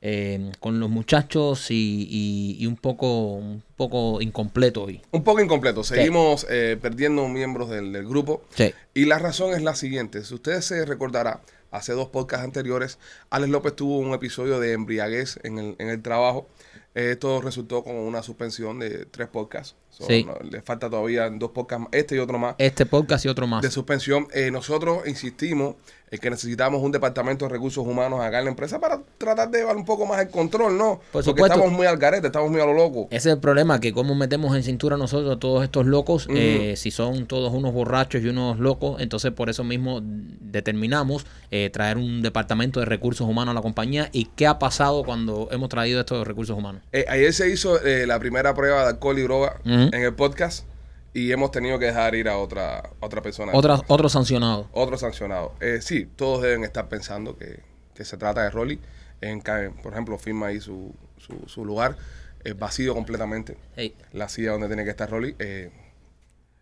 Eh, 0.06 0.52
con 0.60 0.82
los 0.82 0.90
muchachos 0.90 1.72
y, 1.72 2.08
y- 2.10 2.58
y 2.60 2.68
un 2.68 2.76
poco 2.76 3.36
un 3.36 3.64
poco 3.78 4.22
incompleto 4.22 4.84
hoy. 4.84 5.02
Un 5.12 5.24
poco 5.24 5.40
incompleto. 5.42 5.82
Seguimos 5.84 6.46
eh, 6.50 6.78
perdiendo 6.82 7.26
miembros 7.30 7.70
del, 7.70 7.94
del 7.94 8.06
grupo. 8.08 8.44
Sí. 8.54 8.74
Y 8.94 9.06
la 9.06 9.18
razón 9.18 9.54
es 9.54 9.62
la 9.62 9.76
siguiente. 9.76 10.24
Si 10.26 10.34
usted 10.34 10.60
se 10.60 10.86
recordará, 10.86 11.40
hace 11.72 11.94
dos 11.94 12.10
podcasts 12.10 12.44
anteriores, 12.46 13.00
Alex 13.30 13.50
López 13.50 13.76
tuvo 13.78 13.98
un 14.00 14.14
episodio 14.14 14.60
de 14.60 14.74
embriaguez 14.74 15.40
en 15.44 15.58
el, 15.58 15.76
en 15.80 15.90
el 15.90 16.02
trabajo. 16.02 16.48
Esto 16.94 17.42
resultó 17.42 17.84
con 17.84 17.96
una 17.96 18.22
suspensión 18.22 18.78
de 18.80 19.06
tres 19.06 19.28
podcasts. 19.30 19.76
So, 19.90 20.06
Sí. 20.06 20.24
no, 20.26 20.36
le 20.48 20.62
falta 20.62 20.90
todavía 20.90 21.30
dos 21.30 21.52
podcasts, 21.52 21.88
este 21.92 22.16
y 22.16 22.20
otro 22.20 22.38
más, 22.38 22.56
Este 22.60 22.86
podcast 22.86 23.26
y 23.26 23.30
otro 23.30 23.48
más. 23.48 23.62
de 23.64 23.72
suspensión. 23.72 24.28
Eh, 24.34 24.52
nosotros 24.52 25.08
insistimos 25.08 25.76
en 26.14 26.20
que 26.20 26.30
necesitamos 26.30 26.84
un 26.84 26.92
departamento 26.92 27.46
de 27.46 27.50
recursos 27.50 27.86
humanos 27.86 28.22
acá 28.22 28.38
en 28.38 28.46
la 28.46 28.52
empresa 28.52 28.80
para 28.80 29.02
tratar 29.18 29.50
de 29.50 29.58
llevar 29.58 29.76
un 29.76 29.84
poco 29.84 30.06
más 30.06 30.22
el 30.22 30.30
control, 30.30 30.78
¿no? 30.78 31.00
Por 31.12 31.24
Porque 31.24 31.30
supuesto. 31.32 31.56
estamos 31.56 31.72
muy 31.76 31.88
al 31.88 31.98
garete, 31.98 32.28
estamos 32.28 32.52
muy 32.52 32.62
a 32.62 32.66
lo 32.68 32.74
loco. 32.76 33.08
Ese 33.10 33.30
es 33.30 33.34
el 33.34 33.40
problema, 33.40 33.80
que 33.80 33.94
como 33.94 34.14
metemos 34.14 34.56
en 34.56 34.62
cintura 34.62 34.96
nosotros 34.96 35.36
a 35.36 35.40
todos 35.40 35.64
estos 35.64 35.88
locos, 35.88 36.28
eh, 36.30 36.76
si 36.78 36.92
son 36.92 37.26
todos 37.26 37.52
unos 37.52 37.74
borrachos 37.74 38.22
y 38.22 38.28
unos 38.28 38.60
locos, 38.60 39.02
entonces 39.02 39.32
por 39.32 39.50
eso 39.50 39.64
mismo 39.64 40.02
determinamos 40.04 41.26
eh, 41.50 41.72
traer 41.74 41.98
un 41.98 42.22
departamento 42.22 42.80
de 42.80 42.86
recursos 42.86 43.28
humanos 43.28 43.54
a 43.54 43.56
la 43.56 43.64
compañía. 43.64 44.10
¿Y 44.12 44.26
qué 44.36 44.46
ha 44.46 44.60
pasado 44.60 45.04
cuando 45.04 45.50
hemos 45.52 45.70
traído 45.70 46.00
estos 46.00 46.28
recursos 46.28 46.56
humanos? 46.56 46.84
Eh, 46.92 47.06
ayer 47.10 47.34
se 47.34 47.50
hizo 47.50 47.84
eh, 47.84 48.06
la 48.06 48.20
primera 48.20 48.54
prueba 48.54 48.84
de 48.84 48.90
alcohol 48.90 49.18
y 49.18 49.24
droga 49.24 49.56
en 49.66 49.94
el 49.96 50.14
podcast 50.14 50.68
y 51.14 51.32
hemos 51.32 51.52
tenido 51.52 51.78
que 51.80 51.86
dejar 51.86 52.16
ir 52.16 52.28
a 52.28 52.38
otra, 52.38 52.80
a 52.80 53.06
otra 53.06 53.22
persona. 53.22 53.52
Otra, 53.54 53.82
otro 53.88 54.10
sancionado. 54.10 54.68
Otro 54.72 54.98
sancionado. 54.98 55.54
Eh, 55.62 55.80
sí, 55.82 56.06
todos 56.16 56.42
deben 56.42 56.64
estar 56.64 56.90
pensando 56.90 57.38
que, 57.38 57.62
que 57.94 58.04
se 58.06 58.18
trata 58.18 58.44
de 58.44 58.50
Rolly. 58.50 58.80
En, 59.22 59.42
por 59.42 59.94
ejemplo, 59.94 60.18
firma 60.18 60.48
ahí 60.48 60.60
su, 60.60 60.94
su, 61.18 61.48
su 61.48 61.64
lugar 61.64 61.96
eh, 62.44 62.54
vacío 62.54 62.94
completamente. 62.94 63.58
Hey, 63.76 63.96
La 64.12 64.28
silla 64.28 64.52
donde 64.52 64.68
tiene 64.68 64.84
que 64.84 64.90
estar 64.90 65.10
Rolly 65.10 65.36
eh, 65.40 65.72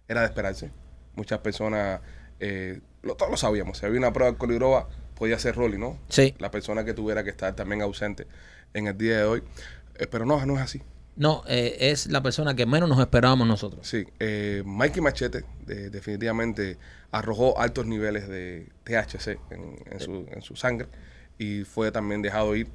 era 0.08 0.22
de 0.22 0.28
esperarse. 0.28 0.70
Muchas 1.16 1.40
personas, 1.40 2.02
eh, 2.40 2.82
lo, 3.02 3.16
todos 3.16 3.32
lo 3.32 3.38
sabíamos. 3.38 3.78
Si 3.78 3.86
había 3.86 4.00
una 4.00 4.14
prueba 4.14 4.36
de 4.38 4.56
droga, 4.56 4.88
podía 5.16 5.40
ser 5.40 5.56
Rolly, 5.56 5.78
¿no? 5.78 5.98
Sí. 6.10 6.36
La 6.40 6.52
persona 6.52 6.86
que 6.86 6.94
tuviera 6.94 7.24
que 7.24 7.30
estar 7.30 7.56
también 7.56 7.82
ausente 7.82 8.28
en 8.74 8.88
el 8.88 8.98
día 8.98 9.18
de 9.18 9.24
hoy. 9.24 9.44
Eh, 9.96 10.08
pero 10.08 10.26
no, 10.26 10.46
no 10.46 10.56
es 10.56 10.62
así. 10.62 10.82
No, 11.16 11.44
eh, 11.48 11.78
es 11.80 12.08
la 12.08 12.24
persona 12.24 12.56
que 12.56 12.66
menos 12.66 12.88
nos 12.90 13.00
esperábamos 13.00 13.48
nosotros. 13.48 13.86
Sí, 13.88 14.06
eh, 14.20 14.64
Mikey 14.66 15.02
Machete 15.02 15.44
de- 15.66 15.90
definitivamente 15.90 16.78
arrojó 17.12 17.60
altos 17.60 17.86
niveles 17.86 18.28
de 18.28 18.70
THC 18.86 19.38
en, 19.52 19.76
en 19.92 20.00
su, 20.00 20.26
en 20.32 20.42
su 20.42 20.56
sangre 20.56 20.88
y 21.38 21.64
fue 21.64 21.92
también 21.92 22.22
dejado 22.22 22.56
ir 22.56 22.68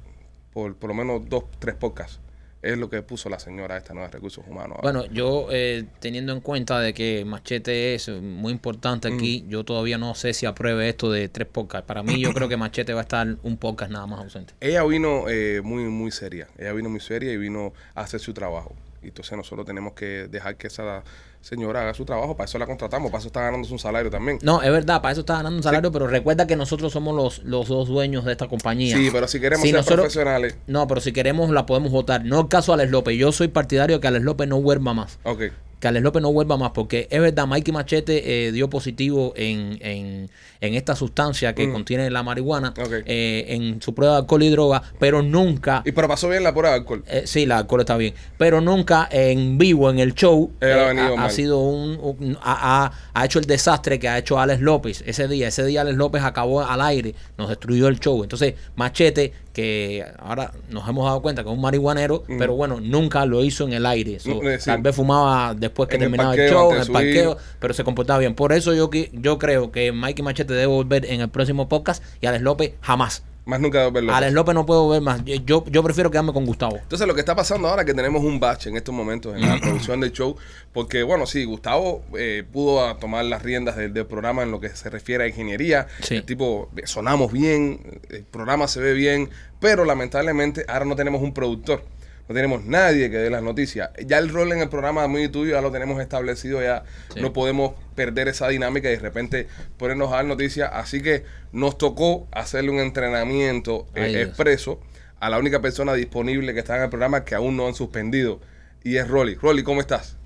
por 0.53 0.75
por 0.75 0.89
lo 0.89 0.93
menos 0.93 1.27
dos, 1.27 1.45
tres 1.59 1.75
podcasts. 1.75 2.19
Es 2.61 2.77
lo 2.77 2.89
que 2.89 3.01
puso 3.03 3.29
la 3.29 3.39
señora 3.39 3.77
esta 3.77 3.93
nueva 3.93 4.09
recursos 4.09 4.45
humanos. 4.47 4.79
Bueno, 4.81 5.05
yo 5.05 5.47
eh, 5.51 5.85
teniendo 5.99 6.33
en 6.33 6.41
cuenta 6.41 6.79
de 6.79 6.93
que 6.93 7.23
Machete 7.23 7.95
es 7.95 8.09
muy 8.09 8.51
importante 8.51 9.07
aquí, 9.07 9.45
yo 9.47 9.63
todavía 9.63 9.97
no 9.97 10.15
sé 10.15 10.33
si 10.33 10.45
apruebe 10.45 10.89
esto 10.89 11.11
de 11.11 11.29
tres 11.29 11.47
podcasts. 11.47 11.87
Para 11.87 12.01
mí 12.03 12.19
yo 12.19 12.33
creo 12.33 12.49
que 12.49 12.57
Machete 12.57 12.93
va 12.93 13.01
a 13.01 13.03
estar 13.03 13.27
un 13.43 13.57
podcast 13.57 13.91
nada 13.91 14.07
más 14.07 14.19
ausente. 14.19 14.53
Ella 14.59 14.83
vino 14.83 15.29
eh, 15.29 15.61
muy, 15.63 15.83
muy 15.83 16.11
seria. 16.11 16.47
Ella 16.57 16.73
vino 16.73 16.89
muy 16.89 16.99
seria 16.99 17.31
y 17.31 17.37
vino 17.37 17.73
a 17.93 18.01
hacer 18.01 18.19
su 18.19 18.33
trabajo. 18.33 18.75
Y 19.03 19.07
entonces 19.07 19.37
nosotros 19.37 19.65
tenemos 19.65 19.93
que 19.93 20.27
dejar 20.27 20.57
que 20.57 20.67
esa 20.67 21.03
señora 21.47 21.81
haga 21.81 21.93
su 21.93 22.05
trabajo. 22.05 22.35
Para 22.35 22.45
eso 22.45 22.57
la 22.59 22.65
contratamos, 22.65 23.09
para 23.11 23.19
eso 23.19 23.27
está 23.27 23.41
ganándose 23.41 23.73
un 23.73 23.79
salario 23.79 24.09
también. 24.11 24.39
No, 24.41 24.61
es 24.61 24.71
verdad, 24.71 25.01
para 25.01 25.11
eso 25.13 25.21
está 25.21 25.37
ganando 25.37 25.57
un 25.57 25.63
salario, 25.63 25.91
pero 25.91 26.07
recuerda 26.07 26.45
que 26.47 26.55
nosotros 26.55 26.91
somos 26.93 27.15
los, 27.15 27.39
los 27.45 27.67
dos 27.67 27.87
dueños 27.87 28.25
de 28.25 28.33
esta 28.33 28.47
compañía. 28.47 28.95
Sí, 28.97 29.09
pero 29.11 29.27
si 29.27 29.39
queremos 29.39 29.61
Si 29.63 29.69
ser 29.69 29.77
nosotros- 29.77 29.99
profesionales. 30.01 30.57
No, 30.67 30.87
pero 30.87 31.01
si 31.01 31.11
queremos 31.13 31.49
la 31.51 31.65
podemos 31.65 31.91
votar. 31.91 32.25
No 32.25 32.41
el 32.41 32.47
caso 32.47 32.71
de 32.71 32.81
Alex 32.81 32.91
López. 32.91 33.17
Yo 33.17 33.31
soy 33.31 33.47
partidario 33.47 33.97
de 33.97 34.01
que 34.01 34.07
Alex 34.07 34.23
López 34.25 34.47
no 34.47 34.61
vuelva 34.61 34.93
más. 34.93 35.19
Ok. 35.23 35.43
Que 35.79 35.87
Alex 35.87 36.03
López 36.03 36.21
no 36.23 36.33
vuelva 36.33 36.57
más, 36.57 36.71
porque 36.71 37.07
es 37.11 37.21
verdad, 37.21 37.45
Mikey 37.45 37.71
Machete 37.73 38.47
eh, 38.47 38.51
dio 38.51 38.67
positivo 38.69 39.33
en, 39.35 39.77
en, 39.81 40.29
en 40.59 40.73
esta 40.73 40.95
sustancia 40.95 41.53
que 41.53 41.67
Mm. 41.67 41.71
contiene 41.73 42.09
la 42.09 42.23
marihuana 42.23 42.73
eh, 43.05 43.45
en 43.49 43.79
su 43.81 43.93
prueba 43.93 44.13
de 44.15 44.19
alcohol 44.21 44.41
y 44.43 44.49
droga, 44.49 44.81
pero 44.99 45.21
nunca, 45.21 45.83
Y 45.85 45.91
pero 45.91 46.07
pasó 46.07 46.29
bien 46.29 46.43
la 46.43 46.51
prueba 46.51 46.69
de 46.69 46.75
alcohol. 46.77 47.03
eh, 47.07 47.23
sí, 47.25 47.45
la 47.45 47.59
alcohol 47.59 47.81
está 47.81 47.95
bien, 47.95 48.15
pero 48.39 48.59
nunca 48.59 49.07
en 49.11 49.57
vivo, 49.59 49.89
en 49.91 49.99
el 49.99 50.15
show, 50.15 50.49
ha 50.61 51.29
sido 51.29 51.59
un, 51.59 51.99
un- 52.01 52.37
ha, 52.41 52.85
ha- 52.85 52.91
ha 53.13 53.25
hecho 53.25 53.37
el 53.39 53.45
desastre 53.45 53.99
que 53.99 54.09
ha 54.09 54.17
hecho 54.17 54.39
Alex 54.39 54.61
López 54.61 55.03
ese 55.05 55.27
día. 55.27 55.47
Ese 55.49 55.63
día 55.65 55.81
Alex 55.81 55.95
López 55.97 56.23
acabó 56.23 56.61
al 56.61 56.81
aire, 56.81 57.13
nos 57.37 57.49
destruyó 57.49 57.87
el 57.87 57.99
show. 57.99 58.23
Entonces, 58.23 58.55
Machete, 58.75 59.33
que 59.53 60.05
ahora 60.19 60.51
nos 60.69 60.87
hemos 60.87 61.05
dado 61.05 61.21
cuenta 61.21 61.43
que 61.43 61.49
es 61.49 61.55
un 61.55 61.61
marihuanero, 61.61 62.23
pero 62.37 62.53
bueno, 62.55 62.79
nunca 62.79 63.25
lo 63.25 63.43
hizo 63.43 63.63
en 63.65 63.73
el 63.73 63.85
aire. 63.87 64.19
So, 64.19 64.35
Mm, 64.35 64.59
sí. 64.59 64.65
Tal 64.65 64.81
vez 64.83 64.95
fumaba 64.95 65.55
después 65.67 65.89
que 65.89 65.95
En 65.95 66.01
terminaba 66.01 66.33
el, 66.33 66.39
parqueo, 66.39 66.59
show, 66.59 66.73
en 66.73 66.81
el 66.81 66.87
parqueo, 66.91 67.37
pero 67.59 67.73
se 67.73 67.83
comportaba 67.83 68.19
bien. 68.19 68.35
Por 68.35 68.53
eso 68.53 68.73
yo, 68.73 68.89
yo 69.13 69.39
creo 69.39 69.71
que 69.71 69.91
Mikey 69.91 70.23
Machete 70.23 70.53
debe 70.53 70.67
volver 70.67 71.05
en 71.05 71.21
el 71.21 71.29
próximo 71.29 71.69
podcast 71.69 72.03
y 72.21 72.27
Alex 72.27 72.43
López 72.43 72.73
jamás. 72.81 73.23
Más 73.47 73.61
nunca 73.61 73.81
de 73.81 73.91
verlo. 73.91 74.13
Alex 74.13 74.33
López 74.33 74.53
no 74.53 74.65
puede 74.65 74.81
volver 74.81 75.01
más. 75.01 75.23
Yo, 75.23 75.63
yo, 75.65 75.81
prefiero 75.81 76.11
quedarme 76.11 76.33
con 76.33 76.45
Gustavo. 76.45 76.79
Entonces 76.81 77.07
lo 77.07 77.13
que 77.13 77.21
está 77.21 77.33
pasando 77.33 77.69
ahora 77.69 77.83
es 77.83 77.85
que 77.85 77.93
tenemos 77.93 78.21
un 78.21 78.41
batch 78.41 78.67
en 78.67 78.75
estos 78.75 78.93
momentos 78.93 79.37
en 79.37 79.47
la 79.47 79.57
producción 79.61 80.01
del 80.01 80.11
show, 80.11 80.35
porque 80.73 81.01
bueno, 81.01 81.25
sí, 81.25 81.45
Gustavo 81.45 82.03
eh, 82.17 82.43
pudo 82.51 82.93
tomar 82.97 83.23
las 83.23 83.43
riendas 83.43 83.77
del, 83.77 83.93
del 83.93 84.05
programa 84.05 84.43
en 84.43 84.51
lo 84.51 84.59
que 84.59 84.67
se 84.67 84.89
refiere 84.89 85.23
a 85.23 85.27
ingeniería. 85.29 85.87
Sí. 86.01 86.15
El 86.15 86.25
tipo, 86.25 86.69
eh, 86.75 86.87
sonamos 86.87 87.31
bien, 87.31 88.01
el 88.09 88.25
programa 88.25 88.67
se 88.67 88.81
ve 88.81 88.91
bien, 88.91 89.29
pero 89.61 89.85
lamentablemente 89.85 90.65
ahora 90.67 90.83
no 90.83 90.97
tenemos 90.97 91.21
un 91.21 91.33
productor. 91.33 91.85
No 92.27 92.35
tenemos 92.35 92.65
nadie 92.65 93.09
que 93.09 93.17
dé 93.17 93.29
las 93.29 93.41
noticias. 93.41 93.89
Ya 94.05 94.17
el 94.17 94.29
rol 94.29 94.51
en 94.51 94.59
el 94.59 94.69
programa 94.69 95.07
muy 95.07 95.29
tuyo 95.29 95.53
ya 95.55 95.61
lo 95.61 95.71
tenemos 95.71 96.01
establecido, 96.01 96.61
ya 96.61 96.83
Sí. 97.13 97.21
no 97.21 97.31
podemos 97.33 97.73
perder 97.95 98.27
esa 98.27 98.47
dinámica 98.49 98.89
y 98.89 98.93
de 98.95 98.99
repente 98.99 99.47
ponernos 99.77 100.11
a 100.11 100.17
dar 100.17 100.25
noticias. 100.25 100.69
Así 100.73 101.01
que 101.01 101.23
nos 101.53 101.77
tocó 101.77 102.27
hacerle 102.31 102.71
un 102.71 102.79
entrenamiento 102.79 103.87
eh, 103.95 104.01
Ay, 104.03 104.15
expreso 104.17 104.81
a 105.19 105.29
la 105.29 105.39
única 105.39 105.61
persona 105.61 105.93
disponible 105.93 106.53
que 106.53 106.59
está 106.59 106.75
en 106.77 106.83
el 106.83 106.89
programa 106.89 107.23
que 107.23 107.33
aún 107.33 107.55
no 107.55 107.65
han 107.67 107.73
suspendido 107.75 108.39
y 108.83 108.97
es 108.97 109.07
Rolly. 109.07 109.35
Rolly, 109.35 109.63
¿cómo 109.63 109.79
estás? 109.81 110.17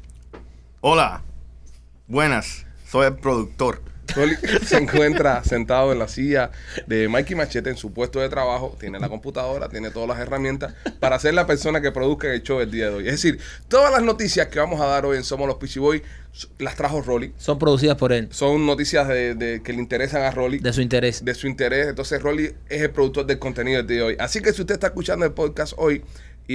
Hola, 0.81 1.21
buenas, 2.07 2.65
soy 2.87 3.07
el 3.07 3.15
productor. 3.17 3.81
Rolly 4.15 4.35
se 4.65 4.77
encuentra 4.77 5.43
sentado 5.43 5.91
en 5.91 5.99
la 5.99 6.07
silla 6.07 6.51
de 6.87 7.07
Mikey 7.07 7.35
Machete 7.35 7.69
en 7.69 7.77
su 7.77 7.93
puesto 7.93 8.19
de 8.19 8.29
trabajo, 8.29 8.75
tiene 8.79 8.99
la 8.99 9.09
computadora, 9.09 9.69
tiene 9.69 9.91
todas 9.91 10.09
las 10.09 10.19
herramientas 10.19 10.73
para 10.99 11.17
ser 11.19 11.33
la 11.33 11.47
persona 11.47 11.81
que 11.81 11.91
produzca 11.91 12.31
el 12.33 12.43
show 12.43 12.59
el 12.59 12.71
día 12.71 12.89
de 12.89 12.95
hoy. 12.95 13.05
Es 13.07 13.13
decir, 13.13 13.39
todas 13.67 13.91
las 13.91 14.03
noticias 14.03 14.47
que 14.47 14.59
vamos 14.59 14.79
a 14.81 14.85
dar 14.85 15.05
hoy 15.05 15.17
en 15.17 15.23
Somos 15.23 15.47
los 15.47 15.57
Peachy 15.57 15.79
Boys 15.79 16.01
las 16.59 16.75
trajo 16.77 17.01
Rolly. 17.01 17.33
Son 17.37 17.59
producidas 17.59 17.97
por 17.97 18.13
él, 18.13 18.29
Son 18.31 18.65
noticias 18.65 19.05
de, 19.07 19.35
de- 19.35 19.61
que 19.61 19.73
le 19.73 19.79
interesan 19.79 20.21
a 20.23 20.31
Rolly. 20.31 20.59
de 20.59 20.71
su 20.71 20.81
interés. 20.81 21.25
de 21.25 21.33
su 21.35 21.45
interés. 21.47 21.87
Entonces, 21.87 22.21
Rolly 22.21 22.53
es 22.69 22.81
el 22.81 22.89
productor 22.91 23.25
del 23.25 23.37
contenido 23.37 23.77
del 23.79 23.87
día 23.87 23.97
de 23.97 24.03
hoy. 24.03 24.15
Así 24.17 24.39
que 24.41 24.53
si 24.53 24.61
usted 24.61 24.75
está 24.75 24.87
escuchando 24.87 25.25
el 25.25 25.33
podcast 25.33 25.73
hoy 25.75 26.03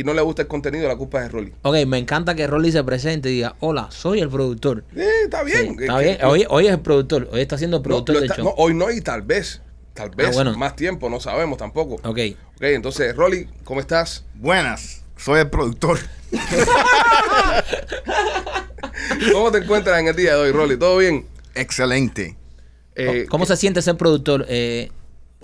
y 0.00 0.04
no 0.04 0.12
le 0.14 0.22
gusta 0.22 0.42
el 0.42 0.48
contenido, 0.48 0.86
la 0.88 0.96
culpa 0.96 1.18
es 1.18 1.24
de 1.24 1.28
Rolly. 1.30 1.52
Ok, 1.62 1.76
me 1.86 1.98
encanta 1.98 2.34
que 2.34 2.46
Rolly 2.46 2.70
se 2.72 2.82
presente 2.84 3.30
y 3.30 3.34
diga, 3.36 3.56
hola, 3.60 3.88
soy 3.90 4.20
el 4.20 4.28
productor. 4.28 4.84
Eh, 4.94 5.08
está 5.24 5.42
bien. 5.42 5.76
Sí, 5.78 5.84
está 5.84 5.98
bien. 5.98 6.18
Hoy, 6.24 6.44
hoy 6.48 6.66
es 6.66 6.72
el 6.72 6.80
productor, 6.80 7.28
hoy 7.32 7.40
está 7.40 7.56
siendo 7.58 7.78
el 7.78 7.82
no, 7.82 7.84
productor 7.84 8.14
lo 8.16 8.20
del 8.20 8.30
está- 8.30 8.42
show. 8.42 8.52
no, 8.56 8.62
hoy 8.62 8.74
no 8.74 8.90
y 8.90 9.00
tal 9.00 9.22
vez. 9.22 9.62
Tal 9.94 10.10
vez 10.10 10.28
Ah, 10.28 10.32
bueno. 10.34 10.56
más 10.58 10.76
tiempo, 10.76 11.08
no 11.08 11.20
sabemos 11.20 11.56
tampoco. 11.58 11.94
Ok. 12.04 12.18
Ok, 12.56 12.62
entonces, 12.62 13.16
Rolly, 13.16 13.48
¿cómo 13.64 13.80
estás? 13.80 14.24
Buenas, 14.34 15.02
soy 15.16 15.40
el 15.40 15.48
productor. 15.50 15.98
¿Cómo 19.32 19.50
te 19.52 19.58
encuentras 19.58 19.98
en 20.00 20.08
el 20.08 20.16
día 20.16 20.34
de 20.36 20.40
hoy, 20.42 20.52
Rolly? 20.52 20.76
¿Todo 20.78 20.98
bien? 20.98 21.26
Excelente, 21.54 22.36
Eh, 22.98 23.26
¿Cómo 23.28 23.44
se 23.46 23.56
siente 23.56 23.82
ser 23.82 23.96
productor? 23.96 24.46
Eh, 24.48 24.90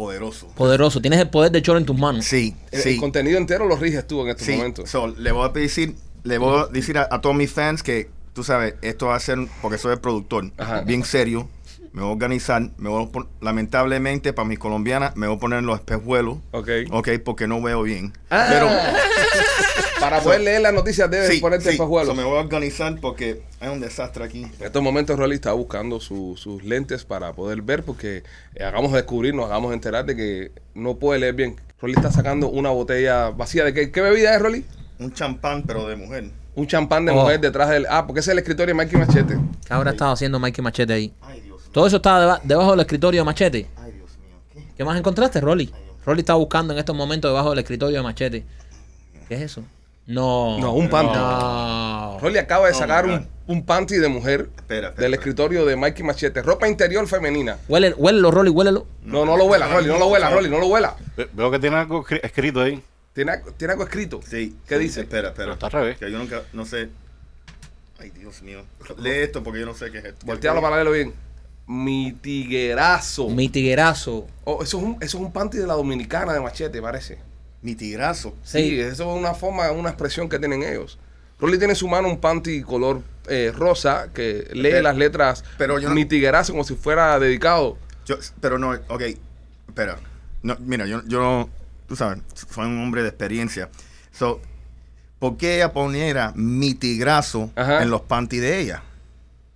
poderoso. 0.03 0.49
poderoso. 0.49 1.01
Tienes 1.01 1.21
el 1.21 1.31
poder 1.31 1.53
de 1.53 1.63
choro 1.63 1.79
en 1.79 1.87
tus 1.87 1.97
manos. 1.97 2.25
Sí, 2.25 2.55
el, 2.71 2.81
sí. 2.83 2.89
el 2.91 3.01
contenido 3.01 3.39
entero 3.39 3.67
lo 3.67 3.77
riges 3.77 4.07
tú 4.07 4.23
en 4.23 4.29
estos 4.29 4.47
sí. 4.47 4.53
momentos. 4.53 4.91
So, 4.91 5.07
le 5.09 5.33
voy 5.33 5.49
a 5.49 5.53
decir, 5.53 5.95
le 6.25 6.39
voy 6.39 6.61
a, 6.61 6.67
decir 6.67 6.99
a, 6.99 7.09
a 7.11 7.21
todos 7.21 7.37
mis 7.37 7.53
fans 7.53 7.83
que, 7.83 8.11
tú 8.33 8.43
sabes, 8.45 8.75
esto 8.83 9.07
va 9.07 9.17
a 9.17 9.21
ser, 9.21 9.39
porque 9.61 9.79
soy 9.79 9.93
el 9.93 10.01
productor, 10.01 10.51
Ajá. 10.59 10.81
bien 10.83 11.05
serio. 11.05 11.49
Me 11.93 12.01
voy 12.01 12.11
a 12.11 12.13
organizar, 12.15 12.71
me 12.79 12.89
voy 12.89 13.05
a 13.05 13.45
lamentablemente 13.45 14.33
para 14.33 14.49
mis 14.49 14.59
colombianas, 14.59 15.15
me 15.15 15.27
voy 15.27 15.37
a 15.37 15.39
poner 15.39 15.63
los 15.63 15.79
espejuelos. 15.79 16.39
Ok. 16.53 16.69
Ok, 16.91 17.09
porque 17.23 17.47
no 17.47 17.61
veo 17.61 17.83
bien. 17.83 18.15
Ah. 18.31 18.47
Pero 18.49 18.69
para 20.03 20.21
poder 20.21 20.41
leer 20.43 20.61
las 20.61 20.75
noticias 20.75 21.11
debes 21.11 21.29
Sí, 21.31 21.39
ponerte 21.41 21.65
sí. 21.67 21.71
el 21.73 21.77
pajuelo. 21.79 22.07
So, 22.11 22.15
me 22.15 22.25
voy 22.25 22.37
a 22.37 22.41
organizar 22.41 22.99
porque 23.01 23.43
hay 23.61 23.69
un 23.71 23.81
desastre 23.81 24.25
aquí. 24.25 24.43
En 24.43 24.53
estos 24.67 24.83
momentos 24.83 25.19
Rolly 25.19 25.37
está 25.37 25.53
buscando 25.53 26.01
su- 26.01 26.35
sus 26.37 26.63
lentes 26.65 27.05
para 27.05 27.33
poder 27.33 27.63
ver 27.63 27.83
porque 27.85 28.23
eh, 28.55 28.65
hagamos 28.65 28.93
descubrir, 28.93 29.35
nos 29.35 29.47
hagamos 29.47 29.73
enterar 29.73 30.05
de 30.05 30.17
que 30.17 30.53
no 30.75 30.97
puede 30.97 31.21
leer 31.21 31.35
bien. 31.35 31.57
Rolly 31.81 31.95
está 31.95 32.11
sacando 32.13 32.49
una 32.49 32.71
botella 32.71 33.31
vacía. 33.31 33.65
¿De 33.65 33.73
qué, 33.75 33.91
qué 33.91 34.01
bebida 34.01 34.35
es, 34.35 34.41
Rolly? 34.43 34.65
Un 34.99 35.13
champán, 35.13 35.63
pero 35.65 35.89
de 35.89 35.97
mujer. 35.97 36.31
Un 36.55 36.67
champán 36.67 37.05
de 37.07 37.13
Oh. 37.13 37.17
mujer 37.23 37.41
detrás 37.41 37.71
del... 37.71 37.87
Ah, 37.89 38.07
porque 38.07 38.21
ese 38.21 38.31
es 38.31 38.33
el 38.33 38.39
escritorio 38.39 38.75
de 38.75 38.85
Mikey 38.85 38.99
Machete. 39.01 39.39
¿Qué 39.67 39.73
habrá 39.75 39.91
estado 39.93 40.13
haciendo 40.13 40.39
Mikey 40.39 40.63
Machete 40.63 40.93
ahí? 40.93 41.13
Ay, 41.23 41.41
Dios 41.41 41.61
mío. 41.63 41.71
Todo 41.73 41.87
eso 41.87 41.97
estaba 41.97 42.21
deba- 42.21 42.41
debajo 42.45 42.71
del 42.73 42.81
escritorio 42.81 43.21
de 43.23 43.25
Machete. 43.25 43.67
Ay, 43.77 43.93
Dios 43.93 44.11
mío. 44.19 44.37
¿Qué? 44.53 44.65
¿Qué 44.77 44.85
más 44.85 44.99
encontraste, 44.99 45.41
Rolly? 45.41 45.73
Rolly 46.05 46.21
está 46.21 46.35
buscando 46.35 46.73
en 46.75 46.79
estos 46.79 46.95
momentos 46.95 47.31
debajo 47.31 47.51
del 47.51 47.61
escritorio 47.61 47.97
de 47.97 48.03
Machete. 48.03 48.45
¿Qué 49.29 49.35
es 49.37 49.41
eso? 49.43 49.65
No. 50.07 50.59
No, 50.59 50.73
un 50.73 50.89
panty. 50.91 51.15
No. 51.15 52.19
Rolly 52.21 52.39
acaba 52.39 52.67
de 52.69 52.75
sacar 52.75 53.07
un, 53.07 53.27
un 53.47 53.65
panty 53.65 53.97
de 53.97 54.09
mujer 54.09 54.49
Espera, 54.57 54.57
espera, 54.57 54.81
del 54.81 54.91
espera. 54.95 55.15
escritorio 55.15 55.65
de 55.65 55.77
Mikey 55.77 56.05
Machete. 56.05 56.43
Ropa 56.43 56.69
interior 56.69 57.07
femenina. 57.07 57.59
Huele, 57.69 57.95
huélelo, 57.97 58.31
Rolly, 58.31 58.51
huélelo. 58.51 58.87
No, 59.05 59.25
no 59.25 59.37
lo 59.37 59.45
huela, 59.45 59.69
Rolly, 59.69 59.89
no 59.89 59.99
lo 59.99 60.07
huela, 60.09 60.31
Rolly, 60.31 60.51
no 60.51 60.59
lo 60.59 60.67
huela. 60.67 60.97
Ve- 61.17 61.29
Veo 61.33 61.51
que 61.51 61.59
tiene 61.59 61.77
algo 61.77 62.05
escri- 62.05 62.21
escrito 62.23 62.61
ahí. 62.61 62.83
¿Tiene, 63.13 63.33
tiene 63.57 63.73
algo 63.73 63.85
escrito? 63.85 64.21
Sí. 64.27 64.57
¿Qué 64.67 64.77
sí, 64.77 64.83
dice? 64.85 65.01
Espera, 65.03 65.29
espera. 65.29 65.45
Pero 65.45 65.53
está 65.55 65.67
al 65.67 65.73
revés. 65.73 65.99
Que 65.99 66.11
yo 66.11 66.19
nunca, 66.19 66.43
no 66.53 66.65
sé. 66.67 66.89
Ay, 68.01 68.11
Dios 68.11 68.43
mío. 68.43 68.63
Lee 68.99 69.11
esto 69.21 69.43
porque 69.45 69.61
yo 69.61 69.67
no 69.67 69.75
sé 69.75 69.91
qué 69.93 69.99
es 69.99 70.05
esto. 70.07 70.27
Voltealo 70.27 70.61
para 70.61 70.77
leerlo 70.77 70.93
bien. 70.93 71.15
Mi 71.67 72.13
tiguerazo. 72.13 73.29
Mi 73.29 73.49
tiguerazo. 73.49 74.27
Oh, 74.45 74.63
eso, 74.63 74.79
es 74.79 74.83
un, 74.83 74.93
eso 75.01 75.19
es 75.19 75.23
un 75.23 75.33
panty 75.33 75.59
de 75.59 75.67
la 75.67 75.75
dominicana 75.75 76.33
de 76.33 76.41
Machete, 76.41 76.83
parece. 76.83 77.19
Mi 77.63 77.75
tigrazo. 77.75 78.35
Sí, 78.43 78.59
Sí. 78.71 78.81
eso 78.81 79.11
es 79.15 79.19
una 79.21 79.35
forma, 79.35 79.71
una 79.71 79.89
expresión 79.91 80.29
que 80.29 80.39
tienen 80.39 80.63
ellos. 80.63 80.99
Rolly 81.41 81.59
tiene 81.59 81.73
en 81.73 81.77
su 81.77 81.89
mano 81.89 82.09
un 82.09 82.21
panty 82.21 82.63
color 82.63 83.03
eh, 83.29 83.53
rosa 83.57 84.09
que 84.13 84.49
lee 84.53 84.71
Pero- 84.71 84.83
las 84.83 84.97
letras 84.97 85.45
pero 85.59 85.79
yo 85.79 85.89
no- 85.89 85.95
mi 85.95 86.05
como 86.53 86.65
si 86.65 86.75
fuera 86.75 87.19
dedicado. 87.21 87.79
Yo, 88.05 88.17
pero 88.41 88.59
no, 88.59 88.73
ok. 88.89 89.03
Espera. 89.69 89.99
No, 90.43 90.57
mira, 90.61 90.87
yo, 90.87 91.03
yo, 91.07 91.49
tú 91.87 91.95
sabes, 91.95 92.19
soy 92.51 92.67
un 92.67 92.83
hombre 92.83 93.03
de 93.03 93.09
experiencia. 93.09 93.71
So, 94.11 94.41
¿por 95.21 95.37
qué 95.37 95.55
ella 95.57 95.73
poniera 95.73 96.33
mi 96.35 96.75
tigrazo 96.75 97.53
Ajá. 97.55 97.83
en 97.83 97.91
los 97.91 98.01
panties 98.03 98.43
de 98.43 98.59
ella? 98.61 98.83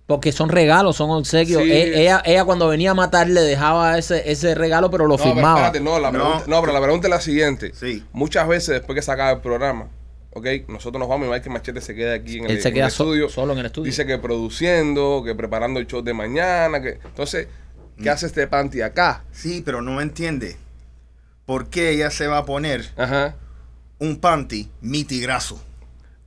Porque 0.07 0.31
son 0.31 0.47
regalos, 0.49 0.95
son 0.95 1.09
obsequios. 1.11 1.61
Sí. 1.63 1.71
E- 1.71 2.01
ella, 2.01 2.21
ella 2.25 2.45
cuando 2.45 2.67
venía 2.69 2.91
a 2.91 2.93
matar 2.93 3.27
le 3.27 3.41
dejaba 3.41 3.97
ese, 3.97 4.31
ese 4.31 4.55
regalo, 4.55 4.89
pero 4.89 5.03
lo 5.05 5.17
No, 5.17 5.17
pero 5.17 5.33
firmaba. 5.35 5.57
espérate, 5.67 5.81
no, 5.81 5.99
la 5.99 6.11
No. 6.11 6.19
pregunta, 6.19 6.45
no, 6.47 6.61
pero 6.61 6.73
la 6.73 6.81
pregunta 6.81 7.07
es 7.07 7.11
la 7.11 7.21
siguiente. 7.21 7.73
Sí. 7.75 8.03
Muchas 8.13 8.47
veces 8.47 8.69
después 8.69 8.95
que 8.95 9.01
se 9.01 9.11
acaba 9.11 9.31
el 9.31 9.41
programa, 9.41 9.89
ok, 10.33 10.45
nosotros 10.69 10.97
nos 10.99 11.09
vamos 11.09 11.27
y 11.27 11.31
Michael 11.31 11.51
Machete 11.51 11.81
se 11.81 11.93
queda 11.93 12.13
aquí 12.13 12.37
en 12.37 12.45
el, 12.45 12.51
Él 12.51 12.61
se 12.61 12.69
en 12.69 12.73
queda 12.75 12.85
el 12.85 12.91
so- 12.91 13.03
estudio. 13.03 13.27
solo 13.29 13.51
en 13.51 13.59
el 13.59 13.65
estudio. 13.65 13.85
Dice 13.91 14.05
que 14.05 14.17
produciendo, 14.17 15.23
que 15.25 15.35
preparando 15.35 15.77
el 15.79 15.87
show 15.87 16.01
de 16.01 16.13
mañana, 16.13 16.81
que 16.81 16.99
entonces, 17.03 17.47
Mm. 17.97 18.03
¿qué 18.03 18.09
hace 18.09 18.27
este 18.27 18.47
panty 18.47 18.81
acá? 18.81 19.23
Sí, 19.33 19.61
pero 19.65 19.81
no 19.81 19.99
entiende. 19.99 20.55
¿Por 21.45 21.67
qué 21.69 21.89
ella 21.89 22.11
se 22.11 22.27
va 22.27 22.37
a 22.37 22.45
poner 22.45 22.85
Ajá. 22.95 23.35
un 23.99 24.19
panty 24.21 24.69
mi 24.79 25.03
tigrazo? 25.03 25.61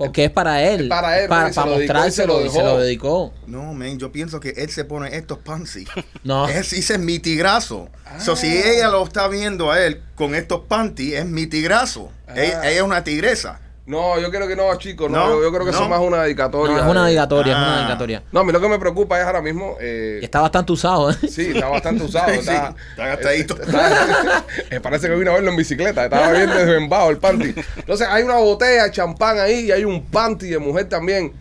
Porque 0.01 0.25
es 0.25 0.31
para 0.31 0.63
él. 0.63 0.85
Es 0.85 0.89
para 0.89 1.21
él, 1.21 1.29
Para, 1.29 1.51
para 1.53 1.71
mostrárselo 1.71 2.41
lo 2.41 2.47
y 2.47 2.49
se 2.51 2.63
lo 2.63 2.79
dedicó. 2.79 3.35
No, 3.47 3.75
men, 3.75 3.99
yo 3.99 4.11
pienso 4.11 4.41
que 4.41 4.49
él 4.57 4.71
se 4.71 4.85
pone 4.87 5.15
estos 5.15 5.39
panties. 5.39 5.89
No. 6.25 6.49
Es, 6.49 6.73
ese 6.73 6.95
es 6.95 6.99
mi 7.01 7.19
tigrazo. 7.19 7.89
So, 8.19 8.35
si 8.35 8.47
Ah. 8.47 8.63
ella 8.73 8.89
lo 8.89 9.05
está 9.05 9.29
viendo 9.29 9.71
a 9.71 9.81
él 9.85 10.03
con 10.15 10.35
estos 10.35 10.61
panties, 10.67 11.15
es 11.21 11.27
mi 11.27 11.47
tigrazo. 11.47 12.11
Ah. 12.27 12.33
Ella, 12.37 12.61
ella 12.71 12.77
es 12.77 12.83
una 12.83 13.05
tigresa. 13.05 13.61
No, 13.91 14.21
yo 14.21 14.31
creo 14.31 14.47
que 14.47 14.55
no, 14.55 14.73
chicos, 14.77 15.11
no, 15.11 15.19
No, 15.19 15.29
yo, 15.35 15.43
yo 15.43 15.51
creo 15.53 15.65
que 15.65 15.71
eso 15.73 15.83
es 15.83 15.89
más 15.89 15.99
una 16.01 16.23
dedicatoria. 16.23 16.77
No, 16.77 16.83
es 16.85 16.89
una 16.89 17.01
de- 17.03 17.07
dedicatoria, 17.09 17.53
es 17.53 17.59
una 17.59 17.75
Ah. 17.75 17.79
dedicatoria. 17.81 18.23
No, 18.31 18.41
a 18.41 18.45
mí 18.45 18.53
lo 18.53 18.61
que 18.61 18.69
me 18.69 18.79
preocupa 18.79 19.19
es 19.21 19.27
ahora 19.27 19.43
mismo. 19.43 19.77
eh, 19.81 20.21
está 20.23 20.41
bastante 20.41 20.71
usado, 20.73 21.11
¿eh? 21.11 21.17
Sí, 21.29 21.51
está 21.55 21.69
bastante 21.69 22.05
usado. 22.05 22.29
Sí, 22.33 22.39
está, 22.39 22.69
sí, 22.71 22.77
está 22.91 23.07
gastadito. 23.07 23.61
está- 23.61 24.45
eh, 24.71 24.81
parece 24.81 25.09
que 25.09 25.15
vino 25.17 25.33
a 25.33 25.35
verlo 25.35 25.51
en 25.51 25.57
bicicleta. 25.57 26.05
Estaba 26.05 26.31
bien 26.33 26.49
desvembado 26.55 27.11
el 27.11 27.19
panty. 27.19 27.53
Entonces 27.79 28.07
hay 28.09 28.23
una 28.23 28.37
botella 28.37 28.85
de 28.85 28.91
champán 28.93 29.39
ahí 29.41 29.67
y 29.67 29.73
hay 29.73 29.85
un 29.85 30.05
panty 30.07 30.47
de 30.51 30.59
mujer 30.61 30.89
también. 30.89 31.33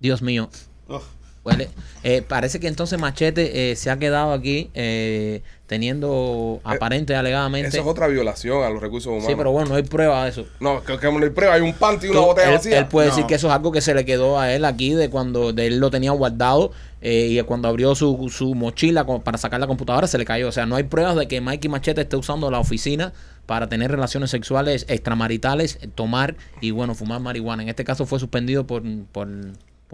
Dios 0.00 0.20
mío. 0.20 0.50
Ugh. 0.88 1.02
Huele. 1.44 1.68
Eh, 2.02 2.22
parece 2.26 2.58
que 2.58 2.68
entonces 2.68 2.98
Machete 2.98 3.70
eh, 3.70 3.76
se 3.76 3.90
ha 3.90 3.98
quedado 3.98 4.32
aquí 4.32 4.70
eh, 4.72 5.42
teniendo 5.66 6.60
aparente 6.64 7.14
alegadamente. 7.14 7.68
Eso 7.68 7.80
es 7.80 7.86
otra 7.86 8.06
violación 8.06 8.64
a 8.64 8.70
los 8.70 8.80
recursos 8.80 9.08
humanos. 9.08 9.26
sí, 9.28 9.34
pero 9.36 9.50
bueno, 9.52 9.68
no 9.70 9.74
hay 9.76 9.82
prueba 9.82 10.24
de 10.24 10.30
eso. 10.30 10.46
No, 10.60 10.82
que, 10.82 10.98
que 10.98 11.10
me 11.10 11.20
lo 11.20 11.34
prueba. 11.34 11.54
Hay 11.54 11.60
un 11.60 11.74
panty 11.74 12.06
y 12.06 12.10
una 12.10 12.20
botella 12.20 12.48
él, 12.48 12.54
vacía. 12.56 12.78
él 12.78 12.86
puede 12.86 13.08
No. 13.08 13.14
decir 13.14 13.26
que 13.26 13.34
eso 13.34 13.48
es 13.48 13.52
algo 13.52 13.72
que 13.72 13.80
se 13.82 13.94
le 13.94 14.04
quedó 14.06 14.38
a 14.38 14.52
él 14.54 14.64
aquí 14.64 14.94
de 14.94 15.10
cuando 15.10 15.52
de 15.52 15.66
él 15.66 15.78
lo 15.80 15.90
tenía 15.90 16.12
guardado 16.12 16.72
eh, 17.02 17.28
y 17.30 17.42
cuando 17.42 17.68
abrió 17.68 17.94
su, 17.94 18.30
su 18.30 18.54
mochila 18.54 19.04
para 19.04 19.36
sacar 19.36 19.60
la 19.60 19.66
computadora 19.66 20.06
se 20.06 20.16
le 20.16 20.24
cayó. 20.24 20.48
O 20.48 20.52
sea, 20.52 20.64
no 20.64 20.76
hay 20.76 20.84
pruebas 20.84 21.16
de 21.16 21.28
que 21.28 21.40
Mikey 21.42 21.70
Machete 21.70 22.00
esté 22.02 22.16
usando 22.16 22.50
la 22.50 22.58
oficina 22.58 23.12
para 23.44 23.68
tener 23.68 23.90
relaciones 23.90 24.30
sexuales 24.30 24.86
extramaritales, 24.88 25.78
eh, 25.82 25.88
tomar 25.94 26.36
y 26.62 26.70
bueno, 26.70 26.94
fumar 26.94 27.20
marihuana. 27.20 27.62
En 27.62 27.68
este 27.68 27.84
caso 27.84 28.06
fue 28.06 28.18
suspendido 28.18 28.66
por, 28.66 28.82
por, 29.12 29.28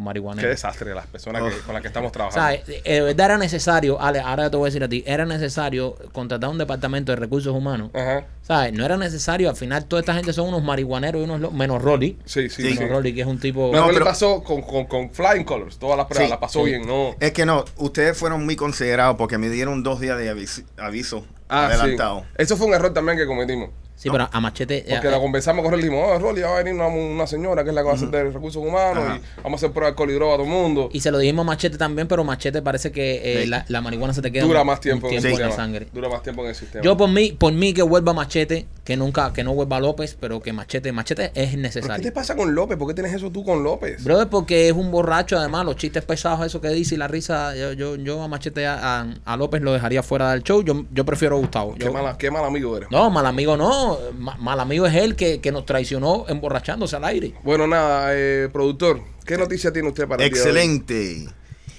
marihuana. 0.00 0.40
Qué 0.42 0.48
desastre 0.48 0.94
las 0.94 1.06
personas 1.06 1.42
que- 1.42 1.60
con 1.60 1.72
las 1.74 1.82
que 1.82 1.88
estamos 1.88 2.08
O 2.08 2.12
trabajando. 2.12 2.64
sea, 2.66 2.74
eh, 2.74 2.82
eh, 2.84 2.94
de 2.94 3.00
verdad 3.02 3.26
era 3.26 3.38
necesario, 3.38 4.00
Ale, 4.00 4.20
ahora 4.20 4.50
te 4.50 4.56
voy 4.56 4.66
a 4.66 4.68
decir 4.70 4.82
a 4.84 4.88
ti, 4.88 5.02
era 5.06 5.24
necesario 5.24 5.96
contratar 6.12 6.50
un 6.50 6.58
departamento 6.58 7.12
de 7.12 7.16
recursos 7.16 7.54
humanos. 7.54 7.90
Ajá. 7.94 8.26
¿Sabes? 8.42 8.72
No 8.72 8.84
era 8.84 8.96
necesario, 8.96 9.48
al 9.48 9.56
final 9.56 9.84
toda 9.84 10.00
esta 10.00 10.14
gente 10.14 10.32
son 10.32 10.48
unos 10.48 10.62
marihuaneros 10.64 11.20
y 11.20 11.24
unos 11.30 11.52
menos 11.52 11.80
Rolly. 11.82 12.18
Sí, 12.24 12.48
sí, 12.48 12.62
Sí. 12.62 12.72
sí. 12.72 12.78
Menos 12.78 12.90
Rolly, 12.90 13.14
que 13.14 13.20
es 13.20 13.26
un 13.26 13.38
tipo. 13.38 13.70
No, 13.72 13.86
No, 13.86 13.92
pero- 13.92 14.04
pasó 14.04 14.42
con, 14.42 14.62
con, 14.62 14.86
con 14.86 15.10
Flying 15.10 15.44
Colors. 15.44 15.78
Todas 15.78 15.96
las 15.96 16.06
pruebas 16.06 16.26
Sí, 16.26 16.30
la 16.30 16.40
pasó 16.40 16.60
sí. 16.60 16.66
bien, 16.70 16.86
¿no? 16.86 17.14
Es 17.20 17.32
que 17.32 17.46
no, 17.46 17.64
ustedes 17.76 18.16
fueron 18.18 18.44
muy 18.44 18.56
considerados 18.56 19.16
porque 19.16 19.38
me 19.38 19.48
dieron 19.50 19.82
dos 19.82 20.00
días 20.00 20.18
de 20.18 20.28
aviso, 20.30 20.62
aviso 20.78 21.24
Ah, 21.48 21.68
sí. 21.72 21.78
adelantado. 21.80 22.24
Eso 22.36 22.56
fue 22.56 22.66
un 22.66 22.74
error 22.74 22.92
también 22.92 23.16
que 23.18 23.26
cometimos. 23.26 23.70
Sí, 24.00 24.08
pero 24.10 24.30
a 24.32 24.40
Machete. 24.40 24.82
Porque 24.88 25.08
eh, 25.08 25.10
la 25.10 25.18
conversamos 25.20 25.62
con 25.62 25.74
él 25.74 25.80
y 25.80 25.82
dijimos, 25.82 26.06
oh, 26.08 26.18
Rolly, 26.18 26.40
va 26.40 26.54
a 26.54 26.62
venir 26.62 26.72
una, 26.72 26.86
una 26.86 27.26
señora 27.26 27.62
que 27.64 27.68
es 27.68 27.74
la 27.74 27.82
que 27.82 27.86
va 27.86 27.92
a 27.92 27.96
hacer 27.96 28.08
de 28.08 28.30
recursos 28.30 28.62
humanos 28.64 29.04
Ajá. 29.04 29.16
y 29.18 29.42
vamos 29.42 29.62
a 29.62 29.66
hacer 29.66 29.74
pruebas 29.74 29.94
de 29.94 30.14
a 30.16 30.18
todo 30.18 30.42
el 30.42 30.48
mundo. 30.48 30.88
y 30.90 31.00
se 31.00 31.10
lo 31.10 31.18
dijimos 31.18 31.42
a 31.42 31.46
Machete 31.48 31.76
también, 31.76 32.08
pero 32.08 32.24
Machete 32.24 32.62
parece 32.62 32.92
que 32.92 33.20
eh, 33.22 33.42
Sí. 33.42 33.46
la, 33.48 33.66
la 33.68 33.82
marihuana 33.82 34.14
se 34.14 34.22
te 34.22 34.32
queda 34.32 34.44
Dura 34.44 34.64
más 34.64 34.80
tiempo, 34.80 35.06
el 35.10 35.20
tiempo 35.20 35.38
en 35.38 35.48
la 35.50 35.54
sangre. 35.54 35.88
Dura 35.92 36.08
más 36.08 36.22
tiempo 36.22 36.42
en 36.44 36.48
el 36.48 36.54
sistema. 36.54 36.82
Yo 36.82 36.96
por 36.96 37.10
mí, 37.10 37.32
por 37.32 37.52
mí 37.52 37.74
que 37.74 37.82
vuelva 37.82 38.14
Machete, 38.14 38.66
que 38.90 38.96
nunca, 38.96 39.32
que 39.32 39.44
no 39.44 39.54
vuelva 39.54 39.78
López, 39.78 40.16
pero 40.18 40.40
que 40.40 40.52
Machete, 40.52 40.90
Machete 40.90 41.26
es 41.26 41.32
¿Pero 41.34 41.50
¿Qué 41.52 41.56
necesario. 41.58 42.02
te 42.02 42.10
pasa 42.10 42.34
con 42.34 42.56
López? 42.56 42.76
¿Por 42.76 42.88
qué 42.88 42.94
tienes 42.94 43.14
eso 43.14 43.30
tú 43.30 43.44
con 43.44 43.62
López? 43.62 44.02
Brother, 44.02 44.26
porque 44.28 44.66
es 44.68 44.72
un 44.74 44.90
borracho, 44.90 45.38
además, 45.38 45.64
los 45.64 45.76
chistes 45.76 46.04
pesados, 46.04 46.44
eso 46.44 46.60
que 46.60 46.70
dice 46.70 46.96
y 46.96 46.98
la 46.98 47.06
risa, 47.06 47.54
yo, 47.54 47.72
yo, 47.72 47.94
yo 47.94 48.20
a 48.20 48.26
Machete, 48.26 48.66
a, 48.66 49.06
a- 49.24 49.36
López 49.36 49.62
lo 49.62 49.72
dejaría 49.72 50.02
fuera 50.02 50.32
del 50.32 50.42
show, 50.42 50.62
yo, 50.64 50.84
yo 50.92 51.04
prefiero 51.04 51.36
a 51.36 51.38
Gustavo. 51.38 51.74
Qué, 51.74 51.84
Yo- 51.84 51.92
mala, 51.92 52.18
qué 52.18 52.32
mal 52.32 52.44
amigo 52.44 52.76
eres. 52.76 52.90
no, 52.90 53.08
mal 53.10 53.26
amigo 53.26 53.56
no, 53.56 53.96
ma- 54.18 54.36
mal 54.38 54.58
amigo 54.58 54.84
es 54.86 54.94
él 54.96 55.14
que, 55.14 55.40
que 55.40 55.52
nos 55.52 55.64
traicionó 55.66 56.24
emborrachándose 56.28 56.96
al 56.96 57.04
aire. 57.04 57.34
Bueno, 57.44 57.68
nada, 57.68 58.08
eh, 58.12 58.48
productor, 58.52 59.00
¿qué 59.24 59.38
noticia 59.38 59.72
tiene 59.72 59.86
usted 59.88 60.08
para 60.08 60.24
el 60.24 60.32
día 60.32 60.42
de 60.42 60.50
hoy? 60.50 60.56
Excelente. 60.58 61.28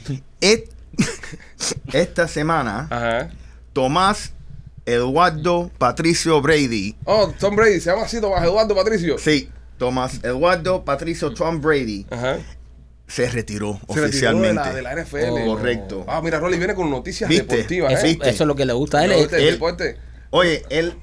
Et- 0.40 0.70
esta 1.94 2.28
semana, 2.30 2.88
Ajá. 2.90 3.30
Tomás 3.74 4.34
Eduardo 4.86 5.72
Patricio 5.78 6.42
Brady. 6.42 6.96
Oh, 7.06 7.32
Tom 7.40 7.56
Brady, 7.56 7.80
se 7.80 7.90
llama 7.92 8.04
así 8.04 8.20
Tomás 8.20 8.44
Eduardo 8.44 8.76
Patricio. 8.76 9.18
Sí, 9.18 9.50
Tomás 9.78 10.24
Eduardo 10.24 10.84
Patricio 10.84 11.34
Tom 11.34 11.62
Brady 11.62 12.06
Ajá. 12.10 12.40
se 13.08 13.30
retiró 13.30 13.74
Se 13.74 14.02
retiró 14.02 14.06
oficialmente. 14.08 14.48
de 14.74 14.82
la, 14.82 14.94
de 14.96 14.96
la 14.96 15.04
NFL. 15.04 15.30
Oh. 15.32 15.46
Correcto. 15.56 16.06
Ah, 16.08 16.22
mira, 16.24 16.40
Rolly 16.40 16.58
viene 16.58 16.74
con 16.76 16.90
noticias 16.90 17.30
¿Viste? 17.30 17.46
deportivas, 17.56 17.94
Eso, 17.94 18.06
¿eh? 18.06 18.10
¿viste? 18.10 18.30
eso 18.30 18.44
es 18.44 18.48
lo 18.48 18.56
que 18.56 18.66
le 18.66 18.74
gusta 18.74 19.00
a 19.00 19.06
él. 19.06 19.30
Deporte. 19.30 19.98
Oye, 20.32 20.64
él 20.70 20.94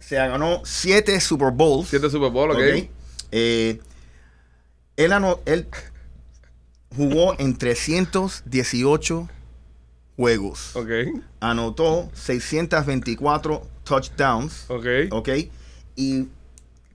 se 0.00 0.16
ganó 0.16 0.60
siete 0.64 1.18
Super 1.20 1.50
Bowls. 1.52 1.88
Siete 1.88 2.10
Super 2.10 2.30
Bowl, 2.30 2.50
ok. 2.50 2.56
¿ok? 2.58 2.88
Eh, 3.32 3.80
él 4.96 5.66
jugó 6.96 7.38
en 7.38 7.56
318 7.56 9.28
juegos. 10.16 10.74
Ok, 10.76 10.90
Anotó 11.40 12.10
624 12.14 13.62
touchdowns. 13.84 14.64
ok. 14.70 14.86
¿Ok? 15.10 15.28
Y 15.96 16.28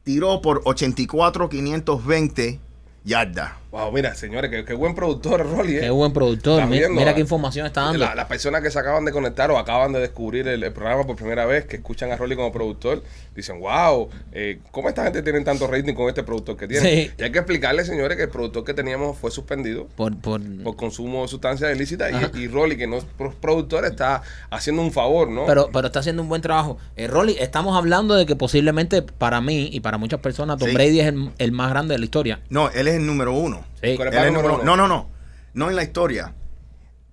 tiró 0.04 0.42
por 0.42 0.62
84,520 0.66 2.60
yardas. 3.04 3.52
Wow, 3.72 3.92
mira, 3.92 4.16
señores, 4.16 4.50
qué, 4.50 4.66
qué 4.66 4.74
buen 4.74 4.96
productor, 4.96 5.46
Rolly. 5.48 5.76
¿eh? 5.78 5.80
Qué 5.82 5.90
buen 5.92 6.12
productor. 6.12 6.54
¿Estás 6.56 6.70
Mi- 6.72 6.80
viendo? 6.80 7.00
Mira, 7.00 7.14
qué 7.14 7.22
información 7.22 7.68
está 7.68 7.82
dando. 7.82 8.00
La- 8.00 8.16
las 8.16 8.26
personas 8.26 8.64
que 8.64 8.72
se 8.72 8.80
acaban 8.80 9.06
de 9.06 9.12
conectar 9.12 9.52
o 9.52 9.60
acaban 9.60 9.94
de 9.94 10.00
descubrir 10.00 10.48
el, 10.48 10.64
el 10.64 10.72
programa 10.74 11.06
por 11.06 11.16
primera 11.16 11.46
vez, 11.46 11.66
que 11.66 11.76
escuchan 11.76 12.12
a 12.12 12.16
Rolly 12.16 12.36
como 12.36 12.52
productor, 12.52 13.04
dicen, 13.36 13.60
wow, 13.60 14.10
eh, 14.32 14.58
¿cómo 14.72 14.90
esta 14.90 15.04
gente 15.04 15.22
tiene 15.22 15.42
tanto 15.42 15.68
rating 15.68 15.94
con 15.94 16.10
este 16.10 16.24
productor 16.24 16.58
que 16.58 16.68
tiene? 16.68 16.90
Sí. 17.06 17.12
Y 17.16 17.24
hay 17.24 17.32
que 17.32 17.38
explicarle, 17.38 17.86
señores, 17.86 18.18
que 18.18 18.24
el 18.24 18.30
productor 18.30 18.64
que 18.64 18.74
teníamos 18.74 19.16
fue 19.20 19.30
suspendido 19.30 19.86
Por, 19.96 20.18
por, 20.18 20.42
por 20.64 20.76
consumo 20.76 21.22
de 21.22 21.28
sustancias 21.28 21.72
ilícitas 21.76 22.12
y, 22.34 22.40
y 22.40 22.48
Rolly, 22.48 22.76
que 22.76 22.88
no 22.88 22.98
es 22.98 23.04
pro- 23.20 23.36
productor, 23.40 23.86
está 23.86 24.24
haciendo 24.50 24.82
un 24.82 24.92
favor, 24.92 25.30
¿no? 25.30 25.46
pero, 25.46 25.70
pero 25.72 25.86
está 25.88 26.00
haciendo 26.00 26.24
un 26.24 26.30
buen 26.30 26.42
trabajo. 26.42 26.80
Eh, 26.96 27.06
Rolly, 27.06 27.36
estamos 27.40 27.78
hablando 27.78 28.16
de 28.16 28.26
que 28.26 28.36
posiblemente 28.36 29.04
para 29.04 29.42
mí 29.42 29.70
y 29.72 29.80
para 29.82 30.00
muchas 30.00 30.22
personas 30.22 30.58
Tom 30.58 30.70
Sí. 30.70 30.74
Brady 30.74 31.00
es 31.02 31.08
el, 31.08 31.30
el 31.38 31.52
más 31.52 31.70
grande 31.70 31.94
de 31.94 32.00
la 32.00 32.06
historia. 32.06 32.40
No, 32.50 32.72
él 32.72 32.88
es 32.88 32.96
el 32.96 33.06
número 33.06 33.32
uno. 33.34 33.59
Sí. 33.82 33.96
Pero- 33.98 34.12
Él 34.12 34.18
es 34.18 34.24
el 34.25 34.34
número 34.34 34.48
número- 34.50 34.63
uno. 34.63 34.63
No, 34.63 34.75
no, 34.75 34.88
no. 34.88 35.10
No 35.54 35.70
en 35.70 35.75
la 35.75 35.84
historia. 35.84 36.34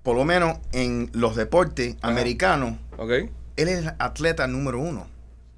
Por 0.02 0.16
lo 0.16 0.24
menos 0.24 0.58
en 0.72 1.10
los 1.14 1.34
deportes 1.36 1.96
americanos, 2.02 2.74
¿Ok? 2.96 3.10
él 3.10 3.68
es 3.68 3.78
el 3.78 3.92
atleta 3.98 4.46
número 4.46 4.78
uno. 4.78 5.06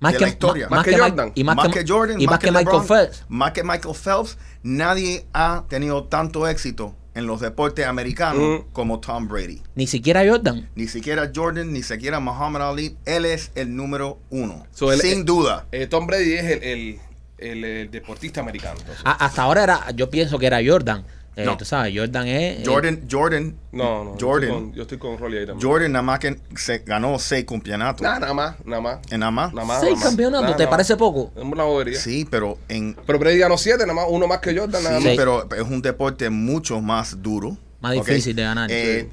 Más 0.00 0.12
de 0.12 0.18
que, 0.18 0.24
la 0.24 0.30
historia. 0.30 0.68
Más 0.68 0.84
que 0.84 0.92
Mike- 0.92 1.02
Jordan. 1.02 1.32
Y 1.34 1.44
más, 1.44 1.56
que, 1.68 1.84
Jordan, 1.86 2.20
y 2.20 2.26
más, 2.26 2.38
que, 2.38 2.46
Michael 2.52 2.64
LeBron, 2.66 2.86
Phelps. 2.86 3.24
Más 3.28 3.50
que 3.52 3.64
Michael 3.64 3.94
Phelps. 3.96 4.38
Nadie 4.62 5.26
ha 5.32 5.64
tenido 5.68 6.04
tanto 6.04 6.46
éxito 6.46 6.94
en 7.14 7.26
los 7.26 7.40
deportes 7.40 7.84
americanos 7.84 8.60
Mm. 8.60 8.72
como 8.72 9.00
Tom 9.00 9.26
Brady. 9.26 9.60
Ni 9.74 9.88
siquiera 9.88 10.22
Jordan. 10.26 10.68
Ni 10.76 10.86
siquiera 10.86 11.30
Jordan, 11.34 11.72
ni 11.72 11.82
siquiera 11.82 12.20
Muhammad 12.20 12.68
Ali. 12.70 12.96
Él 13.06 13.24
es 13.24 13.50
el 13.56 13.74
número 13.74 14.18
uno. 14.30 14.64
So, 14.70 14.92
sin 14.92 15.24
duda. 15.24 15.66
Eh, 15.72 15.88
Tom 15.88 16.06
Brady 16.06 16.34
es 16.34 16.44
el, 16.44 16.62
el- 16.62 17.00
el- 17.38 17.64
el 17.64 17.90
deportista 17.90 18.40
americano. 18.40 18.76
entonces. 18.80 19.02
A- 19.04 19.24
hasta 19.24 19.42
ahora 19.42 19.62
era, 19.64 19.90
yo 19.94 20.10
pienso 20.10 20.38
que 20.38 20.46
era 20.46 20.58
Jordan. 20.64 21.04
Eh, 21.36 21.44
No. 21.44 21.56
Tú 21.56 21.64
sabes, 21.64 21.94
Jordan 21.96 22.26
es. 22.26 22.58
eh, 22.58 22.62
Jordan, 22.66 23.02
Jordan, 23.08 23.54
no, 23.70 24.02
no. 24.04 24.16
Jordan, 24.20 24.48
Yo 24.48 24.48
estoy 24.48 24.48
con, 24.48 24.72
yo 24.74 24.82
estoy 24.82 24.98
con 24.98 25.18
Rolly 25.18 25.38
ahí 25.38 25.46
también. 25.46 25.70
Jordan 25.70 25.92
nada 25.92 26.02
más 26.02 26.18
que 26.18 26.36
se 26.56 26.78
ganó 26.78 27.16
seis 27.20 27.44
campeonatos. 27.44 28.02
Nada, 28.02 28.18
nada 28.18 28.34
más, 28.34 28.56
nada 28.64 28.82
más. 28.82 28.98
En 29.12 29.20
nada 29.20 29.30
más. 29.30 29.54
Nada 29.54 29.64
más. 29.64 29.78
seis 29.80 29.92
nada 29.92 30.00
más. 30.00 30.08
campeonatos, 30.08 30.42
Nada, 30.46 30.56
¿te 30.56 30.62
nada 30.64 30.70
parece 30.70 30.94
más. 30.94 30.98
poco? 30.98 31.32
Es 31.36 31.44
una 31.44 31.62
bobería. 31.62 31.96
Sí, 32.00 32.26
pero 32.28 32.58
en 32.68 32.96
Pero 33.06 33.18
Brady 33.20 33.38
ganó 33.38 33.56
siete, 33.56 33.84
nada 33.84 33.94
más, 33.94 34.06
uno 34.08 34.26
más 34.26 34.38
que 34.40 34.50
Jordan, 34.58 34.82
nada 34.82 34.98
sí, 34.98 35.04
más. 35.04 35.12
Sí. 35.12 35.16
pero 35.16 35.48
es 35.54 35.62
un 35.62 35.80
deporte 35.80 36.28
mucho 36.28 36.80
más 36.80 37.22
duro. 37.22 37.56
Más 37.80 37.96
¿ok? 37.96 38.04
difícil 38.04 38.34
de 38.34 38.42
ganar. 38.42 38.68
Eh, 38.72 39.08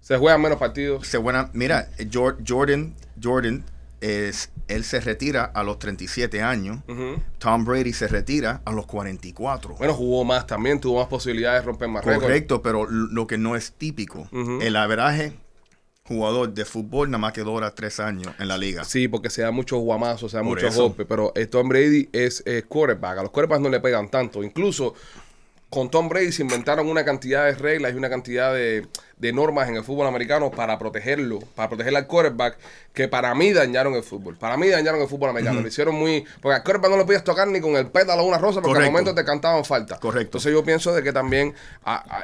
Se 0.00 0.16
juegan 0.18 0.40
menos 0.40 0.58
partidos. 0.58 1.04
se 1.04 1.18
buena, 1.18 1.50
mira, 1.52 1.88
Jor- 2.12 2.36
Jordan, 2.46 2.94
Jordan 3.20 3.64
es, 4.04 4.50
él 4.68 4.84
se 4.84 5.00
retira 5.00 5.44
a 5.44 5.62
los 5.62 5.78
37 5.78 6.42
años. 6.42 6.80
Tom 7.38 7.64
Brady 7.64 7.92
se 7.92 8.06
retira 8.06 8.60
a 8.64 8.72
los 8.72 8.86
44. 8.86 9.76
Bueno, 9.76 9.94
jugó 9.94 10.24
más 10.24 10.46
también, 10.46 10.78
tuvo 10.78 10.98
más 10.98 11.08
posibilidades 11.08 11.62
de 11.62 11.66
romper 11.66 11.88
más. 11.88 12.04
Correcto, 12.04 12.60
pero 12.60 12.86
lo 12.86 13.26
que 13.26 13.38
no 13.38 13.56
es 13.56 13.72
típico, 13.72 14.28
el 14.60 14.76
averaje 14.76 15.32
jugador 16.06 16.52
de 16.52 16.66
fútbol 16.66 17.10
nada 17.10 17.18
más 17.18 17.32
que 17.32 17.40
dura 17.40 17.74
tres 17.74 17.98
años 17.98 18.34
en 18.38 18.48
la 18.48 18.58
liga. 18.58 18.84
Sí, 18.84 19.08
porque 19.08 19.30
se 19.30 19.40
da 19.40 19.50
muchos 19.50 19.80
guamazos, 19.80 20.30
se 20.30 20.36
da 20.36 20.42
Por 20.42 20.50
muchos 20.50 20.76
golpes, 20.76 21.06
pero 21.08 21.32
eh, 21.34 21.46
Tom 21.46 21.66
Brady 21.66 22.10
es 22.12 22.42
eh, 22.44 22.62
quarterback. 22.68 23.18
A 23.18 23.22
los 23.22 23.30
quarterbacks 23.30 23.62
no 23.62 23.70
le 23.70 23.80
pegan 23.80 24.10
tanto. 24.10 24.44
Incluso 24.44 24.94
con 25.70 25.90
Tom 25.90 26.10
Brady 26.10 26.30
se 26.30 26.42
inventaron 26.42 26.88
una 26.88 27.06
cantidad 27.06 27.46
de 27.46 27.54
reglas 27.54 27.94
y 27.94 27.96
una 27.96 28.10
cantidad 28.10 28.52
de, 28.52 28.86
de 29.18 29.32
normas 29.32 29.68
en 29.68 29.76
el 29.76 29.84
fútbol 29.84 30.06
americano 30.06 30.50
para 30.50 30.78
protegerlo, 30.78 31.38
para 31.54 31.68
proteger 31.68 31.96
al 31.96 32.06
quarterback, 32.06 32.58
que 32.92 33.08
para 33.08 33.34
mí 33.34 33.52
dañaron 33.52 33.94
el 33.94 34.02
fútbol. 34.02 34.36
Para 34.36 34.56
mí 34.56 34.68
dañaron 34.68 35.00
el 35.00 35.08
fútbol 35.08 35.30
americano. 35.30 35.60
Lo 35.60 35.68
hicieron 35.68 35.94
muy... 35.94 36.24
Porque 36.40 36.56
al 36.56 36.62
quarterback 36.62 36.90
no 36.90 36.96
lo 36.96 37.06
podías 37.06 37.24
tocar 37.24 37.48
ni 37.48 37.60
con 37.60 37.76
el 37.76 37.86
pétalo 37.88 38.22
de 38.22 38.28
una 38.28 38.38
rosa 38.38 38.56
porque 38.60 38.68
al 38.70 38.74
Correcto. 38.74 38.92
momento 38.92 39.14
te 39.14 39.24
cantaban 39.24 39.64
falta. 39.64 39.98
Correcto. 39.98 40.26
Entonces 40.38 40.52
yo 40.52 40.64
pienso 40.64 40.92
de 40.94 41.02
que 41.02 41.12
también 41.12 41.54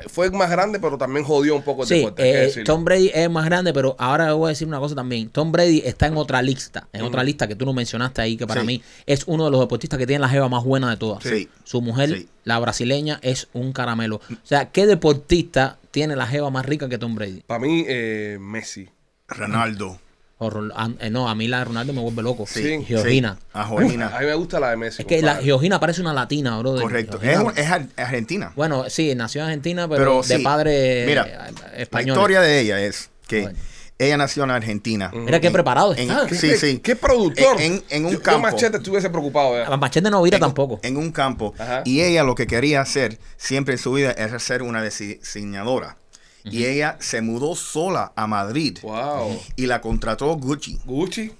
fue 0.08 0.30
más 0.30 0.50
grande, 0.50 0.78
pero 0.78 0.98
también 0.98 1.24
jodió 1.24 1.56
un 1.56 1.62
poco 1.62 1.82
el 1.82 1.88
Sí, 1.88 1.96
deporte. 1.96 2.44
eh. 2.60 2.64
Tom 2.64 2.84
Brady 2.84 3.10
es 3.14 3.30
más 3.30 3.44
grande, 3.46 3.72
pero 3.72 3.96
ahora 3.98 4.32
voy 4.34 4.46
a 4.46 4.50
decir 4.50 4.68
una 4.68 4.78
cosa 4.78 4.94
también. 4.94 5.28
Tom 5.30 5.52
Brady 5.52 5.82
está 5.84 6.06
en 6.06 6.16
otra 6.16 6.42
lista, 6.42 6.86
en 6.92 7.02
otra 7.02 7.22
lista 7.24 7.46
que 7.48 7.54
tú 7.54 7.64
no 7.66 7.72
mencionaste 7.72 8.20
ahí, 8.22 8.36
que 8.36 8.46
para 8.46 8.60
Sí. 8.60 8.66
mí 8.66 8.82
es 9.06 9.24
uno 9.26 9.44
de 9.46 9.50
los 9.50 9.60
deportistas 9.60 9.98
que 9.98 10.06
tiene 10.06 10.20
la 10.20 10.28
jeva 10.28 10.48
más 10.48 10.64
buena 10.64 10.90
de 10.90 10.96
todas. 10.96 11.22
Sí. 11.22 11.48
Su 11.64 11.80
mujer, 11.82 12.10
Sí. 12.10 12.28
la 12.44 12.58
brasileña, 12.58 13.18
es 13.22 13.48
un 13.52 13.72
caramelo. 13.72 14.16
O 14.16 14.36
sea, 14.46 14.70
¿qué 14.70 14.86
deportista 14.86 15.78
tiene 15.90 16.16
la 16.16 16.26
jeva 16.26 16.50
más 16.50 16.66
rica 16.66 16.88
que 16.88 16.98
Tom 16.98 17.14
Brady? 17.14 17.42
Para 17.46 17.60
mí, 17.60 17.84
eh, 17.88 18.38
Messi. 18.40 18.88
Ronaldo. 19.28 19.98
O 20.42 20.48
Ro- 20.48 20.70
a- 20.74 20.90
eh, 21.00 21.10
no, 21.10 21.28
a 21.28 21.34
mí 21.34 21.48
la 21.48 21.58
de 21.58 21.64
Ronaldo 21.66 21.92
me 21.92 22.00
vuelve 22.00 22.22
loco. 22.22 22.46
Sí, 22.46 22.82
Georgina. 22.86 23.36
sí. 23.38 23.46
A 23.52 23.62
A 23.62 23.66
Georgina. 23.68 24.10
mí 24.20 24.26
me 24.26 24.34
gusta 24.34 24.58
la 24.58 24.70
de 24.70 24.76
Messi. 24.78 25.02
Es 25.02 25.06
que 25.06 25.16
la 25.20 25.32
compadre. 25.32 25.44
Georgina 25.44 25.80
parece 25.80 26.00
una 26.00 26.14
latina, 26.14 26.58
bro. 26.58 26.76
Correcto. 26.80 27.20
Es, 27.22 27.38
un- 27.38 27.52
es 27.56 27.70
ar- 27.70 27.86
Argentina. 27.96 28.52
Bueno, 28.56 28.88
sí, 28.88 29.14
nació 29.14 29.42
en 29.42 29.48
Argentina, 29.48 29.86
pero, 29.86 29.98
Pero 30.02 30.22
de 30.22 30.36
sí, 30.38 30.42
padre 30.42 31.04
mira, 31.06 31.26
eh, 31.26 31.52
La 31.72 31.76
español. 31.82 32.16
historia 32.16 32.40
de 32.40 32.60
ella 32.60 32.80
es 32.80 33.10
que 33.28 33.42
Bueno. 33.42 33.58
Ella 34.04 34.16
nació 34.16 34.44
en 34.44 34.50
Argentina. 34.50 35.10
Mira 35.14 35.40
qué 35.40 35.50
preparado 35.50 35.94
en- 35.94 36.10
está. 36.10 36.28
Sí, 36.28 36.56
sí. 36.56 36.78
¿Qué 36.78 36.96
productor? 36.96 37.60
En, 37.60 37.82
en 37.90 38.04
un 38.06 38.12
Yo- 38.12 38.18
yo 38.18 38.22
campo. 38.22 38.40
Machete 38.48 38.78
estuviese 38.78 39.10
preocupado. 39.10 39.58
¿eh? 39.60 39.76
Machete 39.76 40.10
no 40.10 40.22
vira 40.22 40.38
en, 40.38 40.40
tampoco. 40.40 40.80
En 40.82 40.96
un 40.96 41.12
campo. 41.12 41.54
Ajá. 41.58 41.82
Y 41.84 42.00
ella 42.00 42.24
lo 42.24 42.34
que 42.34 42.46
quería 42.46 42.80
hacer 42.80 43.18
siempre 43.36 43.74
en 43.74 43.78
su 43.78 43.92
vida 43.92 44.12
era 44.12 44.38
ser 44.38 44.62
una 44.62 44.82
diseñadora. 44.82 45.96
Y 46.44 46.64
ella 46.64 46.96
se 47.00 47.20
mudó 47.20 47.54
sola 47.54 48.12
a 48.16 48.26
Madrid. 48.26 48.78
Wow. 48.82 49.38
Y 49.56 49.66
la 49.66 49.80
contrató 49.82 50.34
Gucci. 50.36 50.78
Gucci. 50.86 51.32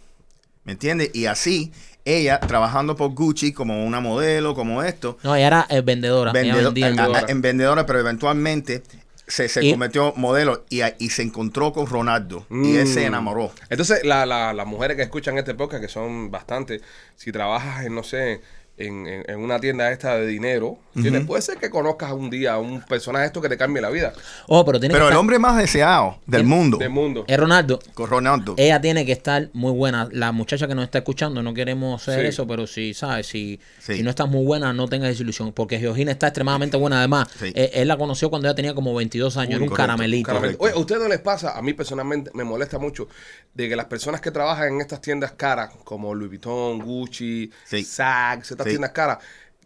¿Me 0.64 0.72
entiendes? 0.72 1.10
Y 1.14 1.24
así, 1.24 1.72
ella 2.04 2.38
trabajando 2.38 2.94
por 2.96 3.14
Gucci 3.14 3.52
como 3.54 3.86
una 3.86 4.00
modelo, 4.00 4.54
como 4.54 4.82
esto, 4.82 5.16
No, 5.22 5.34
ella 5.34 5.46
era 5.46 5.66
eh, 5.70 5.80
vendedora. 5.80 6.32
ella 6.38 6.54
vendedo- 6.54 6.64
vendía. 6.74 6.86
a- 6.86 6.88
a- 6.88 6.92
vendedora. 6.92 7.24
en 7.28 7.40
vendedora, 7.40 7.86
pero 7.86 8.00
eventualmente 8.00 8.82
se, 9.30 9.48
se 9.48 9.64
Y- 9.64 9.70
convirtió 9.72 10.12
modelo 10.16 10.64
y, 10.68 10.80
y 10.98 11.10
se 11.10 11.22
encontró 11.22 11.72
con 11.72 11.86
Ronaldo. 11.86 12.46
Y 12.50 12.76
él 12.76 12.86
se 12.86 13.00
Mm. 13.02 13.06
enamoró. 13.06 13.52
Entonces, 13.68 14.04
la- 14.04 14.26
la- 14.26 14.52
las 14.52 14.66
mujeres 14.66 14.96
que 14.96 15.02
escuchan 15.04 15.38
este 15.38 15.54
podcast, 15.54 15.82
que 15.82 15.88
son 15.88 16.30
bastantes, 16.30 16.82
si 17.16 17.32
trabajas 17.32 17.84
en, 17.86 17.94
no 17.94 18.02
sé, 18.02 18.40
en, 18.86 19.06
en- 19.06 19.24
en 19.30 19.38
una 19.40 19.58
tienda 19.60 19.90
esta 19.92 20.16
de 20.16 20.26
dinero, 20.26 20.78
¿entiendes? 20.94 21.24
puede 21.26 21.42
ser 21.42 21.58
que 21.58 21.70
conozcas 21.70 22.12
un 22.12 22.30
día 22.30 22.54
a 22.54 22.58
un 22.58 22.80
personaje 22.82 23.26
esto 23.26 23.40
que 23.40 23.48
te 23.48 23.56
cambie 23.56 23.80
la 23.82 23.90
vida 23.90 24.12
Oh, 24.48 24.64
pero 24.64 24.80
tiene 24.80 24.92
Pero 24.94 25.04
que 25.04 25.08
el 25.08 25.12
estar- 25.12 25.20
hombre 25.20 25.38
más 25.38 25.56
deseado 25.56 26.18
del 26.26 26.44
mundo, 26.44 26.78
del 26.78 26.90
mundo. 26.90 27.24
Es 27.28 27.38
Ronaldo. 27.38 27.78
con 27.94 28.08
Ronaldo. 28.10 28.54
Ella 28.56 28.80
tiene 28.80 29.04
que 29.06 29.12
estar 29.12 29.48
muy 29.52 29.72
buena. 29.72 30.08
La 30.12 30.32
muchacha 30.32 30.66
que 30.66 30.74
nos 30.74 30.84
está 30.84 30.98
escuchando, 30.98 31.42
no 31.42 31.54
queremos 31.54 32.02
hacer 32.02 32.22
Sí. 32.22 32.26
eso, 32.28 32.46
pero 32.46 32.66
si, 32.66 32.94
¿sabes? 32.94 33.26
Si, 33.26 33.60
Sí. 33.78 33.96
si 33.96 34.02
no 34.02 34.10
estás 34.10 34.28
muy 34.28 34.44
buena, 34.44 34.72
no 34.72 34.88
tengas 34.88 35.10
desilusión. 35.10 35.52
Porque 35.52 35.78
Georgina 35.78 36.10
está 36.12 36.28
extremadamente 36.28 36.76
buena. 36.76 36.98
Además, 36.98 37.28
Sí. 37.38 37.52
eh, 37.54 37.70
él 37.74 37.88
la 37.88 37.96
conoció 37.96 38.30
cuando 38.30 38.48
ella 38.48 38.54
tenía 38.54 38.74
como 38.74 38.94
22 38.94 39.36
años. 39.36 39.50
Uy, 39.50 39.54
era 39.56 39.62
un 39.64 39.68
correcto, 39.68 39.86
caramelito. 39.86 40.32
Oye, 40.58 40.72
¿a 40.72 40.78
ustedes 40.78 41.00
no 41.02 41.08
les 41.08 41.20
pasa? 41.20 41.56
A 41.56 41.62
mí 41.62 41.72
personalmente 41.74 42.30
me 42.34 42.44
molesta 42.44 42.78
mucho 42.78 43.08
de 43.54 43.68
que 43.68 43.76
las 43.76 43.86
personas 43.86 44.20
que 44.20 44.30
trabajan 44.30 44.74
en 44.74 44.80
estas 44.80 45.00
tiendas 45.00 45.32
caras, 45.32 45.70
como 45.84 46.14
Louis 46.14 46.30
Vuitton, 46.30 46.78
Gucci, 46.80 47.50
Sí. 47.64 47.84
Saks, 47.84 48.50
estas. 48.52 48.66
Tiendas 48.70 48.90
caras, 48.92 49.18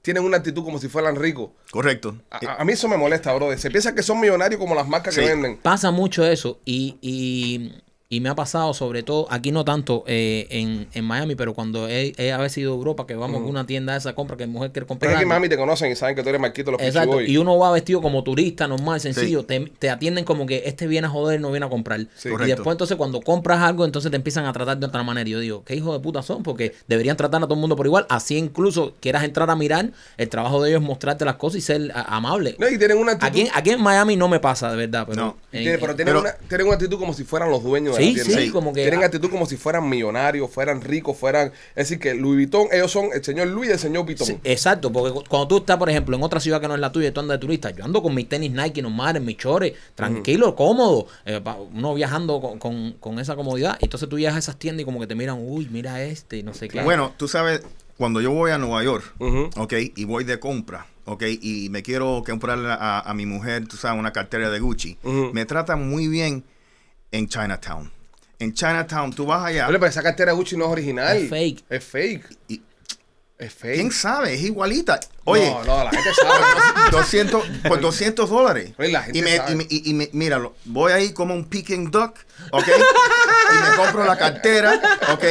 tienen 0.03 0.23
una 0.25 0.37
actitud 0.37 0.63
como 0.65 0.79
si 0.79 0.89
fueran 0.89 1.17
ricos. 1.17 1.51
Correcto. 1.71 2.17
A, 2.31 2.37
a- 2.47 2.55
a 2.61 2.65
mí 2.65 2.73
eso 2.75 2.89
me 2.89 2.97
molesta, 2.97 3.33
bro. 3.33 3.57
Se 3.57 3.71
piensa 3.71 3.95
que 3.95 4.03
son 4.03 4.21
millonarios 4.21 4.61
como 4.61 4.75
las 4.75 4.87
marcas 4.87 5.15
que 5.15 5.23
venden. 5.25 5.57
Pasa 5.59 5.91
mucho 5.91 6.27
eso 6.27 6.61
y, 6.65 6.99
y, 7.01 7.73
y 8.15 8.21
me 8.21 8.29
ha 8.29 8.35
pasado 8.35 8.73
sobre 8.75 9.03
todo, 9.03 9.27
aquí 9.31 9.51
no 9.51 9.65
tanto 9.65 10.05
eh, 10.07 10.47
en, 10.51 10.87
en 10.95 11.05
Miami, 11.05 11.35
pero 11.35 11.55
cuando 11.55 11.89
he, 11.89 12.13
he 12.17 12.33
a 12.33 12.39
veces 12.39 12.59
ido 12.59 12.73
a 12.73 12.77
Europa, 12.77 13.07
que 13.07 13.15
vamos 13.15 13.43
a 13.43 13.45
una 13.45 13.67
tienda 13.67 13.93
de 13.95 13.99
esa 13.99 14.15
compra 14.15 14.37
que 14.37 14.47
mujer 14.47 14.71
quiere 14.71 14.85
Es 14.85 14.89
comprar. 14.89 15.11
que 15.13 15.17
aquí 15.17 15.23
algo. 15.25 15.35
mami 15.35 15.49
te 15.49 15.57
conocen 15.57 15.91
y 15.91 15.97
saben 15.97 16.15
que 16.15 16.23
tú 16.23 16.29
eres 16.29 16.41
Marquito 16.41 16.71
los 16.71 16.81
Exacto, 16.81 17.21
y 17.21 17.37
uno 17.37 17.59
va 17.59 17.73
vestido 17.73 18.01
como 18.01 18.23
turista, 18.23 18.69
normal, 18.69 19.01
sencillo, 19.01 19.45
te, 19.45 19.61
te 19.79 19.91
atienden 19.91 20.25
como 20.25 20.47
que 20.47 20.63
este 20.67 20.87
viene 20.87 21.07
a 21.07 21.11
joder, 21.11 21.41
no 21.41 21.51
viene 21.51 21.67
a 21.67 21.69
comprar. 21.69 22.01
Sí. 22.17 22.29
y 22.29 22.33
Correcto. 22.33 22.55
después 22.57 22.75
entonces 22.75 22.97
cuando 22.97 23.21
compras 23.21 23.61
algo, 23.61 23.85
entonces 23.85 24.11
te 24.11 24.17
empiezan 24.17 24.47
a 24.47 24.53
tratar 24.53 24.79
de 24.79 24.87
otra 24.87 25.03
manera. 25.03 25.29
Y 25.29 25.33
yo 25.33 25.41
digo, 25.41 25.65
¿qué 25.65 25.75
hijos 25.75 25.93
de 25.93 26.01
puta 26.01 26.23
son? 26.23 26.43
Porque 26.43 26.75
deberían 26.89 27.17
tratar 27.17 27.43
a 27.43 27.47
todo 27.47 27.55
el 27.55 27.61
mundo 27.61 27.75
por 27.77 27.87
igual. 27.87 28.07
Así 28.09 28.37
incluso 28.37 28.95
quieras 29.01 29.25
entrar 29.25 29.51
a 29.51 29.57
mirar, 29.57 29.91
el 30.17 30.29
trabajo 30.29 30.63
de 30.63 30.71
ellos 30.71 30.83
es 30.83 30.87
mostrarte 30.87 31.25
las 31.25 31.37
cosas 31.37 31.59
y 31.59 31.61
ser 31.63 31.93
amable. 31.95 32.57
No, 32.59 32.69
y 32.69 32.79
tienen 32.79 32.99
una 32.99 33.13
actitud. 33.13 33.29
Aquí, 33.29 33.41
en- 33.43 33.49
aquí 33.55 33.71
en 33.71 33.83
Miami 33.83 34.17
no 34.17 34.29
me 34.29 34.39
pasa, 34.41 34.71
de 34.71 34.77
verdad, 34.77 35.07
pero... 35.09 35.21
No. 35.23 35.37
en- 35.53 35.63
Tiene- 35.63 35.79
pero 35.79 35.97
tienen, 35.97 36.13
pero- 36.15 36.21
una, 36.21 36.33
tienen 36.49 36.67
una 36.67 36.75
actitud 36.77 36.99
como 36.99 37.15
si 37.15 37.25
fueran 37.25 37.51
los 37.51 37.63
dueños 37.63 37.97
de 37.97 38.04
Sí, 38.13 38.19
sí, 38.25 38.51
como 38.51 38.73
que- 38.73 38.83
Tienen 38.83 39.03
actitud 39.03 39.31
como 39.31 39.47
si 39.47 39.57
fueran 39.57 39.89
millonarios, 39.89 40.51
fueran 40.51 40.81
ricos, 40.83 41.17
fueran... 41.17 41.49
Es 41.75 41.89
decir, 41.89 41.99
que 41.99 42.15
Louis 42.15 42.37
Vuitton, 42.37 42.69
ellos 42.73 42.91
son 42.91 43.07
el 43.15 43.25
señor 43.25 43.49
Louis 43.49 43.71
y 43.71 43.73
el 43.73 43.79
señor 43.79 44.05
Vuitton. 44.05 44.27
Sí, 44.27 44.39
exacto, 44.45 44.93
porque 44.93 45.13
cu- 45.13 45.25
cuando 45.29 45.49
tú 45.49 45.57
estás, 45.59 45.77
por 45.77 45.89
ejemplo, 45.91 46.17
en 46.17 46.23
otra 46.23 46.41
ciudad 46.41 46.61
que 46.61 46.69
no 46.69 46.75
es 46.75 46.81
la 46.81 46.93
tuya 46.93 47.09
y 47.09 47.11
tú 47.13 47.21
andas 47.21 47.37
de 47.37 47.41
turista, 47.41 47.71
yo 47.71 47.85
ando 47.85 48.03
con 48.03 48.15
mis 48.15 48.29
tenis 48.29 48.51
Nike 48.53 48.83
normales, 48.83 49.23
mis 49.23 49.37
chores, 49.37 49.73
tranquilo, 49.95 50.55
cómodo, 50.55 51.07
eh, 51.25 51.41
pa- 51.43 51.57
uno 51.57 51.95
viajando 51.95 52.41
con, 52.41 52.59
con- 52.59 52.93
con 53.01 53.19
esa 53.19 53.37
comodidad. 53.37 53.77
Entonces 53.81 54.09
tú 54.09 54.19
llegas 54.19 54.35
a 54.37 54.39
esas 54.39 54.57
tiendas 54.59 54.83
y 54.83 54.85
como 54.85 55.01
que 55.01 55.07
te 55.07 55.15
miran, 55.15 55.39
uy, 55.41 55.69
mira 55.71 56.03
este, 56.03 56.39
y 56.39 56.43
no 56.43 56.53
sé 56.55 56.69
qué. 56.69 56.83
Bueno, 56.83 57.13
tú 57.17 57.29
sabes, 57.29 57.63
cuando 57.97 58.21
yo 58.21 58.33
voy 58.33 58.51
a 58.51 58.59
Nueva 58.59 58.83
York, 58.83 59.05
Ujú. 59.19 59.51
ok, 59.57 59.73
y 59.95 60.05
voy 60.05 60.25
de 60.25 60.41
compra, 60.41 60.87
ok, 61.05 61.23
y 61.41 61.69
me 61.71 61.83
quiero 61.83 62.23
comprar 62.27 62.59
a, 62.67 63.01
a 63.01 63.15
mi 63.15 63.25
mujer, 63.27 63.67
tú 63.69 63.77
sabes, 63.77 63.99
una 63.99 64.13
cartera 64.13 64.51
de 64.51 64.59
Gucci, 64.61 64.99
me 65.33 65.45
tratan 65.45 65.89
muy 65.89 66.09
bien 66.09 66.45
en 67.17 67.29
Chinatown. 67.29 67.91
En 68.39 68.53
Chinatown, 68.53 69.13
tú 69.13 69.25
vas 69.27 69.45
allá 69.47 69.69
Oye, 69.69 69.79
pero 69.79 69.89
esa 69.91 70.03
cartera 70.03 70.33
Gucci 70.33 70.57
no 70.57 70.65
es 70.67 70.71
original. 70.73 71.17
Es 71.17 71.31
fake. 71.31 71.65
Es 71.71 71.85
fake. 71.85 72.39
y 72.49 72.63
Es 73.39 73.55
fake. 73.55 73.75
¿Quién 73.77 73.93
sabe? 73.93 74.35
Es 74.35 74.43
igualita. 74.43 74.99
Oye, 75.25 75.49
No, 75.51 75.65
no, 75.65 75.85
la 75.85 75.91
gente 75.91 76.11
sabe. 76.15 76.91
200, 76.91 77.45
por 77.69 77.81
200 77.81 78.29
dólares. 78.29 78.73
Oye, 78.79 78.89
la 78.91 79.03
gente 79.03 79.19
y, 79.19 79.23
me, 79.23 79.37
sabe. 79.37 79.53
y, 79.53 79.55
me, 79.57 79.67
y- 79.71 79.91
y 79.91 79.95
me- 79.95 80.11
míralo, 80.13 80.55
voy 80.65 80.93
ahí 80.93 81.13
como 81.13 81.35
un 81.35 81.45
Peking 81.49 81.91
Duck, 81.91 82.17
¿ok? 82.51 82.67
y 82.69 83.71
me 83.71 83.77
compro 83.77 84.05
la 84.05 84.19
cartera, 84.19 84.81
¿ok? 85.13 85.25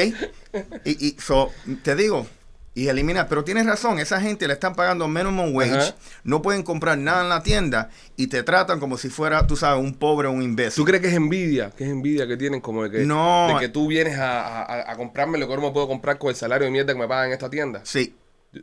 Y, 0.86 1.08
y 1.08 1.18
so, 1.20 1.52
te 1.84 1.96
digo, 1.96 2.26
y 2.76 2.88
elimina, 2.88 3.28
pero 3.28 3.44
tienes 3.44 3.66
razón, 3.68 4.00
esa 4.00 4.20
gente 4.20 4.48
le 4.48 4.54
están 4.54 4.74
pagando 4.74 5.08
minimum 5.08 5.54
wage, 5.56 5.72
Ajá. 5.78 5.96
no 6.24 6.42
pueden 6.42 6.64
comprar 6.64 6.98
nada 6.98 7.22
en 7.22 7.30
la 7.30 7.44
tienda 7.44 7.90
y 8.18 8.28
te 8.28 8.42
tratan 8.42 8.80
como 8.80 8.98
si 8.98 9.10
fuera, 9.10 9.46
tú 9.46 9.56
sabes, 9.56 9.84
un 9.84 9.94
pobre 9.94 10.28
o 10.28 10.32
un 10.32 10.42
imbécil. 10.42 10.82
¿Tú 10.82 10.86
crees 10.86 11.02
que 11.02 11.10
es 11.10 11.14
envidia? 11.14 11.70
Que 11.78 11.84
es 11.84 11.90
envidia 11.92 12.28
que 12.28 12.36
tienen 12.36 12.62
como 12.62 12.84
de 12.84 12.90
que, 12.90 13.06
No. 13.06 13.48
de 13.54 13.60
que 13.60 13.70
tú 13.70 13.88
vienes 13.88 14.18
a, 14.18 14.64
a- 14.64 14.92
a 14.92 14.96
comprarme 14.98 15.38
lo 15.38 15.46
que 15.46 15.54
ahora 15.54 15.68
me 15.68 15.72
puedo 15.72 15.88
comprar 15.88 16.18
con 16.18 16.30
el 16.32 16.36
salario 16.36 16.66
de 16.66 16.72
mierda 16.72 16.94
que 16.94 17.00
me 17.00 17.08
pagan 17.08 17.28
en 17.28 17.34
esta 17.34 17.50
tienda? 17.50 17.82
Sí. 17.84 18.16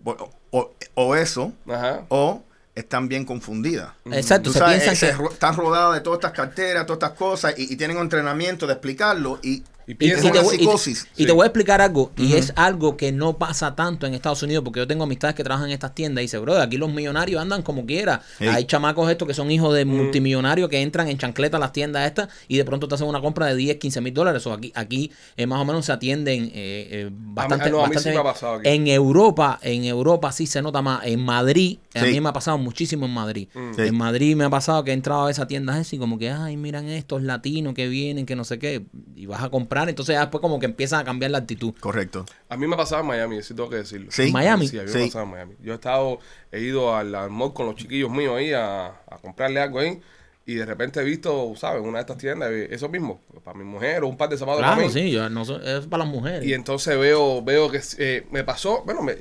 O, 0.05 0.31
o- 0.51 0.75
o 0.95 1.15
eso, 1.17 1.53
Ajá. 1.69 2.03
o 2.09 2.43
están 2.75 3.09
bien 3.09 3.25
confundidas. 3.25 3.91
Exacto, 4.07 4.51
Tú 4.51 4.53
se 4.55 4.59
sabes, 4.61 4.83
piensan 4.83 4.95
eh, 4.95 5.13
se 5.13 5.17
que... 5.23 5.33
están 5.35 5.57
rodadas 5.57 5.95
de 5.95 6.01
todas 6.01 6.19
estas 6.19 6.33
carteras, 6.33 6.87
todas 6.87 7.03
estas 7.03 7.19
cosas, 7.19 7.55
y, 7.57 7.73
y 7.73 7.77
tienen 7.77 7.97
un 7.97 8.05
entrenamiento 8.05 8.67
de 8.67 8.73
explicarlo, 8.75 9.39
y, 9.43 9.63
Y 9.87 9.93
Y, 9.93 9.95
piensan 9.95 10.27
y 10.27 10.31
te 10.33 10.39
una 10.39 10.43
voy, 10.43 10.55
y 10.55 10.59
te- 10.59 10.65
psicosis. 10.65 11.07
y 11.17 11.23
Sí. 11.23 11.27
te 11.27 11.33
voy 11.33 11.43
a 11.43 11.47
explicar 11.47 11.81
algo, 11.81 12.13
y 12.17 12.35
es 12.35 12.53
algo 12.57 12.97
que 12.97 13.11
no 13.13 13.39
pasa 13.39 13.75
tanto 13.75 14.07
en 14.07 14.15
Estados 14.15 14.43
Unidos, 14.43 14.63
porque 14.65 14.81
yo 14.81 14.87
tengo 14.87 15.05
amistades 15.05 15.35
que 15.35 15.43
trabajan 15.45 15.69
en 15.69 15.73
estas 15.75 15.95
tiendas 15.95 16.23
y 16.23 16.27
dice, 16.27 16.39
bro, 16.39 16.59
aquí 16.59 16.77
los 16.77 16.93
millonarios 16.93 17.41
andan 17.43 17.63
como 17.63 17.87
quiera. 17.87 18.23
Hay 18.41 18.65
chamacos 18.67 19.11
estos 19.11 19.27
que 19.27 19.35
son 19.35 19.51
hijos 19.51 19.75
de 19.75 19.85
multimillonarios 19.85 20.69
que 20.69 20.81
entran 20.81 21.09
en 21.09 21.19
chancleta 21.19 21.57
a 21.57 21.61
las 21.61 21.73
tiendas 21.73 22.07
estas 22.07 22.29
y 22.49 22.57
de 22.57 22.65
pronto 22.65 22.87
te 22.89 22.95
hacen 22.95 23.07
una 23.09 23.21
compra 23.21 23.47
de 23.47 23.57
10, 23.57 23.77
15 23.79 24.01
mil 24.01 24.15
dólares. 24.15 24.47
O 24.47 24.53
aquí, 24.53 24.73
aquí 24.75 25.11
eh, 25.37 25.47
más 25.47 25.61
o 25.61 25.65
menos 25.65 25.85
se 25.87 25.93
atienden 25.93 26.45
eh, 26.47 26.51
eh, 26.55 27.11
bastante, 27.13 27.71
no, 27.71 27.79
a 27.85 27.89
mí 27.89 27.95
bastante 27.95 28.01
sí 28.03 28.09
me 28.11 28.17
ha 28.17 28.23
bien. 28.23 28.33
pasado 28.33 28.55
aquí. 28.55 28.69
En 28.69 28.87
Europa, 28.89 29.59
en 29.63 29.85
Europa 29.85 30.33
sí 30.33 30.47
se 30.47 30.63
nota 30.63 30.83
más. 30.83 31.05
En 31.07 31.21
Madrid, 31.25 31.79
a 31.95 32.03
mí 32.05 32.21
me 32.21 32.29
ha 32.29 32.33
pasado 32.33 32.59
muchísimo 32.59 33.07
en 33.07 33.13
Madrid. 33.13 33.49
Sí. 33.75 33.83
En 33.83 33.97
Madrid 33.97 34.37
me 34.37 34.45
ha 34.45 34.51
pasado 34.51 34.85
que 34.85 34.91
he 34.91 34.95
entrado 34.95 35.27
a 35.27 35.31
esa 35.31 35.47
tienda 35.47 35.79
esa 35.81 35.97
y 35.97 35.99
como 35.99 36.19
que, 36.19 36.31
ay, 36.31 36.57
miran 36.57 36.87
estos 36.89 37.23
latinos 37.23 37.75
que 37.75 37.89
vienen, 37.89 38.27
que 38.27 38.37
no 38.37 38.45
sé 38.45 38.59
qué, 38.59 38.85
y 39.17 39.27
vas 39.27 39.43
a 39.43 39.49
comprar, 39.51 39.80
entonces 39.89 40.15
ya 40.15 40.21
después 40.21 40.41
como 40.43 40.59
que 40.61 40.67
empiezan 40.67 41.01
a 41.01 41.05
cambiar 41.05 41.31
la 41.31 41.39
actitud. 41.39 41.73
correcto. 41.81 42.27
A 42.49 42.57
mí 42.57 42.67
me 42.67 42.77
pasaba 42.77 43.01
en 43.03 43.09
Miami, 43.09 43.43
sí 43.43 43.55
tengo 43.55 43.71
que 43.71 43.77
decirlo. 43.77 44.11
Sí. 44.11 44.25
En 44.25 44.33
Miami. 44.33 44.69
Sí, 44.69 44.79
a 44.79 44.83
mí 44.83 44.87
me 44.89 44.93
Sí. 44.93 45.07
pasaba 45.07 45.25
en 45.25 45.31
Miami. 45.31 45.55
Yo 45.63 45.73
he 45.73 45.75
estado, 45.77 46.19
he 46.53 46.61
ido 46.61 46.95
al, 46.97 47.15
al 47.15 47.31
mall 47.31 47.53
con 47.55 47.67
los 47.67 47.75
chiquillos 47.77 48.11
míos 48.11 48.35
ahí 48.37 48.53
a, 48.53 48.87
a 48.89 49.19
comprarle 49.23 49.61
algo 49.61 49.79
ahí. 49.81 50.01
Y 50.47 50.55
de 50.55 50.67
repente 50.67 50.99
he 51.01 51.05
visto, 51.05 51.53
¿sabes? 51.55 51.81
Una 51.83 51.99
de 51.99 52.01
estas 52.01 52.19
tiendas, 52.19 52.51
eh, 52.51 52.69
eso 52.73 52.89
mismo, 52.89 53.21
para 53.45 53.57
mi 53.57 53.63
mujer 53.65 54.03
o 54.03 54.09
un 54.09 54.17
par 54.17 54.29
de 54.31 54.37
zapatos 54.37 54.63
para 54.63 54.75
Claro, 54.75 54.89
mí. 54.89 54.93
sí, 54.93 55.11
yo 55.13 55.29
no 55.29 55.45
soy- 55.45 55.61
es 55.65 55.87
para 55.87 56.03
las 56.05 56.13
mujeres. 56.13 56.45
Y 56.45 56.55
entonces 56.55 56.99
veo, 56.99 57.41
veo 57.43 57.71
que 57.71 57.81
eh, 57.99 58.27
me 58.33 58.43
pasó, 58.43 58.83
bueno, 58.85 59.01
me, 59.03 59.13
la 59.15 59.21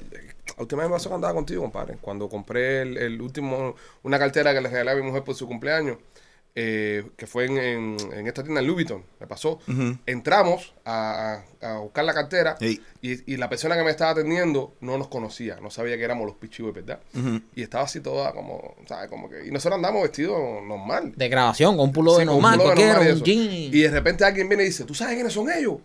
última 0.57 0.81
vez 0.81 0.89
me 0.89 0.95
pasó 0.95 1.09
que 1.09 1.15
andaba 1.15 1.33
contigo, 1.35 1.61
compadre. 1.61 1.97
Cuando 2.01 2.27
compré 2.29 2.81
el, 2.81 2.97
el 2.97 3.21
último, 3.21 3.75
una 4.01 4.17
cartera 4.17 4.53
que 4.55 4.61
le 4.61 4.69
regalé 4.69 4.91
a 4.91 4.95
mi 4.95 5.03
mujer 5.03 5.23
por 5.23 5.35
su 5.35 5.45
cumpleaños, 5.45 5.97
eh, 6.61 7.05
que 7.15 7.25
fue 7.25 7.45
en, 7.45 7.57
en, 7.57 7.97
en 8.13 8.27
esta 8.27 8.43
tienda 8.43 8.59
en 8.59 8.67
Louis 8.67 8.75
Vuitton, 8.85 9.03
me 9.19 9.27
pasó. 9.27 9.59
Entramos 10.05 10.73
a, 10.83 11.41
a- 11.61 11.69
a 11.75 11.79
buscar 11.79 12.03
la 12.05 12.13
cartera 12.13 12.55
y, 13.01 13.33
y 13.33 13.37
la 13.37 13.47
persona 13.49 13.75
que 13.77 13.83
me 13.83 13.91
estaba 13.91 14.11
atendiendo 14.11 14.75
no 14.81 14.97
nos 14.97 15.07
conocía, 15.07 15.57
no 15.61 15.69
sabía 15.69 15.95
que 15.97 16.03
éramos 16.03 16.25
los 16.25 16.35
pichivos, 16.35 16.73
¿verdad? 16.73 16.99
Y 17.55 17.61
estaba 17.63 17.85
así 17.85 18.01
toda 18.01 18.31
como, 18.33 18.75
¿sabes? 18.87 19.09
Como 19.09 19.29
que, 19.29 19.45
y 19.45 19.51
nosotros 19.51 19.75
andamos 19.77 20.01
vestidos 20.03 20.37
normal. 20.65 21.13
de 21.15 21.29
grabación, 21.29 21.77
con 21.77 21.85
un 21.87 21.91
pulo 21.93 22.13
de 22.17 22.23
Sí, 22.23 22.25
normal, 22.25 22.57
y 22.57 23.11
un 23.13 23.23
jean. 23.23 23.51
Y 23.73 23.81
de 23.81 23.91
repente 23.91 24.25
alguien 24.25 24.49
viene 24.49 24.63
y 24.63 24.67
dice, 24.67 24.83
¿tú 24.83 24.93
sabes 24.93 25.15
quiénes 25.15 25.31
son 25.33 25.49
ellos? 25.51 25.77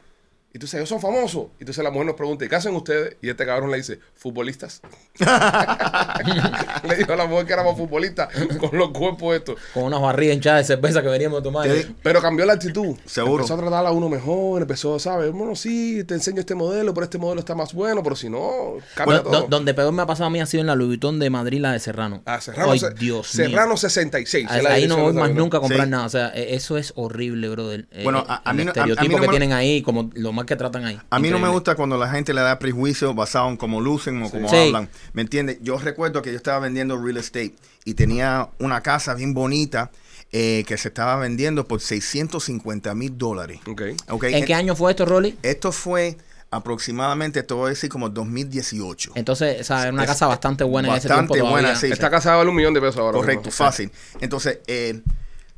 Y 0.55 0.59
tú 0.61 0.67
sabes, 0.69 0.83
ellos 0.83 0.89
son 0.89 1.01
famosos. 1.01 1.47
Y 1.59 1.65
entonces 1.65 1.83
la 1.83 1.91
mujer 1.91 2.07
nos 2.07 2.15
pregunta, 2.15 2.45
¿y 2.45 2.49
qué 2.49 2.55
hacen 2.55 2.75
ustedes? 2.77 3.17
Y 3.21 3.29
este 3.29 3.45
cabrón 3.45 3.73
le 3.73 3.77
dice, 3.79 3.99
futbolistas. 4.15 4.81
le 6.89 6.97
dijo 6.97 7.13
a 7.13 7.17
la 7.17 7.27
mujer 7.27 7.47
que 7.47 7.53
éramos 7.53 7.77
futbolistas 7.77 8.29
con 8.61 8.79
los 8.79 8.91
cuerpos 8.91 9.35
estos. 9.37 9.57
Con 9.73 9.85
unas 9.85 10.01
barrigas 10.01 10.37
hinchadas 10.37 10.61
de 10.69 10.75
cerveza 10.75 11.03
que 11.03 11.09
veníamos 11.09 11.41
a 11.41 11.43
tomar. 11.43 11.67
Te- 11.69 11.89
Pero 12.03 12.21
cambió 12.23 12.47
la 12.47 12.53
actitud. 12.55 12.97
Seguro. 13.05 13.43
Empezó 13.43 13.55
a 13.55 13.59
tratar 13.59 13.87
a 13.87 13.91
uno 13.91 14.09
mejor, 14.09 14.63
empezó, 14.63 14.99
¿sabes? 14.99 15.33
Bueno, 15.33 15.57
sí, 15.57 16.05
te 16.05 16.15
enseño 16.15 16.41
este 16.41 16.55
modelo, 16.55 16.95
pero 16.95 17.05
este 17.05 17.19
modelo 17.19 17.41
está 17.41 17.55
más 17.55 17.73
bueno, 17.75 18.03
pero 18.03 18.17
si 18.17 18.29
no, 18.31 18.75
cambia 18.95 19.19
Do- 19.19 19.23
todo. 19.25 19.41
do- 19.43 19.47
donde 19.49 19.75
peor 19.75 19.93
me 19.93 20.03
ha 20.03 20.07
pasado 20.07 20.27
a 20.27 20.31
mí 20.31 20.41
ha 20.41 20.47
sido 20.47 20.61
en 20.61 20.67
la 20.69 20.75
Louis 20.77 20.89
Vuitton 20.91 21.19
de 21.19 21.31
Madrid, 21.31 21.61
la 21.61 21.73
de 21.73 21.81
Serrano. 21.81 22.23
Ah, 22.27 22.41
Serrano, 22.41 22.73
Ay, 22.73 22.81
Dios 22.99 23.35
mío. 23.35 23.49
Serrano 23.49 23.77
66. 23.77 24.47
Ahí, 24.51 24.87
no 24.87 24.99
voy 24.99 25.13
más 25.15 25.31
nunca 25.33 25.57
a 25.59 25.61
comprar 25.61 25.85
Sí. 25.87 25.91
nada. 25.91 26.07
O 26.07 26.11
sea, 26.11 26.29
e- 26.35 26.55
eso 26.55 26.79
es 26.79 26.93
horrible, 26.97 27.49
brother. 27.49 27.87
Eh, 27.91 28.05
Bueno, 28.05 28.21
eh, 28.21 28.25
a- 28.29 28.43
a 28.49 28.51
el 28.53 28.57
mí 28.57 28.65
no- 28.65 28.71
a- 28.71 28.83
a 28.83 28.87
mí 28.87 28.91
estereotipo 28.93 29.13
no 29.17 29.21
que 29.23 29.27
me- 29.27 29.33
tienen 29.33 29.53
ahí, 29.53 29.83
como 29.83 30.11
lo 30.15 30.33
mal 30.45 30.47
que 30.47 30.57
tratan 30.57 30.85
ahí. 30.85 31.01
A 31.11 31.19
mí 31.19 31.31
no 31.31 31.39
me 31.39 31.49
gusta 31.49 31.75
cuando 31.75 31.97
la 31.97 32.09
gente 32.11 32.33
le 32.35 32.41
da 32.43 32.59
prejuicio 32.59 33.15
basado 33.15 33.49
en 33.49 33.57
cómo 33.57 33.81
lucen 33.81 34.23
o 34.23 34.31
cómo 34.31 34.49
Sí. 34.49 34.57
hablan. 34.57 34.89
¿Me 35.13 35.23
entiendes? 35.23 35.59
Yo 35.63 35.79
recuerdo 35.79 36.23
que 36.23 36.31
yo 36.31 36.37
estaba 36.37 36.59
vendiendo 36.61 36.97
real 37.03 37.17
estate 37.17 37.55
y 37.85 37.95
tenía 37.95 38.49
una 38.59 38.81
casa 38.83 39.15
bien 39.15 39.35
bonita 39.35 39.91
eh, 40.37 40.65
que 40.67 40.77
se 40.79 40.89
estaba 40.89 41.17
vendiendo 41.17 41.69
por 41.69 41.81
650 41.81 42.93
mil 42.95 43.17
dólares. 43.17 43.61
Ok. 43.69 43.83
Ok, 44.11 44.25
¿En 44.25 44.45
qué 44.45 44.55
año 44.55 44.75
fue 44.75 44.91
esto, 44.91 45.05
Rolly? 45.05 45.39
Esto 45.43 45.71
fue 45.71 46.17
aproximadamente, 46.51 47.43
te 47.43 47.55
voy 47.55 47.67
a 47.67 47.69
decir, 47.71 47.89
como 47.91 48.09
2018. 48.09 49.13
Entonces, 49.15 49.61
o 49.61 49.65
sea, 49.65 49.83
era 49.83 49.93
una 49.93 50.03
Es- 50.05 50.09
casa 50.09 50.27
bastante 50.27 50.65
buena 50.65 50.89
en 50.89 50.95
ese 50.97 51.09
bastante 51.09 51.35
tiempo 51.35 51.47
todavía. 51.49 51.69
buena, 51.69 51.79
sí. 51.81 51.89
Esta 51.93 52.11
casa 52.11 52.35
vale 52.37 52.49
un 52.51 52.57
millón 52.57 52.75
de 52.75 52.81
pesos 52.81 52.99
ahora. 52.99 53.17
Correcto, 53.19 53.47
mismo. 53.49 53.65
fácil. 53.65 53.91
Entonces, 54.21 54.59
eh, 54.67 55.01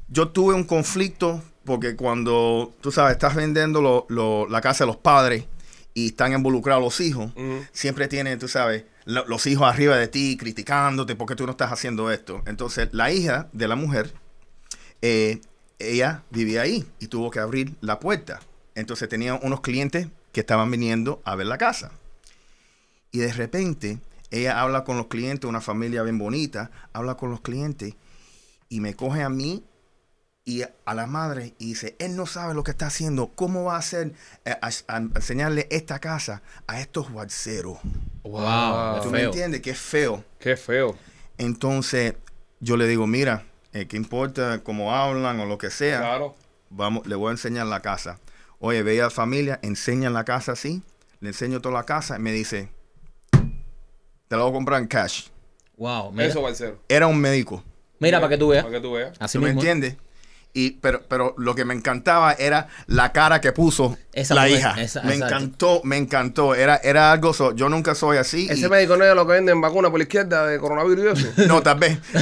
yo 0.08 0.28
tuve 0.28 0.54
un 0.54 0.64
conflicto 0.64 1.42
porque 1.64 1.96
cuando, 1.96 2.74
tú 2.80 2.92
sabes, 2.92 3.12
estás 3.12 3.34
vendiendo 3.34 3.82
lo- 3.82 4.06
lo- 4.08 4.46
la 4.48 4.60
casa 4.60 4.84
de 4.84 4.88
los 4.88 4.96
padres 4.96 5.44
y 5.94 6.08
están 6.08 6.32
involucrados 6.32 6.82
los 6.82 7.00
hijos, 7.00 7.32
siempre 7.72 8.06
tienen, 8.06 8.38
tú 8.38 8.46
sabes, 8.48 8.84
lo- 9.04 9.26
los 9.26 9.46
hijos 9.46 9.66
arriba 9.68 9.96
de 9.96 10.06
ti 10.08 10.36
criticándote 10.36 11.16
porque 11.16 11.34
tú 11.34 11.44
no 11.46 11.52
estás 11.52 11.72
haciendo 11.72 12.10
esto. 12.12 12.42
Entonces, 12.46 12.88
la 12.92 13.10
hija 13.12 13.48
de 13.52 13.66
la 13.68 13.74
mujer, 13.76 14.12
eh, 15.02 15.40
ella 15.78 16.22
vivía 16.30 16.62
ahí 16.62 16.86
y 17.00 17.08
tuvo 17.08 17.30
que 17.30 17.40
abrir 17.40 17.74
la 17.80 17.98
puerta. 17.98 18.40
Entonces, 18.74 19.08
tenía 19.08 19.34
unos 19.34 19.60
clientes 19.60 20.08
que 20.32 20.40
estaban 20.40 20.70
viniendo 20.70 21.20
a 21.24 21.34
ver 21.34 21.46
la 21.46 21.58
casa. 21.58 21.90
Y 23.10 23.18
de 23.18 23.32
repente, 23.32 23.98
ella 24.30 24.60
habla 24.60 24.84
con 24.84 24.96
los 24.96 25.06
clientes, 25.06 25.48
una 25.48 25.60
familia 25.60 26.02
bien 26.02 26.18
bonita, 26.18 26.70
habla 26.92 27.16
con 27.16 27.30
los 27.30 27.40
clientes 27.40 27.94
y 28.68 28.80
me 28.80 28.94
coge 28.94 29.22
a 29.22 29.28
mí 29.28 29.64
y 30.48 30.62
a 30.62 30.94
la 30.94 31.06
madre 31.09 31.54
y 31.59 31.66
dice, 31.66 31.96
él 31.98 32.14
no 32.14 32.24
sabe 32.24 32.54
lo 32.54 32.62
que 32.62 32.70
está 32.70 32.87
haciendo, 32.87 33.32
¿cómo 33.35 33.64
va 33.64 33.74
a 33.74 33.78
hacer 33.78 34.12
eh, 34.44 34.54
a, 34.62 34.70
a 34.87 34.96
enseñarle 34.98 35.66
esta 35.72 35.98
casa 35.98 36.40
a 36.68 36.80
estos 36.80 37.11
guarceros? 37.11 37.78
Wow, 38.22 39.02
¿Tú 39.02 39.11
qué 39.11 39.16
me 39.16 39.22
entiendes? 39.24 39.61
Que 39.61 39.70
es 39.70 39.78
feo. 39.78 40.24
Qué 40.38 40.56
feo. 40.56 40.96
Entonces, 41.37 42.14
yo 42.61 42.76
le 42.76 42.87
digo, 42.87 43.09
mira, 43.09 43.44
eh, 43.72 43.87
¿qué 43.88 43.96
importa 43.96 44.61
cómo 44.62 44.94
hablan 44.94 45.40
o 45.40 45.46
lo 45.46 45.59
que 45.59 45.68
sea? 45.68 45.98
Claro. 45.98 46.37
Vamos, 46.70 47.04
le 47.09 47.16
voy 47.16 47.28
a 47.28 47.32
enseñar 47.32 47.66
la 47.66 47.82
casa. 47.82 48.20
Oye, 48.61 48.85
ve 48.85 49.00
a 49.00 49.04
la 49.04 49.11
familia, 49.11 49.59
enseñan 49.62 50.12
la 50.14 50.24
casa 50.24 50.52
así, 50.52 50.80
le 51.18 51.30
enseño 51.30 51.61
toda 51.61 51.74
la 51.74 51.82
casa 51.85 52.16
y 52.18 52.20
me 52.20 52.30
dice, 52.30 52.68
te 54.28 54.37
la 54.37 54.42
voy 54.42 54.50
a 54.50 54.54
comprar 54.54 54.80
en 54.80 54.87
cash. 54.87 55.26
Wow, 55.76 56.12
mira, 56.12 56.26
Eso 56.26 56.40
va 56.40 56.50
a 56.50 56.54
ser. 56.54 56.78
Era 56.88 57.09
un 57.09 57.18
médico. 57.18 57.64
mira 57.98 58.18
para 58.20 58.30
que 58.30 58.38
tú 58.38 58.48
veas. 58.48 58.64
Para 58.64 58.76
que 58.76 58.80
tú 58.80 58.92
veas. 58.92 59.16
Así 59.18 59.38
¿Tú 59.38 59.44
me 59.44 59.50
entiendes? 59.50 59.96
Y, 60.58 60.70
pero, 60.80 61.02
pero 61.06 61.34
lo 61.36 61.54
que 61.54 61.66
me 61.66 61.74
encantaba 61.74 62.32
era 62.32 62.68
la 62.86 63.12
cara 63.12 63.42
que 63.42 63.52
puso 63.52 63.98
Esa 64.14 64.34
la 64.34 64.42
mujer, 64.44 64.58
hija. 64.58 64.74
esa- 64.80 65.02
me 65.02 65.12
exacto. 65.14 65.34
encantó, 65.36 65.80
me 65.84 65.96
encantó. 65.98 66.54
Era, 66.54 66.76
era 66.82 67.12
algo, 67.12 67.34
so- 67.34 67.54
yo 67.54 67.68
nunca 67.68 67.94
soy 67.94 68.16
así. 68.16 68.46
Ese 68.50 68.64
y- 68.66 68.68
médico 68.70 68.96
no 68.96 69.04
es 69.04 69.14
lo 69.14 69.26
que 69.26 69.34
venden 69.34 69.60
vacuna 69.60 69.90
por 69.90 69.98
la 69.98 70.04
izquierda 70.04 70.46
de 70.46 70.58
coronavirus 70.58 71.04
y 71.04 71.08
eso. 71.08 71.28
no, 71.46 71.62
tal 71.62 71.78
vez. 71.78 71.98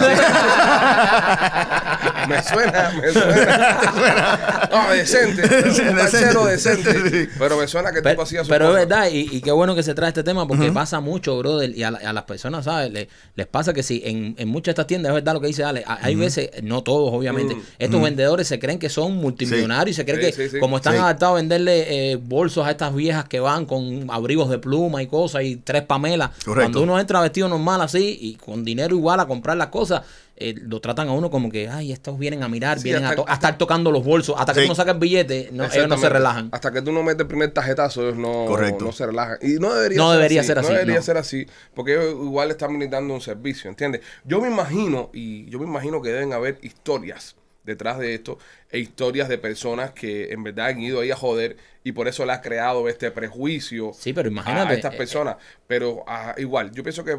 me 2.28 2.42
suena, 2.42 2.90
me 3.00 3.12
suena. 3.12 4.60
No, 4.74 4.90
decente. 4.92 5.42
Un 5.90 5.96
parcero 5.96 6.46
decente. 6.46 7.10
Sí. 7.10 7.28
Pero 7.38 7.56
me 7.56 7.68
suena 7.68 7.90
que 7.92 7.98
el 7.98 8.02
Pero, 8.02 8.14
tipo 8.14 8.22
hacía 8.24 8.42
su 8.42 8.50
pero 8.50 8.68
es 8.70 8.74
verdad, 8.88 9.08
y, 9.10 9.28
y 9.30 9.40
qué 9.40 9.52
bueno 9.52 9.74
que 9.76 9.82
se 9.84 9.94
trae 9.94 10.08
este 10.08 10.24
tema 10.24 10.46
porque 10.48 10.72
pasa 10.72 10.98
mucho, 11.00 11.38
brother, 11.38 11.70
y 11.70 11.82
a, 11.84 11.92
la- 11.92 11.98
a 11.98 12.12
las 12.12 12.24
personas, 12.24 12.64
¿sabes? 12.64 12.90
Le- 12.92 13.08
les 13.36 13.46
pasa 13.46 13.72
que 13.72 13.82
si 13.84 14.02
en, 14.04 14.34
en 14.38 14.48
muchas 14.48 14.64
de 14.66 14.70
estas 14.72 14.86
tiendas, 14.88 15.10
es 15.10 15.14
verdad 15.14 15.34
lo 15.34 15.40
que 15.40 15.46
dice 15.46 15.62
Ale, 15.64 15.84
hay 15.86 16.16
veces, 16.16 16.50
no 16.62 16.82
todos 16.82 17.12
obviamente, 17.12 17.54
Mm. 17.54 17.62
estos 17.78 18.00
vendedores 18.24 18.48
se 18.48 18.58
creen 18.58 18.78
que 18.78 18.88
son 18.88 19.16
multimillonarios 19.16 19.96
y 19.96 20.00
se 20.00 20.04
creen 20.04 20.20
Sí, 20.20 20.26
que 20.38 20.44
sí, 20.48 20.54
sí. 20.56 20.60
como 20.60 20.76
están 20.78 20.94
Sí. 20.94 20.98
adaptados 20.98 21.32
a 21.34 21.37
venderle 21.37 22.12
eh, 22.12 22.16
bolsos 22.16 22.66
a 22.66 22.70
estas 22.70 22.94
viejas 22.94 23.26
que 23.28 23.40
van 23.40 23.66
con 23.66 24.06
abrigos 24.10 24.48
de 24.50 24.58
pluma 24.58 25.02
y 25.02 25.06
cosas 25.06 25.44
y 25.44 25.56
tres 25.56 25.82
pamelas, 25.82 26.30
cuando 26.44 26.82
uno 26.82 26.98
entra 26.98 27.20
vestido 27.20 27.48
normal 27.48 27.82
así 27.82 28.18
y 28.20 28.34
con 28.37 28.64
dinero 28.64 28.94
igual 28.96 29.20
a 29.20 29.26
comprar 29.26 29.56
las 29.56 29.68
cosas, 29.68 30.02
eh, 30.37 30.52
lo 30.62 30.80
tratan 30.80 31.06
a 31.08 31.12
uno 31.12 31.30
como 31.30 31.48
que, 31.48 31.68
ay, 31.68 31.92
estos 31.92 32.18
vienen 32.18 32.42
a 32.42 32.48
mirar, 32.48 32.78
Sí, 32.78 32.84
vienen 32.84 33.04
a, 33.04 33.10
hasta- 33.10 33.22
to- 33.24 33.30
a 33.30 33.34
estar 33.34 33.56
tocando 33.56 33.92
los 33.92 34.02
bolsos, 34.04 34.34
hasta 34.37 34.52
que 34.52 34.60
Sí. 34.60 34.66
uno 34.66 34.74
saca 34.74 34.90
el 34.90 34.98
billete, 34.98 35.50
no, 35.52 35.64
ellos 35.64 35.87
no 35.88 35.96
se 35.96 36.08
relajan. 36.08 36.48
Hasta 36.50 36.72
que 36.72 36.82
tú 36.82 36.90
no 36.90 37.04
metes 37.04 37.20
el 37.20 37.26
primer 37.28 37.52
tarjetazo, 37.52 38.02
ellos 38.02 38.16
no, 38.16 38.46
Correcto. 38.46 38.84
no 38.84 38.90
se 38.90 39.06
relajan. 39.06 39.38
Y 39.42 39.54
no 39.60 39.72
debería, 39.72 39.98
No 39.98 40.08
ser, 40.10 40.16
debería 40.16 40.40
así, 40.40 40.46
ser 40.48 40.58
así, 40.58 40.68
No 40.68 40.74
debería 40.74 40.96
no. 40.96 41.02
ser 41.02 41.16
así. 41.18 41.46
Porque 41.72 41.92
ellos 41.92 42.14
igual 42.20 42.50
están 42.50 42.76
brindando 42.76 43.14
un 43.14 43.20
servicio, 43.20 43.70
¿entiendes? 43.70 44.00
Yo 44.24 44.40
me 44.40 44.48
imagino, 44.48 45.10
y 45.12 45.48
yo 45.50 45.60
me 45.60 45.66
imagino 45.66 46.02
que 46.02 46.08
deben 46.10 46.32
haber 46.32 46.58
historias 46.62 47.37
detrás 47.64 47.98
de 47.98 48.14
esto 48.14 48.38
e 48.70 48.79
historias 48.79 49.29
de 49.29 49.38
personas 49.38 49.92
que 49.92 50.33
en 50.33 50.42
verdad 50.42 50.66
han 50.66 50.81
ido 50.81 51.00
ahí 51.00 51.11
a 51.11 51.16
joder 51.16 51.57
y 51.83 51.92
por 51.92 52.09
eso 52.09 52.24
le 52.24 52.33
ha 52.33 52.40
creado 52.40 52.88
este 52.88 53.11
prejuicio 53.11 53.92
Sí, 53.92 54.12
pero 54.12 54.29
imagínate, 54.29 54.72
a 54.72 54.77
estas 54.77 54.94
eh, 54.94 54.98
personas. 54.98 55.37
Pero 55.66 56.05
ah, 56.07 56.35
igual, 56.38 56.72
yo 56.72 56.83
pienso 56.83 57.05
que 57.05 57.18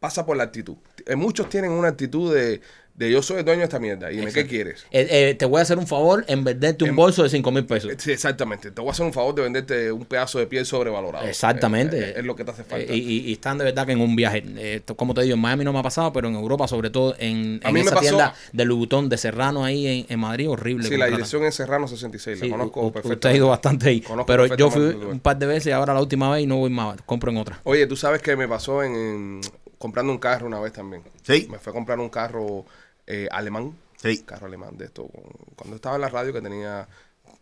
pasa 0.00 0.26
por 0.26 0.36
la 0.36 0.44
actitud. 0.44 0.76
Eh, 1.06 1.16
muchos 1.16 1.48
tienen 1.48 1.70
una 1.72 1.88
actitud 1.88 2.34
de, 2.34 2.60
de 2.94 3.10
yo 3.10 3.22
soy 3.22 3.38
el 3.38 3.44
dueño 3.44 3.58
de 3.58 3.64
esta 3.64 3.78
mierda. 3.80 4.10
Y 4.12 4.16
dime, 4.18 4.32
¿qué 4.32 4.46
quieres? 4.46 4.86
Eh, 4.92 5.06
eh, 5.10 5.34
te 5.34 5.44
voy 5.46 5.58
a 5.58 5.62
hacer 5.62 5.78
un 5.78 5.86
favor 5.86 6.24
en 6.28 6.44
venderte 6.44 6.84
un 6.84 6.94
bolso 6.94 7.24
de 7.24 7.28
5 7.28 7.50
mil 7.50 7.66
pesos. 7.66 7.90
Sí, 7.98 8.12
exactamente. 8.12 8.70
Te 8.70 8.80
voy 8.80 8.88
a 8.88 8.92
hacer 8.92 9.04
un 9.04 9.12
favor 9.12 9.34
de 9.34 9.42
venderte 9.42 9.90
un 9.92 10.04
pedazo 10.04 10.38
de 10.38 10.46
piel 10.46 10.64
sobrevalorado. 10.64 11.26
Exactamente. 11.26 11.98
Eh, 11.98 12.02
eh, 12.10 12.14
Es, 12.18 12.24
lo 12.24 12.36
que 12.36 12.44
te 12.44 12.52
hace 12.52 12.62
falta. 12.64 12.92
Y, 12.92 12.98
y- 12.98 13.20
y 13.28 13.32
están 13.32 13.58
de 13.58 13.64
verdad 13.64 13.84
que 13.84 13.92
en 13.92 14.00
un 14.00 14.14
viaje. 14.16 14.82
Como 14.96 15.12
te 15.12 15.22
digo, 15.22 15.34
en 15.34 15.40
Miami 15.40 15.64
no 15.64 15.72
me 15.72 15.80
ha 15.80 15.82
pasado, 15.82 16.12
pero 16.12 16.28
en 16.28 16.34
Europa, 16.36 16.68
sobre 16.68 16.88
todo 16.90 17.14
en, 17.18 17.60
en 17.64 17.76
esa 17.76 17.96
tienda 18.00 18.34
de 18.52 18.64
Louboutin 18.64 19.08
de 19.08 19.18
Serrano 19.18 19.64
ahí 19.64 19.86
en, 19.86 20.06
en 20.08 20.20
Madrid, 20.20 20.48
horrible. 20.48 20.88
sí, 20.88 20.96
la 20.96 21.06
dirección 21.06 21.44
es 21.44 21.54
Serrano 21.56 21.88
66. 21.88 22.38
Sí, 22.38 22.48
la 22.48 22.56
conozco 22.56 22.80
u- 22.80 22.92
perfectamente. 22.92 23.14
Usted 23.16 23.28
ha 23.30 23.34
ido 23.36 23.48
bastante 23.48 23.88
ahí. 23.88 24.00
Conozco 24.00 24.26
pero 24.26 24.46
yo 24.56 24.70
fui 24.70 24.82
un 24.82 25.20
par 25.20 25.36
de 25.38 25.46
veces 25.46 25.66
y 25.66 25.70
ahora 25.72 25.92
la 25.92 26.00
última 26.00 26.30
vez 26.30 26.44
y 26.44 26.46
no 26.46 26.56
voy 26.58 26.70
más. 26.70 26.96
Compro 27.04 27.30
en 27.32 27.38
otra. 27.38 27.60
Oye, 27.64 27.86
tú 27.88 27.96
sabes 27.96 28.22
que 28.22 28.36
me 28.36 28.46
pasó 28.48 28.82
en- 28.84 29.40
comprando 29.78 30.12
un 30.12 30.18
carro 30.18 30.46
una 30.46 30.60
vez 30.60 30.72
también. 30.72 31.02
Sí. 31.22 31.46
Me 31.50 31.58
fue 31.58 31.70
a 31.70 31.74
comprar 31.74 31.98
un 31.98 32.08
carro 32.08 32.64
eh, 33.06 33.28
alemán. 33.30 33.76
Sí. 33.96 34.22
Carro 34.22 34.46
alemán 34.46 34.76
de 34.76 34.86
esto. 34.86 35.08
Cuando 35.56 35.76
estaba 35.76 35.96
en 35.96 36.02
la 36.02 36.08
radio 36.08 36.32
que 36.32 36.40
tenía... 36.40 36.86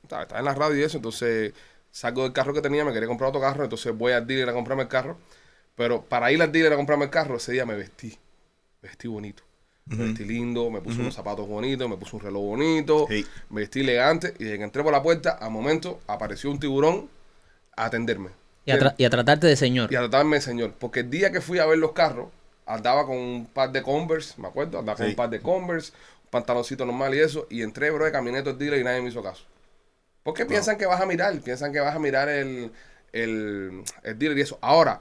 Estaba, 0.02 0.22
estaba 0.22 0.38
en 0.40 0.44
la 0.44 0.54
radio 0.54 0.76
y 0.78 0.82
eso, 0.82 0.98
entonces 0.98 1.52
salgo 1.90 2.22
del 2.22 2.32
carro 2.32 2.52
que 2.54 2.60
tenía, 2.60 2.84
me 2.84 2.92
quería 2.92 3.08
comprar 3.08 3.28
otro 3.28 3.40
carro, 3.40 3.64
entonces 3.64 3.96
voy 3.96 4.12
al 4.12 4.26
dealer 4.26 4.48
a 4.48 4.52
comprarme 4.52 4.82
el 4.84 4.88
carro. 4.88 5.16
Pero 5.76 6.02
para 6.02 6.30
ir 6.32 6.42
al 6.42 6.52
dealer 6.52 6.72
a 6.72 6.76
comprarme 6.76 7.04
el 7.06 7.10
carro, 7.10 7.36
ese 7.36 7.52
día 7.52 7.64
me 7.66 7.74
vestí. 7.74 8.16
Vestí 8.82 9.08
bonito. 9.08 9.42
Me 9.86 9.96
vestí 9.96 10.24
lindo, 10.24 10.70
me 10.70 10.80
puse 10.80 11.00
unos 11.00 11.14
zapatos 11.14 11.46
bonitos, 11.48 11.88
me 11.88 11.96
puse 11.96 12.14
un 12.14 12.22
reloj 12.22 12.42
bonito, 12.42 13.06
Sí. 13.08 13.26
me 13.50 13.62
vestí 13.62 13.80
elegante 13.80 14.32
y 14.38 14.44
desde 14.44 14.58
que 14.58 14.64
entré 14.64 14.82
por 14.82 14.92
la 14.92 15.02
puerta, 15.02 15.38
a 15.40 15.48
momento 15.48 16.00
apareció 16.06 16.50
un 16.52 16.60
tiburón 16.60 17.08
a 17.76 17.86
atenderme. 17.86 18.30
Y 18.64 18.70
a, 18.70 18.78
tra- 18.78 18.94
y 18.96 19.04
a 19.04 19.10
tratarte 19.10 19.46
de 19.46 19.56
señor. 19.56 19.92
Y 19.92 19.96
a 19.96 20.00
tratarme 20.00 20.36
de 20.36 20.42
señor. 20.42 20.72
Porque 20.78 21.00
el 21.00 21.10
día 21.10 21.32
que 21.32 21.40
fui 21.40 21.58
a 21.58 21.66
ver 21.66 21.78
los 21.78 21.92
carros, 21.92 22.28
andaba 22.66 23.04
con 23.06 23.16
un 23.16 23.46
par 23.46 23.72
de 23.72 23.82
Converse, 23.82 24.40
me 24.40 24.48
acuerdo, 24.48 24.78
andaba 24.78 24.96
con 24.96 25.06
Sí. 25.06 25.10
un 25.10 25.16
par 25.16 25.30
de 25.30 25.40
Converse, 25.40 25.92
un 26.24 26.30
pantaloncito 26.30 26.86
normal 26.86 27.14
y 27.14 27.20
eso, 27.20 27.46
y 27.50 27.62
entré, 27.62 27.90
bro, 27.90 28.04
de 28.04 28.12
camineto 28.12 28.50
el 28.50 28.58
dealer 28.58 28.80
y 28.80 28.84
nadie 28.84 29.02
me 29.02 29.08
hizo 29.08 29.22
caso. 29.22 29.44
Porque 30.22 30.46
piensan 30.46 30.78
que 30.78 30.86
vas 30.86 31.00
a 31.00 31.06
mirar, 31.06 31.36
piensan 31.40 31.72
que 31.72 31.80
vas 31.80 31.96
a 31.96 31.98
mirar 31.98 32.28
el, 32.28 32.70
el, 33.12 33.82
el 34.04 34.18
dealer 34.18 34.38
y 34.38 34.42
eso. 34.42 34.58
Ahora, 34.60 35.00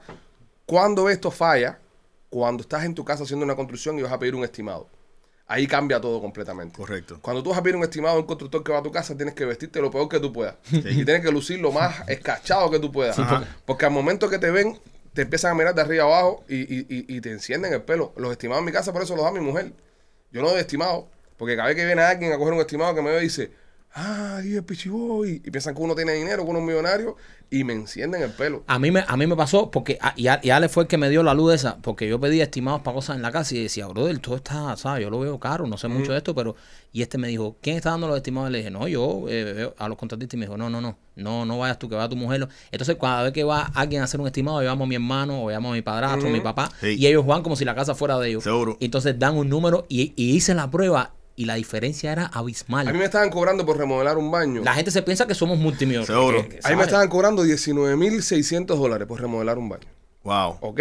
cuando 0.66 1.08
esto 1.08 1.30
falla, 1.30 1.78
cuando 2.30 2.62
estás 2.62 2.84
en 2.84 2.94
tu 2.94 3.04
casa 3.04 3.22
haciendo 3.22 3.44
una 3.44 3.54
construcción 3.54 3.98
y 3.98 4.02
vas 4.02 4.12
a 4.12 4.18
pedir 4.18 4.34
un 4.34 4.42
estimado. 4.42 4.88
Ahí 5.46 5.66
cambia 5.66 6.00
todo 6.00 6.20
completamente. 6.20 6.76
Correcto. 6.76 7.18
Cuando 7.20 7.42
tú 7.42 7.50
vas 7.50 7.58
a 7.58 7.62
pedir 7.62 7.76
un 7.76 7.82
estimado 7.82 8.18
un 8.18 8.24
constructor 8.26 8.62
que 8.64 8.72
va 8.72 8.78
a 8.78 8.82
tu 8.82 8.90
casa, 8.90 9.14
tienes 9.16 9.34
que 9.34 9.44
vestirte 9.44 9.80
lo 9.80 9.90
peor 9.90 10.08
que 10.08 10.18
tú 10.20 10.32
puedas. 10.32 10.54
Y 10.72 11.04
tienes 11.04 11.20
que 11.20 11.30
lucir 11.30 11.60
lo 11.60 11.72
más 11.72 12.08
escachado 12.08 12.70
que 12.70 12.78
tú 12.78 12.90
puedas. 12.90 13.16
Porque 13.66 13.84
al 13.84 13.90
momento 13.92 14.30
que 14.30 14.38
te 14.38 14.50
ven, 14.50 14.78
te 15.12 15.22
empiezan 15.22 15.50
a 15.52 15.54
mirar 15.54 15.74
de 15.74 15.82
arriba 15.82 16.04
abajo 16.04 16.44
y, 16.48 16.56
y- 16.60 16.86
y- 16.88 17.16
y 17.16 17.20
te 17.20 17.30
encienden 17.32 17.72
el 17.74 17.82
pelo. 17.82 18.12
Los 18.16 18.32
estimados 18.32 18.60
en 18.60 18.66
mi 18.66 18.72
casa, 18.72 18.92
por 18.92 19.02
eso 19.02 19.14
los 19.14 19.24
da 19.24 19.30
mi 19.32 19.40
mujer. 19.40 19.72
Yo 20.30 20.40
no 20.42 20.48
doy 20.50 20.60
estimado. 20.60 21.08
Porque 21.36 21.56
cada 21.56 21.68
vez 21.68 21.76
que 21.76 21.84
viene 21.84 22.00
alguien 22.02 22.32
a 22.32 22.38
coger 22.38 22.54
un 22.54 22.60
estimado 22.60 22.94
que 22.94 23.02
me 23.02 23.10
ve 23.10 23.20
dice, 23.20 23.50
ah, 23.94 24.40
y 24.44 24.54
el 24.54 24.64
pichiboy. 24.64 25.42
Y 25.44 25.50
piensan 25.50 25.74
que 25.74 25.82
uno 25.82 25.94
tiene 25.94 26.12
dinero, 26.14 26.44
que 26.44 26.50
uno 26.50 26.58
es 26.60 26.64
millonario. 26.64 27.16
Y 27.50 27.64
me 27.64 27.74
encienden 27.74 28.22
el 28.22 28.30
pelo. 28.30 28.64
A 28.66 28.78
mí 28.78 28.90
me, 28.90 29.04
a 29.06 29.14
mí 29.18 29.26
me 29.26 29.36
pasó 29.36 29.70
porque 29.70 29.98
a- 30.00 30.14
y, 30.16 30.28
a- 30.28 30.40
y 30.42 30.48
Ale 30.48 30.70
fue 30.70 30.84
el 30.84 30.88
que 30.88 30.96
me 30.96 31.10
dio 31.10 31.22
la 31.22 31.34
luz 31.34 31.52
esa, 31.52 31.76
porque 31.82 32.08
yo 32.08 32.18
pedía 32.18 32.44
estimados 32.44 32.80
para 32.80 32.94
cosas 32.94 33.16
en 33.16 33.20
la 33.20 33.30
casa 33.30 33.54
y 33.54 33.62
decía, 33.62 33.86
brother, 33.88 34.18
todo 34.20 34.36
está, 34.36 34.74
¿sabes? 34.78 35.02
Yo 35.02 35.10
lo 35.10 35.20
veo 35.20 35.38
caro, 35.38 35.66
no 35.66 35.76
sé 35.76 35.86
mucho 35.88 36.12
de 36.12 36.18
esto, 36.18 36.34
pero... 36.34 36.56
Y 36.94 37.00
este 37.02 37.16
me 37.18 37.28
dijo, 37.28 37.56
¿quién 37.60 37.76
está 37.76 37.90
dando 37.90 38.08
los 38.08 38.16
estimados? 38.16 38.48
Y 38.48 38.52
le 38.52 38.58
dije, 38.58 38.70
no, 38.70 38.88
yo 38.88 39.24
eh, 39.28 39.44
veo 39.54 39.74
a 39.78 39.86
los 39.88 39.98
contratistas 39.98 40.34
y 40.34 40.36
me 40.38 40.46
dijo, 40.46 40.56
no, 40.56 40.70
no, 40.70 40.80
no, 40.80 40.96
no, 41.16 41.44
no 41.44 41.58
vayas 41.58 41.78
tú, 41.78 41.88
que 41.90 41.94
va 41.94 42.08
tu 42.08 42.16
mujer. 42.16 42.48
Entonces, 42.70 42.96
cada 42.98 43.22
vez 43.24 43.32
que 43.32 43.44
va 43.44 43.70
alguien 43.74 44.00
a 44.00 44.04
hacer 44.04 44.18
un 44.20 44.26
estimado, 44.26 44.62
yo 44.62 44.68
llamo 44.70 44.84
a 44.84 44.86
mi 44.86 44.94
hermano 44.94 45.42
o 45.44 45.50
llamo 45.50 45.70
a 45.70 45.74
mi 45.74 45.82
padrastro, 45.82 46.28
a 46.28 46.32
mi 46.32 46.40
papá, 46.40 46.70
Sí. 46.80 46.96
y 46.98 47.06
ellos 47.06 47.26
van 47.26 47.42
como 47.42 47.56
si 47.56 47.66
la 47.66 47.74
casa 47.74 47.94
fuera 47.94 48.18
de 48.18 48.30
ellos. 48.30 48.44
Seguro. 48.44 48.78
Entonces 48.80 49.18
dan 49.18 49.36
un 49.36 49.48
número 49.50 49.84
y, 49.90 50.12
y 50.16 50.34
hice 50.36 50.54
la 50.54 50.70
prueba 50.70 51.12
y 51.36 51.44
la 51.46 51.54
diferencia 51.54 52.12
era 52.12 52.26
abismal. 52.26 52.86
A 52.88 52.92
mí 52.92 52.98
me 52.98 53.04
estaban 53.06 53.30
cobrando 53.30 53.64
por 53.66 53.76
remodelar 53.78 54.18
un 54.18 54.30
baño. 54.30 54.62
La 54.64 54.74
gente 54.74 54.90
se 54.90 55.02
piensa 55.02 55.26
que 55.26 55.34
somos 55.34 55.58
multimillonarios. 55.58 56.06
Seguro. 56.18 56.42
que- 56.48 56.58
que, 56.58 56.66
A 56.66 56.70
mí 56.70 56.76
me 56.76 56.82
estaban 56.82 57.08
cobrando 57.08 57.42
19.600 57.44 58.78
dólares 58.78 59.06
por 59.08 59.20
remodelar 59.20 59.58
un 59.58 59.68
baño. 59.68 59.86
Wow. 60.24 60.58
¿Ok? 60.60 60.80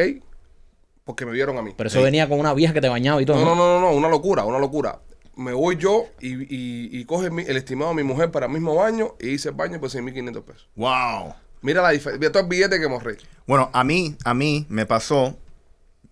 Porque 1.03 1.25
me 1.25 1.31
vieron 1.31 1.57
a 1.57 1.61
mí. 1.61 1.73
Pero 1.75 1.87
eso 1.87 2.01
venía 2.01 2.27
con 2.29 2.39
una 2.39 2.53
vieja 2.53 2.73
que 2.73 2.81
te 2.81 2.89
bañaba 2.89 3.21
y 3.21 3.25
todo. 3.25 3.37
No, 3.37 3.45
¿no? 3.45 3.55
no, 3.55 3.55
no, 3.55 3.79
no, 3.81 3.91
no, 3.91 3.95
una 3.97 4.09
locura, 4.09 4.43
una 4.45 4.59
locura. 4.59 4.99
Me 5.35 5.53
voy 5.53 5.77
yo 5.77 6.05
y, 6.19 6.33
y, 6.43 6.89
y 6.99 7.05
coge 7.05 7.29
mi- 7.31 7.43
el 7.43 7.57
estimado 7.57 7.89
de 7.91 7.95
mi 7.95 8.03
mujer 8.03 8.29
para 8.31 8.45
el 8.47 8.51
mismo 8.51 8.75
baño 8.75 9.15
y 9.19 9.29
hice 9.29 9.49
el 9.49 9.55
baño 9.55 9.79
por 9.79 9.89
6.500 9.89 10.43
pesos. 10.43 10.67
Wow. 10.75 11.33
Mira 11.61 11.81
la 11.81 11.89
diferencia. 11.91 12.19
Mira 12.19 12.31
todo 12.31 12.43
el 12.43 12.49
billete 12.49 12.79
que 12.79 12.87
morré. 12.87 13.17
Bueno, 13.47 13.69
a 13.73 13.83
mí, 13.83 14.15
a 14.25 14.33
mí 14.33 14.65
me 14.69 14.85
pasó. 14.85 15.35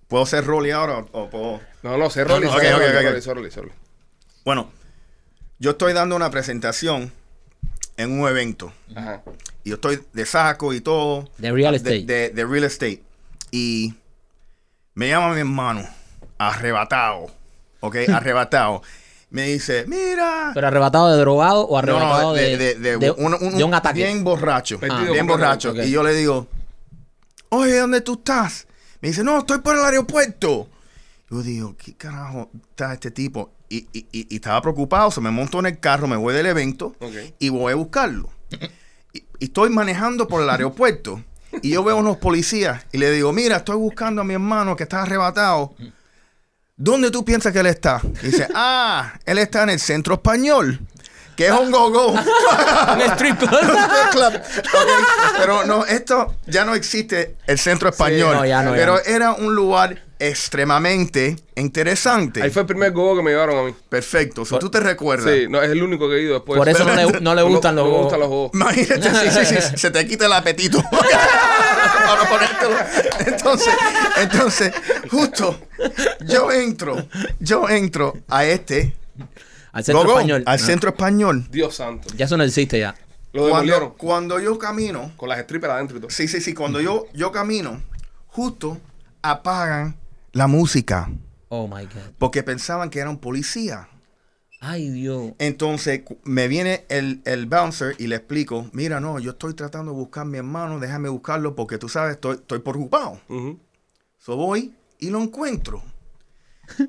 ¿Puedo 0.08 0.25
ser 0.25 0.45
Rolly 0.45 0.71
ahora 0.71 1.06
o, 1.12 1.21
o 1.23 1.30
puedo? 1.30 1.60
No, 1.84 1.97
no, 1.97 2.10
sé 2.10 2.23
Rolly, 2.23 2.47
no, 2.47 2.52
sé 2.60 2.73
ok, 2.73 2.80
Rolly, 2.80 3.08
ok, 3.08 3.75
Bueno, 4.45 4.69
yo 5.60 5.71
estoy 5.71 5.93
dando 5.93 6.15
una 6.15 6.30
presentación 6.32 7.12
en 7.97 8.19
un 8.19 8.28
evento. 8.28 8.71
Ajá. 8.95 9.21
Y 9.63 9.69
yo 9.69 9.75
estoy 9.75 10.02
de 10.13 10.25
saco 10.25 10.73
y 10.73 10.82
todo. 10.82 11.30
De 11.38 11.52
real 11.52 11.71
De, 11.73 11.78
estate. 11.78 12.06
de- 12.06 12.30
de 12.30 12.45
real 12.45 12.63
estate. 12.63 13.04
Y 13.52 13.93
me 14.93 15.10
llama 15.10 15.34
mi 15.34 15.39
hermano, 15.41 15.86
arrebatado. 16.38 17.28
¿Ok? 17.82 17.95
Arrebatado. 18.13 18.82
Me 19.32 19.43
dice, 19.43 19.86
mira. 19.88 20.52
Pero 20.56 20.67
arrebatado 20.67 21.12
de 21.12 21.17
drogado 21.19 21.62
o 21.67 21.71
No, 21.73 21.78
arrebatado 21.78 22.21
no, 22.30 22.34
de, 22.34 22.58
de, 22.58 22.75
de- 22.75 22.75
de 22.75 22.97
de- 22.97 23.12
un, 23.12 23.34
un- 23.34 23.58
de 23.58 23.63
un 23.63 23.73
ataque. 23.73 24.04
Bien 24.04 24.23
borracho. 24.23 24.80
Bien 24.80 25.28
borracho. 25.28 25.75
Y 25.84 25.91
yo 25.91 26.02
le 26.04 26.13
digo, 26.15 26.47
oye, 27.49 27.78
¿dónde 27.78 28.02
tú 28.02 28.13
estás? 28.13 28.65
Me 29.02 29.10
dice, 29.10 29.23
no, 29.23 29.38
estoy 29.39 29.60
por 29.60 29.75
el 29.75 29.84
aeropuerto. 29.84 30.67
Yo 31.30 31.43
digo, 31.43 31.75
¿qué 31.78 31.93
carajo 31.95 32.49
está 32.71 32.93
este 32.93 33.12
tipo? 33.12 33.52
Y, 33.69 33.88
y- 33.93 34.08
y- 34.12 34.36
estaba 34.36 34.62
preocupado, 34.62 35.12
se 35.12 35.21
me 35.21 35.29
montó 35.29 35.60
en 35.60 35.67
el 35.67 35.79
carro, 35.79 36.08
me 36.08 36.15
voy 36.17 36.34
del 36.34 36.47
evento 36.47 36.95
y 37.38 37.49
voy 37.49 37.71
a 37.71 37.75
buscarlo. 37.75 38.29
Y, 39.13 39.19
y 39.39 39.45
estoy 39.45 39.69
manejando 39.69 40.27
por 40.27 40.41
el 40.41 40.49
aeropuerto 40.49 41.23
y 41.62 41.69
yo 41.71 41.84
veo 41.84 41.97
unos 41.97 42.17
policías 42.17 42.86
y 42.91 42.97
le 42.97 43.12
digo, 43.12 43.32
mira, 43.32 43.58
estoy 43.58 43.75
buscando 43.77 44.21
a 44.21 44.23
mi 44.25 44.34
hermano 44.34 44.75
que 44.75 44.84
está 44.84 45.03
arrebatado. 45.03 45.75
¿Dónde 46.77 47.12
tú 47.12 47.23
piensas 47.25 47.51
que 47.53 47.60
él 47.60 47.65
está? 47.67 48.01
Y 48.23 48.27
dice, 48.27 48.47
ah, 48.55 49.13
él 49.25 49.38
está 49.38 49.63
en 49.63 49.69
el 49.71 49.79
centro 49.79 50.13
español, 50.15 50.79
que 51.36 51.47
es 51.47 51.51
un 51.51 51.69
go-go. 51.71 52.12
Un 52.93 53.01
strip 53.13 53.38
club. 54.12 54.41
Pero 55.38 55.65
no, 55.65 55.86
esto 55.86 56.36
ya 56.47 56.65
no 56.65 56.73
existe 56.73 57.36
el 57.47 57.60
centro 57.60 57.89
español. 57.89 58.36
no, 58.36 58.45
ya 58.45 58.63
no, 58.63 58.71
ya 58.71 58.77
pero 58.77 58.93
no. 58.95 58.99
era 59.05 59.34
un 59.34 59.53
lugar 59.55 60.01
extremadamente 60.19 61.38
interesante. 61.55 62.41
Ahí 62.43 62.49
fue 62.49 62.63
el 62.63 62.67
primer 62.67 62.91
gogo 62.91 63.17
que 63.17 63.23
me 63.23 63.32
llevaron 63.32 63.58
a 63.58 63.63
mí. 63.63 63.73
Perfecto. 63.88 64.45
So, 64.45 64.60
tú 64.60 64.69
te 64.69 64.79
recuerdas. 64.79 65.34
Sí, 65.34 65.47
no, 65.49 65.62
es 65.62 65.69
el 65.71 65.82
único 65.82 66.10
que 66.10 66.15
he 66.17 66.21
ido 66.23 66.34
después. 66.36 66.58
Por 66.58 66.67
eso 66.69 66.84
no 66.84 66.93
le, 66.95 67.21
no 67.21 67.34
le 67.36 67.41
gustan 67.43 67.75
los 67.75 67.86
no 67.86 67.89
me 67.91 67.97
gogos. 67.97 68.03
gustan 68.03 68.19
los 68.19 68.29
gogos. 68.29 68.51
Imagínate, 68.53 69.10
sí, 69.32 69.45
sí, 69.45 69.55
sí, 69.55 69.77
se 69.77 69.91
te 69.91 70.05
quita 70.08 70.25
el 70.25 70.34
apetito. 70.34 70.84
Para 70.91 72.29
ponértelo. 72.29 72.75
Entonces, 73.25 73.73
entonces, 74.21 74.73
justo, 75.10 75.60
yo 76.25 76.51
entro, 76.51 76.95
yo 77.39 77.69
entro 77.69 78.15
a 78.27 78.45
este 78.45 78.93
Al 79.71 79.84
centro 79.84 80.03
go-go, 80.03 80.17
español. 80.19 80.43
al 80.45 80.60
No, 80.60 80.65
centro 80.65 80.89
español. 80.89 81.47
Dios 81.51 81.75
santo. 81.75 82.10
Ya 82.15 82.25
eso 82.25 82.36
no 82.38 82.43
existe 82.43 82.79
ya. 82.79 82.95
Lo. 83.32 83.49
Cuando, 83.49 83.93
cuando 83.93 84.39
yo 84.39 84.58
camino, 84.58 85.12
Con 85.15 85.29
las 85.29 85.39
strippers 85.41 85.73
adentro 85.73 85.97
y 85.97 85.99
todo. 86.01 86.10
Sí, 86.10 86.27
sí, 86.27 86.41
sí. 86.41 86.53
Cuando 86.53 86.82
yo, 86.82 87.05
yo 87.13 87.32
camino, 87.32 87.82
justo 88.27 88.79
apagan 89.21 89.95
la 90.33 90.47
música 90.47 91.09
Oh 91.49 91.67
my 91.67 91.85
God. 91.85 92.13
porque 92.17 92.43
pensaban 92.43 92.89
que 92.89 92.99
era 92.99 93.09
un 93.09 93.17
policía. 93.19 93.89
Ay, 94.61 94.89
Dios. 94.89 95.31
Entonces 95.39 96.01
me 96.25 96.47
viene 96.49 96.85
el, 96.89 97.21
el 97.25 97.45
bouncer 97.45 97.95
y 97.97 98.07
le 98.07 98.17
explico, 98.17 98.69
mira, 98.73 98.99
no, 98.99 99.17
yo 99.19 99.31
estoy 99.31 99.53
tratando 99.53 99.91
de 99.93 99.97
buscar 99.97 100.23
a 100.23 100.25
mi 100.25 100.37
hermano, 100.37 100.79
déjame 100.79 101.07
buscarlo 101.09 101.55
porque 101.55 101.77
tú 101.77 101.87
sabes, 101.87 102.15
estoy, 102.15 102.35
estoy 102.35 102.59
preocupado. 102.59 103.21
Ujú. 103.29 103.57
So 104.17 104.35
voy 104.35 104.73
y 104.99 105.09
lo 105.09 105.21
encuentro. 105.21 105.81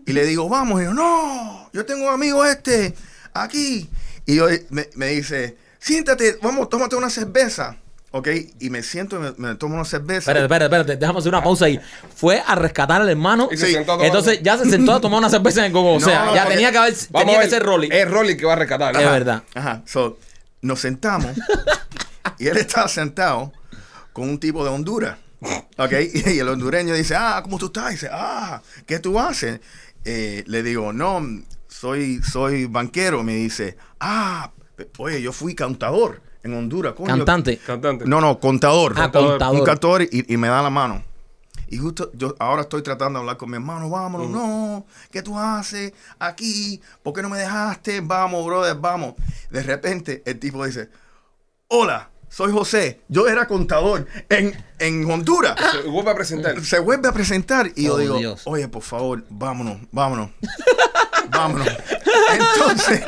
Y 0.05 0.13
le 0.13 0.27
digo, 0.27 0.49
vamos, 0.49 0.81
y 0.83 0.85
yo, 0.85 0.93
no, 0.93 1.71
yo 1.73 1.87
tengo 1.87 2.09
un 2.09 2.13
amigo 2.13 2.45
este, 2.45 2.95
aquí. 3.33 3.89
Y 4.27 4.35
yo, 4.35 4.47
me, 4.71 4.89
me 4.97 5.07
dice, 5.07 5.57
siéntate, 5.79 6.39
vamos, 6.43 6.69
tómate 6.69 6.97
una 6.97 7.09
cerveza. 7.09 7.79
¿Ok? 8.13 8.29
Y 8.59 8.71
me 8.71 8.83
siento 8.83 9.17
y 9.17 9.19
me, 9.21 9.33
me 9.49 9.55
tomo 9.55 9.77
una 9.77 9.85
cerveza. 9.85 10.31
Espérate, 10.33 10.45
espérate, 10.47 10.65
espérate. 10.77 10.97
Déjame 10.97 11.19
hacer 11.21 11.29
una 11.29 11.43
pausa 11.45 11.67
ahí. 11.67 11.81
Fue 12.17 12.43
a 12.45 12.55
rescatar 12.57 13.01
al 13.03 13.09
hermano. 13.09 13.49
Y 13.53 13.57
se 13.57 13.67
Sí, 13.67 13.73
sentó 13.75 13.93
a 13.93 13.95
tomar- 13.97 14.07
Entonces 14.07 14.41
ya 14.43 14.59
se 14.59 14.69
sentó 14.69 14.93
a 14.95 15.01
tomar 15.01 15.19
una 15.19 15.31
cerveza 15.31 15.61
en 15.61 15.67
el 15.67 15.73
gogo. 15.73 15.95
O 15.95 16.01
No, 16.01 16.07
sea, 16.07 16.25
no, 16.25 16.35
ya 16.35 16.43
porque- 16.43 16.55
tenía 16.57 16.73
que 16.73 16.79
haber, 16.79 16.95
Vamos 17.11 17.27
tenía 17.27 17.39
a 17.39 17.41
que 17.43 17.47
ver, 17.47 17.51
ser 17.51 17.63
Rolly. 17.63 17.89
Es 17.93 18.11
Rolly 18.11 18.37
que 18.37 18.47
va 18.47 18.53
a 18.55 18.57
rescatar. 18.57 18.97
Es 18.97 19.03
verdad. 19.11 19.43
Ajá. 19.55 19.83
So, 19.87 20.19
nos 20.63 20.81
sentamos 20.81 21.31
y 22.39 22.49
él 22.49 22.57
estaba 22.57 22.89
sentado 22.89 23.53
con 24.13 24.29
un 24.29 24.39
tipo 24.41 24.65
de 24.65 24.71
Honduras. 24.71 25.17
¿Ok? 25.79 25.93
Y 26.27 26.39
el 26.39 26.49
hondureño 26.49 26.93
dice, 26.95 27.15
ah, 27.17 27.41
¿cómo 27.43 27.57
tú 27.59 27.67
estás? 27.67 27.91
dice, 27.93 28.11
ah, 28.13 28.61
¿qué 28.87 28.99
tú 28.99 29.19
haces? 29.19 29.61
Eh, 30.05 30.45
le 30.47 30.63
digo, 30.63 30.93
no, 30.93 31.23
soy, 31.69 32.21
soy 32.23 32.67
banquero. 32.67 33.23
Me 33.23 33.35
dice, 33.37 33.79
ah, 34.01 34.51
pe- 34.77 34.91
oye, 34.99 35.23
yo 35.23 35.33
fui 35.33 35.55
cantador 35.55 36.21
en 36.43 36.55
Honduras. 36.55 36.95
coño". 36.95 37.09
Cantante. 37.09 37.59
Cantante. 37.59 38.05
No, 38.07 38.21
no, 38.21 38.39
contador. 38.39 38.95
Ah, 38.97 39.11
contador. 39.11 39.61
Un 39.61 39.65
cantador 39.65 40.03
y, 40.03 40.33
y 40.33 40.37
me 40.37 40.49
da 40.49 40.63
la 40.63 40.71
mano. 40.71 41.03
Y 41.69 41.77
justo 41.79 42.11
yo 42.15 42.35
ahora 42.41 42.63
estoy 42.63 42.83
tratando 42.83 43.19
de 43.19 43.23
hablar 43.23 43.37
con 43.37 43.49
mi 43.49 43.55
hermano, 43.55 43.89
vámonos, 43.89 44.29
no, 44.29 44.87
¿qué 45.13 45.23
tú 45.23 45.39
haces 45.39 45.93
aquí? 46.19 46.81
¿Por 47.05 47.15
qué 47.15 47.23
no 47.23 47.29
me 47.29 47.39
dejaste? 47.39 48.01
Vamos, 48.01 48.45
brother, 48.45 48.75
vamos. 48.75 49.15
De 49.51 49.63
repente 49.63 50.21
el 50.27 50.41
tipo 50.41 50.65
dice, 50.67 50.91
hola, 51.69 52.11
soy 52.31 52.53
José, 52.53 53.01
yo 53.09 53.27
era 53.29 53.47
contador 53.47 54.07
en, 54.29 54.57
en 54.79 55.11
Honduras. 55.11 55.57
Se 55.73 55.89
vuelve 55.89 56.11
a 56.13 56.15
presentar. 56.15 56.65
Se 56.65 56.79
vuelve 56.79 57.09
a 57.09 57.13
presentar 57.13 57.71
y 57.75 57.85
yo 57.85 57.95
Oh, 57.95 57.99
digo, 57.99 58.17
Dios. 58.19 58.43
oye, 58.47 58.69
por 58.69 58.83
favor, 58.83 59.25
vámonos, 59.29 59.79
vámonos. 59.91 60.31
vámonos. 61.29 61.69
Entonces, 62.33 63.03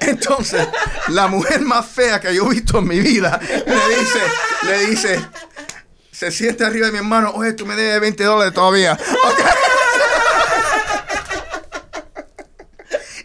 entonces, 0.00 0.66
la 1.08 1.28
mujer 1.28 1.60
más 1.60 1.86
fea 1.86 2.20
que 2.20 2.34
yo 2.34 2.46
he 2.46 2.54
visto 2.54 2.78
en 2.78 2.88
mi 2.88 2.98
vida 2.98 3.38
le 3.40 3.98
dice, 3.98 4.20
le 4.66 4.86
dice, 4.86 5.20
se 6.10 6.30
siente 6.32 6.64
arriba 6.64 6.86
de 6.86 6.92
mi 6.92 6.98
hermano, 6.98 7.30
oye, 7.34 7.52
tú 7.52 7.64
me 7.66 7.76
debes 7.76 8.00
20 8.00 8.24
dólares 8.24 8.52
todavía. 8.54 8.98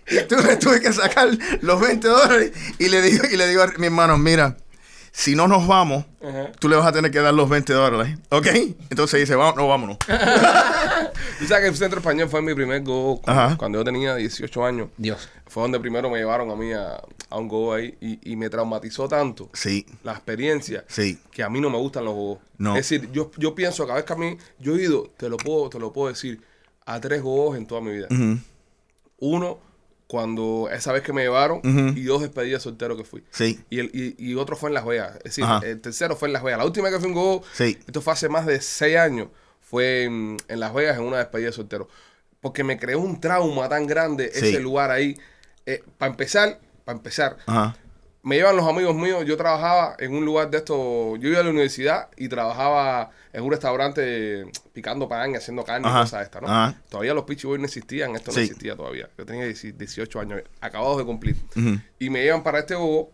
Y 0.08 0.22
tú 0.28 0.36
le 0.38 0.56
tuve 0.58 0.80
que 0.82 0.94
sacar 0.94 1.30
los 1.62 1.82
20 1.82 2.08
dólares 2.08 2.52
y 2.78 2.90
le 2.90 3.02
digo, 3.02 3.26
y 3.30 3.38
le 3.38 3.48
digo 3.48 3.64
a 3.64 3.68
mi 3.78 3.88
hermano, 3.88 4.18
mira, 4.20 4.56
si 5.18 5.34
no 5.34 5.48
nos 5.48 5.66
vamos, 5.66 6.04
tú 6.60 6.68
le 6.68 6.76
vas 6.76 6.86
a 6.88 6.92
tener 6.92 7.10
que 7.10 7.20
dar 7.22 7.34
los 7.34 7.48
20 7.50 7.72
dólares, 7.72 8.18
¿ok? 8.30 8.48
Entonces 8.90 9.22
dice, 9.22 9.34
vamos, 9.36 9.56
no, 9.56 9.66
vámonos. 9.68 9.98
Tú 11.40 11.46
sabes 11.48 11.64
que 11.64 11.68
el 11.70 11.76
Centro 11.76 12.00
Español 12.00 12.30
fue 12.30 12.42
mi 12.42 12.54
primer 12.54 12.82
go 12.84 13.18
cu- 13.22 13.32
cuando 13.58 13.80
yo 13.80 13.84
tenía 13.86 14.16
18 14.16 14.66
años. 14.66 14.90
Dios. 14.98 15.30
Fue 15.48 15.64
donde 15.64 15.80
primero 15.80 16.10
me 16.10 16.18
llevaron 16.18 16.50
a 16.52 16.56
mí 16.56 16.72
a, 16.74 17.02
a 17.30 17.38
un 17.38 17.48
go 17.48 17.74
ahí 17.74 17.96
y, 18.02 18.32
y 18.32 18.36
me 18.36 18.50
traumatizó 18.50 19.08
tanto 19.08 19.50
Sí, 19.54 19.86
la 20.04 20.12
experiencia 20.14 20.84
sí. 20.88 21.20
que 21.32 21.44
a 21.44 21.50
mí 21.50 21.60
no 21.62 21.70
me 21.70 21.78
gustan 21.78 22.04
los 22.06 22.14
gogos. 22.14 22.40
No. 22.58 22.76
Es 22.76 22.90
decir, 22.90 23.10
yo, 23.12 23.32
yo 23.38 23.54
pienso 23.56 23.84
cada 23.86 23.96
vez 23.98 24.06
que 24.06 24.14
a 24.14 24.18
mí, 24.18 24.38
yo 24.60 24.76
he 24.76 24.84
ido, 24.84 25.12
te 25.18 25.30
lo 25.30 25.38
puedo, 25.38 25.70
te 25.70 25.80
lo 25.80 25.92
puedo 25.94 26.10
decir, 26.10 26.42
a 26.86 27.00
tres 27.00 27.22
gogos 27.22 27.58
en 27.58 27.66
toda 27.66 27.80
mi 27.82 27.92
vida. 27.92 28.08
Uno, 29.20 29.60
cuando 30.08 30.70
esa 30.72 30.92
vez 30.94 31.02
que 31.02 31.14
me 31.14 31.24
llevaron, 31.24 31.62
y 31.64 32.04
dos 32.04 32.22
despedidas 32.22 32.62
soltero 32.62 32.96
que 32.96 33.04
fui. 33.04 33.24
Sí, 33.32 33.60
Y, 33.70 33.80
el, 33.80 33.90
y, 33.94 34.16
y 34.18 34.36
otro 34.36 34.56
fue 34.56 34.70
en 34.70 34.76
Las 34.76 34.86
Vegas. 34.86 35.16
Es 35.18 35.24
decir, 35.24 35.44
Ajá. 35.44 35.66
el 35.66 35.82
tercero 35.82 36.16
fue 36.16 36.28
en 36.30 36.34
Las 36.34 36.44
Vegas. 36.44 36.60
La 36.60 36.66
última 36.66 36.90
que 36.92 37.00
fui 37.00 37.08
en 37.10 37.16
Go, 37.16 37.42
Sí. 37.54 37.78
esto 37.88 38.02
fue 38.02 38.14
hace 38.14 38.30
más 38.30 38.46
de 38.46 38.62
seis 38.62 38.98
años, 38.98 39.30
fue 39.62 40.04
en, 40.04 40.38
en 40.48 40.60
Las 40.60 40.74
Vegas 40.74 40.98
en 40.98 41.04
una 41.06 41.18
despedida 41.18 41.48
de 41.48 41.54
soltero. 41.54 41.88
Porque 42.40 42.64
me 42.64 42.78
creó 42.78 43.00
un 43.00 43.20
trauma 43.20 43.68
tan 43.68 43.88
grande 43.88 44.30
Sí. 44.34 44.50
ese 44.50 44.60
lugar 44.60 44.92
ahí. 44.92 45.18
para 45.98 46.12
empezar, 46.12 46.60
para 46.86 46.98
empezar, 46.98 47.38
ajá. 47.48 47.76
Me 48.26 48.38
llevan 48.38 48.56
los 48.58 48.68
amigos 48.68 48.96
míos. 48.96 49.24
Yo 49.26 49.38
trabajaba 49.38 49.96
en 50.00 50.14
un 50.16 50.26
lugar 50.26 50.50
de 50.50 50.58
esto. 50.58 51.16
Yo 51.18 51.30
iba 51.30 51.40
a 51.40 51.44
la 51.44 51.52
universidad 51.52 52.10
y 52.18 52.28
trabajaba 52.28 53.12
en 53.32 53.44
un 53.44 53.52
restaurante 53.52 54.48
picando 54.74 55.08
pan 55.08 55.32
y 55.32 55.36
haciendo 55.36 55.64
carne 55.64 55.88
Ajá. 55.88 56.00
y 56.00 56.02
cosas 56.04 56.20
de 56.22 56.26
estas, 56.26 56.42
¿no? 56.42 56.48
Ajá. 56.48 56.76
Todavía 56.90 57.14
los 57.14 57.24
Pichi 57.26 57.46
Boys 57.46 57.60
no 57.60 57.68
existían, 57.68 58.16
esto 58.16 58.32
no 58.32 58.36
Sí. 58.36 58.42
existía 58.46 58.76
todavía. 58.76 59.08
Yo 59.16 59.26
tenía 59.28 59.46
18 59.46 60.20
años, 60.20 60.42
acabados 60.60 60.98
de 60.98 61.06
cumplir. 61.06 61.36
Y 62.00 62.10
me 62.10 62.24
llevan 62.24 62.42
para 62.42 62.60
este 62.60 62.74
eh, 62.74 63.10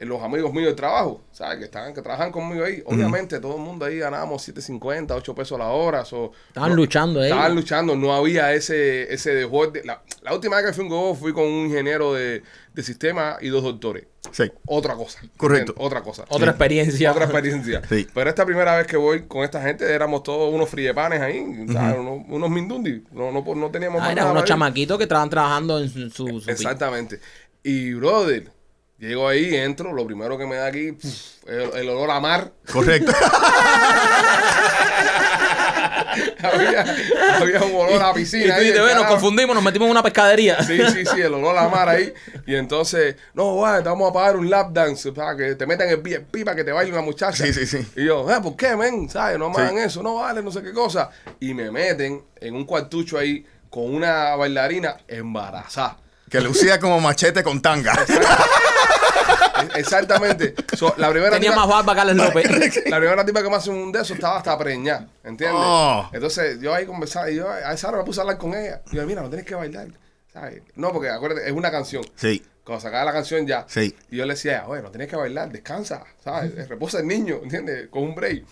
los 0.00 0.22
amigos 0.22 0.52
míos 0.52 0.66
del 0.66 0.76
trabajo, 0.76 1.22
¿sabes? 1.32 1.58
Que 1.58 1.64
estaban, 1.64 1.94
que 1.94 2.02
trabajan 2.02 2.30
conmigo 2.30 2.64
ahí. 2.64 2.82
Obviamente, 2.84 3.40
todo 3.40 3.56
el 3.56 3.62
mundo 3.62 3.86
ahí 3.86 3.98
ganábamos 3.98 4.46
7.50, 4.46 5.12
8 5.16 5.34
pesos 5.34 5.58
la 5.58 5.68
hora. 5.68 6.04
so- 6.04 6.32
Estaban 6.48 6.70
no- 6.70 6.76
luchando 6.76 7.20
ahí. 7.20 7.30
Estaban 7.30 7.54
luchando, 7.54 7.96
no 7.96 8.12
había 8.14 8.52
ese, 8.52 9.12
ese 9.12 9.34
desborde. 9.34 9.82
La, 9.84 10.02
la 10.22 10.34
última 10.34 10.56
vez 10.56 10.66
que 10.66 10.72
fui 10.74 10.82
a 10.82 10.84
un 10.84 10.90
gogo 10.90 11.14
fui 11.14 11.32
con 11.32 11.44
un 11.44 11.66
ingeniero 11.66 12.12
de, 12.12 12.42
de 12.74 12.82
sistema 12.82 13.38
y 13.40 13.48
dos 13.48 13.62
doctores. 13.62 14.04
Sí. 14.32 14.50
Otra 14.66 14.94
cosa. 14.96 15.20
Correcto. 15.36 15.72
Otra 15.78 16.02
cosa. 16.02 16.24
Otra 16.28 16.50
experiencia. 16.50 17.12
Otra 17.12 17.24
experiencia. 17.24 17.80
Sí. 17.88 18.06
Pero 18.12 18.28
esta 18.28 18.44
primera 18.44 18.76
vez 18.76 18.86
que 18.86 18.96
voy 18.98 19.22
con 19.26 19.44
esta 19.44 19.62
gente, 19.62 19.90
éramos 19.90 20.24
todos 20.24 20.52
unos 20.52 20.68
friepanes 20.68 21.20
ahí, 21.22 21.38
unos, 21.38 22.22
unos 22.28 22.50
mindundi. 22.50 23.02
No, 23.12 23.30
no, 23.32 23.54
no 23.54 23.70
teníamos 23.70 23.98
Ah, 24.00 24.04
más 24.04 24.12
eran 24.12 24.24
nada 24.24 24.32
unos 24.32 24.44
chamaquitos 24.44 24.98
que 24.98 25.04
estaban 25.04 25.30
trabajando 25.30 25.78
en 25.80 25.88
su, 25.88 26.10
su- 26.10 26.42
Exactamente. 26.50 27.20
Y, 27.62 27.94
brother, 27.94 28.50
llego 28.98 29.28
ahí, 29.28 29.54
entro, 29.54 29.92
lo 29.92 30.06
primero 30.06 30.36
que 30.38 30.46
me 30.46 30.56
da 30.56 30.66
aquí, 30.66 30.92
pf, 30.92 31.46
el, 31.48 31.70
el 31.80 31.88
olor 31.90 32.10
a 32.10 32.20
mar. 32.20 32.52
Correcto. 32.72 33.12
había, 36.42 36.84
había 37.40 37.62
un 37.62 37.74
olor 37.74 38.02
a 38.02 38.10
Y 38.12 38.14
piscina. 38.14 38.54
tú 38.54 38.60
ahí, 38.60 38.64
dices, 38.66 38.78
el 38.78 38.82
"Ve, 38.84 38.88
nos 38.94 39.02
carajo". 39.02 39.12
confundimos, 39.14 39.54
nos 39.54 39.64
metimos 39.64 39.86
en 39.86 39.90
una 39.92 40.02
pescadería. 40.02 40.62
Sí, 40.62 40.78
sí, 40.92 41.04
sí, 41.06 41.20
el 41.20 41.34
olor 41.34 41.56
a 41.56 41.68
mar 41.68 41.88
ahí. 41.88 42.12
Y 42.46 42.54
entonces, 42.54 43.16
no, 43.34 43.54
guay, 43.54 43.82
te 43.82 43.88
vamos 43.88 44.10
a 44.10 44.12
pagar 44.12 44.36
un 44.36 44.48
lap 44.48 44.72
dance 44.72 45.12
para 45.12 45.36
que 45.36 45.54
te 45.54 45.66
metan 45.66 45.88
el 45.88 45.98
VIP 45.98 46.44
para 46.44 46.56
que 46.56 46.64
te 46.64 46.72
baile 46.72 46.92
una 46.92 47.02
muchacha. 47.02 47.44
Sí, 47.44 47.52
sí, 47.52 47.66
sí. 47.66 47.86
Y 47.96 48.04
yo, 48.06 48.30
eh, 48.30 48.40
¿por 48.42 48.56
qué, 48.56 48.76
men? 48.76 49.08
¿Sabes? 49.08 49.38
No 49.38 49.50
me 49.50 49.68
Sí. 49.68 49.74
eso, 49.78 50.02
no 50.02 50.16
vale, 50.16 50.42
no 50.42 50.50
sé 50.50 50.62
qué 50.62 50.72
cosa. 50.72 51.10
Y 51.40 51.54
me 51.54 51.70
meten 51.70 52.24
en 52.40 52.54
un 52.54 52.64
cuartucho 52.64 53.18
ahí 53.18 53.44
con 53.70 53.94
una 53.94 54.34
bailarina 54.36 54.96
embarazada. 55.08 55.98
Que 56.30 56.40
lucía 56.40 56.78
como 56.80 57.00
machete 57.00 57.42
con 57.42 57.60
tanga. 57.62 57.92
Exactamente. 59.74 60.54
So, 60.76 60.94
la 60.96 61.10
primera 61.10 61.32
Tenía 61.32 61.50
tipa- 61.52 61.56
más 61.60 61.68
barba 61.68 61.94
que 61.94 62.00
Alex 62.00 62.16
López. 62.18 62.84
La 62.86 62.98
primera 62.98 63.24
tipa 63.24 63.42
que 63.42 63.50
me 63.50 63.56
hace 63.56 63.70
un 63.70 63.92
de 63.92 64.00
esos 64.00 64.12
estaba 64.16 64.38
hasta 64.38 64.56
preñada, 64.58 65.08
¿entiendes? 65.24 65.60
Oh. 65.62 66.08
Entonces 66.12 66.60
yo 66.60 66.74
ahí 66.74 66.86
conversaba 66.86 67.30
y 67.30 67.36
yo 67.36 67.50
a 67.50 67.72
esa 67.72 67.88
hora 67.88 67.98
me 67.98 68.04
puse 68.04 68.20
a 68.20 68.22
hablar 68.22 68.38
con 68.38 68.54
ella. 68.54 68.82
Y 68.92 68.96
yo, 68.96 69.06
mira, 69.06 69.22
no 69.22 69.28
tienes 69.28 69.46
que 69.46 69.54
bailar, 69.54 69.88
¿sabes? 70.32 70.62
No, 70.74 70.92
porque 70.92 71.10
acuérdate, 71.10 71.46
es 71.46 71.52
una 71.52 71.70
canción. 71.70 72.04
Sí. 72.16 72.44
Cuando 72.64 72.82
sacaba 72.82 73.04
la 73.04 73.12
canción 73.12 73.46
ya. 73.46 73.64
Sí. 73.68 73.94
Y 74.10 74.16
yo 74.16 74.26
le 74.26 74.34
decía, 74.34 74.64
oye, 74.66 74.82
no 74.82 74.90
tienes 74.90 75.08
que 75.08 75.16
bailar, 75.16 75.50
descansa, 75.50 76.04
¿sabes? 76.22 76.68
Reposa 76.68 76.98
el 76.98 77.06
niño, 77.06 77.40
¿entiendes? 77.42 77.88
Con 77.88 78.02
un 78.02 78.14
break. 78.14 78.44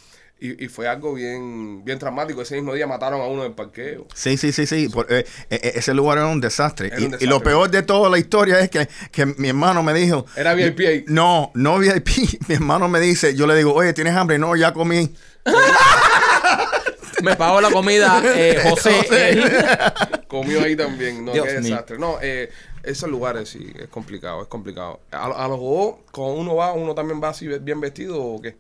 Y, 0.47 0.63
y 0.65 0.69
fue 0.69 0.87
algo 0.87 1.15
bien, 1.15 1.83
bien 1.87 1.99
traumático. 1.99 2.43
Ese 2.43 2.55
mismo 2.57 2.75
día 2.75 2.87
mataron 2.87 3.21
a 3.23 3.25
uno 3.27 3.45
del 3.45 3.53
parqueo. 3.53 4.07
Sí, 4.15 4.37
sí, 4.37 4.53
sí, 4.53 4.67
sí. 4.67 4.91
Por- 4.91 5.11
eh, 5.11 5.25
eh, 5.49 5.73
ese 5.77 5.95
lugar 5.95 6.19
era 6.19 6.27
un 6.27 6.41
desastre. 6.41 6.89
Era 6.89 6.97
y, 6.97 6.99
un 6.99 7.05
y 7.05 7.07
desastre. 7.13 7.29
lo 7.29 7.41
peor 7.43 7.71
de 7.71 7.83
toda 7.83 8.11
la 8.11 8.19
historia 8.19 8.61
es 8.61 8.69
que, 8.69 8.87
que 9.11 9.25
mi 9.25 9.49
hermano 9.49 9.83
me 9.83 9.95
dijo. 9.95 10.27
Era 10.37 10.53
VIP 10.53 10.81
ahí. 10.81 11.05
No, 11.09 11.51
no 11.55 11.79
VIP. 11.79 12.09
Mi 12.49 12.57
hermano 12.57 12.89
me 12.89 13.01
dice, 13.01 13.35
yo 13.35 13.47
le 13.47 13.57
digo, 13.57 13.73
oye, 13.73 13.95
¿tienes 13.95 14.15
hambre? 14.15 14.39
No, 14.39 14.55
ya 14.55 14.75
comí. 14.75 15.15
Me 17.23 17.37
pagó 17.37 17.61
la 17.63 17.71
comida 17.71 18.21
eh, 18.25 18.61
José. 18.69 18.93
Comió 20.29 20.63
ahí 20.63 20.77
también. 20.77 21.25
No, 21.25 21.33
Dios 21.33 21.47
qué 21.47 21.61
mío. 21.61 21.71
desastre. 21.71 21.99
No, 21.99 22.19
eh, 22.21 22.51
esos 22.83 23.09
lugares 23.09 23.49
sí, 23.49 23.73
es 23.79 23.89
complicado, 23.89 24.43
es 24.43 24.49
complicado. 24.49 25.01
A, 25.11 25.25
a 25.45 25.49
los 25.49 25.59
juegos, 25.59 26.01
cuando 26.13 26.35
uno 26.35 26.55
va, 26.57 26.73
uno 26.75 26.95
también 26.95 27.23
va 27.23 27.31
así 27.31 27.49
bien 27.49 27.81
vestido 27.81 28.23
o 28.23 28.43
qué? 28.43 28.57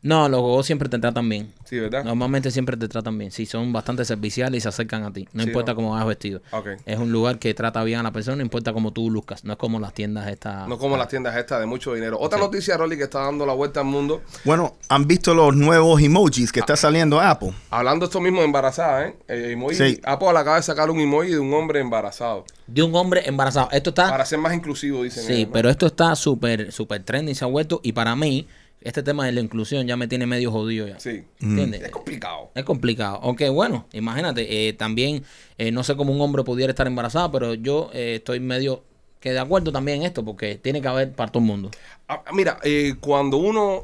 No, 0.00 0.28
los 0.28 0.40
gogos 0.40 0.64
siempre 0.64 0.88
te 0.88 0.98
tratan 1.00 1.28
bien. 1.28 1.52
Sí, 1.64 1.76
¿verdad? 1.78 2.04
Normalmente 2.04 2.52
siempre 2.52 2.76
te 2.76 2.86
tratan 2.86 3.18
bien. 3.18 3.32
Sí, 3.32 3.46
son 3.46 3.72
bastante 3.72 4.04
serviciales 4.04 4.58
y 4.58 4.60
se 4.60 4.68
acercan 4.68 5.02
a 5.02 5.12
ti. 5.12 5.26
No 5.32 5.42
Sí, 5.42 5.48
importa 5.48 5.72
¿no? 5.72 5.76
cómo 5.76 5.90
vas 5.90 6.06
vestido. 6.06 6.40
Ok. 6.52 6.68
Es 6.86 6.98
un 6.98 7.10
lugar 7.10 7.40
que 7.40 7.52
trata 7.52 7.82
bien 7.82 7.98
a 7.98 8.04
la 8.04 8.12
persona, 8.12 8.36
no 8.36 8.42
importa 8.42 8.72
cómo 8.72 8.92
tú 8.92 9.10
luzcas. 9.10 9.42
No 9.44 9.54
es 9.54 9.58
como 9.58 9.80
las 9.80 9.92
tiendas 9.94 10.28
estas. 10.28 10.68
No 10.68 10.78
como 10.78 10.96
las 10.96 11.08
tiendas 11.08 11.36
estas 11.36 11.58
de 11.58 11.66
mucho 11.66 11.94
dinero. 11.94 12.16
Otra 12.20 12.38
noticia, 12.38 12.76
Rolly, 12.76 12.96
que 12.96 13.02
está 13.04 13.22
dando 13.22 13.44
la 13.44 13.54
vuelta 13.54 13.80
al 13.80 13.86
mundo. 13.86 14.22
Bueno, 14.44 14.76
¿han 14.88 15.08
visto 15.08 15.34
los 15.34 15.56
nuevos 15.56 16.00
emojis 16.00 16.52
que 16.52 16.60
está 16.60 16.76
saliendo 16.76 17.20
Apple? 17.20 17.52
Hablando 17.70 18.04
esto 18.04 18.20
mismo 18.20 18.38
de 18.38 18.44
embarazada, 18.46 19.04
¿eh? 19.08 19.16
Emoji, 19.26 19.74
Sí. 19.74 20.00
Apple 20.04 20.28
acaba 20.28 20.56
de 20.56 20.62
sacar 20.62 20.90
un 20.90 21.00
emoji 21.00 21.30
de 21.30 21.40
un 21.40 21.52
hombre 21.52 21.80
embarazado. 21.80 22.44
De 22.68 22.84
un 22.84 22.94
hombre 22.94 23.22
embarazado. 23.26 23.68
Esto 23.72 23.90
está. 23.90 24.08
Para 24.10 24.24
ser 24.24 24.38
más 24.38 24.54
inclusivo, 24.54 25.02
dicen. 25.02 25.24
Ah. 25.24 25.26
Sí, 25.26 25.32
ellos, 25.32 25.48
¿no? 25.48 25.52
pero 25.54 25.70
esto 25.70 25.86
está 25.86 26.14
súper, 26.14 26.70
súper 26.70 27.02
trendy, 27.02 27.34
se 27.34 27.44
ha 27.44 27.48
vuelto. 27.48 27.80
Y 27.82 27.92
para 27.92 28.14
mí, 28.14 28.46
este 28.80 29.02
tema 29.02 29.26
de 29.26 29.32
la 29.32 29.40
inclusión 29.40 29.86
ya 29.86 29.96
me 29.96 30.06
tiene 30.08 30.26
medio 30.26 30.50
jodido 30.52 30.86
ya. 30.86 30.98
Sí. 31.00 31.24
¿Entiendes? 31.40 31.82
Es 31.82 31.90
complicado. 31.90 32.50
Es 32.54 32.64
complicado. 32.64 33.18
Aunque 33.22 33.48
bueno, 33.48 33.86
imagínate, 33.92 34.68
eh, 34.68 34.72
también 34.72 35.24
eh, 35.58 35.70
no 35.72 35.82
sé 35.84 35.96
cómo 35.96 36.12
un 36.12 36.20
hombre 36.20 36.44
pudiera 36.44 36.70
estar 36.70 36.86
embarazado, 36.86 37.30
pero 37.32 37.54
yo 37.54 37.90
eh, 37.92 38.16
estoy 38.16 38.40
medio 38.40 38.84
que 39.20 39.32
de 39.32 39.40
acuerdo 39.40 39.72
también 39.72 39.98
en 39.98 40.04
esto, 40.06 40.24
porque 40.24 40.56
tiene 40.56 40.80
que 40.80 40.86
haber 40.88 41.12
para 41.12 41.32
todo 41.32 41.42
el 41.42 41.46
mundo. 41.48 41.70
Ah, 42.08 42.22
mira, 42.32 42.58
eh, 42.62 42.94
cuando 43.00 43.36
uno 43.38 43.82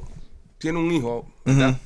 tiene 0.58 0.78
un 0.78 0.92
hijo, 0.92 1.26
¿verdad? 1.44 1.76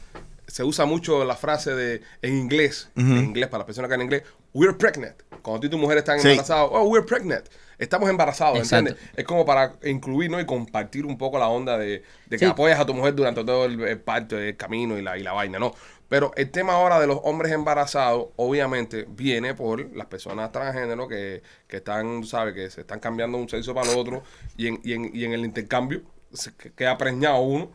se 0.47 0.65
usa 0.65 0.85
mucho 0.87 1.25
la 1.25 1.35
frase 1.37 1.75
de 1.75 2.03
en 2.23 2.37
inglés, 2.37 2.91
en 2.97 3.19
inglés 3.19 3.49
para 3.49 3.59
las 3.61 3.67
personas 3.67 3.89
que 3.89 3.95
hablan 3.95 4.07
inglés, 4.07 4.23
we're 4.55 4.75
pregnant. 4.75 5.15
Cuando 5.43 5.61
tú 5.61 5.67
y 5.67 5.71
tu 5.71 5.79
mujer 5.79 5.99
están 5.99 6.21
Sí. 6.21 6.29
embarazados, 6.29 6.71
oh, 6.73 6.85
we're 6.89 7.07
pregnant. 7.07 7.47
Estamos 7.79 8.11
embarazados, 8.11 8.59
Exacto. 8.59 8.91
¿entiendes? 8.91 9.11
Es 9.17 9.25
como 9.25 9.45
para 9.45 9.75
incluir 9.85 10.31
¿no? 10.31 10.41
y 10.41 10.47
compartir 10.47 11.07
un 11.07 11.17
poco 11.17 11.39
la 11.39 11.49
onda 11.49 11.79
de, 11.79 12.03
de 12.27 12.37
que 12.37 12.39
Sí. 12.39 12.45
apoyas 12.45 12.81
a 12.81 12.85
tu 12.87 12.93
mujer 12.95 13.15
durante 13.15 13.45
todo 13.45 13.67
el, 13.67 13.81
el 13.81 14.01
parto, 14.01 14.37
el 14.39 14.57
camino 14.57 14.99
y 14.99 15.03
la, 15.03 15.17
y 15.17 15.23
la 15.23 15.33
vaina, 15.33 15.59
¿no? 15.59 15.73
Pero 16.09 16.33
el 16.37 16.51
tema 16.51 16.73
ahora 16.73 16.99
de 16.99 17.07
los 17.07 17.21
hombres 17.23 17.53
embarazados, 17.53 18.29
obviamente, 18.37 19.05
viene 19.09 19.55
por 19.55 19.95
las 19.95 20.07
personas 20.07 20.51
transgénero 20.51 21.07
que, 21.07 21.43
que 21.67 21.77
están, 21.77 22.25
¿sabes? 22.25 22.55
Que 22.55 22.71
se 22.71 22.81
están 22.81 22.99
cambiando 22.99 23.37
de 23.37 23.43
un 23.45 23.49
sexo 23.51 23.75
para 23.75 23.93
el 23.93 23.99
otro 23.99 24.23
y 24.57 24.69
en, 24.69 24.81
y 24.83 24.95
en, 24.95 25.11
y 25.15 25.25
en 25.25 25.35
el 25.35 25.45
intercambio 25.45 26.01
se 26.33 26.55
que- 26.57 26.73
queda 26.73 26.97
preñado 26.99 27.41
uno. 27.41 27.71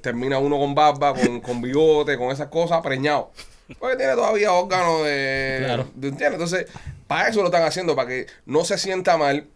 Termina 0.00 0.38
uno 0.38 0.58
con 0.58 0.74
barba, 0.74 1.12
con, 1.12 1.40
con 1.40 1.60
bigote, 1.60 2.16
con 2.16 2.30
esas 2.30 2.46
cosas, 2.48 2.80
preñado. 2.82 3.32
Porque 3.78 3.96
tiene 3.96 4.14
todavía 4.14 4.52
órganos 4.52 5.04
de, 5.04 5.56
Claro. 5.64 5.90
de- 5.94 6.08
¿entiendes? 6.08 6.32
Entonces, 6.34 6.66
para 7.06 7.28
eso 7.28 7.40
lo 7.40 7.46
están 7.46 7.62
haciendo, 7.64 7.94
para 7.96 8.08
que 8.08 8.26
no 8.46 8.64
se 8.64 8.78
sienta 8.78 9.16
mal 9.16 9.46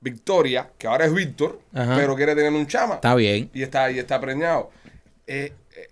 Victoria, 0.00 0.70
que 0.78 0.86
ahora 0.86 1.04
es 1.04 1.12
Víctor, 1.14 1.60
Ajá. 1.74 1.94
pero 1.96 2.16
quiere 2.16 2.34
tener 2.34 2.52
un 2.52 2.66
chama. 2.66 2.94
Está 2.96 3.14
bien. 3.14 3.50
Y 3.52 3.62
está, 3.62 3.90
y 3.90 3.98
está 3.98 4.20
preñado. 4.20 4.70
Eh, 5.26 5.52
eh, 5.76 5.88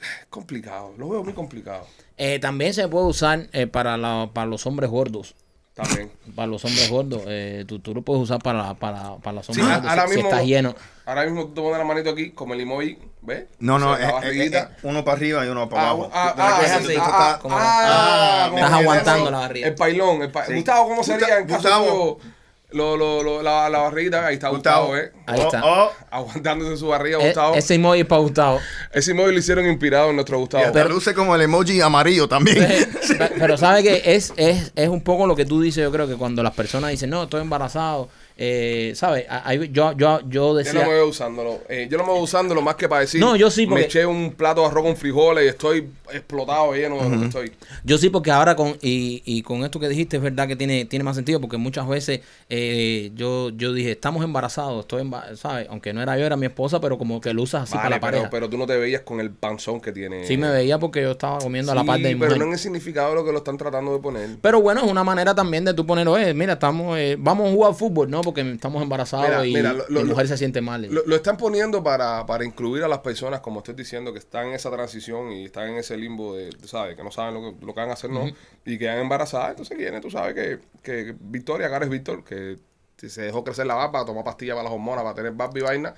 es 0.00 0.26
complicado, 0.28 0.92
lo 0.98 1.08
veo 1.08 1.22
muy 1.22 1.32
complicado. 1.34 1.86
Eh, 2.16 2.38
también 2.40 2.74
se 2.74 2.88
puede 2.88 3.06
usar 3.06 3.46
eh, 3.52 3.66
para, 3.66 3.96
la- 3.96 4.30
para 4.32 4.46
los 4.46 4.66
hombres 4.66 4.90
gordos. 4.90 5.34
También. 5.74 6.10
Para 6.36 6.46
los 6.46 6.64
hombres 6.64 6.88
gordos. 6.88 7.22
Tú, 7.66 7.80
tú 7.80 7.94
lo 7.94 8.02
puedes 8.02 8.22
usar 8.22 8.40
para, 8.40 8.74
para, 8.74 9.16
para 9.16 9.32
los 9.36 9.46
Sí, 9.46 9.52
hombres 9.60 9.76
gordos. 9.78 9.90
ahora 9.90 10.02
si, 10.04 10.08
si 10.10 10.14
mismo- 10.16 10.30
estás 10.30 10.46
lleno. 10.46 10.74
Ahora 11.04 11.24
mismo 11.24 11.46
tú 11.46 11.54
te 11.54 11.60
pones 11.62 11.78
la 11.78 11.84
manito 11.84 12.10
aquí, 12.10 12.30
como 12.30 12.54
el 12.54 12.60
emoji, 12.60 12.96
¿ves? 13.24 13.44
No, 13.58 13.78
no, 13.78 13.92
O 13.92 13.96
sea, 13.96 14.08
eh, 14.08 14.12
barriguita. 14.12 14.58
eh, 14.58 14.76
uno 14.82 15.04
para 15.04 15.16
arriba 15.16 15.44
y 15.44 15.48
uno 15.48 15.68
para 15.68 15.82
Ah, 15.82 15.90
abajo. 15.90 16.10
ah, 16.12 16.28
ah, 16.28 16.34
tú 16.34 16.42
ah, 16.42 16.62
estás- 16.64 17.36
como- 17.38 17.56
ah, 17.58 18.46
como 18.50 18.58
Estás 18.58 18.72
aguantando 18.72 19.30
la 19.30 19.38
barriga. 19.38 19.68
El 19.68 19.74
pailón. 19.74 20.22
El 20.22 20.30
pa- 20.30 20.46
Sí. 20.46 20.54
Gustavo, 20.54 20.88
¿cómo 20.88 21.02
sería 21.04 21.38
en 21.38 21.46
caso 21.46 21.60
Gustavo. 21.62 21.84
tuyo 22.18 22.34
lo, 22.72 22.96
lo, 22.96 23.22
lo- 23.22 23.42
la, 23.42 23.68
la 23.70 23.78
barriguita? 23.78 24.26
Ahí 24.26 24.34
está 24.34 24.48
Gustavo, 24.48 24.88
Gustavo, 24.88 24.96
¿eh? 25.04 25.12
Ahí 25.26 25.40
Oh, 25.40 25.44
está. 25.44 25.62
oh, 25.64 25.92
Aguantándose 26.10 26.72
en 26.72 26.78
su 26.78 26.88
barriga, 26.88 27.18
Eh, 27.20 27.26
Gustavo. 27.26 27.54
ese 27.54 27.74
emoji 27.74 28.00
es 28.00 28.06
para 28.06 28.20
Gustavo. 28.20 28.60
Ese 28.92 29.14
móvil 29.14 29.32
lo 29.34 29.38
hicieron 29.38 29.66
inspirado 29.66 30.10
en 30.10 30.16
nuestro 30.16 30.36
y 30.36 30.40
Gustavo. 30.40 30.64
hasta 30.64 30.84
luce 30.84 31.14
como 31.14 31.34
el 31.36 31.42
emoji 31.42 31.80
amarillo 31.80 32.28
también. 32.28 32.58
Pe- 32.58 33.30
Pero 33.38 33.56
sabe 33.56 33.82
que 33.82 34.02
es, 34.14 34.32
es, 34.36 34.72
es 34.74 34.88
un 34.88 35.02
poco 35.02 35.26
lo 35.26 35.36
que 35.36 35.44
tú 35.44 35.60
dices, 35.62 35.82
yo 35.84 35.92
creo 35.92 36.08
que 36.08 36.16
cuando 36.16 36.42
las 36.42 36.52
personas 36.52 36.90
dicen, 36.90 37.10
no, 37.10 37.22
estoy 37.24 37.42
embarazado, 37.42 38.08
eh, 38.36 38.92
¿sabes? 38.96 39.26
Yo, 39.70 39.92
yo, 39.92 39.92
yo 39.96 40.20
Yo 40.28 40.48
no 40.48 40.54
decía, 40.54 40.72
me 40.86 40.92
veo 40.92 41.08
usándolo. 41.08 41.60
Eh, 41.68 41.86
yo 41.90 41.96
no 41.98 42.04
me 42.04 42.12
veo 42.12 42.22
usándolo 42.22 42.62
más 42.62 42.74
que 42.74 42.88
para 42.88 43.02
decir. 43.02 43.20
No, 43.20 43.36
yo 43.36 43.50
sí, 43.50 43.66
porque- 43.66 43.80
Me 43.82 43.86
eché 43.86 44.06
un 44.06 44.32
plato 44.32 44.62
de 44.62 44.66
arroz 44.68 44.82
con 44.84 44.96
frijoles 44.96 45.44
y 45.44 45.48
estoy 45.48 45.88
explotado 46.12 46.72
lleno 46.74 46.96
de 47.02 47.10
lo 47.10 47.18
que 47.20 47.24
estoy. 47.26 47.52
yo 47.84 47.96
sí 47.98 48.10
porque 48.10 48.30
ahora 48.30 48.56
con, 48.56 48.76
y, 48.82 49.22
y 49.24 49.42
con 49.42 49.64
esto 49.64 49.78
que 49.80 49.88
dijiste 49.88 50.16
es 50.16 50.22
verdad 50.22 50.46
que 50.48 50.56
tiene, 50.56 50.84
tiene 50.84 51.04
más 51.04 51.16
sentido 51.16 51.40
porque 51.40 51.56
muchas 51.56 51.86
veces 51.88 52.20
eh, 52.48 53.10
yo, 53.14 53.50
yo 53.50 53.72
dije, 53.72 53.92
estamos 53.92 54.24
embarazados, 54.24 54.80
estoy 54.80 55.02
emba- 55.02 55.34
¿sabes? 55.36 55.66
Aunque 55.70 55.92
no 55.92 56.02
era 56.02 56.18
yo, 56.18 56.24
era 56.26 56.36
mi 56.36 56.46
esposa, 56.46 56.80
pero 56.80 56.98
como 56.98 57.20
que 57.20 57.32
lo 57.32 57.42
usas 57.42 57.62
así 57.64 57.74
para 57.74 57.88
la 57.90 57.96
pero, 58.00 58.12
pareja. 58.12 58.30
pero 58.30 58.50
tú 58.50 58.58
no 58.58 58.66
te 58.66 58.76
veías 58.76 59.02
con 59.02 59.20
el 59.20 59.30
panzón 59.30 59.80
que 59.80 59.92
tiene. 59.92 60.26
sí 60.26 60.36
me 60.36 60.50
veía 60.50 60.78
porque 60.78 61.02
yo 61.02 61.12
estaba 61.12 61.38
comiendo 61.38 61.72
a 61.72 61.74
la 61.76 61.80
Sí, 61.82 61.86
par 61.86 62.00
de 62.00 62.14
mi 62.14 62.20
pero 62.20 62.36
no 62.36 62.44
en 62.46 62.52
el 62.52 62.58
significado 62.58 63.10
de 63.10 63.14
lo 63.16 63.24
que 63.24 63.32
lo 63.32 63.38
están 63.38 63.56
tratando 63.56 63.92
de 63.92 63.98
poner. 64.00 64.30
Pero 64.40 64.60
bueno, 64.60 64.82
es 64.84 64.90
una 64.90 65.04
manera 65.04 65.34
también 65.34 65.64
de 65.64 65.74
tú 65.74 65.86
poner, 65.86 66.06
oye, 66.08 66.32
mira, 66.34 66.54
estamos, 66.54 66.98
eh, 66.98 67.16
vamos 67.18 67.48
a 67.48 67.52
jugar 67.52 67.74
fútbol, 67.74 68.10
¿no? 68.10 68.20
Porque 68.24 68.40
estamos 68.52 68.82
embarazados 68.82 69.26
Mira, 69.28 69.46
y 69.46 69.52
mira, 69.54 69.72
lo- 69.72 70.04
mujer 70.04 70.24
lo- 70.24 70.26
se 70.28 70.36
siente 70.38 70.60
mal. 70.60 70.82
Lo, 70.90 71.04
lo 71.06 71.16
están 71.16 71.36
poniendo 71.36 71.82
para, 71.82 72.24
para 72.26 72.44
incluir 72.44 72.82
a 72.84 72.88
las 72.88 72.98
personas, 73.00 73.40
como 73.40 73.58
estoy 73.60 73.74
diciendo, 73.74 74.12
que 74.12 74.18
están 74.18 74.46
en 74.48 74.54
esa 74.54 74.70
transición 74.70 75.30
y 75.32 75.44
están 75.44 75.68
en 75.68 75.76
ese 75.76 75.96
limbo 75.96 76.34
de, 76.34 76.50
tú 76.50 76.66
¿sabes? 76.66 76.96
Que 76.96 77.04
no 77.04 77.10
saben 77.10 77.34
lo 77.34 77.40
que, 77.58 77.64
lo 77.66 77.74
que 77.74 77.80
van 77.80 77.90
a 77.90 77.92
hacer, 77.92 78.10
¿no? 78.10 78.24
Y 78.64 78.78
quedan 78.78 78.98
embarazadas. 78.98 79.50
Entonces 79.50 79.76
viene, 79.78 80.00
tú 80.00 80.10
sabes, 80.10 80.34
que, 80.34 80.58
que 80.82 81.14
Victoria, 81.20 81.68
que 81.68 81.72
ahora 81.74 81.84
es 81.86 81.90
Víctor, 81.90 82.24
que 82.24 82.58
se 82.96 83.20
dejó 83.22 83.44
crecer 83.44 83.66
la 83.66 83.74
barba, 83.74 84.04
tomó 84.06 84.24
pastillas 84.24 84.54
para 84.54 84.64
las 84.64 84.72
hormonas, 84.72 85.02
para 85.04 85.14
tener 85.14 85.32
barba 85.32 85.58
y 85.58 85.62
vaina, 85.62 85.94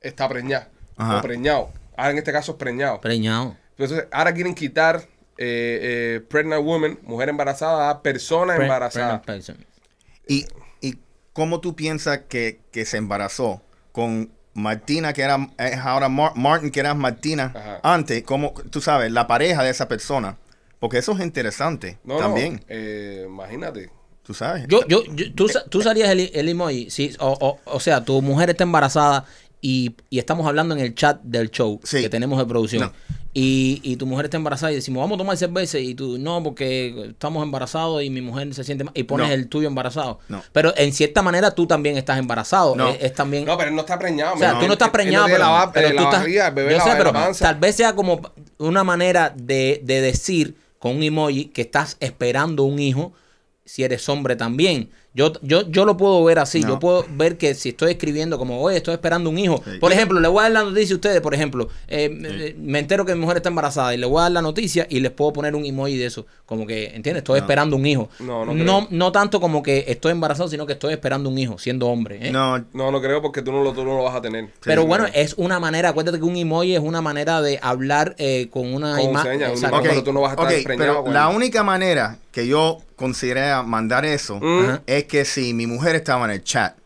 está 0.00 0.28
preñada. 0.28 0.68
Ajá. 0.96 1.18
O 1.18 1.22
preñado. 1.22 1.70
Ahora 1.96 2.10
en 2.12 2.18
este 2.18 2.30
caso 2.32 2.52
es 2.52 2.58
preñado. 2.58 3.00
Preñado. 3.00 3.56
Entonces, 3.76 4.06
ahora 4.12 4.32
quieren 4.32 4.54
quitar 4.54 4.98
eh, 5.36 6.18
eh, 6.18 6.20
pregnant 6.28 6.64
woman, 6.64 6.98
mujer 7.02 7.28
embarazada, 7.28 7.90
a 7.90 8.02
persona 8.02 8.54
Pre- 8.54 8.64
embarazada. 8.66 9.20
pregnant 9.22 9.56
person. 9.56 9.66
¿Y, 10.28 10.34
¿Y 10.42 10.46
cómo 11.34 11.60
tú 11.60 11.76
piensas 11.76 12.20
que, 12.28 12.60
que 12.72 12.86
se 12.86 12.96
embarazó 12.96 13.60
con 13.92 14.30
Martina, 14.54 15.12
que 15.12 15.20
era 15.22 15.50
es 15.58 15.76
ahora 15.78 16.08
Mar- 16.08 16.32
Martin, 16.36 16.70
que 16.70 16.80
era 16.80 16.94
Martina 16.94 17.52
Ajá. 17.54 17.80
antes? 17.82 18.22
¿Cómo, 18.22 18.54
tú 18.70 18.80
sabes, 18.80 19.12
la 19.12 19.26
pareja 19.26 19.62
de 19.62 19.68
esa 19.70 19.86
persona? 19.88 20.38
Porque 20.78 20.98
eso 20.98 21.12
es 21.12 21.20
interesante 21.20 21.98
No, 22.04 22.16
también, 22.18 22.54
no, 22.54 22.60
eh, 22.68 23.24
imagínate. 23.26 23.90
tú 24.22 24.32
sabes. 24.32 24.66
Yo, 24.68 24.86
yo, 24.86 25.02
yo- 25.14 25.32
tú, 25.34 25.48
sa- 25.48 25.64
tú 25.64 25.78
usarías 25.80 26.08
el, 26.10 26.30
el 26.32 26.48
emoji, 26.48 26.88
sí, 26.90 27.14
o, 27.18 27.36
o, 27.40 27.58
o 27.64 27.80
sea, 27.80 28.04
tu 28.04 28.22
mujer 28.22 28.50
está 28.50 28.64
embarazada 28.64 29.24
y, 29.60 29.96
y 30.10 30.18
estamos 30.18 30.46
hablando 30.46 30.74
en 30.76 30.80
el 30.82 30.94
chat 30.94 31.20
del 31.22 31.50
show 31.50 31.80
Sí. 31.84 32.00
que 32.02 32.08
tenemos 32.08 32.38
de 32.38 32.46
producción. 32.46 32.82
No. 32.82 32.92
Y, 33.36 33.80
y 33.82 33.96
tu 33.96 34.06
mujer 34.06 34.26
está 34.26 34.36
embarazada 34.36 34.70
y 34.70 34.76
decimos, 34.76 35.00
vamos 35.00 35.16
a 35.16 35.18
tomar 35.18 35.36
cerveza 35.36 35.78
y 35.80 35.94
tú, 35.96 36.18
no, 36.18 36.40
porque 36.44 37.08
estamos 37.10 37.42
embarazados 37.42 38.00
y 38.04 38.08
mi 38.08 38.20
mujer 38.20 38.54
se 38.54 38.62
siente 38.62 38.84
mal. 38.84 38.92
Y 38.96 39.02
pones 39.02 39.26
No. 39.26 39.34
el 39.34 39.48
tuyo 39.48 39.66
embarazado. 39.66 40.20
No. 40.28 40.40
Pero 40.52 40.72
en 40.76 40.92
cierta 40.92 41.20
manera 41.20 41.50
tú 41.50 41.66
también 41.66 41.96
estás 41.96 42.16
embarazado. 42.18 42.76
No. 42.76 42.90
Es, 42.90 42.98
es 43.02 43.12
también... 43.12 43.44
No, 43.44 43.56
pero 43.58 43.70
él 43.70 43.74
no 43.74 43.80
está 43.80 43.98
preñado. 43.98 44.36
O 44.36 44.38
sea, 44.38 44.52
man. 44.52 44.60
tú 44.60 44.66
no 44.68 44.74
estás 44.74 44.86
Él- 44.86 45.00
él 45.00 45.04
preñado, 45.04 45.26
pero, 45.26 45.38
la, 45.38 45.70
pero 45.74 45.88
tú 45.88 45.94
la 45.96 46.02
estás. 46.02 46.20
barriga, 46.20 46.46
el 46.48 46.54
bebé 46.54 46.70
yo 46.72 46.78
la, 46.78 46.84
sé, 46.84 46.90
pero 46.96 47.12
tal 47.40 47.54
vez 47.56 47.74
sea 47.74 47.92
como 47.96 48.20
una 48.58 48.84
manera 48.84 49.34
de, 49.36 49.80
de 49.82 50.00
decir 50.00 50.56
con 50.78 50.94
un 50.96 51.02
emoji 51.02 51.46
que 51.46 51.62
estás 51.62 51.96
esperando 51.98 52.62
un 52.62 52.78
hijo 52.78 53.12
si 53.64 53.82
eres 53.82 54.08
hombre 54.08 54.36
también. 54.36 54.90
Yo, 55.16 55.32
yo, 55.42 55.62
yo 55.70 55.84
lo 55.84 55.96
puedo 55.96 56.24
ver 56.24 56.40
así. 56.40 56.60
No. 56.60 56.70
Yo 56.70 56.78
puedo 56.80 57.06
ver 57.10 57.38
que 57.38 57.54
si 57.54 57.68
estoy 57.68 57.92
escribiendo 57.92 58.36
como, 58.36 58.60
oye, 58.60 58.78
estoy 58.78 58.94
esperando 58.94 59.30
un 59.30 59.38
hijo. 59.38 59.62
Sí. 59.64 59.78
Por 59.78 59.92
ejemplo, 59.92 60.18
le 60.18 60.26
voy 60.26 60.40
a 60.40 60.42
dar 60.42 60.52
la 60.52 60.62
noticia 60.64 60.92
a 60.94 60.96
ustedes, 60.96 61.20
por 61.20 61.34
ejemplo, 61.34 61.68
eh, 61.86 62.08
me- 62.08 62.54
me 62.58 62.78
entero 62.80 63.04
que 63.06 63.14
mi 63.14 63.20
mujer 63.20 63.36
está 63.36 63.48
embarazada 63.48 63.94
y 63.94 63.98
le 63.98 64.06
voy 64.06 64.18
a 64.18 64.22
dar 64.22 64.32
la 64.32 64.42
noticia 64.42 64.88
y 64.90 64.98
les 64.98 65.12
puedo 65.12 65.32
poner 65.32 65.54
un 65.54 65.64
emoji 65.64 65.96
de 65.96 66.06
eso. 66.06 66.26
Como 66.46 66.66
que, 66.66 66.86
¿entiendes? 66.86 67.18
Estoy 67.22 67.38
No. 67.38 67.44
esperando 67.46 67.76
un 67.76 67.86
hijo. 67.86 68.08
No, 68.18 68.44
no 68.44 68.52
no, 68.54 68.80
creo. 68.80 68.88
no 68.90 69.12
tanto 69.12 69.40
como 69.40 69.62
que 69.62 69.84
estoy 69.86 70.10
embarazado, 70.10 70.48
sino 70.48 70.66
que 70.66 70.72
estoy 70.72 70.92
esperando 70.92 71.28
un 71.30 71.38
hijo, 71.38 71.58
siendo 71.58 71.86
hombre. 71.86 72.18
¿eh? 72.20 72.32
No, 72.32 72.58
No, 72.72 72.90
no 72.90 73.00
creo 73.00 73.22
porque 73.22 73.40
tú 73.40 73.52
no 73.52 73.62
lo, 73.62 73.72
tú 73.72 73.84
no 73.84 73.96
lo 73.96 74.02
vas 74.02 74.16
a 74.16 74.20
tener. 74.20 74.48
Pero 74.64 74.82
Sí, 74.82 74.88
bueno, 74.88 75.06
es 75.14 75.34
una 75.38 75.60
manera, 75.60 75.90
acuérdate 75.90 76.18
que 76.18 76.24
un 76.24 76.36
emoji 76.36 76.74
es 76.74 76.80
una 76.80 77.00
manera 77.00 77.40
de 77.40 77.60
hablar 77.62 78.16
eh, 78.18 78.48
con 78.50 78.74
una 78.74 78.96
Con 78.96 79.10
imagen. 79.10 79.42
Ok, 79.72 79.82
pero 79.82 80.02
tú 80.02 80.12
no 80.12 80.22
vas 80.22 80.30
a 80.30 80.42
estar 80.42 80.46
ok, 80.58 80.64
preñado 80.64 80.76
pero 80.92 81.04
con 81.04 81.14
la 81.14 81.28
única 81.28 81.62
manera 81.62 82.18
que 82.34 82.46
yo 82.48 82.78
consideré 82.96 83.54
mandar 83.62 84.04
eso 84.04 84.40
es 84.86 85.04
que 85.04 85.24
si 85.24 85.54
mi 85.54 85.66
mujer 85.66 85.94
estaba 85.94 86.24
en 86.26 86.32
el 86.32 86.42
chat, 86.44 86.76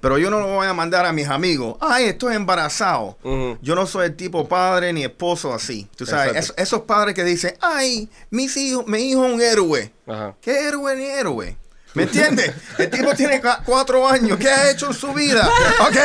pero 0.00 0.18
yo 0.18 0.30
no 0.30 0.40
lo 0.40 0.48
voy 0.48 0.66
a 0.66 0.74
mandar 0.74 1.06
a 1.06 1.12
mis 1.12 1.28
amigos, 1.28 1.76
ay, 1.80 2.06
estoy 2.06 2.34
embarazado. 2.34 3.16
Yo 3.62 3.74
no 3.76 3.86
soy 3.86 4.06
el 4.06 4.16
tipo 4.16 4.48
padre 4.48 4.92
ni 4.92 5.04
esposo 5.04 5.54
así. 5.54 5.86
Tú 5.96 6.04
sabes, 6.06 6.32
es- 6.36 6.54
esos 6.56 6.80
padres 6.82 7.14
que 7.14 7.22
dicen, 7.24 7.54
ay, 7.60 8.08
mis 8.30 8.56
hijos, 8.56 8.86
mi 8.88 8.98
hijo 9.10 9.24
es 9.24 9.32
un 9.32 9.40
héroe. 9.40 9.92
Ajá. 10.08 10.34
¿Qué 10.40 10.66
héroe 10.68 10.96
ni 10.96 11.04
héroe? 11.04 11.56
¿Me 11.94 12.04
entiendes? 12.04 12.52
El 12.78 12.88
tipo 12.88 13.12
tiene 13.14 13.42
cua- 13.42 13.60
cuatro 13.64 14.06
años. 14.08 14.38
¿Qué 14.38 14.48
ha 14.48 14.70
hecho 14.70 14.86
en 14.86 14.94
su 14.94 15.12
vida? 15.12 15.48
¿Ok? 15.80 15.96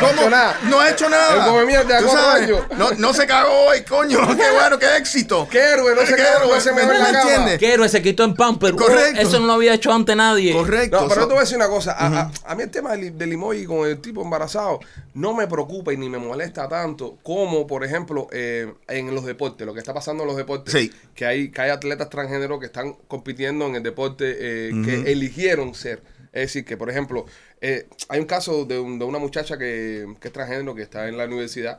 ¿Cómo? 0.00 0.12
hecho 0.12 0.30
nada. 0.30 0.58
No 0.64 0.80
ha 0.80 0.90
hecho 0.90 1.08
nada. 1.08 1.34
Él 1.44 1.50
come 1.52 1.64
mierda 1.64 1.98
a 1.98 2.00
Tú 2.00 2.08
sabes. 2.08 2.50
No, 2.76 2.90
no 2.98 3.14
se 3.14 3.26
cagó 3.26 3.52
hoy, 3.66 3.82
coño. 3.84 4.18
Qué 4.36 4.50
bueno, 4.50 4.78
qué 4.78 4.96
éxito. 4.96 5.46
¿Qué 5.50 5.58
héroe? 5.60 5.94
No 5.94 6.00
sé 6.04 6.16
qué 6.16 6.22
héroe 6.22 6.60
se 6.60 6.72
me 6.72 6.82
¿Me 6.82 6.88
ve 6.88 6.96
en 6.96 7.02
la 7.02 7.12
cama. 7.12 7.20
entiendes? 7.22 7.58
¿Qué 7.60 7.72
héroe 7.72 7.88
se 7.88 8.02
quitó 8.02 8.24
en 8.24 8.34
Pamper? 8.34 8.74
Correcto. 8.74 9.20
eso 9.20 9.38
no 9.38 9.46
lo 9.46 9.52
había 9.54 9.74
hecho 9.74 9.92
antes 9.92 10.16
nadie. 10.16 10.52
Correcto. 10.52 11.00
No, 11.02 11.08
pero 11.08 11.14
So- 11.14 11.20
yo 11.20 11.26
te 11.28 11.32
voy 11.34 11.38
a 11.38 11.42
decir 11.42 11.56
una 11.56 11.68
cosa. 11.68 11.92
A, 11.92 12.06
a- 12.20 12.30
a 12.46 12.54
mí 12.56 12.62
el 12.64 12.70
tema 12.70 12.90
del, 12.92 13.16
del 13.16 13.32
emoji 13.32 13.64
con 13.64 13.86
el 13.88 14.00
tipo 14.00 14.22
embarazado 14.22 14.80
no 15.18 15.34
me 15.34 15.48
preocupa 15.48 15.92
y 15.92 15.96
ni 15.96 16.08
me 16.08 16.18
molesta 16.18 16.68
tanto 16.68 17.18
como, 17.24 17.66
por 17.66 17.84
ejemplo, 17.84 18.28
eh, 18.30 18.72
en 18.86 19.12
los 19.12 19.24
deportes, 19.24 19.66
lo 19.66 19.74
que 19.74 19.80
está 19.80 19.92
pasando 19.92 20.22
en 20.22 20.28
los 20.28 20.36
deportes. 20.36 20.72
Sí. 20.72 20.92
Que 21.14 21.26
hay, 21.26 21.50
que 21.50 21.60
hay 21.60 21.70
atletas 21.70 22.08
transgénero 22.08 22.60
que 22.60 22.66
están 22.66 22.94
compitiendo 23.08 23.66
en 23.66 23.74
el 23.74 23.82
deporte 23.82 24.36
eh, 24.38 24.70
que 24.84 25.10
eligieron 25.10 25.74
ser. 25.74 26.02
Es 26.32 26.42
decir, 26.42 26.64
que, 26.64 26.76
por 26.76 26.88
ejemplo, 26.88 27.26
eh, 27.60 27.88
hay 28.08 28.20
un 28.20 28.26
caso 28.26 28.64
de, 28.64 28.78
un- 28.78 28.98
de 28.98 29.04
una 29.04 29.18
muchacha 29.18 29.58
que, 29.58 30.06
que 30.20 30.28
es 30.28 30.32
transgénero, 30.32 30.74
que 30.74 30.82
está 30.82 31.08
en 31.08 31.16
la 31.18 31.24
universidad, 31.26 31.76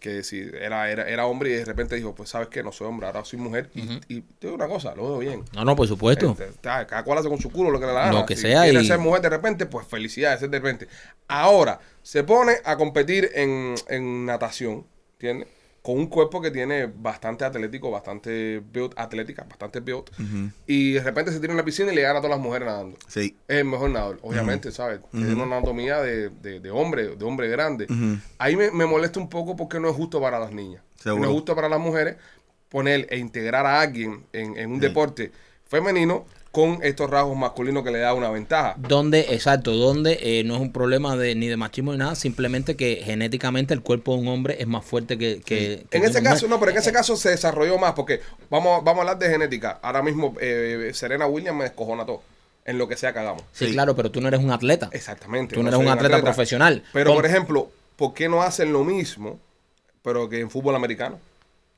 que 0.00 0.22
si 0.22 0.40
era, 0.60 0.90
era, 0.90 1.08
era 1.08 1.26
hombre 1.26 1.50
y 1.50 1.52
de 1.54 1.64
repente 1.64 1.96
dijo, 1.96 2.14
pues, 2.14 2.28
¿sabes 2.30 2.48
qué? 2.48 2.62
No 2.62 2.70
soy 2.72 2.86
hombre, 2.86 3.06
ahora 3.06 3.24
soy 3.24 3.38
mujer. 3.38 3.68
Y, 3.74 3.80
y 4.08 4.20
te 4.22 4.46
digo 4.46 4.54
una 4.54 4.68
cosa, 4.68 4.94
lo 4.94 5.08
veo 5.08 5.18
bien. 5.18 5.44
No, 5.54 5.64
no, 5.64 5.74
por 5.76 5.88
supuesto. 5.88 6.30
Este, 6.30 6.44
está, 6.48 6.86
cada 6.86 7.02
cual 7.04 7.18
hace 7.18 7.28
con 7.28 7.40
su 7.40 7.50
culo 7.50 7.70
lo 7.70 7.80
que 7.80 7.86
le 7.86 7.92
da 7.92 8.12
Lo 8.12 8.24
que 8.24 8.36
si 8.36 8.42
sea 8.42 8.62
quiere 8.62 8.80
y- 8.82 8.86
ser 8.86 8.98
mujer 8.98 9.22
de 9.22 9.28
repente, 9.30 9.66
pues 9.66 9.86
felicidades, 9.86 10.40
es 10.42 10.50
de 10.50 10.58
repente. 10.58 10.88
Ahora, 11.26 11.80
se 12.02 12.22
pone 12.24 12.54
a 12.64 12.76
competir 12.76 13.30
en, 13.34 13.74
en 13.88 14.24
natación, 14.24 14.86
¿entiendes? 15.14 15.48
Con 15.88 15.98
un 16.00 16.06
cuerpo 16.08 16.42
que 16.42 16.50
tiene 16.50 16.84
bastante 16.84 17.46
atlético, 17.46 17.90
bastante 17.90 18.62
build, 18.72 18.92
atlética, 18.94 19.46
bastante 19.48 19.80
build. 19.80 20.04
Y 20.66 20.92
de 20.92 21.00
repente 21.02 21.32
se 21.32 21.40
tira 21.40 21.54
en 21.54 21.56
la 21.56 21.64
piscina 21.64 21.90
y 21.90 21.94
le 21.94 22.02
gana 22.02 22.18
a 22.18 22.20
todas 22.20 22.36
las 22.36 22.44
mujeres 22.44 22.66
nadando. 22.68 22.98
Sí. 23.06 23.34
Es 23.48 23.56
el 23.56 23.64
mejor 23.64 23.88
nadador, 23.88 24.18
obviamente, 24.20 24.70
¿sabes? 24.70 25.00
Tiene 25.12 25.32
una 25.32 25.56
anatomía 25.56 26.02
de, 26.02 26.28
de- 26.28 26.60
de 26.60 26.70
hombre, 26.70 27.16
de 27.16 27.24
hombre 27.24 27.48
grande. 27.48 27.86
Ahí 28.36 28.54
me, 28.54 28.70
me 28.70 28.84
molesta 28.84 29.18
un 29.18 29.30
poco 29.30 29.56
porque 29.56 29.80
no 29.80 29.88
es 29.88 29.96
justo 29.96 30.20
para 30.20 30.38
las 30.38 30.52
niñas. 30.52 30.82
Seguro. 30.96 31.22
No 31.24 31.28
es 31.30 31.34
justo 31.34 31.54
para 31.56 31.70
las 31.70 31.80
mujeres 31.80 32.16
poner 32.68 33.06
e 33.08 33.16
integrar 33.16 33.64
a 33.64 33.80
alguien 33.80 34.26
en, 34.34 34.58
en 34.58 34.70
un 34.70 34.80
deporte 34.80 35.32
femenino 35.64 36.26
con 36.58 36.80
estos 36.82 37.08
rasgos 37.08 37.36
masculinos 37.36 37.84
que 37.84 37.92
le 37.92 38.00
da 38.00 38.14
una 38.14 38.30
ventaja. 38.30 38.74
Donde, 38.78 39.20
exacto, 39.30 39.76
donde 39.76 40.18
eh, 40.20 40.42
no 40.44 40.56
es 40.56 40.60
un 40.60 40.72
problema 40.72 41.14
de, 41.16 41.36
ni 41.36 41.46
de 41.46 41.56
machismo 41.56 41.92
ni 41.92 41.98
nada, 41.98 42.16
simplemente 42.16 42.74
que 42.76 43.00
genéticamente 43.04 43.74
el 43.74 43.80
cuerpo 43.80 44.14
de 44.16 44.22
un 44.22 44.26
hombre 44.28 44.56
es 44.58 44.66
más 44.66 44.84
fuerte 44.84 45.16
que, 45.18 45.40
que, 45.40 45.86
que 45.88 45.96
En 45.98 46.02
de 46.02 46.08
ese 46.08 46.18
una 46.18 46.30
caso, 46.30 46.46
mujer. 46.46 46.50
no, 46.50 46.58
pero 46.58 46.72
en 46.72 46.78
ese 46.78 46.90
caso 46.92 47.16
se 47.16 47.30
desarrolló 47.30 47.78
más 47.78 47.92
porque 47.92 48.20
vamos, 48.50 48.82
vamos 48.82 48.98
a 48.98 49.00
hablar 49.02 49.18
de 49.20 49.30
genética. 49.30 49.78
Ahora 49.82 50.02
mismo 50.02 50.34
eh, 50.40 50.90
Serena 50.94 51.28
Williams 51.28 51.58
me 51.58 51.64
descojona 51.64 52.04
todo 52.04 52.22
en 52.64 52.76
lo 52.76 52.88
que 52.88 52.96
sea 52.96 53.12
que 53.12 53.20
hagamos. 53.20 53.44
Sí, 53.52 53.66
Sí. 53.66 53.72
claro, 53.74 53.94
pero 53.94 54.10
tú 54.10 54.20
no 54.20 54.26
eres 54.26 54.40
un 54.40 54.50
atleta. 54.50 54.88
Exactamente. 54.90 55.54
Tú 55.54 55.62
no 55.62 55.68
eres 55.68 55.78
un 55.80 55.86
atleta 55.88 56.20
profesional. 56.20 56.82
Pero, 56.92 57.10
Con- 57.10 57.18
por 57.18 57.26
ejemplo, 57.26 57.70
¿por 57.94 58.14
qué 58.14 58.28
no 58.28 58.42
hacen 58.42 58.72
lo 58.72 58.82
mismo, 58.82 59.38
pero 60.02 60.28
que 60.28 60.40
en 60.40 60.50
fútbol 60.50 60.74
americano? 60.74 61.20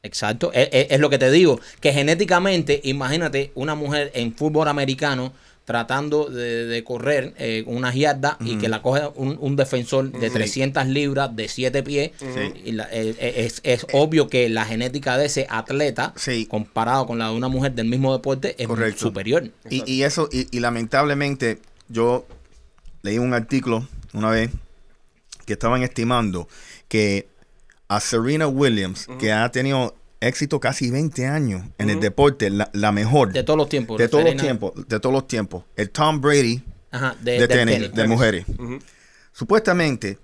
Exacto, 0.03 0.51
es, 0.55 0.69
es- 0.73 0.87
es 0.91 1.01
lo 1.01 1.11
que 1.11 1.19
te 1.19 1.31
digo, 1.31 1.61
que 1.81 1.93
genéticamente, 1.93 2.81
imagínate 2.85 3.53
una 3.55 3.75
mujer 3.75 4.11
en 4.15 4.35
fútbol 4.35 4.69
americano 4.69 5.33
tratando 5.67 6.25
de, 6.29 6.67
de 6.67 6.83
correr 6.83 7.33
eh, 7.39 7.63
unas 7.67 7.95
yardas 7.95 8.37
y 8.41 8.57
que 8.57 8.69
la 8.69 8.83
coge 8.83 9.03
un, 9.15 9.37
un 9.41 9.55
defensor 9.55 10.11
de 10.11 10.29
300 10.31 10.87
libras, 10.89 11.37
de 11.37 11.47
7 11.49 11.83
pies, 11.85 12.11
y 12.65 12.73
la- 12.73 12.89
eh, 12.91 13.15
eh, 13.21 13.35
es, 13.45 13.61
es 13.63 13.87
obvio 13.93 14.27
que 14.29 14.49
la 14.49 14.65
genética 14.65 15.17
de 15.17 15.27
ese 15.27 15.47
atleta, 15.49 16.13
Sí. 16.17 16.47
comparado 16.47 17.07
con 17.07 17.19
la 17.19 17.29
de 17.29 17.37
una 17.37 17.47
mujer 17.49 17.73
del 17.75 17.87
mismo 17.87 18.13
deporte, 18.13 18.57
es 18.59 18.67
Correcto. 18.67 18.99
superior. 19.01 19.49
Y, 19.69 19.89
y 19.89 20.03
eso, 20.03 20.29
y, 20.33 20.49
y 20.51 20.61
lamentablemente, 20.61 21.59
yo 21.89 22.27
leí 23.03 23.19
un 23.19 23.33
artículo 23.35 23.87
una 24.13 24.31
vez 24.31 24.51
que 25.47 25.53
estaban 25.53 25.83
estimando 25.85 26.49
que 26.89 27.29
a 27.91 27.99
Serena 28.01 28.47
Williams, 28.47 29.09
que 29.19 29.33
ha 29.33 29.51
tenido 29.51 29.97
éxito 30.21 30.61
casi 30.61 30.91
20 30.91 31.27
años 31.27 31.63
en 31.79 31.91
el 31.91 31.99
deporte, 31.99 32.49
la, 32.51 32.71
la 32.73 32.93
mejor 32.93 33.33
De 33.33 33.43
todos 33.43 33.57
los 33.57 33.69
tiempos. 33.69 33.99
de 33.99 34.09
todos 34.09 34.25
los 34.25 34.37
tiempos, 34.37 34.73
de 34.89 35.01
todos 35.01 35.13
los 35.13 35.27
tiempos, 35.27 35.65
el 35.77 35.91
Tom 35.91 36.21
Brady 36.21 36.63
Ajá, 36.93 37.17
de, 37.21 37.49
tenis, 37.49 37.75
tenis. 37.77 37.95
de 37.95 38.07
mujeres. 38.07 38.45
Supuestamente, 39.33 40.19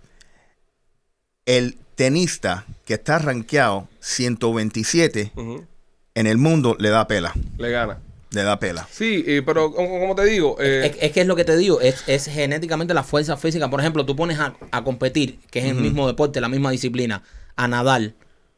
el 1.45 1.77
tenista 1.95 2.64
que 2.85 2.95
está 2.95 3.19
rankeado 3.19 3.89
127 4.01 5.33
Ujú. 5.35 5.64
en 6.14 6.27
el 6.27 6.39
mundo 6.39 6.77
le 6.79 6.91
da 6.91 7.07
pela, 7.07 7.33
Le 7.59 7.71
gana. 7.71 7.99
le 8.31 8.43
da 8.43 8.59
pela. 8.59 8.87
Sí, 8.91 9.25
eh, 9.27 9.43
pero 9.47 9.73
como, 9.73 10.01
como 10.01 10.14
te 10.14 10.25
digo, 10.27 10.57
eh, 10.61 10.87
Es, 10.95 11.03
es 11.03 11.12
que 11.12 11.21
es 11.23 11.27
lo 11.27 11.37
que 11.37 11.45
te 11.45 11.57
digo, 11.57 11.81
es, 11.81 12.05
es 12.07 12.27
genéticamente 12.27 12.95
la 12.95 13.03
fuerza 13.03 13.37
física. 13.37 13.71
Por 13.71 13.81
ejemplo, 13.81 14.05
tú 14.05 14.14
pones 14.14 14.39
a, 14.39 14.55
a 14.71 14.85
competir, 14.85 15.39
que 15.51 15.61
es 15.61 15.64
el 15.67 15.77
mismo 15.77 16.07
deporte, 16.07 16.41
la 16.41 16.49
misma 16.49 16.71
disciplina, 16.71 17.23
a 17.57 17.68
Nadal. 17.68 18.14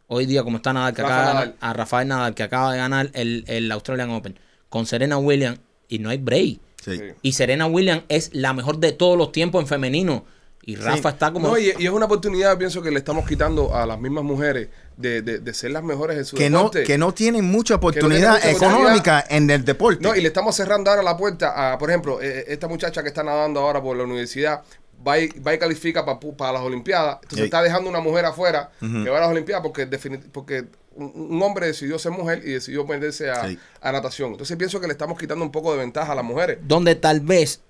Hoy 0.06 0.26
día, 0.26 0.42
como 0.42 0.56
está 0.58 0.72
Nadal, 0.72 0.94
que 0.94 1.02
Rafa 1.02 1.14
acaba 1.14 1.28
de 1.28 1.34
Nadal. 1.34 1.48
ganar- 1.60 1.70
a 1.70 1.72
Rafael 1.74 2.08
Nadal, 2.08 2.34
que 2.34 2.42
acaba 2.42 2.72
de 2.72 2.78
ganar 2.78 3.10
el, 3.14 3.44
el 3.46 3.70
Australian 3.72 4.10
Open, 4.10 4.38
con 4.68 4.86
Serena 4.86 5.18
Williams, 5.18 5.60
y 5.88 5.98
no 5.98 6.10
hay 6.10 6.18
break. 6.18 6.60
Sí. 6.84 7.00
Y 7.22 7.32
Serena 7.32 7.66
Williams 7.66 8.04
es 8.08 8.30
la 8.32 8.52
mejor 8.52 8.78
de 8.78 8.92
todos 8.92 9.18
los 9.18 9.32
tiempos 9.32 9.60
en 9.62 9.66
femenino. 9.68 10.24
Y 10.62 10.76
Rafa 10.76 11.08
está 11.10 11.32
como. 11.32 11.48
no, 11.48 11.58
y, 11.58 11.72
y 11.78 11.84
es 11.86 11.90
una 11.90 12.04
oportunidad, 12.04 12.58
pienso 12.58 12.82
que 12.82 12.90
le 12.90 12.98
estamos 12.98 13.26
quitando 13.26 13.74
a 13.74 13.86
las 13.86 13.98
mismas 13.98 14.22
mujeres 14.22 14.68
de, 14.98 15.22
de, 15.22 15.38
de 15.38 15.54
ser 15.54 15.70
las 15.70 15.82
mejores 15.82 16.18
en 16.18 16.24
su 16.26 16.36
Que 16.36 16.50
no, 16.50 16.70
que 16.70 16.98
no 16.98 17.14
tienen 17.14 17.44
mucha 17.46 17.78
tienen 17.80 18.04
oportunidad 18.04 18.34
mucha 18.34 18.50
económica 18.50 19.24
en 19.30 19.48
el 19.48 19.64
deporte. 19.64 20.02
No, 20.02 20.14
y 20.14 20.20
le 20.20 20.28
estamos 20.28 20.54
cerrando 20.56 20.90
ahora 20.90 21.02
la 21.02 21.16
puerta 21.16 21.72
a, 21.72 21.78
por 21.78 21.88
ejemplo, 21.88 22.20
eh, 22.20 22.44
esta 22.48 22.68
muchacha 22.68 23.02
que 23.02 23.08
está 23.08 23.22
nadando 23.22 23.60
ahora 23.60 23.80
por 23.82 23.96
la 23.96 24.04
universidad, 24.04 24.62
va 25.06 25.18
y, 25.18 25.28
va 25.40 25.54
y 25.54 25.58
califica 25.58 26.04
para 26.04 26.52
las 26.52 26.62
Olimpiadas. 26.62 27.18
Entonces 27.22 27.44
está 27.46 27.62
dejando 27.62 27.88
una 27.90 28.00
mujer 28.00 28.24
afuera 28.24 28.70
que 28.80 29.08
va 29.10 29.18
a 29.18 29.20
las 29.22 29.30
Olimpiadas 29.30 29.62
porque, 29.62 29.86
porque 30.32 30.64
un, 30.94 31.12
un 31.14 31.42
hombre 31.42 31.66
decidió 31.66 31.98
ser 31.98 32.12
mujer 32.12 32.42
y 32.44 32.52
decidió 32.52 32.84
meterse 32.86 33.30
a, 33.30 33.46
Sí. 33.48 33.58
a 33.80 33.92
natación. 33.92 34.32
Entonces 34.32 34.56
pienso 34.56 34.80
que 34.80 34.86
le 34.86 34.92
estamos 34.92 35.18
quitando 35.18 35.44
un 35.44 35.52
poco 35.52 35.72
de 35.72 35.78
ventaja 35.78 36.12
a 36.12 36.14
las 36.14 36.24
mujeres. 36.24 36.58
donde 36.62 36.94
tal 36.94 37.20
vez 37.20 37.60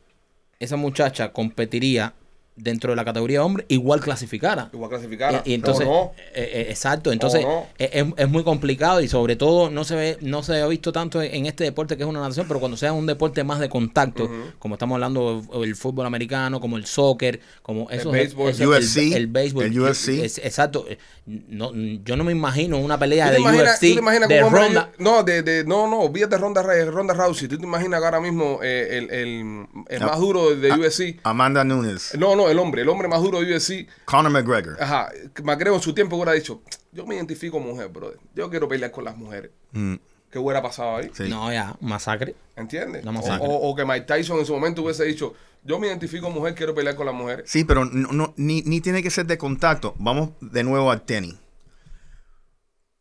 esa 0.61 0.77
muchacha 0.77 1.33
competiría 1.33 2.15
dentro 2.59 2.91
de 2.93 2.97
la 2.97 3.05
categoría 3.05 3.45
hombre, 3.45 3.65
igual 3.69 4.01
clasificara. 4.01 4.69
Igual 4.73 4.91
clasificara. 4.91 5.43
Y, 5.45 5.51
y 5.53 5.55
entonces, 5.55 5.87
no. 5.87 6.13
eh, 6.35 6.51
eh, 6.53 6.67
exacto, 6.71 7.13
entonces 7.13 7.43
no. 7.43 7.67
eh, 7.79 7.91
es, 7.93 8.05
es 8.17 8.29
muy 8.29 8.45
complicado 8.45 9.01
y 9.01 9.09
sobre 9.09 9.37
todo 9.37 9.71
no 9.71 9.85
se 9.85 9.95
ve, 9.97 10.19
no 10.21 10.43
se 10.43 10.61
ha 10.61 10.67
visto 10.67 10.93
tanto 10.93 11.23
en 11.23 11.47
este 11.47 11.65
deporte 11.65 11.97
que 11.97 12.03
es 12.03 12.09
una 12.09 12.21
natación, 12.21 12.47
pero 12.49 12.61
cuando 12.61 12.77
sea 12.77 12.93
un 12.93 13.07
deporte 13.07 13.45
más 13.45 13.61
de 13.61 13.69
contacto, 13.69 14.31
como 14.59 14.75
estamos 14.75 14.95
hablando 14.97 15.43
el 15.63 15.77
fútbol 15.77 16.07
americano, 16.07 16.61
como 16.61 16.77
el 16.77 16.87
soccer, 16.87 17.41
como 17.63 17.89
eso 17.91 18.11
béisbol. 18.11 18.53
el, 18.59 18.67
UFC, 18.69 18.97
el 19.15 19.27
béisbol, 19.27 19.65
el 19.65 19.81
UFC. 19.81 20.09
es- 20.25 20.39
exacto, 20.39 20.87
no, 21.27 21.73
yo 21.75 22.17
no 22.17 22.25
me 22.25 22.33
imagino 22.33 22.79
una 22.79 22.97
¿Tú 22.97 23.01
pelea 23.01 23.31
de 23.31 23.41
imaginas, 23.41 23.75
UFC 23.75 23.81
te 23.81 23.89
imaginas 24.01 24.29
de 24.29 24.41
ronda. 24.43 24.91
No, 24.99 25.23
de, 25.23 25.43
de, 25.43 25.65
no, 25.65 25.87
no, 25.87 26.01
olvídate 26.01 26.37
de 26.37 26.41
Ronda, 26.41 26.63
Ronda 26.63 27.15
Rousey. 27.15 27.49
¿Tú 27.49 27.59
te 27.59 27.65
imaginas 27.65 28.01
que 28.01 28.05
ahora 28.07 28.21
mismo 28.21 28.61
eh, 28.63 28.99
el, 28.99 29.11
el, 29.11 29.67
el 29.89 30.01
más 30.01 30.19
duro 30.19 30.55
de 30.55 30.73
ah, 30.73 30.77
UFC? 30.79 31.21
Amanda 31.23 31.65
Nunes, 31.65 32.15
No, 32.19 32.35
no, 32.35 32.48
el 32.51 32.59
hombre, 32.59 32.83
el 32.83 32.89
hombre 32.89 33.09
más 33.09 33.21
duro 33.23 33.41
de 33.41 33.55
UFC. 33.57 33.87
Conor 34.05 34.31
McGregor. 34.33 34.77
Ajá, 34.83 35.11
McGregor 35.43 35.77
en 35.77 35.83
su 35.83 35.93
tiempo 35.95 36.17
hubiera 36.17 36.33
dicho, 36.33 36.63
yo 36.93 37.07
me 37.07 37.15
identifico 37.17 37.59
mujer, 37.61 37.89
brother. 37.89 38.19
Yo 38.35 38.49
quiero 38.51 38.69
pelear 38.69 38.91
con 38.91 39.05
las 39.05 39.17
mujeres. 39.17 39.51
Mm, 39.73 39.95
¿Qué 40.31 40.39
hubiera 40.39 40.61
pasado 40.63 40.97
ahí? 40.97 41.11
sí. 41.15 41.25
No, 41.29 41.51
ya, 41.53 41.77
masacre. 41.81 42.35
¿Entiendes? 42.57 43.05
La 43.05 43.11
O, 43.11 43.15
masacre. 43.15 43.47
o- 43.49 43.71
o 43.71 43.75
que 43.75 43.85
Mike 43.85 44.07
Tyson 44.07 44.39
en 44.39 44.47
su 44.47 44.53
momento 44.53 44.83
hubiese 44.83 45.05
dicho, 45.05 45.35
yo 45.65 45.79
me 45.79 45.87
identifico 45.87 46.31
mujer, 46.31 46.55
quiero 46.55 46.75
pelear 46.75 46.97
con 46.97 47.07
las 47.07 47.15
mujeres. 47.15 47.49
Sí, 47.51 47.65
pero 47.65 47.85
no, 47.85 48.13
no- 48.13 48.35
ni, 48.37 48.63
ni 48.63 48.81
tiene 48.81 49.03
que 49.03 49.11
ser 49.11 49.27
de 49.27 49.39
contacto. 49.39 49.95
Vamos 49.99 50.31
de 50.41 50.65
nuevo 50.65 50.91
al 50.91 51.03
tenis. 51.03 51.35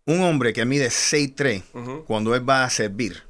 Un 0.06 0.22
hombre 0.22 0.54
que 0.54 0.64
mide 0.66 0.89
6'3 0.89 1.64
Ujú. 1.74 2.06
cuando 2.06 2.34
él 2.34 2.48
va 2.50 2.64
a 2.64 2.70
servir 2.70 3.24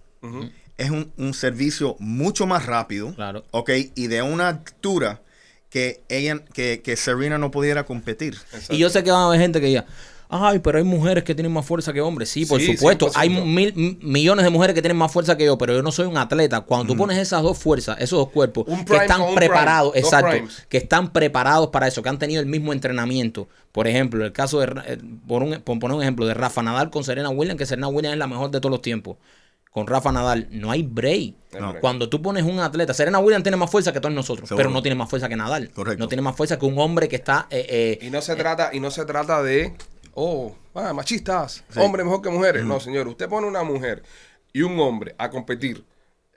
es 0.78 0.92
un, 0.92 1.12
un 1.18 1.34
servicio 1.34 1.96
mucho 2.00 2.46
más 2.46 2.68
rápido. 2.68 3.16
Claro. 3.16 3.44
Ok, 3.52 3.72
y 3.96 4.08
de 4.08 4.22
una 4.22 4.50
altura 4.50 5.22
que 5.70 6.04
ella, 6.10 6.40
que, 6.54 6.82
que 6.82 6.96
Serena 6.96 7.38
no 7.38 7.52
pudiera 7.52 7.86
competir. 7.86 8.36
Exacto. 8.36 8.74
Y 8.74 8.78
yo 8.78 8.90
sé 8.90 9.04
que 9.04 9.12
van 9.12 9.22
a 9.22 9.26
haber 9.28 9.40
gente 9.40 9.60
que 9.60 9.68
diga, 9.68 9.86
ay, 10.30 10.60
pero 10.60 10.78
hay 10.78 10.84
mujeres 10.84 11.24
que 11.24 11.36
tienen 11.36 11.52
más 11.52 11.66
fuerza 11.66 11.94
que 11.94 12.02
hombres. 12.02 12.30
Sí, 12.30 12.46
por 12.46 12.60
Sí, 12.60 12.76
supuesto. 12.76 13.08
100%. 13.08 13.12
Hay 13.16 13.30
mil, 13.30 13.98
millones 14.02 14.44
de 14.46 14.50
mujeres 14.50 14.74
que 14.74 14.82
tienen 14.82 14.98
más 14.98 15.12
fuerza 15.12 15.38
que 15.38 15.46
yo, 15.46 15.58
pero 15.58 15.74
yo 15.74 15.82
no 15.82 15.92
soy 15.92 16.06
un 16.08 16.18
atleta. 16.18 16.62
Cuando 16.62 16.94
tú 16.94 16.98
pones 16.98 17.18
esas 17.18 17.44
dos 17.44 17.58
fuerzas, 17.58 17.98
esos 18.00 18.20
dos 18.20 18.30
cuerpos, 18.30 18.66
Un 18.68 18.86
que 18.86 18.96
están 18.96 19.36
preparados, 19.36 19.92
prime, 19.92 20.06
exacto, 20.06 20.38
que 20.70 20.78
están 20.78 21.12
preparados 21.12 21.68
para 21.70 21.88
eso, 21.88 22.02
que 22.02 22.10
han 22.10 22.20
tenido 22.20 22.42
el 22.42 22.48
mismo 22.48 22.74
entrenamiento. 22.74 23.48
Por 23.72 23.88
ejemplo, 23.88 24.26
el 24.26 24.32
caso 24.32 24.60
de, 24.60 24.68
eh, 24.88 24.98
por, 25.28 25.44
un, 25.44 25.62
por 25.62 25.80
poner 25.80 25.96
un 25.96 26.02
ejemplo, 26.02 26.26
de 26.26 26.34
Rafa 26.34 26.64
Nadal 26.64 26.90
con 26.90 27.04
Serena 27.04 27.30
Williams, 27.30 27.58
que 27.58 27.66
Serena 27.66 27.88
Williams 27.88 28.14
es 28.14 28.20
la 28.20 28.28
mejor 28.28 28.52
de 28.52 28.60
todos 28.60 28.72
los 28.72 28.82
tiempos. 28.82 29.18
Con 29.78 29.86
Rafa 29.86 30.12
Nadal 30.12 30.48
no 30.50 30.72
hay 30.72 30.82
break. 30.82 31.36
No. 31.60 31.80
Cuando 31.80 32.10
tú 32.10 32.20
pones 32.20 32.44
un 32.44 32.60
atleta, 32.60 32.96
Serena 32.96 33.20
Williams 33.20 33.44
tiene 33.44 33.58
más 33.58 33.70
fuerza 33.70 33.94
que 33.94 34.00
todos 34.00 34.16
nosotros, 34.16 34.50
Seguro. 34.50 34.58
pero 34.64 34.74
no 34.74 34.82
tiene 34.82 34.96
más 34.96 35.08
fuerza 35.08 35.30
que 35.30 35.36
Nadal. 35.36 35.70
Correcto. 35.70 36.04
No 36.04 36.08
tiene 36.08 36.24
más 36.24 36.36
fuerza 36.36 36.58
que 36.58 36.66
un 36.66 36.80
hombre 36.80 37.08
que 37.08 37.18
está 37.18 37.46
eh, 37.52 38.00
eh, 38.02 38.06
Y 38.08 38.10
no 38.10 38.20
se 38.24 38.36
trata, 38.36 38.72
y 38.74 38.80
no 38.80 38.90
se 38.90 39.06
trata 39.06 39.44
de, 39.44 39.76
oh, 40.16 40.56
ah, 40.74 40.94
machistas, 40.94 41.64
Sí. 41.70 41.80
hombres 41.80 42.08
mejor 42.08 42.24
que 42.24 42.30
mujeres. 42.32 42.66
No, 42.66 42.80
señor, 42.80 43.08
usted 43.08 43.30
pone 43.30 43.46
una 43.46 43.62
mujer 43.62 44.02
y 44.52 44.64
un 44.64 44.80
hombre 44.80 45.14
a 45.20 45.30
competir 45.30 45.86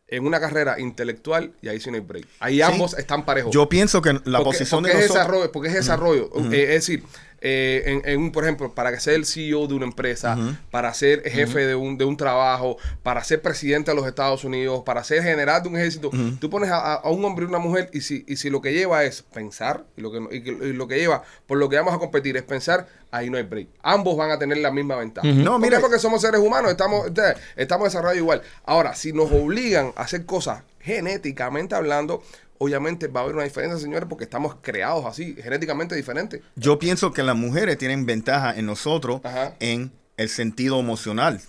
en 0.06 0.26
una 0.26 0.38
carrera 0.38 0.78
intelectual 0.78 1.54
y 1.62 1.68
ahí 1.68 1.80
sí 1.80 1.88
no 1.90 1.96
hay 1.96 2.02
break. 2.02 2.26
Ahí 2.40 2.60
ambos 2.60 2.92
están 2.98 3.24
parejos. 3.24 3.54
Yo 3.54 3.70
pienso 3.70 4.02
que 4.02 4.12
la 4.12 4.40
porque, 4.40 4.44
posición 4.44 4.82
porque 4.82 4.98
de 4.98 5.04
es 5.04 5.08
nosotros... 5.08 5.14
desarrollo, 5.14 5.52
porque 5.52 5.68
es 5.68 5.74
desarrollo. 5.74 6.30
Eh, 6.52 6.62
es 6.62 6.86
decir, 6.86 7.04
eh, 7.42 7.82
en, 7.86 8.02
en 8.04 8.20
un, 8.20 8.32
por 8.32 8.44
ejemplo, 8.44 8.74
para 8.74 8.98
ser 9.00 9.14
el 9.14 9.24
CEO 9.24 9.66
de 9.66 9.74
una 9.74 9.86
empresa, 9.86 10.36
para 10.70 10.92
ser 10.92 11.22
jefe 11.22 11.66
de, 11.66 11.74
un, 11.74 11.96
de 11.96 12.04
un 12.04 12.16
trabajo, 12.16 12.76
para 13.02 13.24
ser 13.24 13.40
presidente 13.40 13.90
de 13.90 13.94
los 13.96 14.06
Estados 14.06 14.44
Unidos, 14.44 14.82
para 14.84 15.02
ser 15.04 15.22
general 15.22 15.62
de 15.62 15.68
un 15.70 15.76
ejército, 15.76 16.10
tú 16.38 16.50
pones 16.50 16.70
a, 16.70 16.94
a- 16.96 17.10
un 17.10 17.24
hombre 17.24 17.46
y 17.46 17.48
una 17.48 17.58
mujer 17.58 17.88
y 17.94 18.02
si, 18.02 18.24
y 18.28 18.36
si 18.36 18.50
lo 18.50 18.60
que 18.60 18.72
lleva 18.74 19.04
es 19.04 19.22
pensar, 19.22 19.84
y 19.96 20.02
lo 20.02 20.12
que, 20.12 20.36
y 20.36 20.42
que- 20.42 20.50
y 20.68 20.72
lo 20.74 20.86
que 20.86 20.98
lleva, 20.98 21.22
por 21.46 21.56
lo 21.58 21.68
que 21.68 21.76
vamos 21.76 21.94
a 21.94 21.98
competir 21.98 22.36
es 22.36 22.42
pensar, 22.42 22.86
ahí 23.10 23.30
no 23.30 23.38
hay 23.38 23.44
break. 23.44 23.68
Ambos 23.82 24.16
van 24.16 24.30
a 24.30 24.38
tener 24.38 24.58
la 24.58 24.70
misma 24.70 24.96
ventaja. 24.96 25.26
No, 25.26 25.52
¿Por 25.52 25.60
qué? 25.60 25.66
mira- 25.66 25.80
Porque 25.80 25.98
somos 25.98 26.20
seres 26.20 26.40
humanos, 26.40 26.70
estamos, 26.70 27.10
estamos 27.56 27.84
desarrollados 27.86 28.18
igual. 28.18 28.42
Ahora, 28.64 28.94
si 28.94 29.12
nos 29.14 29.32
obligan 29.32 29.92
a 29.96 30.02
hacer 30.02 30.26
cosas 30.26 30.62
genéticamente 30.80 31.74
hablando, 31.74 32.22
obviamente 32.62 33.08
va 33.08 33.20
a 33.20 33.22
haber 33.24 33.34
una 33.36 33.44
diferencia, 33.44 33.78
señores, 33.78 34.06
porque 34.08 34.24
estamos 34.24 34.56
creados 34.60 35.06
así, 35.06 35.34
genéticamente 35.42 35.94
diferentes. 35.96 36.42
Yo 36.56 36.78
pienso 36.78 37.10
que 37.12 37.22
las 37.22 37.34
mujeres 37.34 37.78
tienen 37.78 38.04
ventaja 38.04 38.54
en 38.54 38.66
nosotros 38.66 39.22
Ajá. 39.24 39.56
en 39.60 39.90
el 40.18 40.28
sentido 40.28 40.78
emocional. 40.78 41.40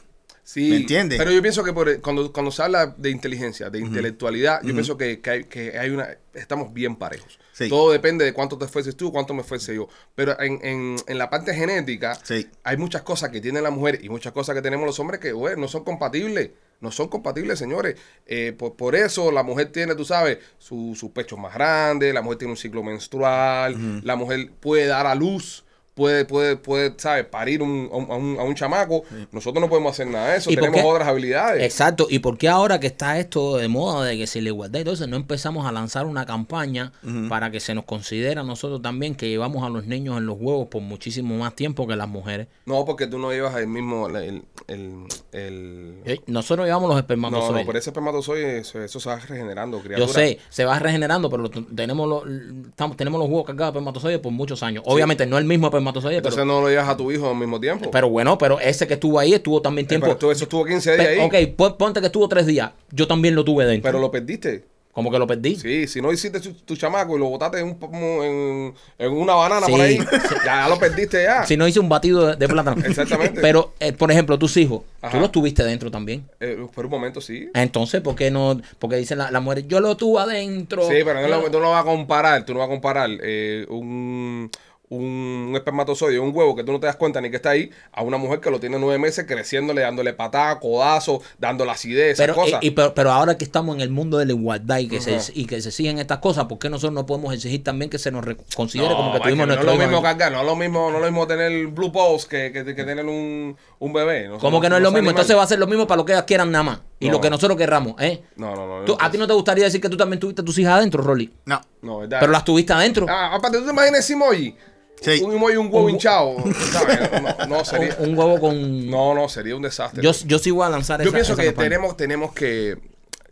Sí, 0.44 0.70
¿Me 0.70 0.78
entiendes? 0.78 1.20
Pero 1.20 1.32
yo 1.32 1.42
pienso 1.42 1.64
que 1.64 1.72
por 1.74 2.02
cuando, 2.02 2.32
cuando 2.34 2.50
se 2.52 2.64
habla 2.64 2.88
de 2.98 3.10
inteligencia, 3.10 3.70
de 3.70 3.80
intelectualidad, 3.80 4.62
yo 4.64 4.74
pienso 4.74 4.98
que, 4.98 5.20
que 5.20 5.30
hay, 5.30 5.44
que 5.44 5.78
hay 5.78 5.90
una, 5.92 6.18
estamos 6.34 6.74
bien 6.74 6.96
parejos. 6.96 7.40
Sí. 7.52 7.68
Todo 7.70 7.92
depende 7.92 8.26
de 8.26 8.34
cuánto 8.34 8.58
te 8.58 8.66
esfuerces 8.66 8.96
tú, 8.96 9.12
cuánto 9.12 9.34
me 9.34 9.42
esfuerce 9.42 9.76
yo. 9.76 9.88
Pero 10.16 10.40
en, 10.42 10.60
en, 10.66 10.96
en 11.08 11.18
la 11.18 11.30
parte 11.30 11.54
genética, 11.54 12.16
Sí. 12.24 12.48
hay 12.64 12.78
muchas 12.78 13.02
cosas 13.04 13.30
que 13.30 13.40
tiene 13.42 13.62
la 13.62 13.70
mujer 13.70 14.00
y 14.02 14.10
muchas 14.10 14.32
cosas 14.34 14.56
que 14.56 14.62
tenemos 14.62 14.86
los 14.86 15.00
hombres 15.00 15.20
que 15.20 15.32
güey, 15.34 15.56
no 15.58 15.68
son 15.68 15.84
compatibles. 15.84 16.52
No 16.82 16.92
son 16.92 17.08
compatibles, 17.08 17.58
señores. 17.60 17.96
Eh, 18.26 18.54
por, 18.58 18.76
por 18.76 18.96
eso 18.96 19.32
la 19.32 19.44
mujer 19.44 19.72
tiene, 19.72 19.96
tú 19.96 20.04
sabes, 20.04 20.40
su- 20.58 20.96
sus 21.00 21.12
pechos 21.12 21.40
más 21.40 21.54
grandes, 21.54 22.14
la 22.14 22.22
mujer 22.22 22.40
tiene 22.40 22.52
un 22.52 22.58
ciclo 22.58 22.84
menstrual, 22.84 24.02
la 24.04 24.16
mujer 24.16 24.52
puede 24.60 24.88
dar 24.88 25.06
a 25.08 25.16
luz. 25.16 25.64
Puede, 25.94 26.24
puede, 26.24 26.56
puede, 26.56 26.94
¿sabes? 26.98 27.26
Parir 27.26 27.62
un- 27.62 27.90
a, 27.92 27.98
un, 28.16 28.40
a 28.40 28.44
un- 28.44 28.56
chamaco. 28.56 29.04
Nosotros 29.34 29.62
no 29.62 29.68
podemos 29.70 29.92
hacer 29.92 30.08
nada 30.08 30.32
de 30.32 30.38
eso. 30.38 30.50
¿Y 30.50 30.56
por 30.56 30.64
Tenemos 30.66 30.82
qué? 30.82 30.88
otras 30.88 31.08
habilidades. 31.10 31.64
Exacto. 31.64 32.08
¿Y 32.10 32.20
por 32.20 32.38
qué 32.38 32.48
ahora 32.48 32.80
que 32.80 32.88
está 32.88 33.20
esto 33.20 33.58
de 33.58 33.68
moda 33.68 34.06
de 34.06 34.18
que 34.18 34.26
si 34.26 34.40
la 34.40 34.48
igualdad 34.50 34.80
y 34.80 34.84
todo 34.86 34.94
eso, 34.94 35.06
no 35.08 35.18
empezamos 35.18 35.66
a 35.66 35.72
lanzar 35.74 36.06
una 36.06 36.26
campaña 36.26 36.94
para 37.28 37.52
que 37.52 37.60
se 37.60 37.76
nos 37.76 37.84
considere 37.84 38.40
a 38.40 38.44
nosotros 38.44 38.82
también 38.82 39.16
que 39.16 39.28
llevamos 39.28 39.64
a 39.66 39.70
los 39.70 39.86
niños 39.86 40.18
en 40.18 40.26
los 40.26 40.38
huevos 40.40 40.68
por 40.68 40.82
muchísimo 40.82 41.36
más 41.38 41.56
tiempo 41.56 41.86
que 41.86 41.96
las 41.98 42.08
mujeres? 42.08 42.48
No, 42.66 42.86
porque 42.86 43.08
tú 43.08 43.18
no 43.20 43.32
llevas 43.32 43.56
el 43.58 43.68
mismo. 43.68 44.08
El, 44.08 44.44
el, 44.68 45.04
el- 45.34 45.96
Eh, 46.06 46.20
Nosotros 46.28 46.66
llevamos 46.68 46.88
los 46.88 46.96
no, 46.96 47.00
espermatozoides. 47.00 47.62
no, 47.62 47.66
por 47.66 47.76
ese 47.78 47.90
espermatozoide 47.90 48.60
eso, 48.60 48.82
eso 48.82 49.00
se 49.00 49.10
va 49.10 49.18
regenerando, 49.20 49.78
Yo 49.80 49.84
criatura. 49.84 50.14
sé, 50.14 50.40
se 50.50 50.64
va 50.66 50.80
regenerando, 50.80 51.30
pero 51.30 51.44
lo- 51.44 51.50
tenemos 51.50 52.08
los, 52.08 52.24
estamos, 52.70 52.96
tenemos 52.98 53.20
los 53.20 53.28
huevos 53.30 53.46
cargados 53.46 53.74
de 53.74 53.80
espermatozoides 53.80 54.20
por 54.20 54.32
muchos 54.32 54.64
años. 54.64 54.84
Obviamente 54.88 55.26
no 55.26 55.38
el 55.38 55.46
mismo 55.46 55.68
espermatozoides. 55.82 56.18
Entonces 56.18 56.38
Pero, 56.38 56.46
no 56.46 56.62
lo 56.62 56.70
llevas 56.70 56.90
a 56.90 56.98
tu 56.98 57.12
hijo 57.12 57.30
al 57.30 57.36
mismo 57.36 57.60
tiempo. 57.60 57.92
pero 57.92 58.10
bueno, 58.10 58.38
pero 58.38 58.60
ese 58.60 58.88
que 58.88 58.94
estuvo 58.96 59.20
ahí 59.20 59.34
estuvo 59.34 59.62
también 59.62 59.86
Eh, 59.86 59.90
tiempo. 59.90 60.08
pero 60.08 60.18
tú- 60.18 60.32
eso 60.32 60.44
estuvo 60.46 60.66
15 60.66 60.96
días 60.96 61.08
ahí. 61.08 61.20
ok, 61.20 61.56
pon- 61.56 61.78
ponte 61.78 62.00
que 62.00 62.08
estuvo 62.08 62.28
tres 62.28 62.46
días. 62.46 62.72
Yo 62.92 63.08
también 63.08 63.36
lo 63.36 63.44
tuve 63.44 63.66
dentro. 63.66 63.88
Pero 63.90 64.00
lo 64.00 64.12
perdiste. 64.12 64.66
Como 64.94 65.10
que 65.10 65.18
lo 65.18 65.26
perdí. 65.26 65.56
Sí, 65.56 65.88
si 65.88 66.02
no 66.02 66.12
hiciste 66.12 66.42
tu, 66.42 66.52
tu 66.52 66.76
chamaco 66.76 67.16
y 67.16 67.20
lo 67.20 67.30
botaste 67.30 67.60
en, 67.60 67.66
un, 67.68 67.74
como 67.76 68.26
en, 68.26 68.74
en 69.00 69.12
una 69.14 69.36
banana 69.36 69.66
Sí. 69.66 69.72
por 69.72 69.80
ahí, 69.80 69.98
ya, 70.46 70.64
ya 70.64 70.68
lo 70.68 70.78
perdiste 70.78 71.24
ya. 71.24 71.46
Si 71.46 71.56
no 71.56 71.66
hice 71.66 71.80
un 71.80 71.88
batido 71.88 72.28
de, 72.28 72.36
de 72.36 72.48
plátano. 72.50 72.84
Exactamente. 72.86 73.40
Pero, 73.40 73.72
eh, 73.80 73.94
por 73.94 74.12
ejemplo, 74.12 74.38
tus 74.38 74.58
hijos, 74.58 74.82
Ajá. 75.02 75.14
tú 75.16 75.22
los 75.22 75.32
tuviste 75.32 75.64
dentro 75.64 75.90
también. 75.90 76.26
Eh, 76.42 76.68
por 76.76 76.84
un 76.88 76.92
momento 76.92 77.22
sí. 77.22 77.48
Entonces, 77.54 78.02
¿por 78.02 78.16
qué 78.16 78.32
no? 78.32 78.60
Porque 78.80 78.98
dicen 78.98 79.20
la, 79.20 79.32
la 79.32 79.40
mujer, 79.40 79.66
yo 79.66 79.80
lo 79.80 79.96
tuve 79.96 80.20
adentro. 80.24 80.84
Sí, 80.84 80.96
pero 81.06 81.22
no 81.22 81.28
lo, 81.30 81.50
tú 81.50 81.62
no 81.62 81.70
vas 81.72 81.84
a 81.84 81.86
comparar, 81.86 82.46
tú 82.46 82.52
no 82.54 82.60
vas 82.60 82.68
a 82.68 82.72
comparar 82.72 83.10
eh, 83.24 83.66
un, 83.70 84.52
un 84.92 85.54
espermatozoide, 85.56 86.20
un 86.20 86.36
huevo 86.36 86.54
que 86.54 86.64
tú 86.66 86.72
no 86.74 86.80
te 86.80 86.86
das 86.86 86.98
cuenta 86.98 87.22
ni 87.22 87.30
que 87.30 87.38
está 87.38 87.52
ahí, 87.52 87.72
a 87.94 88.04
una 88.04 88.18
mujer 88.18 88.42
que 88.42 88.52
lo 88.52 88.60
tiene 88.60 88.78
nueve 88.78 89.00
meses 89.00 89.26
creciéndole, 89.26 89.82
dándole 89.82 90.12
patada, 90.14 90.60
codazo, 90.60 91.22
dándole 91.40 91.72
acidez, 91.72 92.14
esas 92.20 92.24
Pero, 92.26 92.36
cosas. 92.36 92.60
y- 92.62 92.68
y- 92.68 92.72
pero, 92.72 92.94
pero 92.94 93.10
ahora 93.12 93.38
que 93.38 93.46
estamos 93.46 93.74
en 93.76 93.82
el 93.82 93.90
mundo 93.90 94.18
de 94.18 94.26
la 94.26 94.34
igualdad 94.34 94.80
y 94.80 94.90
que, 94.90 95.00
se, 95.00 95.18
y 95.34 95.46
que 95.46 95.62
se 95.62 95.72
siguen 95.72 95.98
estas 95.98 96.20
cosas, 96.20 96.46
¿por 96.46 96.60
qué 96.60 96.70
nosotros 96.70 96.92
no 96.94 97.06
podemos 97.06 97.34
exigir 97.34 97.64
también 97.64 97.90
que 97.90 97.98
se 98.00 98.12
nos 98.12 98.26
re- 98.26 98.36
considere 98.54 98.90
No, 98.90 98.98
como 98.98 99.14
que 99.14 99.20
tuvimos 99.22 99.48
no 99.48 99.54
es 99.54 99.60
nuestro 99.60 99.66
lo 99.72 99.74
hijo 99.82 99.88
mismo 99.90 100.02
cargar, 100.04 100.32
no 100.34 100.42
es 100.42 100.46
lo 100.46 100.56
mismo, 100.58 100.90
no 100.92 100.96
es 100.98 101.02
lo 101.02 101.08
mismo 101.08 101.26
tener 101.28 101.68
blue 101.68 101.92
balls 101.92 102.26
que, 102.26 102.52
que, 102.52 102.66
que 102.76 102.84
tener 102.84 103.06
un, 103.06 103.56
un 103.80 103.94
bebé. 103.94 104.28
No, 104.28 104.40
Como 104.40 104.60
que 104.60 104.68
no 104.70 104.76
es 104.76 104.82
lo 104.82 104.90
mismo, 104.90 104.98
animales. 105.10 105.14
entonces 105.22 105.38
va 105.38 105.44
a 105.44 105.48
ser 105.48 105.60
lo 105.60 105.68
mismo 105.68 105.88
para 105.88 105.98
lo 106.00 106.06
que 106.06 106.12
ellas 106.12 106.26
quieran 106.26 106.52
nada 106.52 106.64
más. 106.64 106.82
Y 107.00 107.08
No. 107.08 107.14
lo 107.14 107.22
que 107.22 107.30
nosotros 107.30 107.58
querramos, 107.58 107.96
¿eh? 108.02 108.22
No, 108.36 108.54
no, 108.56 108.68
no. 108.80 108.86
Tú- 108.86 108.98
¿A 109.00 109.10
ti 109.10 109.18
no 109.18 109.26
te 109.26 109.34
gustaría 109.34 109.64
decir 109.64 109.80
que 109.82 109.90
tú 109.90 109.96
también 109.98 110.20
tuviste 110.20 110.44
tus 110.44 110.58
hijas 110.60 110.74
adentro, 110.74 111.02
Rolly? 111.02 111.32
No. 111.46 111.62
No, 111.82 112.00
¿verdad? 112.00 112.18
Pero 112.20 112.32
las 112.32 112.44
tuviste 112.46 112.74
adentro. 112.74 113.06
Ah, 113.10 113.34
aparte, 113.36 113.58
¿tú 113.58 113.66
te 113.66 113.72
imaginas 113.72 114.02
ese 114.02 114.14
emoji? 114.14 114.56
Sí. 115.02 115.22
Un 115.24 115.34
emoji, 115.34 115.56
un 115.58 115.66
huevo 115.68 115.86
Un- 115.86 115.92
hinchado. 115.92 116.36
¿sabes? 116.72 117.00
No, 117.22 117.48
no, 117.48 117.66
sería... 117.66 117.96
un, 118.00 118.10
un 118.12 118.18
huevo 118.18 118.40
con... 118.40 118.90
No, 118.90 119.14
no, 119.16 119.28
sería 119.28 119.56
un 119.56 119.64
desastre. 119.64 120.02
Yo, 120.04 120.12
yo 120.26 120.38
sí 120.40 120.52
voy 120.52 120.66
a 120.66 120.70
lanzar 120.70 121.00
Yo 121.02 121.06
esa- 121.10 121.14
pienso 121.16 121.34
esa 121.34 121.42
que 121.42 121.48
campaña. 121.48 121.70
tenemos, 121.70 121.98
tenemos 121.98 122.34
que, 122.34 122.78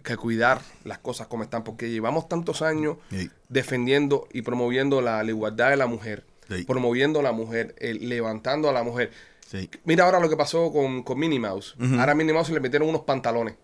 que 0.04 0.18
cuidar 0.18 0.62
las 0.84 0.98
cosas 0.98 1.28
como 1.28 1.44
están, 1.44 1.64
porque 1.64 1.90
llevamos 1.92 2.28
tantos 2.28 2.62
años 2.64 2.98
Sí. 3.12 3.30
defendiendo 3.50 4.28
y 4.34 4.42
promoviendo 4.42 5.02
la, 5.02 5.22
la 5.24 5.30
igualdad 5.30 5.70
de 5.70 5.78
la 5.78 5.86
mujer, 5.88 6.24
Sí. 6.50 6.64
promoviendo 6.64 7.20
a 7.20 7.24
la 7.24 7.32
mujer, 7.32 7.76
el- 7.78 8.10
levantando 8.10 8.68
a 8.70 8.74
la 8.74 8.82
mujer. 8.84 9.12
Mira 9.84 10.06
ahora 10.06 10.20
lo 10.20 10.30
que 10.30 10.38
pasó 10.38 10.72
con, 10.72 11.04
con 11.04 11.18
Minnie 11.20 11.40
Mouse. 11.40 11.76
Ahora 12.00 12.12
a 12.12 12.16
Minnie 12.16 12.34
Mouse 12.34 12.50
le 12.52 12.60
metieron 12.60 12.88
unos 12.90 13.02
pantalones, 13.02 13.56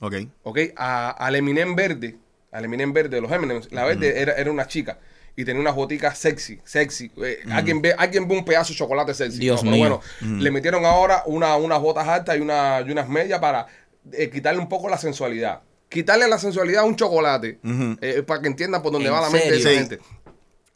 Ok. 0.00 0.14
¿ok? 0.44 0.58
A, 0.76 1.10
al 1.10 1.34
Eminem 1.36 1.74
verde, 1.76 2.16
al 2.50 2.64
Eminem 2.64 2.92
verde 2.92 3.16
de 3.16 3.20
los 3.22 3.30
Eminems, 3.32 3.70
la 3.72 3.84
verde 3.84 4.20
era, 4.20 4.32
era 4.34 4.50
una 4.50 4.66
chica. 4.66 4.98
Y 5.34 5.44
tenía 5.44 5.60
unas 5.62 5.74
boticas 5.74 6.18
sexy, 6.18 6.60
sexy. 6.64 7.10
Eh, 7.24 7.42
alguien, 7.50 7.80
ve, 7.80 7.94
alguien 7.96 8.28
ve 8.28 8.36
un 8.36 8.44
pedazo 8.44 8.72
de 8.72 8.78
chocolate 8.78 9.14
sexy. 9.14 9.38
Dios 9.38 9.64
No, 9.64 9.70
pero 9.70 9.76
mío. 9.82 10.00
bueno, 10.20 10.40
le 10.42 10.50
metieron 10.50 10.84
ahora 10.84 11.22
una, 11.26 11.56
unas 11.56 11.80
botas 11.80 12.06
altas 12.06 12.36
y, 12.36 12.40
una, 12.40 12.82
y 12.86 12.90
unas 12.90 13.08
medias 13.08 13.38
para 13.40 13.66
eh, 14.12 14.28
quitarle 14.28 14.60
un 14.60 14.68
poco 14.68 14.88
la 14.90 14.98
sensualidad. 14.98 15.62
Quitarle 15.88 16.28
la 16.28 16.38
sensualidad 16.38 16.82
a 16.82 16.84
un 16.86 16.96
chocolate 16.96 17.58
eh, 18.00 18.22
para 18.26 18.40
que 18.42 18.48
entiendan 18.48 18.82
por 18.82 18.92
dónde 18.92 19.08
¿En 19.08 19.14
va 19.14 19.20
la 19.22 19.30
mente 19.30 19.50
de 19.50 19.56
esa 19.58 19.68
Sí. 19.70 19.74
gente. 19.76 19.98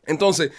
Entonces, 0.07 0.51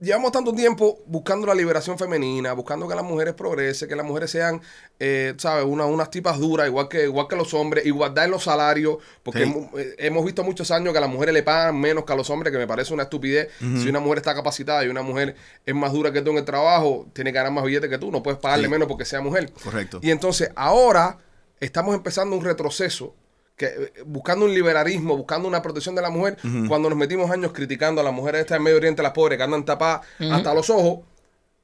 llevamos 0.00 0.32
tanto 0.32 0.52
tiempo 0.54 0.98
buscando 1.06 1.46
la 1.46 1.54
liberación 1.54 1.98
femenina, 1.98 2.52
buscando 2.54 2.88
que 2.88 2.94
las 2.94 3.04
mujeres 3.04 3.34
progresen, 3.34 3.88
que 3.88 3.94
las 3.96 4.06
mujeres 4.06 4.30
sean, 4.30 4.60
eh, 4.98 5.34
¿sabes? 5.36 5.64
Una, 5.64 5.84
unas 5.86 6.10
tipas 6.10 6.38
duras, 6.38 6.66
igual 6.66 6.88
que, 6.88 7.04
igual 7.04 7.28
que 7.28 7.36
los 7.36 7.52
hombres, 7.54 7.84
igualdad 7.86 8.24
en 8.24 8.30
los 8.30 8.44
salarios, 8.44 8.96
porque 9.22 9.44
Sí. 9.44 9.50
hemos, 9.50 9.78
eh, 9.78 9.94
hemos 9.98 10.24
visto 10.24 10.42
muchos 10.42 10.70
años 10.70 10.92
que 10.92 10.98
a 10.98 11.02
las 11.02 11.10
mujeres 11.10 11.34
le 11.34 11.42
pagan 11.42 11.78
menos 11.78 12.04
que 12.04 12.12
a 12.12 12.16
los 12.16 12.30
hombres, 12.30 12.50
que 12.52 12.58
me 12.58 12.66
parece 12.66 12.94
una 12.94 13.02
estupidez. 13.04 13.48
Si 13.58 13.88
una 13.88 14.00
mujer 14.00 14.18
está 14.18 14.34
capacitada 14.34 14.84
y 14.84 14.88
una 14.88 15.02
mujer 15.02 15.36
es 15.66 15.74
más 15.74 15.92
dura 15.92 16.12
que 16.12 16.22
tú 16.22 16.30
en 16.30 16.38
el 16.38 16.44
trabajo, 16.44 17.06
tiene 17.12 17.30
que 17.32 17.36
ganar 17.36 17.52
más 17.52 17.64
billetes 17.64 17.90
que 17.90 17.98
tú, 17.98 18.10
no 18.10 18.22
puedes 18.22 18.40
pagarle 18.40 18.64
Sí. 18.66 18.70
menos 18.70 18.88
porque 18.88 19.04
sea 19.04 19.20
mujer. 19.20 19.52
Correcto. 19.62 19.98
Y 20.02 20.10
entonces 20.10 20.50
ahora 20.56 21.18
estamos 21.60 21.94
empezando 21.94 22.34
un 22.36 22.44
retroceso. 22.44 23.14
Que, 23.60 23.66
eh, 23.66 23.92
buscando 24.06 24.46
un 24.46 24.54
liberalismo, 24.54 25.14
buscando 25.18 25.46
una 25.46 25.60
protección 25.60 25.94
de 25.94 26.00
la 26.00 26.08
mujer, 26.08 26.38
cuando 26.66 26.88
nos 26.88 26.96
metimos 26.96 27.30
años 27.30 27.52
criticando 27.52 28.00
a 28.00 28.04
las 28.04 28.12
mujeres 28.14 28.40
estas 28.40 28.56
del 28.56 28.62
Medio 28.62 28.78
Oriente, 28.78 29.02
las 29.02 29.12
pobres 29.12 29.36
que 29.36 29.44
andan 29.44 29.66
tapadas 29.66 30.00
hasta 30.32 30.54
los 30.54 30.70
ojos, 30.70 31.00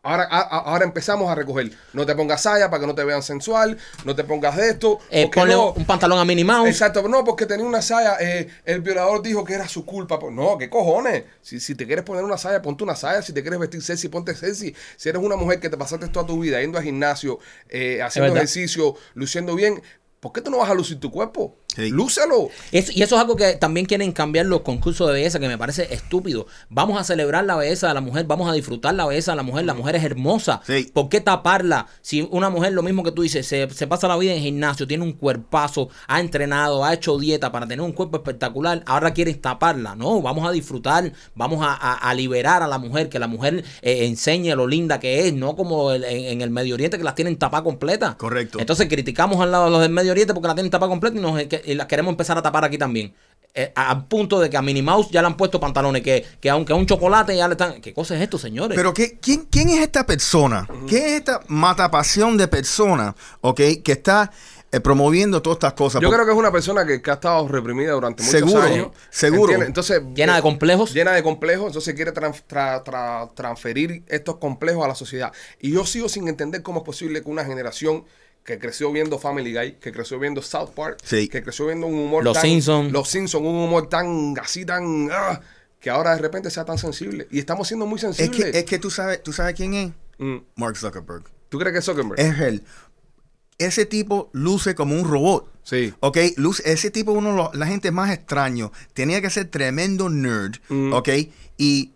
ahora, 0.02 0.24
a- 0.30 0.40
ahora 0.70 0.84
empezamos 0.84 1.28
a 1.30 1.34
recoger. 1.34 1.72
No 1.94 2.04
te 2.04 2.14
pongas 2.14 2.42
saya 2.42 2.68
para 2.70 2.80
que 2.82 2.86
no 2.86 2.94
te 2.94 3.02
vean 3.02 3.22
sensual, 3.22 3.78
no 4.04 4.14
te 4.14 4.24
pongas 4.24 4.56
de 4.56 4.68
esto. 4.68 4.98
Eh, 5.10 5.22
ponle 5.40 5.54
no- 5.54 5.72
un 5.72 5.84
pantalón 5.86 6.18
a 6.18 6.24
Minnie 6.26 6.44
Mouse. 6.44 6.68
Exacto, 6.68 7.08
no, 7.08 7.24
porque 7.24 7.46
tenía 7.46 7.64
una 7.64 7.80
saya, 7.80 8.16
eh, 8.20 8.46
el 8.66 8.82
violador 8.82 9.22
dijo 9.22 9.42
que 9.42 9.54
era 9.54 9.66
su 9.66 9.86
culpa. 9.86 10.18
Pues 10.18 10.34
no, 10.34 10.58
¿qué 10.58 10.68
cojones? 10.68 11.24
Si, 11.40 11.58
si 11.60 11.74
te 11.74 11.86
quieres 11.86 12.04
poner 12.04 12.22
una 12.24 12.36
saya, 12.36 12.60
ponte 12.60 12.84
una 12.84 12.94
saya. 12.94 13.22
Si 13.22 13.32
te 13.32 13.40
quieres 13.40 13.58
vestir 13.58 13.82
sexy, 13.82 14.08
ponte 14.08 14.34
sexy. 14.34 14.74
Si 14.98 15.08
eres 15.08 15.22
una 15.22 15.36
mujer 15.36 15.58
que 15.60 15.70
te 15.70 15.76
pasaste 15.78 16.08
toda 16.08 16.26
tu 16.26 16.38
vida 16.40 16.60
yendo 16.60 16.76
al 16.78 16.84
gimnasio, 16.84 17.38
eh, 17.70 18.00
haciendo 18.02 18.28
ejercicio, 18.36 18.94
luciendo 19.14 19.54
bien, 19.56 19.82
¿por 20.20 20.32
qué 20.32 20.40
tú 20.40 20.50
no 20.50 20.58
vas 20.58 20.70
a 20.70 20.74
lucir 20.74 21.00
tu 21.00 21.10
cuerpo? 21.10 21.56
Sí. 21.76 21.90
Lúcelo. 21.90 22.48
Eso- 22.72 22.90
y 22.94 23.02
eso 23.02 23.14
es 23.16 23.20
algo 23.20 23.36
que 23.36 23.52
también 23.54 23.86
quieren 23.86 24.10
cambiar 24.12 24.46
los 24.46 24.62
concursos 24.62 25.06
de 25.08 25.12
belleza, 25.12 25.38
que 25.38 25.46
me 25.48 25.58
parece 25.58 25.92
estúpido. 25.94 26.46
Vamos 26.70 26.98
a 26.98 27.04
celebrar 27.04 27.44
la 27.44 27.54
belleza 27.56 27.88
de 27.88 27.94
la 27.94 28.00
mujer, 28.00 28.24
vamos 28.26 28.48
a 28.48 28.52
disfrutar 28.54 28.94
la 28.94 29.04
belleza 29.06 29.32
de 29.32 29.36
la 29.36 29.42
mujer. 29.42 29.64
La 29.66 29.74
mujer 29.74 29.94
es 29.96 30.04
hermosa. 30.04 30.62
Sí. 30.66 30.90
¿Por 30.92 31.08
qué 31.08 31.20
taparla? 31.20 31.86
Si 32.00 32.26
una 32.30 32.48
mujer, 32.50 32.72
lo 32.72 32.82
mismo 32.82 33.02
que 33.02 33.12
tú 33.12 33.22
dices, 33.22 33.46
se, 33.46 33.68
se 33.70 33.86
pasa 33.86 34.08
la 34.08 34.16
vida 34.16 34.32
en 34.32 34.40
gimnasio, 34.42 34.86
tiene 34.86 35.04
un 35.04 35.12
cuerpazo, 35.12 35.90
ha 36.08 36.20
entrenado, 36.20 36.84
ha 36.84 36.94
hecho 36.94 37.18
dieta 37.18 37.52
para 37.52 37.66
tener 37.66 37.82
un 37.84 37.92
cuerpo 37.92 38.16
espectacular, 38.16 38.82
ahora 38.86 39.12
quieres 39.12 39.40
taparla. 39.40 39.94
No, 39.94 40.22
vamos 40.22 40.48
a 40.48 40.52
disfrutar, 40.52 41.12
vamos 41.34 41.60
a, 41.62 41.72
a- 41.74 41.94
a 42.08 42.14
liberar 42.14 42.62
a 42.62 42.66
la 42.68 42.78
mujer, 42.78 43.08
que 43.08 43.18
la 43.18 43.26
mujer 43.26 43.64
eh, 43.82 44.06
enseñe 44.06 44.54
lo 44.54 44.66
linda 44.66 44.98
que 45.00 45.26
es, 45.26 45.34
no 45.34 45.56
como 45.56 45.92
el- 45.92 46.04
en, 46.04 46.24
en 46.26 46.40
el 46.42 46.50
Medio 46.50 46.74
Oriente 46.74 46.96
que 46.98 47.04
las 47.04 47.14
tienen 47.14 47.36
tapada 47.36 47.62
completa. 47.62 48.16
Correcto. 48.16 48.58
Entonces 48.60 48.86
criticamos 48.88 49.40
al 49.40 49.50
lado 49.52 49.66
de 49.66 49.70
los 49.70 49.80
del 49.80 49.90
Medio 49.90 50.12
Oriente 50.12 50.32
porque 50.32 50.48
la 50.48 50.54
tienen 50.54 50.70
tapada 50.70 50.88
completa 50.90 51.16
y, 51.18 51.20
nos, 51.20 51.42
que- 51.44 51.62
y 51.66 51.74
las 51.74 51.86
queremos 51.86 52.10
empezar 52.12 52.38
a 52.38 52.42
tapar 52.42 52.64
aquí 52.64 52.78
también. 52.78 53.14
Eh, 53.58 53.72
a- 53.74 53.90
al 53.90 54.06
punto 54.06 54.38
de 54.38 54.50
que 54.50 54.56
a 54.58 54.62
Minnie 54.62 54.82
Mouse 54.82 55.08
ya 55.10 55.22
le 55.22 55.28
han 55.28 55.36
puesto 55.36 55.58
pantalones, 55.58 56.02
que, 56.02 56.24
que 56.40 56.50
aunque 56.50 56.74
a 56.74 56.76
un 56.76 56.84
chocolate 56.84 57.34
ya 57.34 57.48
le 57.48 57.52
están... 57.54 57.80
¿Qué 57.80 57.94
cosa 57.94 58.14
es 58.14 58.20
esto, 58.20 58.36
señores? 58.38 58.76
Pero 58.76 58.92
¿qué, 58.92 59.18
quién, 59.18 59.46
¿quién 59.50 59.70
es 59.70 59.78
esta 59.80 60.04
persona? 60.04 60.68
¿Quién 60.86 61.04
es 61.04 61.12
esta 61.12 61.40
matapasión 61.48 62.36
de 62.36 62.48
persona, 62.48 63.14
ok, 63.40 63.60
que 63.82 63.92
está 63.92 64.30
eh, 64.72 64.80
promoviendo 64.80 65.40
todas 65.40 65.56
estas 65.56 65.72
cosas? 65.72 66.02
Yo 66.02 66.08
Porque- 66.08 66.16
creo 66.16 66.26
que 66.26 66.32
es 66.32 66.38
una 66.38 66.52
persona 66.52 66.84
que, 66.84 67.00
que 67.00 67.10
ha 67.10 67.14
estado 67.14 67.48
reprimida 67.48 67.92
durante 67.92 68.22
muchos 68.22 68.38
Seguro, 68.40 68.62
años. 68.62 68.88
seguro. 69.08 69.42
¿entiendes? 69.44 69.68
Entonces, 69.68 70.02
Llena 70.14 70.34
de 70.34 70.38
eh, 70.40 70.42
complejos. 70.42 70.92
Llena 70.92 71.12
de 71.12 71.22
complejos, 71.22 71.68
entonces 71.68 71.94
quiere 71.94 72.12
tra- 72.12 72.34
tra- 72.84 73.32
transferir 73.34 74.02
estos 74.08 74.36
complejos 74.36 74.84
a 74.84 74.88
la 74.88 74.94
sociedad. 74.94 75.32
Y 75.60 75.72
yo 75.72 75.86
sigo 75.86 76.10
sin 76.10 76.28
entender 76.28 76.62
cómo 76.62 76.80
es 76.80 76.84
posible 76.84 77.22
que 77.22 77.30
una 77.30 77.44
generación 77.46 78.04
que 78.46 78.58
creció 78.60 78.92
viendo 78.92 79.18
Family 79.18 79.52
Guy, 79.52 79.72
que 79.80 79.90
creció 79.92 80.18
viendo 80.20 80.40
South 80.40 80.70
Park, 80.74 80.98
Sí. 81.02 81.28
que 81.28 81.42
creció 81.42 81.66
viendo 81.66 81.86
un 81.88 81.98
humor 81.98 82.22
Los 82.24 82.34
tan... 82.34 82.42
Simpson. 82.44 82.92
Los 82.92 83.08
Simpsons, 83.08 83.44
un 83.44 83.56
humor 83.56 83.88
tan 83.88 84.34
así, 84.40 84.64
tan... 84.64 85.08
ah, 85.10 85.40
que 85.80 85.90
ahora 85.90 86.14
de 86.16 86.22
repente 86.22 86.48
sea 86.50 86.64
tan 86.64 86.78
sensible. 86.78 87.26
Y 87.30 87.38
estamos 87.40 87.66
siendo 87.68 87.86
muy 87.86 87.96
es 87.96 88.02
sensibles. 88.02 88.52
que, 88.52 88.58
es 88.60 88.64
que 88.64 88.78
tú 88.78 88.90
sabes, 88.90 89.22
tú 89.22 89.32
sabes 89.32 89.54
quién 89.54 89.74
es 89.74 89.92
Mm. 90.18 90.36
Mark 90.54 90.78
Zuckerberg. 90.78 91.24
¿Tú 91.50 91.58
crees 91.58 91.74
que 91.74 91.78
es 91.80 91.84
Zuckerberg? 91.84 92.18
Es 92.18 92.38
él. 92.40 92.62
Ese 93.58 93.84
tipo 93.84 94.30
luce 94.32 94.74
como 94.74 94.94
un 94.94 95.04
robot. 95.06 95.50
Sí. 95.62 95.92
Ok, 96.00 96.18
luce, 96.36 96.62
ese 96.70 96.90
tipo 96.90 97.12
es 97.12 97.18
uno 97.18 97.30
de 97.32 97.36
los- 97.36 97.54
la 97.54 97.66
gente 97.66 97.90
más 97.90 98.10
extraño. 98.10 98.72
Tenía 98.94 99.20
que 99.20 99.28
ser 99.28 99.46
tremendo 99.50 100.08
nerd. 100.08 100.54
Mm. 100.70 100.92
Ok, 100.94 101.08
y 101.58 101.92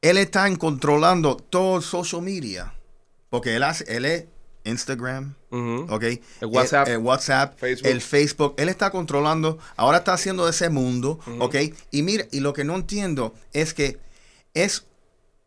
él 0.00 0.18
está 0.18 0.46
en 0.48 0.56
controlando 0.56 1.36
todo 1.36 1.76
el 1.76 1.82
social 1.84 2.22
media. 2.22 2.74
Porque 3.30 3.54
él 3.56 3.62
hace, 3.62 3.84
él 3.96 4.04
es 4.06 4.24
Instagram. 4.64 5.34
Ok. 5.88 6.02
El 6.40 6.46
WhatsApp. 6.48 6.88
El, 6.88 6.94
el 6.94 6.98
WhatsApp. 7.00 7.58
Facebook. 7.58 7.88
El 7.88 8.00
Facebook. 8.00 8.54
Él 8.58 8.68
está 8.68 8.90
controlando. 8.90 9.58
Ahora 9.76 9.98
está 9.98 10.14
haciendo 10.14 10.48
ese 10.48 10.68
mundo. 10.68 11.18
Ok. 11.38 11.56
Y 11.90 12.02
mira, 12.02 12.26
y 12.30 12.40
lo 12.40 12.52
que 12.52 12.64
no 12.64 12.76
entiendo 12.76 13.34
es 13.52 13.74
que 13.74 13.98
es 14.54 14.86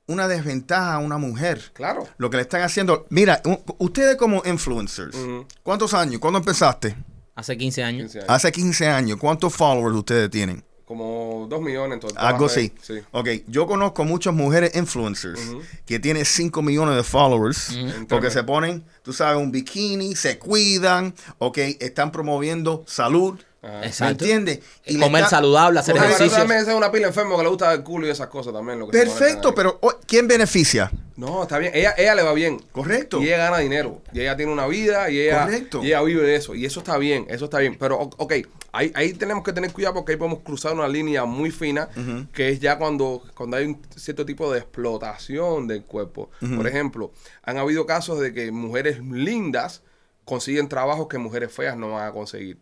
una 0.07 0.27
desventaja 0.27 0.95
a 0.95 0.97
una 0.99 1.17
mujer. 1.17 1.71
Claro. 1.73 2.07
Lo 2.17 2.29
que 2.29 2.37
le 2.37 2.43
están 2.43 2.61
haciendo. 2.61 3.05
Mira, 3.09 3.41
ustedes 3.79 4.15
como 4.15 4.41
influencers. 4.45 5.17
¿cuántos 5.63 5.93
años? 5.93 6.19
¿Cuándo 6.19 6.39
empezaste? 6.39 6.95
Hace 7.35 7.57
15 7.57 7.83
años. 7.83 8.11
15 8.11 8.19
años. 8.19 8.29
Hace 8.29 8.51
15 8.51 8.87
años. 8.87 9.17
¿Cuántos 9.19 9.53
followers 9.53 9.95
ustedes 9.95 10.29
tienen? 10.29 10.63
Como 10.85 11.47
dos 11.49 11.61
millones 11.61 11.95
en 11.95 11.99
todo 11.99 12.11
el 12.11 12.17
Algo 12.17 12.45
así. 12.45 12.71
Sí. 12.81 12.99
Ok, 13.11 13.27
yo 13.47 13.65
conozco 13.65 14.05
muchas 14.05 14.35
mujeres 14.35 14.75
influencers 14.75 15.39
que 15.85 15.99
tienen 15.99 16.25
5 16.25 16.61
millones 16.61 16.95
de 16.95 17.03
followers 17.03 17.75
porque 18.07 18.29
se 18.29 18.43
ponen, 18.43 18.83
tú 19.01 19.11
sabes, 19.11 19.41
un 19.41 19.51
bikini, 19.51 20.15
se 20.15 20.37
cuidan, 20.37 21.15
ok, 21.39 21.57
están 21.79 22.11
promoviendo 22.11 22.83
salud. 22.87 23.39
Ajá. 23.63 23.79
¿Me 23.79 23.87
Exacto. 23.87 24.11
entiendes? 24.25 24.59
Y 24.85 24.99
Comer 24.99 25.23
está- 25.23 25.37
saludable, 25.37 25.79
hacer 25.79 25.95
Pero 25.95 26.05
ejercicio. 26.05 26.37
también 26.37 26.59
es 26.61 26.67
una 26.67 26.91
pila 26.91 27.07
enfermo 27.07 27.35
que 27.35 27.41
le 27.41 27.49
gusta 27.49 27.73
el 27.73 27.81
culo 27.81 28.05
y 28.05 28.11
esas 28.11 28.27
cosas 28.27 28.53
también. 28.53 28.77
Lo 28.77 28.87
que 28.87 28.95
se 28.95 29.03
Perfecto, 29.05 29.55
pero 29.55 29.79
oh, 29.81 29.91
¿quién 30.05 30.27
beneficia? 30.27 30.91
No, 31.15 31.41
está 31.41 31.57
bien. 31.57 31.71
Ella, 31.73 31.95
ella 31.97 32.13
le 32.13 32.21
va 32.21 32.33
bien. 32.33 32.59
Correcto. 32.71 33.19
Y 33.23 33.25
ella 33.29 33.37
gana 33.37 33.57
dinero. 33.57 34.03
Y 34.13 34.19
ella 34.21 34.37
tiene 34.37 34.51
una 34.51 34.67
vida 34.67 35.09
y 35.09 35.19
ella, 35.19 35.45
Correcto. 35.45 35.81
y 35.83 35.87
ella 35.87 36.03
vive 36.03 36.21
de 36.21 36.35
eso. 36.35 36.53
Y 36.53 36.63
eso 36.67 36.81
está 36.81 36.99
bien, 36.99 37.25
eso 37.27 37.45
está 37.45 37.57
bien. 37.57 37.75
Pero, 37.79 37.97
o- 37.99 38.11
ok, 38.17 38.33
ahí, 38.75 38.91
ahí 38.93 39.13
tenemos 39.13 39.43
que 39.43 39.53
tener 39.53 39.71
cuidado 39.71 39.95
porque 39.95 40.11
ahí 40.11 40.17
podemos 40.17 40.39
cruzar 40.39 40.73
una 40.73 40.87
línea 40.87 41.25
muy 41.25 41.51
fina, 41.51 41.89
que 42.33 42.49
es 42.49 42.59
ya 42.59 42.77
cuando, 42.77 43.23
cuando 43.33 43.57
hay 43.57 43.65
un 43.65 43.81
cierto 43.95 44.25
tipo 44.25 44.51
de 44.51 44.59
explotación 44.59 45.67
del 45.67 45.83
cuerpo. 45.83 46.29
Por 46.55 46.67
ejemplo, 46.67 47.11
han 47.43 47.57
habido 47.57 47.85
casos 47.85 48.19
de 48.19 48.33
que 48.33 48.51
mujeres 48.51 48.99
lindas 48.99 49.81
consiguen 50.25 50.67
trabajos 50.67 51.07
que 51.07 51.17
mujeres 51.17 51.53
feas 51.53 51.77
no 51.77 51.91
van 51.91 52.07
a 52.07 52.11
conseguir. 52.11 52.57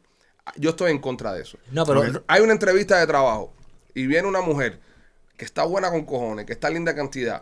Yo 0.57 0.71
estoy 0.71 0.91
en 0.91 0.99
contra 0.99 1.33
de 1.33 1.41
eso. 1.41 1.57
No, 1.71 1.85
pero 1.85 2.03
Hay 2.27 2.41
una 2.41 2.53
entrevista 2.53 2.99
de 2.99 3.07
trabajo 3.07 3.53
y 3.95 4.05
viene 4.05 4.27
una 4.27 4.41
mujer 4.41 4.79
que 5.37 5.45
está 5.45 5.63
buena 5.63 5.89
con 5.89 6.05
cojones, 6.05 6.45
que 6.45 6.53
está 6.53 6.69
linda 6.69 6.93
cantidad, 6.93 7.41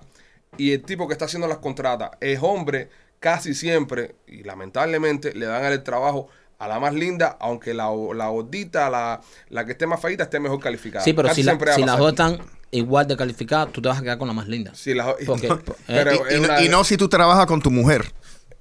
y 0.58 0.72
el 0.72 0.84
tipo 0.84 1.08
que 1.08 1.14
está 1.14 1.26
haciendo 1.26 1.48
las 1.48 1.58
contratas 1.58 2.12
es 2.20 2.40
hombre, 2.42 2.90
casi 3.20 3.54
siempre, 3.54 4.16
y 4.28 4.44
lamentablemente 4.44 5.34
le 5.34 5.46
dan 5.46 5.66
el 5.66 5.84
trabajo 5.84 6.30
a 6.64 6.68
la 6.68 6.80
más 6.80 6.94
linda, 6.94 7.38
aunque 7.40 7.74
la, 7.74 7.90
la 8.16 8.28
gordita, 8.30 8.90
la, 8.90 9.20
la 9.50 9.66
que 9.66 9.72
esté 9.72 9.88
más 9.88 10.00
feita, 10.02 10.24
esté 10.24 10.40
mejor 10.40 10.60
calificada. 10.60 11.04
sí, 11.04 11.14
pero 11.14 11.28
Casi 11.30 11.42
si, 11.42 11.48
la- 11.48 11.74
si 11.76 11.84
las 11.84 11.98
dos 11.98 12.10
están 12.12 12.40
igual 12.72 13.08
de 13.08 13.18
calificadas, 13.18 13.72
tú 13.72 13.82
te 13.82 13.90
vas 13.90 13.98
a 14.00 14.02
quedar 14.02 14.18
con 14.18 14.28
la 14.28 14.34
más 14.34 14.48
linda. 14.48 14.72
Sí, 14.76 14.94
las- 14.94 15.16
Porque- 15.26 15.48
no, 15.48 15.56
eh, 15.56 15.64
pero 15.88 16.12
y, 16.30 16.40
no- 16.40 16.44
una- 16.46 16.62
y 16.64 16.70
no 16.70 16.84
si 16.84 16.98
tú 16.98 17.10
trabajas 17.10 17.46
con 17.48 17.62
tu 17.62 17.72
mujer. 17.72 18.12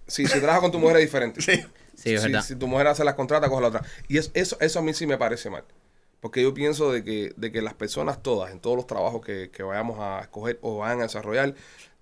Si, 0.06 0.26
si 0.26 0.38
trabajas 0.40 0.62
con 0.62 0.72
tu 0.72 0.78
mujer 0.78 0.96
es 0.96 1.02
diferente. 1.02 1.40
Sí. 1.42 1.52
Sí, 1.94 2.14
es 2.14 2.22
si, 2.22 2.28
verdad. 2.28 2.42
si 2.42 2.56
tu 2.56 2.66
mujer 2.66 2.86
hace 2.86 3.04
las 3.04 3.14
contratas, 3.14 3.50
coge 3.50 3.60
la 3.62 3.68
otra. 3.68 3.82
Y 4.08 4.16
es- 4.16 4.30
eso, 4.34 4.56
eso 4.60 4.78
a 4.78 4.82
mí 4.82 4.94
sí 4.94 5.06
me 5.06 5.18
parece 5.18 5.50
mal. 5.50 5.64
Porque 6.20 6.42
yo 6.42 6.52
pienso 6.54 6.90
de 6.92 7.04
que, 7.04 7.32
de 7.36 7.52
que 7.52 7.60
las 7.62 7.74
personas 7.74 8.22
todas, 8.22 8.50
en 8.52 8.60
todos 8.60 8.76
los 8.76 8.86
trabajos 8.86 9.20
que, 9.24 9.50
que 9.50 9.62
vayamos 9.62 9.98
a 10.00 10.20
escoger 10.20 10.58
o 10.62 10.78
vayan 10.78 11.00
a 11.00 11.02
desarrollar, 11.04 11.54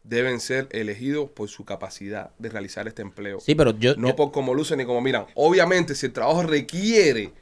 deben 0.09 0.41
ser 0.41 0.69
elegidos 0.73 1.31
por 1.31 1.49
su 1.49 1.65
capacidad 1.65 2.31
de 2.39 2.49
realizar 2.49 2.89
este 2.89 3.03
empleo. 3.03 3.41
Sí, 3.41 3.55
pero 3.55 3.79
yo, 3.79 3.95
no 3.97 4.09
yo- 4.09 4.17
por 4.17 4.33
cómo 4.33 4.55
lucen 4.55 4.79
ni 4.79 4.85
cómo 4.85 5.01
miran. 5.01 5.27
Obviamente, 5.35 5.95
si 5.95 6.07
el 6.07 6.13
trabajo 6.13 6.43
requiere 6.43 7.33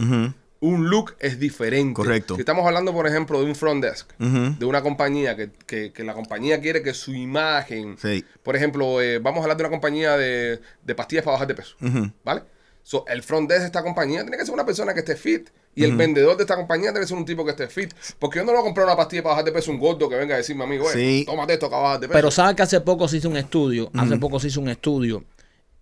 un 0.59 0.89
look, 0.91 1.15
es 1.21 1.39
diferente. 1.39 1.95
Correcto. 1.95 2.35
Si 2.35 2.41
estamos 2.41 2.67
hablando, 2.67 2.93
por 2.93 3.07
ejemplo, 3.07 3.39
de 3.41 3.47
un 3.47 3.55
front 3.55 3.85
desk, 3.85 4.11
de 4.19 4.65
una 4.65 4.83
compañía 4.83 5.37
que, 5.37 5.51
que- 5.67 5.93
que 5.93 6.03
la 6.03 6.15
compañía 6.15 6.61
quiere 6.61 6.83
que 6.83 6.95
su 6.95 7.15
imagen, 7.15 7.97
Sí. 7.99 8.25
por 8.43 8.57
ejemplo, 8.57 9.01
eh, 9.01 9.19
vamos 9.19 9.41
a 9.41 9.43
hablar 9.45 9.57
de 9.59 9.63
una 9.65 9.71
compañía 9.71 10.17
de, 10.17 10.61
de 10.83 10.95
pastillas 10.95 11.25
para 11.25 11.33
bajar 11.35 11.49
de 11.49 11.55
peso. 11.55 11.77
¿vale? 12.25 12.43
So, 12.83 13.05
el 13.09 13.23
front 13.23 13.49
desk 13.49 13.61
de 13.61 13.67
esta 13.67 13.83
compañía 13.83 14.23
tiene 14.23 14.37
que 14.37 14.45
ser 14.45 14.55
una 14.55 14.65
persona 14.65 14.93
que 14.95 15.01
esté 15.01 15.17
fit. 15.17 15.49
Y 15.77 15.85
el 15.85 15.95
vendedor 15.95 16.37
de 16.37 16.43
esta 16.45 16.57
compañía 16.57 16.91
debe 16.91 17.07
ser 17.07 17.17
un 17.17 17.25
tipo 17.25 17.45
que 17.45 17.51
esté 17.53 17.69
fit. 17.69 17.93
Porque 18.19 18.39
yo 18.39 18.45
no 18.45 18.51
le 18.53 18.57
voy 18.59 18.63
a 18.63 18.65
comprar 18.65 18.87
una 18.87 18.97
pastilla 18.97 19.23
para 19.23 19.35
bajar 19.35 19.45
de 19.45 19.53
peso 19.53 19.71
a 19.71 19.75
un 19.75 19.81
gordo 19.81 20.09
que 20.09 20.17
venga 20.17 20.35
a 20.35 20.39
decirme, 20.39 20.65
amigo, 20.65 20.91
eh, 20.91 20.95
Sí. 20.95 21.25
tómate 21.27 21.53
esto 21.53 21.69
que 21.69 21.75
a 21.75 21.79
bajar 21.79 22.01
de 22.01 22.09
peso. 22.09 22.17
Pero 22.19 22.31
sabes 22.31 22.57
que 22.57 22.63
hace 22.63 22.81
poco 22.81 23.07
se 23.07 23.19
hizo 23.19 23.29
un 23.29 23.37
estudio, 23.37 23.91
hace 23.95 24.17
poco 24.17 24.41
se 24.41 24.49
hizo 24.49 24.61
un 24.61 24.71
estudio 24.71 25.23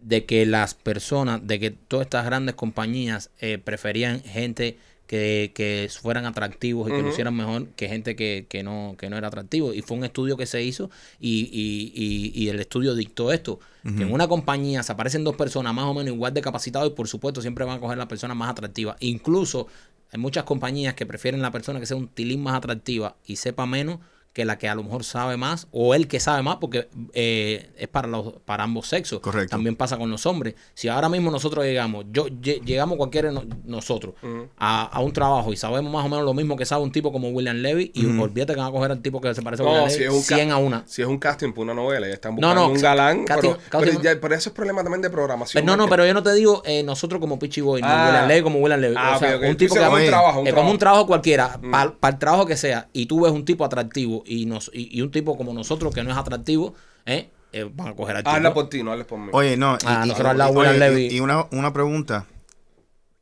de 0.01 0.27
que 0.27 0.45
las 0.45 0.75
personas, 0.75 1.47
de 1.47 1.59
que 1.61 1.71
todas 1.71 2.07
estas 2.07 2.27
grandes 2.27 2.57
compañías 2.57 3.31
eh, 3.41 3.57
preferían 3.59 4.21
gente 4.23 4.79
que, 5.07 5.53
que 5.55 5.89
fueran 6.01 6.25
atractivos 6.27 6.89
y 6.89 6.93
que 6.93 6.99
Ujú. 6.99 7.09
lucieran 7.09 7.35
mejor 7.37 7.69
que 7.77 7.89
gente 7.89 8.17
que, 8.17 8.47
que 8.49 8.63
no, 8.63 8.95
que 8.99 9.11
no 9.11 9.17
era 9.17 9.29
atractivo. 9.29 9.75
Y 9.75 9.83
fue 9.83 9.97
un 9.97 10.05
estudio 10.05 10.37
que 10.37 10.47
se 10.47 10.63
hizo 10.63 10.91
y, 11.21 11.49
y- 11.53 11.93
y- 11.95 12.43
y 12.45 12.49
el 12.49 12.59
estudio 12.61 12.95
dictó 12.95 13.33
esto, 13.33 13.61
que 13.83 14.03
en 14.03 14.13
una 14.13 14.27
compañía 14.29 14.83
se 14.83 14.93
aparecen 14.93 15.25
dos 15.25 15.37
personas 15.37 15.75
más 15.75 15.85
o 15.85 15.93
menos 15.93 16.15
igual 16.15 16.33
de 16.33 16.41
capacitadas 16.41 16.89
y 16.89 16.93
por 16.93 17.07
supuesto 17.07 17.43
siempre 17.43 17.67
van 17.67 17.77
a 17.77 17.81
coger 17.81 17.99
la 17.99 18.09
persona 18.09 18.35
más 18.35 18.49
atractiva. 18.51 18.97
Incluso 19.01 19.67
hay 20.11 20.19
muchas 20.19 20.45
compañías 20.45 20.95
que 20.95 21.05
prefieren 21.05 21.43
la 21.43 21.51
persona 21.51 21.81
que 21.81 21.87
sea 21.87 21.97
un 21.99 22.09
tilín 22.09 22.43
más 22.43 22.55
atractiva 22.55 23.17
y 23.27 23.37
sepa 23.37 23.67
menos 23.67 23.99
que 24.35 24.45
la 24.45 24.59
que 24.59 24.69
a 24.69 24.75
lo 24.75 24.83
mejor 24.83 25.05
sabe 25.05 25.37
más 25.39 25.69
o 25.71 25.95
el 25.95 26.07
que 26.09 26.21
sabe 26.21 26.43
más 26.43 26.57
porque 26.57 26.89
eh, 27.15 27.71
es 27.79 27.89
para 27.89 28.09
los 28.09 28.35
para 28.45 28.65
ambos 28.65 28.89
sexos 28.89 29.21
Correcto. 29.21 29.49
también 29.51 29.77
pasa 29.77 29.97
con 29.97 30.11
los 30.11 30.27
hombres 30.27 30.55
si 30.75 30.89
ahora 30.89 31.09
mismo 31.09 31.31
nosotros 31.31 31.65
llegamos 31.65 32.05
yo 32.11 32.27
lle- 32.27 32.61
llegamos 32.65 32.99
cualquiera 32.99 33.29
de 33.29 33.35
no- 33.35 33.45
nosotros 33.65 34.15
a, 34.59 34.83
a 34.87 35.01
un 35.01 35.13
trabajo 35.13 35.53
y 35.53 35.57
sabemos 35.57 35.93
más 35.93 36.05
o 36.05 36.09
menos 36.09 36.25
lo 36.25 36.35
mismo 36.35 36.57
que 36.57 36.67
sabe 36.67 36.83
un 36.83 36.91
tipo 36.93 37.13
como 37.13 37.29
William 37.31 37.57
Levy 37.57 37.93
y 37.95 38.05
olvídate 38.19 38.55
que 38.55 38.59
van 38.61 38.69
a 38.69 38.73
coger 38.73 38.91
al 38.91 39.01
tipo 39.01 39.21
que 39.21 39.33
se 39.35 39.41
parece 39.43 39.63
a 39.63 39.67
No, 39.67 39.73
William 39.73 39.91
si 39.91 39.99
Levy 40.01 40.07
es 40.15 40.21
un 40.21 40.27
ca- 40.27 40.35
100 40.37 40.51
a 40.51 40.57
una 40.59 40.83
Si 40.87 41.01
es 41.03 41.09
un 41.09 41.19
casting 41.19 41.51
para 41.53 41.63
una 41.63 41.75
novela 41.75 42.09
y 42.09 42.13
están 42.13 42.33
No, 42.35 42.49
buscando 42.49 42.61
no, 42.67 42.69
un 42.75 42.81
galán, 42.83 43.25
casting- 43.25 43.41
pero, 43.55 43.59
casting- 43.71 43.91
pero, 43.93 44.03
ya- 44.03 44.21
pero 44.21 44.35
eso 44.35 44.49
es 44.51 44.55
problema 44.55 44.83
también 44.83 45.01
de 45.03 45.11
programación. 45.11 45.63
Pero 45.63 45.67
no, 45.73 45.77
no, 45.77 45.85
porque- 45.85 45.91
pero 45.93 46.07
yo 46.09 46.15
no 46.15 46.23
te 46.25 46.35
digo 46.35 46.61
eh, 46.67 46.83
nosotros 46.83 47.21
como 47.21 47.39
Pichi 47.39 47.61
Boy, 47.61 47.81
Ah. 47.85 48.07
William 48.09 48.27
Levy 48.29 48.43
como 48.43 48.59
William 48.59 48.81
Levy. 48.81 48.97
Ah, 48.99 49.15
o 49.15 49.19
sea, 49.21 49.37
ok, 49.37 49.43
ok. 49.45 49.49
un 49.51 49.57
tipo 49.57 49.75
que 49.75 49.81
dices, 49.81 49.95
un 50.01 50.07
trabajo, 50.07 50.41
un 50.41 50.47
eh, 50.49 50.53
como 50.53 50.71
un 50.73 50.79
trabajo. 50.79 50.79
trabajo 50.79 51.07
cualquiera, 51.07 51.61
para 51.71 52.13
el 52.15 52.19
trabajo 52.19 52.47
que 52.47 52.57
sea, 52.57 52.89
y 52.93 53.07
tú 53.07 53.21
ves 53.23 53.33
un 53.33 53.45
tipo 53.45 53.65
atractivo 53.65 54.24
y, 54.27 54.47
nos, 54.47 54.71
y, 54.75 54.99
y 54.99 55.03
un 55.03 55.11
tipo 55.11 55.37
como 55.37 55.53
nosotros 55.53 55.95
que 55.95 56.03
no 56.03 56.11
es 56.11 56.17
atractivo, 56.17 56.75
¿eh? 57.07 57.31
Eh, 57.53 57.71
van 57.73 57.89
a 57.89 57.95
coger 57.95 58.17
al 58.17 58.23
tipo. 58.25 58.35
Hazla 58.35 58.53
por 58.53 58.69
ti, 58.69 58.83
no 58.83 58.91
hables 58.93 59.07
por 59.07 59.19
mí. 59.19 59.29
Oye, 59.33 59.57
no. 59.57 59.79
Ah, 59.87 60.05
nosotros 60.07 60.29
al 60.31 60.39
lado 60.39 60.51
oye, 60.53 60.71
William 60.71 60.79
Levy. 60.81 61.07
y 61.15 61.21
una, 61.21 61.47
una 61.53 61.73
pregunta. 61.73 62.27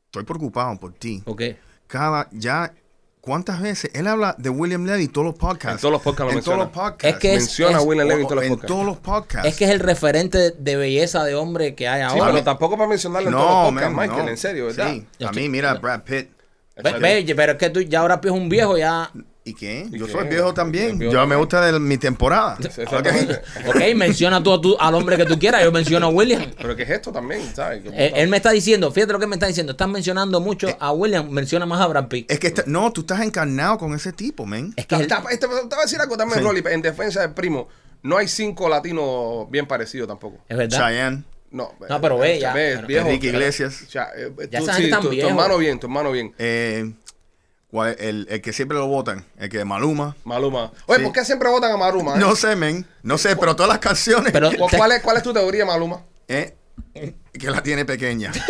Estoy 0.06 0.24
preocupado 0.24 0.78
por 0.80 0.92
ti. 0.94 1.22
¿Ok? 1.26 1.42
Cada, 1.86 2.28
ya, 2.32 2.72
¿cuántas 3.20 3.60
veces? 3.60 3.90
Él 3.94 4.06
habla 4.06 4.34
de 4.38 4.48
William 4.48 4.84
Levy 4.86 5.04
en 5.04 5.12
todos 5.12 5.26
los 5.26 5.34
podcasts. 5.34 5.76
En 5.76 5.80
todos 5.80 5.92
los 5.92 6.02
podcasts 6.02 6.32
lo 6.32 6.38
En 6.38 6.44
todos 6.44 6.58
los 6.58 6.68
podcasts. 6.68 7.04
Es 7.04 7.16
que 7.16 7.34
es- 7.34 7.42
Menciona 7.42 7.78
a 7.78 7.82
William 7.82 8.08
Levy 8.08 8.22
en 8.22 8.26
todos 8.28 8.36
los 8.36 8.44
en 8.44 8.50
podcasts. 8.52 8.72
todos 8.74 8.86
los 8.86 8.96
podcasts. 8.98 9.48
Es 9.48 9.56
que 9.56 9.64
es 9.66 9.70
el 9.70 9.80
referente 9.80 10.50
de 10.52 10.76
belleza 10.76 11.24
de 11.24 11.34
hombre 11.34 11.74
que 11.74 11.88
hay 11.88 12.00
Sí, 12.10 12.18
ahora. 12.18 12.32
pero 12.32 12.44
tampoco 12.44 12.76
para 12.78 12.88
mencionarlo 12.88 13.28
en 13.28 13.34
todos 13.34 13.46
no, 13.46 13.62
los 13.64 13.70
podcasts, 13.72 13.94
man, 13.96 14.06
Michael, 14.08 14.24
no. 14.24 14.30
en 14.30 14.36
serio, 14.38 14.66
¿verdad? 14.66 14.92
Sí. 14.92 15.24
A 15.24 15.32
mí, 15.32 15.48
mira, 15.50 15.74
Brad 15.74 16.02
Pitt. 16.04 16.30
Ve- 16.82 16.92
ve, 16.98 17.32
pero 17.36 17.52
es 17.52 17.58
que 17.58 17.68
tú 17.68 17.80
ya 17.82 18.00
ahora 18.00 18.18
es 18.22 18.30
un 18.30 18.48
viejo, 18.48 18.78
ya. 18.78 19.10
¿Y 19.44 19.54
qué? 19.54 19.86
¿Y 19.90 19.98
Yo 19.98 20.06
qué? 20.06 20.12
soy 20.12 20.28
viejo 20.28 20.54
también. 20.54 21.00
Yo 21.00 21.26
me 21.26 21.34
gusta 21.34 21.60
de 21.72 21.78
mi 21.80 21.98
temporada. 21.98 22.56
Exactamente. 22.64 23.40
Ok, 23.66 23.76
menciona 23.96 24.40
tú, 24.40 24.52
a 24.52 24.60
tu- 24.60 24.76
al 24.78 24.94
hombre 24.94 25.16
que 25.16 25.24
tú 25.24 25.36
quieras. 25.38 25.64
Yo 25.64 25.72
menciono 25.72 26.06
a 26.06 26.08
William. 26.10 26.44
Pero 26.56 26.76
que 26.76 26.84
es 26.84 26.90
esto 26.90 27.10
también, 27.10 27.42
¿sabes? 27.54 27.82
Eh, 27.92 28.12
él 28.14 28.28
me 28.28 28.36
está 28.36 28.52
diciendo, 28.52 28.92
fíjate 28.92 29.12
lo 29.12 29.18
que 29.18 29.26
me 29.26 29.34
está 29.34 29.46
diciendo. 29.48 29.72
Estás 29.72 29.88
mencionando 29.88 30.40
mucho 30.40 30.68
a 30.78 30.92
William, 30.92 31.28
menciona 31.28 31.66
más 31.66 31.80
a 31.80 31.88
Brad 31.88 32.06
Pitt. 32.06 32.30
Es 32.30 32.38
que 32.38 32.46
está- 32.48 32.62
no, 32.66 32.92
tú 32.92 33.00
estás 33.00 33.20
encarnado 33.22 33.78
con 33.78 33.92
ese 33.94 34.12
tipo, 34.12 34.46
man. 34.46 34.72
Es 34.76 34.86
que 34.86 35.06
ta- 35.08 35.24
este- 35.30 35.48
te 35.48 35.54
voy 35.54 35.66
a 35.76 35.82
decir 35.82 36.00
algo 36.00 36.16
también, 36.16 36.38
Sí. 36.38 36.44
Rolly, 36.46 36.62
en 36.70 36.82
defensa 36.82 37.20
del 37.22 37.32
primo. 37.32 37.68
No 38.04 38.18
hay 38.18 38.28
cinco 38.28 38.68
latinos 38.68 39.50
bien 39.50 39.66
parecidos 39.66 40.06
tampoco. 40.06 40.38
es 40.48 40.56
verdad. 40.56 40.86
Cheyenne, 40.88 41.24
No, 41.50 41.74
No, 41.88 42.00
pero 42.00 42.16
ve, 42.16 42.38
ya, 42.38 42.54
ve, 42.54 42.74
pero- 42.76 42.86
viejo, 42.86 43.06
Enrique 43.08 43.26
pero- 43.28 43.38
Iglesias. 43.40 43.82
o 43.86 43.90
sea, 43.90 44.08
eh, 44.16 44.32
Ya 44.50 44.58
tú- 44.60 44.64
esa 44.64 44.74
sí, 44.74 44.90
tu, 45.02 45.12
hermano 45.12 45.58
bien, 45.58 45.78
tu 45.78 45.86
hermano 45.86 46.10
bien. 46.10 46.32
eh, 46.38 46.92
¿cuál- 47.72 47.96
el, 47.98 48.26
el 48.30 48.40
que 48.40 48.52
siempre 48.52 48.78
lo 48.78 48.86
votan, 48.86 49.26
el 49.38 49.48
que 49.48 49.64
Maluma. 49.64 50.14
Maluma. 50.22 50.70
Oye, 50.86 50.98
Sí. 51.00 51.04
¿por 51.04 51.12
qué 51.12 51.24
siempre 51.24 51.48
votan 51.48 51.72
a 51.72 51.76
Maluma? 51.76 52.14
eh? 52.14 52.18
No 52.18 52.36
sé, 52.36 52.54
men. 52.54 52.86
No 53.02 53.18
sé, 53.18 53.34
pero 53.34 53.56
todas 53.56 53.70
las 53.70 53.78
canciones. 53.80 54.30
Pero- 54.32 54.50
¿Cu- 54.56 54.68
¿Cuál, 54.76 54.92
es, 54.92 55.02
¿Cuál 55.02 55.16
es 55.16 55.22
tu 55.24 55.32
teoría, 55.32 55.64
Maluma? 55.66 56.02
eh, 56.28 56.54
que 57.32 57.50
la 57.50 57.60
tiene 57.64 57.84
pequeña. 57.84 58.30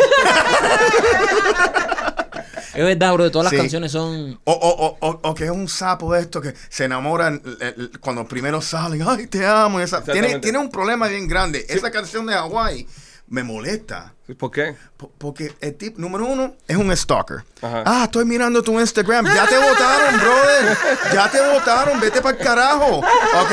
Es 2.73 2.83
verdad, 2.83 3.13
bro. 3.13 3.29
Todas 3.29 3.45
las 3.45 3.51
Sí. 3.51 3.57
canciones 3.57 3.91
son. 3.91 4.39
O, 4.45 4.51
o, 4.51 4.87
o, 4.87 4.97
o, 4.99 5.19
o 5.29 5.35
que 5.35 5.43
es 5.45 5.51
un 5.51 5.67
sapo 5.67 6.11
de 6.13 6.21
esto 6.21 6.41
que 6.41 6.55
se 6.69 6.85
enamoran 6.85 7.39
eh, 7.61 7.75
eh, 7.77 7.89
cuando 7.99 8.27
primero 8.27 8.61
salen. 8.61 9.03
Ay, 9.07 9.27
te 9.27 9.45
amo. 9.45 9.79
y 9.79 9.83
esa- 9.83 10.03
Tiene, 10.03 10.39
tiene 10.39 10.57
un 10.57 10.69
problema 10.71 11.07
bien 11.07 11.27
grande. 11.27 11.65
Esa 11.69 11.91
canción 11.91 12.25
de 12.25 12.33
Hawái 12.33 12.87
me 13.27 13.43
molesta. 13.43 14.12
¿Por 14.39 14.51
qué? 14.51 14.73
Po- 14.95 15.11
Porque 15.17 15.53
el 15.59 15.75
tipo, 15.75 15.99
número 15.99 16.25
uno, 16.25 16.55
es 16.65 16.77
un 16.77 16.95
stalker. 16.95 17.43
Ajá. 17.61 17.83
Ah, 17.85 18.01
estoy 18.05 18.23
mirando 18.23 18.63
tu 18.63 18.79
Instagram. 18.79 19.25
Ya 19.25 19.45
te 19.45 19.57
votaron, 19.57 20.17
brother. 20.19 20.77
Ya 21.13 21.29
te 21.29 21.41
votaron. 21.41 21.99
Vete 21.99 22.21
para 22.21 22.37
el 22.37 22.41
carajo. 22.43 22.99
¿Ok? 22.99 23.51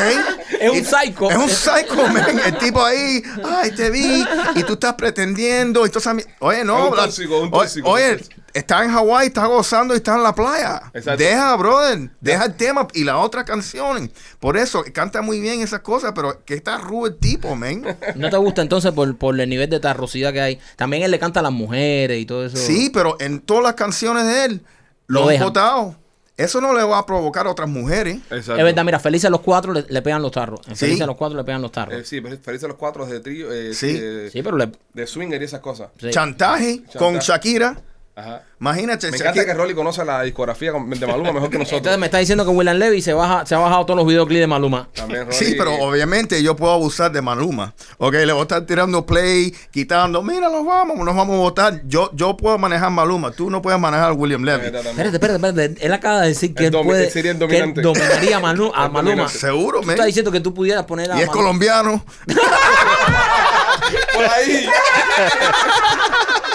Es 0.61 0.71
un 0.71 0.77
Y- 0.77 0.85
psycho. 0.85 1.29
Es 1.31 1.37
un 1.37 1.49
psycho, 1.51 2.07
man. 2.12 2.39
El 2.39 2.57
tipo 2.59 2.85
ahí, 2.85 3.21
ay, 3.45 3.73
te 3.73 3.91
vi. 3.91 4.25
Y 4.55 4.62
tú 4.62 4.75
estás 4.75 4.95
pretendiendo. 4.95 5.85
Y 5.87 5.91
tú 5.91 5.99
sabes- 5.99 6.29
oye, 6.39 6.64
no. 6.64 6.79
Es 6.85 6.91
un 6.93 6.97
tóxico, 6.97 7.39
un 7.41 7.49
oye, 7.49 7.51
tóxico. 7.64 7.89
Oye, 7.91 8.21
está 8.55 8.85
en 8.85 8.91
Hawái, 8.93 9.29
está 9.29 9.47
gozando 9.47 9.95
y 9.95 9.99
está 9.99 10.15
en 10.17 10.23
la 10.23 10.35
playa. 10.35 10.83
Exacto. 10.95 11.23
Deja, 11.23 11.57
brother. 11.57 12.11
Deja 12.21 12.45
el 12.45 12.55
tema 12.55 12.87
y 12.95 13.05
la 13.05 13.19
otra 13.19 13.45
canción. 13.45 14.11
Por 14.39 14.57
eso, 14.57 14.85
canta 14.93 15.23
muy 15.23 15.41
bien 15.41 15.61
esas 15.61 15.81
cosas, 15.81 16.13
pero 16.15 16.45
que 16.45 16.55
está 16.55 16.79
rudo 16.79 17.07
el 17.09 17.17
tipo, 17.17 17.55
man. 17.57 17.85
¿No 18.17 18.31
te 18.31 18.37
gusta 18.37 18.63
entonces 18.63 18.93
por, 18.93 19.17
por 19.17 19.39
el 19.41 19.49
nivel 19.49 19.71
de 19.71 19.81
tarrosidad 19.81 20.33
que 20.33 20.41
hay? 20.41 20.59
También 20.77 21.03
él 21.03 21.11
le 21.11 21.19
canta 21.19 21.41
a 21.41 21.43
las 21.43 21.53
mujeres 21.53 22.21
y 22.21 22.27
todo 22.27 22.45
eso. 22.47 22.57
Sí, 22.57 22.91
pero 22.93 23.17
en 23.21 23.41
todas 23.41 23.63
las 23.63 23.75
canciones 23.75 24.25
de 24.27 24.45
él 24.47 24.63
Lo 25.07 25.21
lo, 25.21 25.27
han 25.27 25.33
dejan. 25.33 25.47
votado. 25.49 25.97
Eso 26.37 26.59
no 26.63 26.73
le 26.73 26.83
va 26.83 26.97
a 26.97 27.05
provocar 27.05 27.47
a 27.47 27.51
otras 27.51 27.69
mujeres. 27.69 28.17
Exacto. 28.31 28.57
Es 28.57 28.65
verdad, 28.65 28.83
mira, 28.83 28.99
Felices 28.99 29.27
a 29.27 29.31
los 29.31 29.41
cuatro 29.43 29.75
le, 29.75 29.85
le 29.87 30.01
pegan 30.01 30.23
los 30.23 30.33
tarros. 30.33 30.61
Sí. 30.69 30.75
Felices 30.75 31.03
a 31.03 31.07
los 31.07 31.17
cuatro 31.17 31.37
le 31.37 31.45
pegan 31.45 31.61
los 31.61 31.71
tarros. 31.71 31.95
Eh, 32.01 32.05
sí, 32.05 32.23
pero 32.23 32.39
feliz 32.39 32.65
a 32.65 32.69
los 32.69 32.77
cuatro 32.79 33.05
de 33.05 33.21
trío, 33.21 33.53
eh, 33.53 33.75
Sí. 33.75 33.93
de, 33.93 34.31
sí, 34.31 34.43
pero 34.43 34.57
le. 34.57 34.73
de 34.95 35.07
swinger 35.07 35.43
y 35.43 35.45
esas 35.45 35.61
cosas. 35.61 35.91
sí. 36.01 36.09
Chantaje, 36.09 36.83
con. 36.97 37.19
Shakira. 37.19 37.77
Ajá. 38.21 38.43
Imagínate, 38.61 39.11
Me 39.11 39.16
encanta 39.16 39.45
que 39.47 39.55
Rolly 39.55 39.73
conoce 39.75 40.05
la 40.05 40.23
discografía 40.23 40.71
de 40.73 41.07
Maluma 41.07 41.33
mejor 41.33 41.49
que 41.49 41.57
nosotros. 41.57 41.79
Entonces 41.79 41.99
me 41.99 42.07
está 42.07 42.18
diciendo 42.18 42.45
que 42.45 42.51
William 42.51 42.77
Levy 42.77 43.01
se, 43.01 43.14
baja, 43.14 43.47
se 43.47 43.55
ha 43.55 43.59
bajado 43.59 43.87
todos 43.87 43.97
los 43.97 44.07
videoclips 44.07 44.41
de 44.41 44.47
Maluma. 44.47 44.89
También 44.95 45.23
Rolly. 45.25 45.35
Sí, 45.35 45.55
pero 45.57 45.75
obviamente 45.77 46.43
yo 46.43 46.55
puedo 46.57 46.73
abusar 46.75 47.11
de 47.11 47.23
Maluma. 47.23 47.73
Ok, 47.97 48.12
le 48.12 48.33
voy 48.33 48.41
a 48.41 48.43
estar 48.43 48.66
tirando 48.66 49.07
play, 49.07 49.55
quitando. 49.71 50.23
Mira, 50.23 50.51
nos 50.51 50.66
vamos, 50.66 50.99
nos 50.99 51.16
vamos 51.16 51.37
a 51.37 51.39
votar. 51.39 51.81
Yo, 51.87 52.11
yo 52.12 52.37
puedo 52.37 52.59
manejar 52.59 52.91
Maluma. 52.91 53.31
Tú 53.33 53.49
no 53.51 53.62
puedes 53.62 53.81
manejar 53.81 54.11
a 54.11 54.12
William 54.12 54.45
Levy. 54.45 54.66
Espérate, 54.66 54.91
espérate, 55.16 55.47
espérate. 55.47 55.87
Él 55.87 55.93
acaba 55.95 56.21
de 56.21 56.29
decir 56.29 56.55
que 56.55 56.66
El 56.66 56.75
él 56.75 56.83
puede. 56.85 57.05
él 57.07 57.11
sería 57.11 57.31
el 57.33 57.39
que 57.39 57.45
él 57.45 57.51
dominante. 57.75 57.81
dominaría 57.81 58.37
a, 58.37 58.41
Manu- 58.41 58.73
a 58.75 58.85
El 58.87 58.93
Maluma. 58.93 59.11
dominante. 59.11 59.39
Seguro, 59.39 59.81
Tú 59.81 59.87
man. 59.87 59.95
estás 59.95 60.07
diciendo 60.07 60.31
que 60.31 60.41
tú 60.41 60.53
pudieras 60.53 60.85
poner 60.85 61.11
a. 61.12 61.16
Y 61.18 61.23
es 61.23 61.29
Maluma- 61.29 61.33
colombiano. 61.33 62.05
Por 64.14 64.25
ahí. 64.25 64.68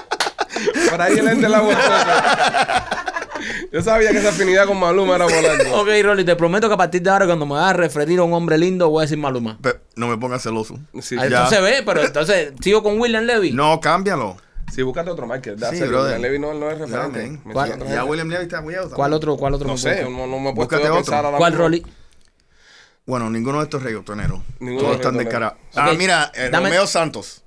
Por 0.90 1.02
ahí 1.02 1.18
el 1.20 1.28
ente 1.28 1.50
la 1.50 1.62
boca. 1.62 2.86
Yo 3.72 3.82
sabía 3.82 4.12
que 4.12 4.18
esa 4.20 4.30
afinidad 4.30 4.66
con 4.66 4.80
Maluma 4.80 5.16
era 5.16 5.26
algo. 5.26 5.82
Ok, 5.82 5.88
Rolly, 6.04 6.24
te 6.26 6.36
prometo 6.36 6.68
que 6.68 6.74
a 6.74 6.78
partir 6.78 7.02
de 7.02 7.10
ahora, 7.10 7.26
cuando 7.26 7.46
me 7.46 7.54
vas 7.54 7.70
a 7.72 7.74
referir 7.74 8.20
a 8.20 8.24
un 8.24 8.34
hombre 8.34 8.58
lindo, 8.58 8.90
voy 8.90 9.02
a 9.02 9.04
decir 9.04 9.18
Maluma. 9.18 9.58
Pe- 9.62 9.80
no 9.96 10.08
me 10.08 10.18
pongas 10.18 10.42
celoso. 10.42 10.80
Sí, 11.02 11.16
Ah. 11.20 11.26
Entonces 11.26 11.62
ve, 11.62 11.84
pero 11.86 12.04
entonces 12.04 12.54
sigo 12.62 12.82
con 12.82 13.00
William 13.00 13.24
Levy. 13.26 13.52
No, 13.52 13.80
cámbialo. 13.80 14.38
sí, 14.74 14.82
búscate 14.82 15.12
otro 15.12 15.28
Michael. 15.28 15.58
Sí, 15.72 15.82
brother. 15.84 16.20
Levy 16.20 16.40
no, 16.40 16.54
no 16.54 16.72
es 16.72 16.80
Ya, 16.80 16.86
referente. 16.86 17.40
Ya 17.54 17.66
gente. 17.68 18.02
William 18.04 18.30
Levy 18.30 18.44
está 18.44 18.62
muy 18.62 18.74
out 18.76 18.86
¿Cuál 18.94 19.12
también. 19.12 19.14
otro, 19.18 19.38
cuál 19.38 19.54
otro 19.54 19.68
No 19.68 19.74
me 19.74 19.80
sé, 19.80 19.94
puedo- 19.96 20.10
no, 20.10 20.28
no 20.28 20.40
me 20.40 20.50
he 20.50 20.54
puesto 20.56 20.76
Búscate 20.78 20.84
yo 20.84 20.88
a 20.88 20.92
otro. 20.94 21.04
pensar 21.06 21.26
ahora 21.26 21.38
¿Cuál 21.38 21.52
mismo. 21.52 21.64
Rolly? 21.66 21.86
Bueno, 23.06 23.30
ninguno 23.30 23.60
de 23.60 23.66
estos 23.66 23.84
reggaetoneros. 23.84 24.40
Ninguno 24.60 24.80
Todos 24.88 24.98
de 24.98 24.98
los 25.04 25.06
están 25.06 25.18
reggaetoneros. 25.18 25.54
descarados. 25.60 25.60
Ah, 25.76 25.92
Ok, 25.92 25.98
mira, 26.00 26.32
eh, 26.34 26.50
dame- 26.52 26.70
Romeo 26.70 26.88
Santos. 26.88 27.44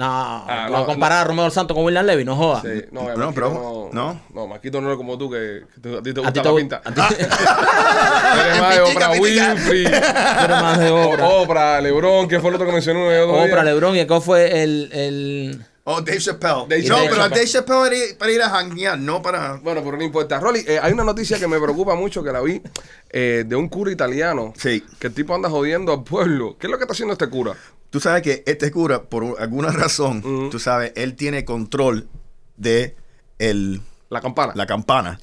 No, 0.00 0.06
Ah, 0.48 0.66
no, 0.70 0.78
no, 0.78 0.86
comparar 0.86 1.18
a 1.18 1.24
Romeo 1.24 1.50
Santos 1.50 1.74
con 1.74 1.84
William 1.84 2.06
Levy, 2.06 2.24
no 2.24 2.34
jodas. 2.34 2.62
Sí, 2.62 2.84
no, 2.90 3.02
No, 3.02 3.08
Marquito 3.18 3.32
pero- 3.34 3.50
no, 3.52 3.90
no. 3.92 4.20
no, 4.32 4.46
Marquito 4.46 4.80
no 4.80 4.90
es 4.90 4.96
como 4.96 5.18
tú, 5.18 5.30
que, 5.30 5.60
a 5.98 6.02
ti 6.02 6.14
te 6.14 6.20
gusta 6.20 6.32
ti 6.32 6.40
te 6.40 6.48
la 6.48 6.54
pinta. 6.56 6.80
a 6.82 6.90
ti- 6.94 7.00
Eres 8.40 8.60
más 8.60 8.74
de 8.76 8.80
Oprah. 8.80 9.10
Winfrey, 9.10 9.84
tú 9.84 9.90
eres 9.90 10.48
más 10.62 10.78
de 10.78 10.90
obra. 10.90 11.24
Oprah, 11.28 11.80
Lebron, 11.82 12.28
que 12.28 12.40
fue 12.40 12.48
el 12.48 12.54
otro 12.54 12.66
que 12.66 12.72
mencionó 12.72 13.00
uno 13.00 13.10
de 13.10 13.18
dos 13.18 13.46
Oprah. 13.46 13.62
LeBron 13.62 13.94
y 13.96 14.00
acá 14.00 14.20
fue 14.22 14.62
el, 14.62 14.88
el... 14.92 15.66
Oh, 15.84 16.00
Dave 16.00 16.18
Chappelle. 16.18 16.64
Dave 16.68 16.82
no, 16.88 16.96
pero 17.10 17.28
Dave 17.28 17.46
Chappelle 17.46 17.78
para 17.80 17.94
ir, 17.96 18.18
para 18.18 18.32
ir 18.32 18.42
a 18.42 18.48
janguear, 18.48 18.98
no 18.98 19.20
para... 19.20 19.54
Bueno, 19.62 19.82
pero 19.84 19.96
no 19.98 20.02
importa. 20.04 20.38
Rolly, 20.40 20.64
eh, 20.66 20.78
hay 20.80 20.92
una 20.92 21.04
noticia 21.04 21.38
que 21.38 21.46
me 21.46 21.58
preocupa 21.60 21.94
mucho 21.94 22.22
que 22.22 22.32
la 22.32 22.40
vi 22.40 22.62
eh, 23.10 23.44
de 23.46 23.56
un 23.56 23.68
cura 23.68 23.90
italiano. 23.92 24.52
Sí. 24.56 24.82
Que 24.98 25.08
el 25.08 25.14
tipo 25.14 25.34
anda 25.34 25.50
jodiendo 25.50 25.92
al 25.92 26.04
pueblo. 26.04 26.56
¿Qué 26.58 26.68
es 26.68 26.70
lo 26.70 26.78
que 26.78 26.84
está 26.84 26.92
haciendo 26.92 27.12
este 27.12 27.28
cura? 27.28 27.52
Tú 27.90 28.00
sabes 28.00 28.22
que 28.22 28.42
este 28.46 28.70
cura, 28.70 29.02
por 29.02 29.40
alguna 29.40 29.68
razón, 29.72 30.18
Ujú. 30.18 30.50
tú 30.50 30.58
sabes, 30.58 30.92
él 30.96 31.14
tiene 31.16 31.44
control 31.44 32.08
de 32.56 32.94
el, 33.38 33.80
La 34.10 34.20
campana. 34.20 34.52
la 34.54 34.66
campana. 34.66 35.18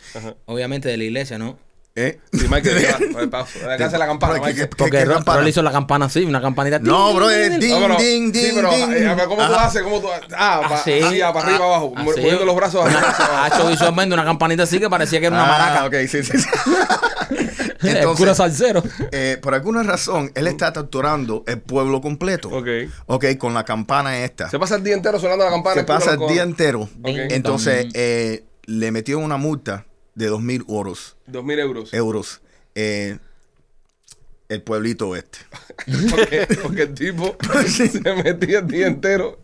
Obviamente 0.45 0.89
de 0.89 0.97
la 0.97 1.03
iglesia, 1.05 1.37
¿no? 1.37 1.57
¿Eh? 1.99 2.19
Sí, 2.31 2.45
Michael, 2.47 2.77
que 3.77 3.83
hacer 3.83 3.97
la 3.97 4.05
campana, 4.05 4.39
¿qué- 4.39 4.53
qué- 4.53 4.67
Porque 4.67 4.91
qué 4.99 5.05
Ro- 5.05 5.15
campana? 5.15 5.39
Rolly 5.39 5.49
hizo 5.49 5.63
la 5.63 5.71
campana 5.71 6.05
así, 6.05 6.23
una 6.25 6.39
campanita. 6.39 6.77
No, 6.77 7.11
bro, 7.15 7.27
es 7.31 7.49
Ding, 7.49 7.59
ding, 7.59 7.87
No, 7.87 7.97
ding, 7.97 8.31
sí, 8.33 8.39
ding, 8.39 8.51
pero, 8.55 8.69
ding. 8.69 8.91
eh, 8.93 9.15
¿cómo 9.27 9.47
tú 9.47 9.53
haces? 9.55 9.81
¿Cómo 9.81 9.99
tú 9.99 10.07
Ah, 10.37 10.61
pa- 10.69 10.75
Así. 10.75 10.91
así, 11.01 11.19
para 11.19 11.39
arriba, 11.39 11.57
Ah, 11.59 11.65
abajo. 11.65 11.93
así. 11.95 12.05
Moviendo 12.05 12.45
los 12.45 12.55
brazos 12.55 12.85
arriba. 12.85 12.99
hacia 13.01 13.25
abajo. 13.25 13.43
Ha 13.43 13.47
hecho 13.47 13.67
visualmente 13.69 14.13
una 14.13 14.25
campanita 14.25 14.61
así 14.63 14.79
que 14.79 14.87
parecía 14.91 15.19
que 15.19 15.25
era 15.25 15.35
una 15.37 15.45
Ah, 15.45 15.57
maraca. 15.57 15.85
ok, 15.87 16.07
sí, 16.07 16.23
sí. 16.23 16.37
sí. 16.37 16.47
el 17.81 17.97
Entonces- 17.97 18.17
cura 18.19 18.35
salsero. 18.35 18.83
Eh, 19.11 19.37
por 19.41 19.53
alguna 19.53 19.83
razón, 19.83 20.31
él 20.35 20.47
está 20.47 20.73
torturando 20.73 21.43
el 21.47 21.59
pueblo 21.59 22.01
completo. 22.01 22.49
Ok. 22.49 22.67
Ok, 23.07 23.25
con 23.37 23.53
la 23.53 23.63
campana 23.65 24.23
esta. 24.23 24.49
Se 24.49 24.59
pasa 24.59 24.75
el 24.75 24.83
día 24.83 24.93
entero 24.95 25.19
sonando 25.19 25.45
la 25.45 25.51
campana. 25.51 25.75
Se 25.81 25.83
pasa 25.85 26.13
el 26.13 26.27
día 26.27 26.43
entero. 26.43 26.89
Ding, 26.97 27.17
Entonces, 27.31 27.83
dong. 27.85 27.91
eh, 27.95 28.43
le 28.65 28.91
metió 28.91 29.19
una 29.19 29.37
multa 29.37 29.85
de 30.15 30.27
dos 30.27 30.41
mil 30.41 30.65
euros. 30.67 31.15
Dos 31.27 31.43
mil 31.43 31.59
euros. 31.59 31.93
euros 31.93 32.41
eh, 32.75 33.17
el 34.49 34.61
pueblito 34.61 35.15
este. 35.15 35.39
Porque, 36.09 36.47
porque 36.63 36.81
el 36.83 36.93
tipo 36.93 37.35
se 37.67 37.99
metía 38.23 38.59
el 38.59 38.67
día 38.67 38.87
entero. 38.87 39.39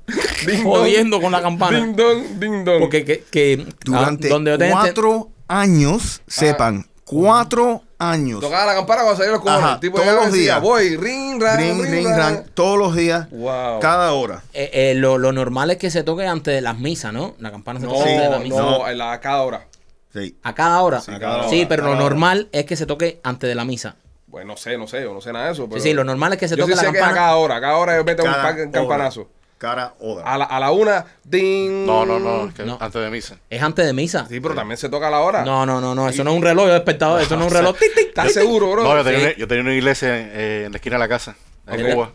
Ding 0.46 0.64
Jodiendo 0.64 1.22
con 1.22 1.32
la 1.32 1.42
campana. 1.42 1.78
Ding 1.78 1.96
dong, 1.96 2.24
ding 2.40 2.64
dong. 2.64 2.80
Porque 2.80 3.04
que, 3.06 3.24
que 3.30 3.66
Durante 3.86 4.28
ah, 4.28 4.32
donde 4.32 4.52
yo 4.52 4.58
te 4.58 4.66
ente- 4.66 4.72
cuatro 4.74 5.32
años, 5.48 6.22
sepan, 6.28 6.86
cuatro 7.06 7.82
años. 7.99 8.39
Tocaba 8.41 8.66
la 8.66 8.76
campana 8.76 9.01
cuando 9.04 9.18
salían 9.18 9.34
los 9.34 9.41
cojones. 9.41 9.66
Ajá, 9.66 9.80
tipo 9.80 9.99
todos 9.99 10.14
los 10.16 10.26
decía, 10.26 10.39
días. 10.41 10.62
voy, 10.62 10.97
ring, 10.97 11.41
ran, 11.41 11.58
Ring, 11.58 11.82
ring, 11.86 12.08
ran, 12.08 12.45
todos 12.54 12.78
los 12.78 12.95
días, 12.95 13.30
Wow. 13.32 13.80
cada 13.80 14.14
hora. 14.14 14.41
eh, 14.54 14.70
eh, 14.74 14.93
lo, 14.95 15.18
lo 15.18 15.32
normal 15.32 15.72
es 15.72 15.78
que 15.78 15.89
se 15.91 16.04
toque 16.04 16.26
antes 16.28 16.54
de 16.54 16.62
las 16.62 16.78
misas, 16.80 17.14
¿no? 17.14 17.36
La 17.39 17.51
campana 17.51 17.80
se 17.80 17.86
No, 17.86 17.93
toca 17.93 18.04
antes 18.06 18.22
de 18.22 18.30
la 18.30 18.39
misa. 18.39 18.62
no, 18.62 18.91
la, 18.93 19.14
a 19.14 19.20
cada 19.20 19.41
hora. 19.43 19.68
Sí. 20.14 20.38
A 20.43 20.54
cada 20.54 20.82
hora. 20.82 20.99
Sí, 21.01 21.12
cada 21.20 21.49
Sí, 21.49 21.60
hora, 21.62 21.70
pero 21.70 21.84
lo 21.84 21.91
hora. 21.91 21.99
normal 21.99 22.49
es 22.51 22.66
que 22.66 22.76
se 22.76 22.86
toque 22.86 23.20
antes 23.24 23.47
de 23.47 23.56
la 23.56 23.66
misa. 23.66 23.95
Bueno, 24.28 24.54
no 24.54 24.58
sé, 24.58 24.78
no 24.78 24.88
sé, 24.88 25.01
yo 25.04 25.14
no 25.14 25.22
sé 25.22 25.32
nada 25.32 25.45
de 25.45 25.51
eso. 25.54 25.68
Pero 25.70 25.82
sí, 25.82 25.89
sí, 25.89 25.93
lo 25.93 26.04
normal 26.04 26.34
es 26.34 26.39
que 26.39 26.47
se 26.47 26.56
yo 26.56 26.64
toque 26.64 26.74
sí 26.74 26.80
sé 26.80 26.86
la 26.88 26.91
que 26.91 26.97
a 26.97 27.01
campana. 27.01 27.20
cada 27.20 27.36
hora. 27.38 27.56
A 27.58 27.62
cada 27.62 27.78
hora 27.78 27.97
yo 27.97 28.04
meto 28.04 28.24
un 28.24 28.30
un 28.30 28.72
campanazo. 28.72 29.28
Cada 29.64 29.93
hora. 30.01 30.24
A 30.30 30.38
la, 30.38 30.43
a 30.43 30.59
la 30.59 30.72
una, 30.72 31.05
ding. 31.24 31.86
No, 31.86 32.05
no, 32.05 32.20
no, 32.20 32.49
es 32.49 32.53
que 32.53 32.64
No. 32.64 32.78
antes 32.82 33.01
de 33.01 33.09
misa. 33.09 33.38
Es 33.49 33.61
antes 33.64 33.86
de 33.86 33.93
misa. 33.93 34.26
Sí, 34.28 34.41
pero 34.41 34.53
también 34.55 34.78
se 34.78 34.89
toca 34.89 35.07
a 35.07 35.09
la 35.09 35.22
hora. 35.22 35.45
No, 35.45 35.66
no, 35.66 35.80
no, 35.80 35.95
no. 35.95 36.09
Eso 36.09 36.22
no 36.26 36.32
es 36.32 36.36
un 36.36 36.43
reloj 36.43 36.68
de 36.68 36.76
espectador. 36.76 37.22
Eso 37.22 37.38
no 37.38 37.45
es 37.45 37.51
un 37.53 37.57
reloj. 37.59 37.78
Tic, 37.80 37.93
tic, 37.95 38.07
¿Estás 38.09 38.26
tic, 38.26 38.34
tic. 38.34 38.41
seguro, 38.43 38.72
bro? 38.74 38.84
No, 38.84 38.97
yo 38.97 39.03
tenía, 39.05 39.20
sí. 39.20 39.26
una, 39.28 39.36
yo 39.38 39.47
tenía 39.47 39.64
una 39.64 39.74
iglesia 39.74 40.09
eh, 40.20 40.64
en 40.66 40.74
la 40.74 40.78
esquina 40.80 40.95
de 40.97 40.99
la 40.99 41.07
casa, 41.07 41.38
en 41.68 41.82
Ok. 41.86 41.93
Cuba. 41.93 42.11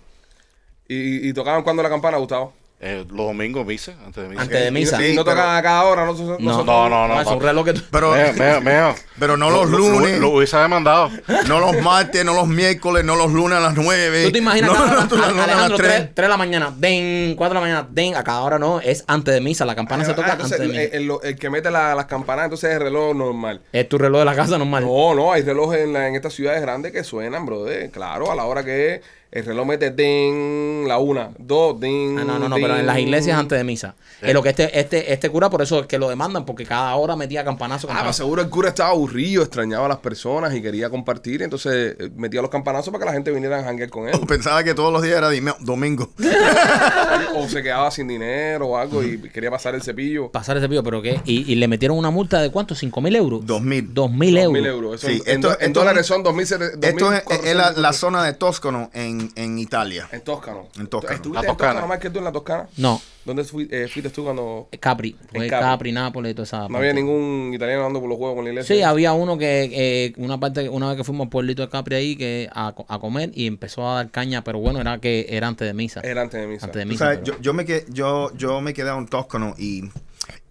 ¿Y, 0.88 1.28
y 1.30 1.32
tocaban 1.32 1.62
cuando 1.62 1.82
la 1.82 1.88
campana, 1.88 2.18
Gustavo? 2.18 2.52
Eh, 2.80 3.04
los 3.08 3.26
domingos 3.26 3.66
misa, 3.66 3.94
antes 4.06 4.22
de 4.22 4.28
misa. 4.28 4.42
Antes 4.42 4.62
de 4.64 4.70
misa. 4.70 5.04
Y 5.04 5.16
no 5.16 5.24
pero- 5.24 5.34
tocaban 5.36 5.56
a 5.56 5.62
cada 5.62 5.82
hora, 5.82 6.06
no, 6.06 6.12
no, 6.12 6.38
No, 6.38 6.62
No, 6.64 6.88
no, 6.88 7.08
no. 7.08 7.20
es 7.20 7.26
un 7.26 7.40
reloj 7.40 7.64
que 7.64 7.72
tú- 7.72 7.82
Pero, 7.90 8.12
Meo, 8.12 8.32
meo, 8.38 8.60
meo. 8.60 8.94
pero 9.18 9.36
no 9.36 9.50
los 9.50 9.68
Lo- 9.68 9.78
lo- 9.78 9.88
lunes, 9.98 10.20
Lo, 10.20 10.28
hubiese 10.30 10.56
demandado. 10.58 11.10
no 11.48 11.58
los 11.58 11.82
martes, 11.82 12.24
no 12.24 12.34
los 12.34 12.46
miércoles, 12.46 13.04
no 13.04 13.16
los 13.16 13.32
lunes 13.32 13.58
a 13.58 13.60
las 13.60 13.74
nueve. 13.74 14.22
¿Tú 14.26 14.30
te 14.30 14.38
imaginas 14.38 14.70
no, 14.70 14.76
no, 14.86 15.16
lunes 15.16 15.24
a 15.24 15.32
las 15.32 15.38
Alejandro, 15.48 15.76
3, 15.76 15.92
tres. 15.92 16.14
de 16.14 16.28
la 16.28 16.36
mañana, 16.36 16.72
den, 16.76 17.34
4 17.34 17.48
de 17.48 17.54
la 17.54 17.60
mañana, 17.60 17.88
den, 17.90 18.14
a 18.14 18.22
cada 18.22 18.42
hora 18.42 18.60
no, 18.60 18.78
es 18.80 19.02
antes 19.08 19.34
de 19.34 19.40
misa, 19.40 19.64
la 19.64 19.74
campana 19.74 20.04
se 20.04 20.14
toca 20.14 20.28
Ah, 20.28 20.32
entonces, 20.34 20.60
antes 20.60 20.72
de 20.72 20.84
el, 20.96 21.02
misa. 21.06 21.14
el- 21.24 21.30
el 21.32 21.36
que 21.36 21.50
mete 21.50 21.72
la- 21.72 21.96
las 21.96 22.06
campanas, 22.06 22.44
entonces 22.44 22.70
es 22.70 22.76
el 22.76 22.82
reloj 22.82 23.12
normal. 23.16 23.60
Es 23.72 23.88
tu 23.88 23.98
reloj 23.98 24.20
de 24.20 24.24
la 24.24 24.36
casa 24.36 24.56
normal. 24.56 24.84
No, 24.86 25.16
no, 25.16 25.32
hay 25.32 25.42
relojes 25.42 25.80
en, 25.80 25.94
la- 25.94 26.06
en 26.06 26.14
estas 26.14 26.32
ciudades 26.32 26.62
grandes 26.62 26.92
que 26.92 27.02
suenan, 27.02 27.44
brother. 27.44 27.90
Claro, 27.90 28.30
a 28.30 28.36
la 28.36 28.44
hora 28.44 28.64
que 28.64 28.94
es, 28.94 29.00
el 29.30 29.44
reloj 29.44 29.66
mete 29.66 29.90
ding, 29.90 30.86
la 30.88 30.98
una, 30.98 31.30
dos, 31.38 31.78
ding. 31.78 32.18
Ah, 32.18 32.24
no, 32.24 32.38
no, 32.38 32.48
no, 32.48 32.56
pero 32.56 32.76
en 32.78 32.86
las 32.86 32.98
iglesias 32.98 33.38
antes 33.38 33.58
de 33.58 33.64
misa. 33.64 33.94
Es 34.22 34.32
lo 34.34 34.42
que 34.42 34.48
este, 34.48 34.78
este, 34.80 35.12
este 35.12 35.28
cura, 35.30 35.50
por 35.50 35.60
eso 35.62 35.80
es 35.80 35.86
que 35.86 35.98
lo 35.98 36.08
demandan, 36.08 36.44
porque 36.46 36.64
cada 36.64 36.94
hora 36.96 37.14
metía 37.14 37.44
campanazo. 37.44 37.86
Ah, 37.88 37.94
campanazo. 37.94 38.16
seguro 38.24 38.40
el 38.42 38.48
cura 38.48 38.70
estaba 38.70 38.90
aburrido, 38.90 39.42
extrañaba 39.42 39.84
a 39.86 39.88
las 39.90 39.98
personas 39.98 40.54
y 40.54 40.62
quería 40.62 40.88
compartir, 40.90 41.42
entonces 41.42 41.96
eh, 41.98 42.10
metía 42.16 42.40
los 42.40 42.50
campanazos 42.50 42.90
para 42.90 43.00
que 43.00 43.06
la 43.06 43.12
gente 43.12 43.30
viniera 43.30 43.58
a 43.58 43.62
janguear 43.64 43.90
con 43.90 44.08
él. 44.08 44.18
Pensaba 44.26 44.64
que 44.64 44.72
todos 44.74 44.92
los 44.92 45.02
días 45.02 45.18
era 45.18 45.28
dime- 45.30 45.54
domingo. 45.60 46.10
o 47.36 47.48
se 47.48 47.62
quedaba 47.62 47.90
sin 47.90 48.08
dinero 48.08 48.66
o 48.68 48.76
algo 48.76 49.02
y 49.02 49.18
quería 49.30 49.50
pasar 49.50 49.74
el 49.74 49.82
cepillo. 49.82 50.30
Pasar 50.30 50.56
ese 50.56 50.68
pillo, 50.68 50.82
pero 50.82 51.02
¿qué? 51.02 51.20
Y, 51.24 51.50
y 51.52 51.54
le 51.56 51.68
metieron 51.68 51.98
una 51.98 52.10
multa 52.10 52.40
de 52.40 52.50
cuánto? 52.50 52.74
¿5 52.74 53.02
mil 53.02 53.14
euros? 53.14 53.44
Dos 53.46 53.60
mil. 53.62 53.92
Dos 53.92 54.10
mil 54.10 54.34
Dos 54.34 54.44
euros. 54.44 54.52
mil 54.54 54.66
euros. 54.66 54.94
Eso 55.04 55.08
Sí, 55.08 55.22
en, 55.26 55.36
esto- 55.36 55.58
en 55.60 55.66
esto- 55.66 55.80
dólares 55.80 56.06
son 56.06 56.22
dos 56.22 56.34
mil 56.34 56.46
dos 56.48 56.60
Esto 56.82 57.12
es, 57.12 57.22
es 57.44 57.54
la, 57.56 57.72
la 57.72 57.92
zona 57.92 58.24
de 58.24 58.32
Toscano 58.32 58.90
en, 58.94 59.17
en 59.34 59.58
Italia. 59.58 60.08
En 60.12 60.20
Toscano. 60.22 60.68
En 60.78 60.86
Toscano. 60.86 61.14
¿Estuviste 61.14 61.42
La 61.46 61.50
en 61.50 61.56
Toscano 61.56 61.72
Toscana. 61.72 61.86
más 61.86 61.98
que 61.98 62.10
tú 62.10 62.18
en 62.18 62.24
la 62.24 62.32
Toscana? 62.32 62.68
No, 62.76 63.00
¿Dónde 63.24 63.44
fui- 63.44 63.68
eh, 63.70 63.88
fuiste 63.92 64.10
tú 64.10 64.24
cuando 64.24 64.68
Capri. 64.80 65.14
Fue 65.30 65.44
En 65.44 65.50
Capri. 65.50 65.66
Capri. 65.66 65.92
Nápoles 65.92 66.32
y 66.32 66.34
toda 66.34 66.44
esa 66.44 66.56
no 66.58 66.62
parte. 66.68 66.76
había 66.78 66.92
ningún 66.94 67.52
italiano 67.54 67.82
dando 67.82 68.00
por 68.00 68.08
los 68.08 68.18
juegos 68.18 68.36
con 68.36 68.44
la 68.44 68.50
iglesia? 68.50 68.74
Sí, 68.76 68.82
había 68.82 69.12
uno 69.12 69.36
que 69.38 69.70
eh, 69.72 70.12
una 70.16 70.38
parte 70.40 70.68
una 70.68 70.88
vez 70.88 70.96
que 70.96 71.04
fuimos 71.04 71.26
al 71.26 71.30
pueblito 71.30 71.62
de 71.62 71.68
Capri 71.68 71.94
ahí 71.96 72.16
que 72.16 72.48
a, 72.52 72.72
co- 72.74 72.86
a 72.88 72.98
comer 72.98 73.30
y 73.34 73.46
empezó 73.46 73.88
a 73.88 73.96
dar 73.96 74.10
caña, 74.10 74.42
pero 74.44 74.58
bueno, 74.60 74.80
era 74.80 74.98
que 74.98 75.26
era 75.28 75.46
antes 75.48 75.66
de 75.68 75.74
misa. 75.74 76.00
Era 76.00 76.22
antes 76.22 76.40
de 76.40 76.46
misa. 76.46 76.66
Antes 76.66 76.78
de 76.80 76.86
misa. 76.86 77.08
pero- 77.10 77.24
yo, 77.24 77.40
yo 77.40 77.52
me 77.54 77.64
quedé, 77.64 77.84
yo, 77.90 78.32
yo 78.36 78.60
me 78.60 78.72
quedé 78.74 78.90
en 78.96 79.06
Toscano 79.06 79.54
y 79.58 79.84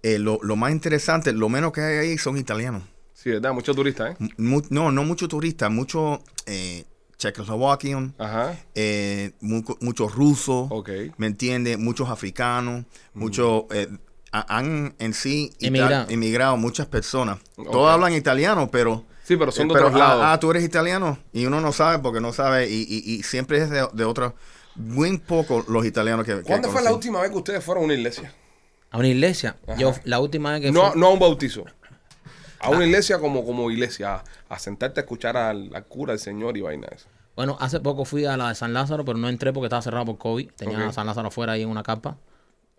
eh, 0.04 0.20
lo, 0.20 0.40
lo 0.44 0.56
más 0.56 0.72
interesante, 0.72 1.34
lo 1.34 1.50
menos 1.50 1.72
que 1.72 1.82
hay 1.82 1.98
ahí 2.10 2.18
son 2.18 2.38
italianos. 2.38 2.84
Sí, 3.14 3.32
¿verdad? 3.32 3.52
Muchos 3.54 3.76
turistas, 3.76 4.12
¿eh? 4.22 4.28
Mu- 4.38 4.62
no, 4.70 4.92
no 4.92 5.04
muchos 5.04 5.28
turistas, 5.28 5.72
muchos 5.72 6.20
eh, 6.46 6.86
checoslovaquianos, 7.18 8.12
Ajá. 8.18 8.56
eh, 8.76 9.32
mu- 9.42 9.64
muchos 9.82 10.14
rusos, 10.14 10.68
Ok. 10.70 10.90
¿me 11.18 11.28
entiendes? 11.28 11.78
Muchos 11.78 12.10
africanos, 12.10 12.86
muchos... 13.14 13.64
eh, 13.72 13.88
ha- 14.32 14.58
han 14.58 14.94
en 15.00 15.14
sí 15.14 15.54
Emigrado. 15.60 16.06
emigrado 16.10 16.58
muchas 16.58 16.86
personas. 16.88 17.40
Todos 17.56 17.90
hablan 17.92 18.14
italiano, 18.14 18.70
pero... 18.72 19.06
Sí, 19.24 19.36
pero 19.36 19.52
son 19.52 19.68
de 19.68 19.74
pero, 19.74 19.88
otros 19.88 20.00
lados. 20.00 20.24
ah, 20.24 20.34
ah, 20.34 20.40
tú 20.40 20.52
eres 20.52 20.64
italiano 20.64 21.18
y 21.34 21.46
uno 21.46 21.60
no 21.60 21.74
sabe 21.74 22.00
porque 22.00 22.22
no 22.22 22.32
sabe 22.32 22.70
y, 22.70 22.86
y- 22.88 23.14
y 23.16 23.24
siempre 23.24 23.58
es 23.62 23.70
de, 23.70 23.86
de 23.94 24.04
otra... 24.06 24.34
Muy 24.76 25.18
poco 25.18 25.66
los 25.68 25.86
italianos 25.88 26.24
que... 26.26 26.36
que 26.36 26.42
¿Cuándo 26.44 26.70
fue 26.70 26.84
la 26.84 26.94
última 26.94 27.20
vez 27.22 27.32
que 27.32 27.38
ustedes 27.38 27.64
fueron 27.64 27.82
a 27.82 27.86
una 27.86 27.94
iglesia? 27.96 28.32
A 28.92 29.00
una 29.00 29.08
iglesia. 29.08 29.58
Ajá. 29.68 29.78
Yo 29.80 29.94
la 30.04 30.20
última 30.20 30.52
vez 30.52 30.62
que 30.62 30.72
No, 30.72 30.94
no 30.94 31.08
a 31.08 31.10
un 31.10 31.20
bautizo. 31.20 31.66
A 32.60 32.68
Ah. 32.68 32.70
una 32.72 32.86
iglesia 32.86 33.20
como, 33.20 33.46
como 33.46 33.70
iglesia. 33.72 34.16
A, 34.16 34.24
a 34.56 34.60
sentarte 34.60 35.00
a 35.00 35.04
escuchar 35.04 35.38
al, 35.38 35.70
al 35.76 35.86
cura, 35.86 36.14
al 36.14 36.20
señor 36.20 36.58
y 36.58 36.62
vaina 36.62 36.88
esa. 36.92 37.08
Bueno, 37.36 37.56
hace 37.60 37.80
poco 37.80 38.04
fui 38.06 38.26
a 38.26 38.36
la 38.36 38.50
de 38.50 38.56
San 38.56 38.74
Lázaro, 38.74 39.06
pero 39.06 39.18
no 39.18 39.30
entré 39.30 39.54
porque 39.54 39.68
estaba 39.68 39.82
cerrado 39.82 40.06
por 40.06 40.18
COVID. 40.18 40.50
Tenía 40.56 40.88
a 40.88 40.92
San 40.94 41.06
Lázaro 41.06 41.28
afuera 41.28 41.54
ahí 41.54 41.62
en 41.62 41.70
una 41.70 41.84
carpa, 41.84 42.18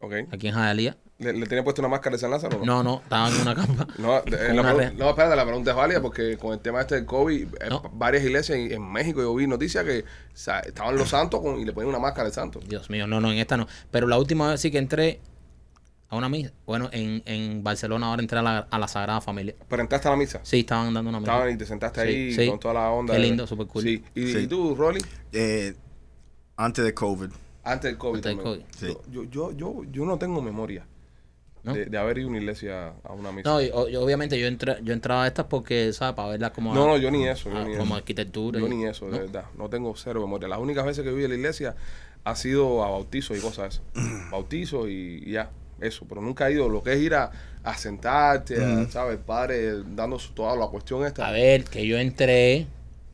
¿Ok? 0.01 0.13
aquí 0.33 0.49
en 0.49 0.55
Jayalía. 0.55 0.97
¿Le, 1.19 1.33
le 1.33 1.47
tenía 1.47 1.63
puesto 1.65 1.81
una 1.83 1.89
máscara 1.89 2.15
de 2.17 2.21
San 2.21 2.31
Lázaro? 2.33 2.61
No, 2.65 2.83
no, 2.83 3.01
estaba 3.03 3.29
en 3.29 3.41
una 3.41 3.55
carpa. 3.55 3.87
No, 3.99 4.21
de- 4.23 4.37
Con 4.49 4.57
la 4.57 4.63
una 4.75 4.91
no, 4.93 5.09
espérate, 5.11 5.37
la 5.37 5.45
pregunta 5.45 5.71
es 5.71 5.77
válida 5.77 6.01
porque 6.03 6.37
con 6.39 6.53
el 6.55 6.59
tema 6.61 6.81
este 6.81 6.97
del 6.97 7.07
COVID, 7.07 7.55
eh, 7.61 7.67
No. 7.69 7.83
varias 7.93 8.25
iglesias 8.25 8.59
en, 8.59 8.73
en 8.73 8.83
México 8.93 9.21
yo 9.21 9.33
vi 9.35 9.47
noticias 9.47 9.85
que 9.85 10.01
o 10.01 10.05
sea, 10.37 10.61
estaban 10.61 10.97
los 10.97 11.09
santos 11.09 11.41
con- 11.41 11.61
y 11.61 11.65
le 11.65 11.73
ponían 11.73 11.91
una 11.91 11.99
máscara 12.01 12.29
de 12.29 12.35
santo. 12.35 12.61
Dios 12.67 12.91
mío, 12.91 13.07
no, 13.07 13.21
no, 13.21 13.31
en 13.33 13.39
esta 13.39 13.57
no. 13.57 13.67
Pero 13.93 14.07
la 14.09 14.19
última 14.19 14.51
vez 14.51 14.61
sí 14.61 14.71
que 14.73 14.79
entré 14.79 15.21
a 16.11 16.17
una 16.17 16.29
misa. 16.29 16.53
Bueno, 16.67 16.89
en, 16.93 17.23
en 17.27 17.63
Barcelona 17.63 18.07
ahora 18.09 18.23
entré 18.23 18.39
a 18.39 18.43
la, 18.43 18.59
a 18.71 18.79
la 18.79 18.89
Sagrada 18.89 19.21
Familia. 19.21 19.55
Pero 19.69 19.83
entraste 19.83 20.09
a 20.09 20.11
la 20.13 20.17
misa. 20.17 20.41
Sí, 20.43 20.61
estaban 20.61 20.93
dando 20.95 21.11
una 21.11 21.21
misa. 21.21 21.33
Estaban 21.33 21.55
y 21.55 21.59
te 21.59 21.67
sentaste 21.67 22.03
Sí, 22.03 22.09
ahí 22.09 22.33
sí. 22.35 22.49
con 22.49 22.59
toda 22.61 22.75
la 22.75 22.91
onda. 22.91 23.15
Qué 23.15 23.21
lindo, 23.21 23.47
súper 23.47 23.67
cool. 23.67 23.83
Sí. 23.83 24.03
¿Y, 24.15 24.33
Sí. 24.33 24.39
y 24.39 24.47
tú, 24.47 24.75
Rolly? 24.75 25.01
Eh, 25.33 25.75
antes 26.57 26.85
de 26.85 26.95
COVID. 26.95 27.31
Antes 27.65 27.91
del 27.91 27.99
COVID. 27.99 28.27
Antes 28.27 28.45
del. 28.45 28.65
Sí. 28.77 28.97
Yo, 29.11 29.25
yo, 29.25 29.53
yo, 29.53 29.83
yo 29.93 30.05
no 30.07 30.19
tengo 30.19 30.41
memoria 30.41 30.87
¿No? 31.63 31.75
de, 31.75 31.85
de 31.87 31.99
haber 31.99 32.17
ido 32.19 32.29
a 32.29 32.31
una 32.31 32.39
iglesia 32.39 32.95
a 33.05 33.13
una 33.13 33.31
misa. 33.31 33.51
No, 33.51 33.61
y, 33.61 33.69
o- 33.75 33.89
y 33.89 33.97
obviamente 33.97 34.41
yo, 34.41 34.47
entré, 34.47 34.79
yo 34.83 34.95
entraba 34.95 35.25
a 35.25 35.27
estas 35.27 35.45
porque, 35.47 35.93
¿sabes? 35.93 36.15
Para 36.15 36.29
verlas 36.31 36.53
como, 36.53 36.75
No, 36.75 36.87
no, 36.87 36.97
yo 36.97 37.11
ni 37.11 37.27
eso, 37.29 37.51
yo 37.51 37.59
ah, 37.59 37.65
ni 37.65 37.73
como 37.77 37.85
eso. 37.93 37.97
arquitectura. 37.97 38.59
Yo 38.61 38.67
y- 38.67 38.71
ni 38.71 38.87
eso, 38.87 39.07
de 39.07 39.13
¿no? 39.13 39.19
verdad. 39.19 39.45
No 39.59 39.69
tengo 39.69 39.95
cero 39.95 40.21
memoria. 40.23 40.49
Las 40.49 40.59
únicas 40.61 40.87
veces 40.87 41.05
que 41.05 41.11
viví 41.11 41.25
en 41.25 41.31
la 41.31 41.37
iglesia 41.37 41.77
ha 42.25 42.35
sido 42.35 42.83
a 42.83 42.89
bautizos 42.91 43.37
y 43.37 43.41
cosas 43.43 43.75
esas. 43.75 43.83
bautizos 44.31 44.89
y, 44.89 45.23
y 45.27 45.33
ya, 45.33 45.51
eso. 45.81 46.07
Pero 46.09 46.21
nunca 46.21 46.49
he 46.49 46.53
ido. 46.53 46.69
Lo 46.69 46.83
que 46.83 46.93
es 46.93 47.01
ir 47.01 47.15
a, 47.15 47.31
a 47.63 47.77
sentarte, 47.77 48.63
a, 48.63 48.91
¿sabes? 48.91 49.15
El 49.19 49.25
padre 49.25 49.83
dando 49.95 50.19
su- 50.19 50.33
toda 50.33 50.57
la 50.57 50.67
cuestión 50.69 51.05
esta. 51.07 51.27
A 51.27 51.33
ver, 51.33 51.65
que 51.65 51.87
yo 51.87 51.99
entré 51.99 52.67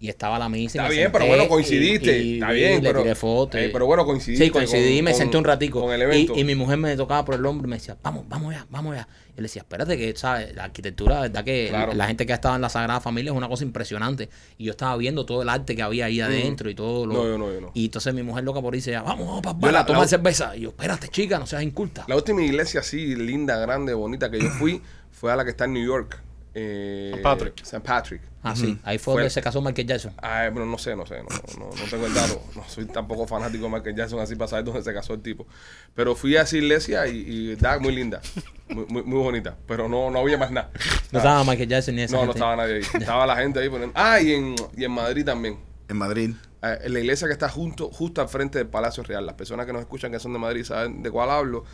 y 0.05 0.09
estaba 0.11 0.39
la 0.39 0.49
misa. 0.51 0.77
y 0.77 0.81
Está 0.83 0.93
bien, 0.93 1.11
pero 1.11 1.27
bueno, 1.27 1.49
coincidiste. 1.49 2.19
y- 2.19 2.31
y 2.31 2.35
está 2.35 2.51
bien, 2.53 2.83
le 2.83 2.89
pero, 2.91 3.03
tiré 3.03 3.15
fotos. 3.15 3.59
eh, 3.61 3.71
pero 3.73 3.87
bueno, 3.87 4.05
coincidiste. 4.05 4.45
Sí, 4.45 4.51
coincidí 4.51 4.97
con- 4.97 5.05
me 5.07 5.15
senté 5.15 5.37
un 5.39 5.45
ratico. 5.45 5.81
Con 5.81 5.93
el 5.95 6.03
evento. 6.03 6.35
y 6.37 6.45
mi 6.45 6.55
mujer 6.55 6.77
me 6.77 6.95
tocaba 6.97 7.25
por 7.25 7.35
el 7.37 7.47
hombro 7.47 7.67
y 7.67 7.71
me 7.71 7.77
decía, 7.77 7.97
vamos, 8.03 8.25
vamos 8.29 8.53
ya, 8.55 8.67
vamos 8.71 8.95
ya. 8.97 9.09
Y 9.33 9.37
le 9.39 9.43
decía, 9.45 9.63
espérate 9.63 9.97
que, 9.97 10.15
¿sabes? 10.15 10.55
La 10.55 10.65
arquitectura, 10.65 11.21
¿verdad? 11.23 11.43
Que 11.43 11.67
Claro. 11.71 11.95
la 11.95 12.07
gente 12.07 12.25
que 12.27 12.33
ha 12.33 12.37
estado 12.37 12.55
en 12.55 12.61
la 12.61 12.69
Sagrada 12.69 13.01
Familia 13.01 13.33
es 13.33 13.37
una 13.37 13.49
cosa 13.49 13.65
impresionante. 13.65 14.29
Y 14.59 14.65
yo 14.65 14.73
estaba 14.73 14.97
viendo 14.97 15.25
todo 15.27 15.43
el 15.43 15.49
arte 15.49 15.75
que 15.75 15.83
había 15.83 16.05
ahí 16.05 16.21
adentro 16.21 16.69
y 16.71 16.75
todo 16.75 17.07
lo... 17.07 17.15
No, 17.15 17.25
yo 17.27 17.39
no, 17.39 17.53
yo 17.53 17.61
no. 17.61 17.71
Y 17.75 17.87
entonces 17.87 18.13
mi 18.15 18.23
mujer 18.23 18.45
loca 18.45 18.61
por 18.61 18.75
ahí 18.75 18.81
decía, 18.81 19.03
vamos, 19.03 19.43
vamos 19.43 19.63
Yo 19.63 19.73
la- 19.73 19.81
a 19.81 19.87
tomar 19.87 20.03
la- 20.03 20.09
cerveza. 20.09 20.55
Y 20.57 20.61
yo, 20.61 20.69
espérate, 20.69 21.09
chica, 21.09 21.39
no 21.39 21.47
seas 21.47 21.63
inculta. 21.63 22.05
La 22.09 22.15
última 22.17 22.43
iglesia 22.43 22.81
así, 22.81 23.17
linda, 23.17 23.57
grande, 23.59 23.95
bonita 23.95 24.31
que 24.31 24.39
yo 24.41 24.51
fui 24.51 24.83
fue 25.11 25.33
a 25.33 25.37
la 25.37 25.45
que 25.45 25.51
está 25.51 25.65
en 25.65 25.73
New 25.73 25.85
York. 25.87 26.21
Eh, 26.55 27.11
St. 27.15 27.23
Patrick. 27.23 27.61
St. 27.63 27.81
Patrick. 27.81 28.23
Ah, 28.43 28.55
sí. 28.55 28.79
Ahí 28.85 28.99
fue, 28.99 29.15
Fue- 29.15 29.23
donde 29.23 29.31
se 29.31 29.43
casó 29.43 29.61
Michael 29.63 29.89
Jackson. 29.89 30.13
Ah, 30.19 30.49
bueno, 30.53 30.67
no 30.71 30.79
sé, 30.79 30.95
no 30.95 31.05
sé, 31.07 31.17
no, 31.19 31.29
no, 31.59 31.71
no 31.71 31.85
tengo 31.91 32.07
el 32.07 32.15
dato. 32.15 32.41
No 32.55 32.63
soy 32.69 32.85
tampoco 32.85 33.27
fanático 33.27 33.65
de 33.65 33.71
Michael 33.71 33.97
Jackson 33.97 34.21
así 34.21 34.37
para 34.37 34.49
saber 34.49 34.65
dónde 34.67 34.83
se 34.83 34.93
casó 34.93 35.15
el 35.15 35.21
tipo. 35.23 35.47
Pero 35.95 36.15
fui 36.15 36.37
a 36.37 36.43
esa 36.43 36.57
iglesia 36.57 37.07
y, 37.09 37.17
y 37.23 37.53
estaba 37.53 37.79
muy 37.79 37.95
linda, 37.95 38.21
muy, 38.69 38.85
muy, 38.87 39.03
muy 39.03 39.19
bonita. 39.19 39.57
Pero 39.67 39.89
no, 39.89 40.11
no 40.11 40.19
había 40.21 40.37
más 40.39 40.51
nada. 40.51 40.71
No 41.11 41.19
estaba 41.19 41.43
Michael 41.45 41.69
Jackson 41.69 41.97
ni 41.97 42.03
esa 42.03 42.17
No, 42.17 42.27
no 42.27 42.33
estaba 42.33 42.55
nadie 42.55 42.75
ahí. 42.77 42.83
Estaba 43.01 43.27
la 43.27 43.37
gente 43.37 43.61
ahí 43.61 43.69
poniendo. 43.71 43.95
Ah, 43.99 44.21
y 44.21 44.33
en, 44.33 44.55
y 44.77 44.85
en 44.85 44.91
Madrid 44.93 45.25
también. 45.25 45.59
En 45.89 45.97
Madrid. 45.97 46.31
Eh, 46.63 46.79
en 46.85 46.93
la 46.93 47.01
iglesia 47.01 47.27
que 47.27 47.33
está 47.33 47.49
junto, 47.49 47.91
justo 47.91 48.21
al 48.21 48.29
frente 48.29 48.59
del 48.59 48.69
Palacio 48.69 49.03
Real. 49.03 49.25
Las 49.27 49.35
personas 49.35 49.65
que 49.67 49.73
nos 49.73 49.81
escuchan 49.81 50.13
que 50.13 50.19
son 50.21 50.33
de 50.35 50.39
Madrid 50.39 50.65
saben 50.65 51.03
de 51.03 51.11
cuál 51.11 51.31
hablo. 51.31 51.65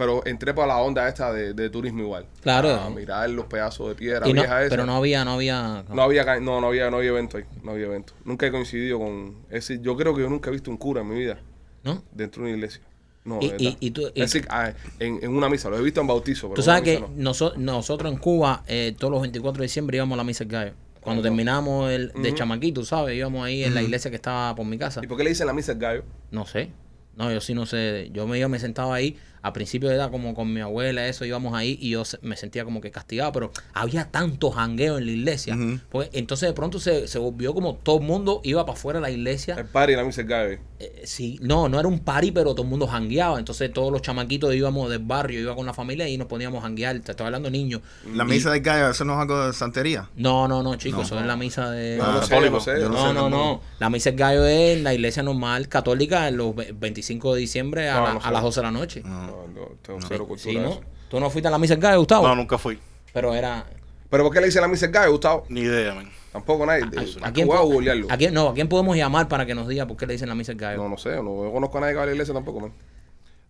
Pero 0.00 0.24
entré 0.24 0.54
para 0.54 0.68
la 0.68 0.78
onda 0.78 1.06
esta 1.06 1.30
de, 1.30 1.52
de 1.52 1.68
turismo 1.68 2.00
igual. 2.00 2.24
Claro. 2.40 2.70
A 2.74 2.88
mirar 2.88 3.28
los 3.28 3.44
pedazos 3.44 3.86
de 3.90 3.94
piedra 3.94 4.26
Y 4.26 4.32
no- 4.32 4.40
vieja 4.40 4.62
esa. 4.62 4.70
pero 4.70 4.86
no 4.86 4.96
había, 4.96 5.26
no 5.26 5.32
había... 5.32 5.84
No 5.92 6.00
había, 6.02 6.40
no, 6.40 6.58
no 6.62 6.68
había, 6.68 6.90
no 6.90 6.96
había 6.96 7.10
evento 7.10 7.36
ahí. 7.36 7.44
No 7.62 7.72
había 7.72 7.84
evento. 7.84 8.14
Nunca 8.24 8.46
he 8.46 8.50
coincidido 8.50 8.98
con 8.98 9.36
ese. 9.50 9.78
Yo 9.82 9.94
creo 9.98 10.14
que 10.14 10.22
yo 10.22 10.30
nunca 10.30 10.48
he 10.48 10.52
visto 10.54 10.70
un 10.70 10.78
cura 10.78 11.02
en 11.02 11.08
mi 11.10 11.16
vida 11.20 11.38
¿No? 11.84 12.02
dentro 12.12 12.42
de 12.42 12.48
una 12.48 12.56
iglesia. 12.56 12.80
No, 13.26 13.38
Y- 13.42 13.52
y- 13.58 13.76
y 13.78 13.90
tú- 13.90 14.06
es 14.06 14.14
decir, 14.14 14.46
ah, 14.48 14.72
en, 14.98 15.18
en 15.22 15.36
una 15.36 15.50
misa. 15.50 15.68
Lo 15.68 15.76
he 15.78 15.82
visto 15.82 16.00
en 16.00 16.06
bautizo. 16.06 16.46
Pero 16.48 16.54
Tú 16.54 16.62
sabes 16.62 16.80
que 16.82 16.98
no. 17.00 17.08
noso- 17.10 17.54
nosotros 17.58 18.10
en 18.10 18.18
Cuba, 18.18 18.64
eh, 18.66 18.94
todos 18.98 19.10
los 19.12 19.20
24 19.20 19.60
de 19.60 19.66
diciembre 19.66 19.98
íbamos 19.98 20.14
a 20.14 20.16
la 20.16 20.24
misa 20.24 20.44
del 20.44 20.52
gallo. 20.52 20.72
Cuando 20.72 21.02
Cuando- 21.02 21.22
terminamos 21.24 21.90
el, 21.90 22.10
de 22.12 22.28
Ujú. 22.30 22.38
chamaquito, 22.38 22.84
¿sabes? 22.86 23.14
Íbamos 23.18 23.44
ahí 23.44 23.64
en 23.64 23.74
la 23.74 23.82
iglesia 23.82 24.10
que 24.10 24.16
estaba 24.16 24.54
por 24.54 24.64
mi 24.64 24.78
casa. 24.78 25.02
¿Y 25.04 25.06
por 25.06 25.18
qué 25.18 25.24
le 25.24 25.30
dicen 25.30 25.46
la 25.46 25.52
misa 25.52 25.72
del 25.74 25.82
gallo? 25.82 26.04
No 26.30 26.46
sé. 26.46 26.70
No, 27.16 27.30
yo 27.30 27.42
sí 27.42 27.52
no 27.52 27.66
sé. 27.66 28.08
Yo 28.14 28.26
me 28.26 28.38
iba, 28.38 28.48
me 28.48 28.58
sentaba 28.58 28.94
ahí. 28.94 29.18
Al 29.42 29.52
principio 29.52 29.90
era 29.90 30.10
como 30.10 30.34
con 30.34 30.52
mi 30.52 30.60
abuela, 30.60 31.06
eso 31.06 31.24
íbamos 31.24 31.54
ahí 31.54 31.78
y 31.80 31.90
yo 31.90 32.04
se- 32.04 32.18
me 32.22 32.36
sentía 32.36 32.64
como 32.64 32.80
que 32.80 32.90
castigado, 32.90 33.32
pero 33.32 33.52
había 33.72 34.10
tanto 34.10 34.50
jangueo 34.50 34.98
en 34.98 35.06
la 35.06 35.12
iglesia. 35.12 35.56
Porque 35.90 36.10
entonces 36.18 36.48
de 36.48 36.52
pronto 36.52 36.78
se, 36.78 37.08
se 37.08 37.18
volvió 37.18 37.54
como 37.54 37.74
todo 37.76 37.98
el 37.98 38.04
mundo 38.04 38.40
iba 38.44 38.64
para 38.66 38.76
afuera 38.78 38.98
de 38.98 39.02
la 39.02 39.10
iglesia. 39.10 39.54
El 39.56 39.66
party 39.66 39.92
y 39.92 39.96
la 39.96 40.04
misa 40.04 40.22
del 40.22 40.28
gallo. 40.30 40.58
Eh, 40.78 41.02
sí, 41.04 41.38
no, 41.42 41.68
no 41.68 41.78
era 41.78 41.88
un 41.88 42.00
party, 42.00 42.32
pero 42.32 42.52
todo 42.54 42.62
el 42.62 42.68
mundo 42.68 42.86
jangueaba. 42.86 43.38
Entonces 43.38 43.72
todos 43.72 43.90
los 43.92 44.02
chamaquitos 44.02 44.54
íbamos 44.54 44.88
del 44.90 45.00
barrio, 45.00 45.40
iba 45.40 45.54
con 45.54 45.66
la 45.66 45.74
familia 45.74 46.08
y 46.08 46.16
nos 46.18 46.26
poníamos 46.26 46.58
a 46.60 46.62
janguear. 46.62 47.00
Te 47.00 47.12
estoy 47.12 47.26
hablando 47.26 47.48
de 47.50 47.52
niños. 47.52 47.80
La 48.14 48.24
Y- 48.24 48.26
misa 48.28 48.50
del 48.50 48.60
gallo, 48.62 48.90
eso 48.90 49.04
no 49.04 49.14
es 49.14 49.20
algo 49.20 49.46
de 49.46 49.52
santería. 49.52 50.08
No, 50.16 50.48
no, 50.48 50.62
no, 50.62 50.76
chicos, 50.76 51.00
No. 51.00 51.04
eso 51.06 51.20
es 51.20 51.26
la 51.26 51.36
misa 51.36 51.70
de... 51.70 51.96
No, 51.98 52.04
lo 52.12 52.18
Ah, 52.18 52.22
sé, 52.22 52.28
sé. 52.76 52.80
No 52.80 52.88
No, 52.90 53.12
no, 53.12 53.30
no. 53.30 53.60
La 53.78 53.88
misa 53.90 54.10
del 54.10 54.18
gallo 54.18 54.46
es 54.46 54.76
en 54.78 54.84
la 54.84 54.94
iglesia 54.94 55.22
normal 55.22 55.68
católica 55.68 56.28
en 56.28 56.36
los 56.36 56.54
ve- 56.54 56.74
25 56.78 57.34
de 57.34 57.40
diciembre 57.40 57.88
a, 57.90 57.94
No, 58.00 58.04
la- 58.04 58.14
no 58.14 58.20
sé. 58.20 58.26
a 58.28 58.30
las 58.32 58.42
12 58.42 58.60
de 58.60 58.64
la 58.64 58.70
noche. 58.72 59.02
No, 59.30 59.60
no, 59.60 59.66
tengo 59.82 60.00
Sí, 60.00 60.06
cero 60.08 60.26
cultura 60.26 60.52
sí, 60.52 60.56
de 60.58 60.62
¿no? 60.64 60.70
eso. 60.70 60.80
¿Tú 61.08 61.20
no 61.20 61.30
fuiste 61.30 61.48
a 61.48 61.50
la 61.50 61.58
misa 61.58 61.74
del 61.74 61.82
gallo, 61.82 61.98
Gustavo? 61.98 62.26
No, 62.28 62.34
nunca 62.36 62.58
fui. 62.58 62.78
Pero 63.12 63.34
era... 63.34 63.64
¿Pero 64.10 64.24
por 64.24 64.32
qué 64.32 64.40
le 64.40 64.46
dicen 64.46 64.62
la 64.62 64.68
misa 64.68 64.86
del 64.86 64.94
gallo, 64.94 65.10
Gustavo? 65.12 65.44
Ni 65.48 65.60
idea, 65.60 65.94
man. 65.94 66.10
Tampoco 66.32 66.64
nadie. 66.66 66.84
¿A, 67.22 67.28
¿A 67.28 67.32
quién, 67.32 67.46
voy 67.48 67.56
a 67.56 67.60
po- 67.60 67.66
googlearlo? 67.66 68.06
a 68.10 68.16
quién- 68.16 68.32
no, 68.34 68.48
¿a 68.48 68.54
quién 68.54 68.68
podemos 68.68 68.96
llamar 68.96 69.26
para 69.28 69.46
que 69.46 69.54
nos 69.54 69.66
diga 69.68 69.86
por 69.86 69.96
qué 69.96 70.06
le 70.06 70.12
dicen 70.14 70.28
la 70.28 70.34
misa 70.34 70.52
del 70.52 70.60
gallo? 70.60 70.82
No, 70.82 70.88
no 70.88 70.96
sé. 70.98 71.10
No, 71.16 71.44
yo 71.44 71.52
conozco 71.52 71.78
a 71.78 71.80
nadie 71.80 71.92
que 71.94 71.96
va 71.98 72.02
a 72.04 72.06
la 72.06 72.12
iglesia 72.12 72.32
tampoco, 72.34 72.60
man. 72.60 72.72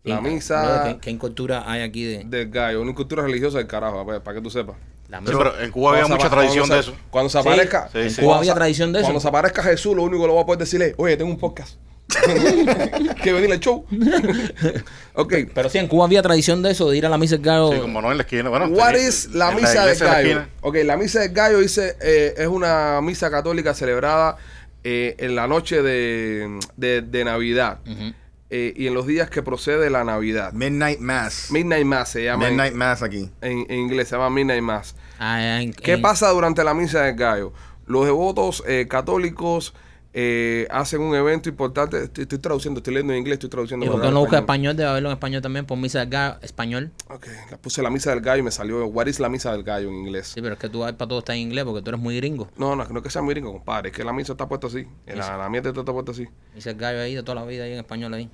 La 0.05 0.21
misa 0.23 0.85
¿qué, 0.95 0.99
qué 0.99 1.11
incultura 1.11 1.71
hay 1.71 1.83
aquí 1.83 2.05
de 2.05 2.25
del 2.25 2.49
gallo. 2.51 2.81
Una 2.81 2.95
cultura 2.95 3.23
religiosa 3.23 3.59
del 3.59 3.67
carajo, 3.67 4.07
para, 4.07 4.25
para 4.25 4.37
que 4.37 4.43
tú 4.43 4.49
sepas. 4.49 4.77
la 5.11 5.19
Sí, 5.19 5.25
pero 5.37 5.61
en 5.61 5.71
Cuba 5.71 5.91
había 5.93 6.05
se 6.07 6.13
mucha 6.13 6.31
tradición 6.31 6.69
de 6.71 6.79
eso. 6.79 6.95
Cuando 7.11 7.29
se 7.29 7.39
aparezca. 7.39 7.91
sí, 7.93 7.99
en 7.99 8.11
sí. 8.11 8.23
Cuba 8.23 8.39
había 8.39 8.55
tradición 8.55 8.93
de 8.95 9.01
eso. 9.01 9.07
Cuando 9.09 9.21
se 9.21 9.29
aparezca 9.29 9.63
Jesús, 9.63 9.95
lo 9.95 10.03
único 10.05 10.23
que 10.23 10.29
lo 10.29 10.35
va 10.37 10.43
a 10.43 10.47
poder 10.47 10.61
decirle, 10.61 10.95
oye, 10.97 11.19
tengo 11.19 11.31
un 11.31 11.37
podcast. 11.39 11.77
que 13.23 13.33
venir 13.33 13.53
al 13.53 13.61
show. 13.61 13.87
ok. 15.15 15.35
Pero 15.55 15.69
sí, 15.69 15.79
en 15.79 15.89
Cuba 15.89 16.05
había 16.07 16.23
tradición 16.23 16.63
de 16.63 16.71
eso, 16.73 16.91
de 16.91 16.97
ir 16.99 17.07
a 17.07 17.09
la 17.09 17.19
misa 17.19 17.37
del 17.37 17.45
gallo. 17.45 17.73
Sí, 17.73 17.79
como 17.81 18.01
no 18.03 18.11
en 18.11 18.19
la 18.19 18.23
esquina. 18.25 18.49
Bueno, 18.49 18.67
What 18.67 18.93
tenía- 18.93 19.09
is 19.09 19.29
la 19.33 19.51
misa 19.53 19.87
del 19.87 19.99
la 19.99 20.05
gallo? 20.07 20.19
esquina. 20.29 20.49
Ok, 20.63 20.77
la 20.85 20.97
misa 20.97 21.21
del 21.21 21.33
gallo 21.33 21.59
dice, 21.61 21.97
eh, 22.01 22.35
es 22.37 22.47
una 22.47 23.01
misa 23.03 23.31
católica 23.31 23.75
celebrada 23.75 24.37
eh, 24.85 25.15
en 25.19 25.35
la 25.37 25.47
noche 25.47 25.83
de, 25.83 26.59
de- 26.77 27.03
de 27.03 27.25
Navidad 27.25 27.79
eh, 28.53 28.73
y 28.77 28.87
en 28.87 28.95
los 28.95 29.07
días 29.07 29.31
que 29.31 29.43
procede 29.43 29.91
la 29.91 30.05
Navidad. 30.05 30.53
Midnight 30.53 30.99
Mass. 31.01 31.49
Midnight 31.51 31.85
Mass 31.87 32.09
se 32.11 32.25
llama 32.25 32.47
en- 32.49 32.55
Midnight 32.55 32.75
Mass 32.75 33.03
aquí. 33.03 33.31
en, 33.43 33.67
en 33.69 33.79
inglés, 33.79 34.09
se 34.09 34.17
llama 34.17 34.31
Midnight 34.31 34.63
Mass. 34.63 34.95
Ah, 35.19 35.61
en- 35.61 35.73
¿Qué 35.73 35.93
en- 35.95 36.03
pasa 36.03 36.29
durante 36.31 36.65
la 36.65 36.75
misa 36.75 37.03
del 37.03 37.15
gallo? 37.17 37.53
Los 37.87 38.05
devotos 38.07 38.63
eh, 38.67 38.87
católicos 38.89 39.75
eh, 40.13 40.67
hacen 40.71 41.01
un 41.01 41.15
evento 41.15 41.49
importante. 41.49 42.05
Estoy, 42.05 42.23
estoy 42.23 42.39
traduciendo, 42.39 42.79
estoy 42.79 42.95
leyendo 42.95 43.13
en 43.13 43.21
inglés, 43.21 43.35
estoy 43.35 43.51
traduciendo. 43.51 43.87
¿Y 43.87 43.89
por 43.89 43.99
para 43.99 44.09
qué 44.09 44.15
no 44.15 44.21
busca 44.21 44.39
español. 44.39 44.77
Debe 44.77 44.89
haberlo 44.89 45.09
en 45.11 45.15
español 45.15 45.43
también, 45.43 45.67
por 45.67 45.79
misa 45.79 46.01
del 46.01 46.09
gallo, 46.09 46.39
español. 46.43 46.91
Ok, 47.09 47.27
la 47.51 47.57
puse 47.59 47.83
la 47.83 47.91
misa 47.91 48.11
del 48.11 48.21
gallo 48.21 48.41
y 48.41 48.43
me 48.43 48.51
salió 48.51 48.85
What 48.87 49.07
is 49.07 49.21
la 49.21 49.29
misa 49.29 49.53
del 49.53 49.63
gallo 49.63 49.89
en 49.89 49.95
inglés. 49.95 50.29
Sí, 50.29 50.41
pero 50.41 50.55
es 50.55 50.61
que 50.61 50.69
tú 50.69 50.81
para 50.81 50.97
todo 50.97 51.21
está 51.21 51.35
en 51.35 51.41
inglés 51.41 51.65
porque 51.65 51.83
tú 51.83 51.91
eres 51.91 52.01
muy 52.01 52.17
gringo. 52.17 52.49
No, 52.57 52.75
no, 52.75 52.85
no 52.85 52.99
es 52.99 53.03
que 53.05 53.11
sea 53.11 53.23
muy 53.23 53.35
gringo, 53.35 53.53
compadre. 53.53 53.91
Es 53.91 53.97
que 53.97 54.05
la 54.05 54.13
misa 54.13 54.33
está 54.33 54.49
puesta 54.49 54.67
así. 54.67 54.87
La, 55.07 55.37
la 55.37 55.49
mierda 55.49 55.71
está 55.71 55.85
puesta 55.85 56.13
así. 56.13 56.27
Misa 56.55 56.71
del 56.71 56.79
gallo 56.79 57.01
ahí 57.01 57.15
de 57.15 57.23
toda 57.23 57.37
la 57.37 57.45
vida 57.45 57.65
ahí 57.65 57.73
en 57.73 57.79
español 57.79 58.15
ahí. 58.15 58.29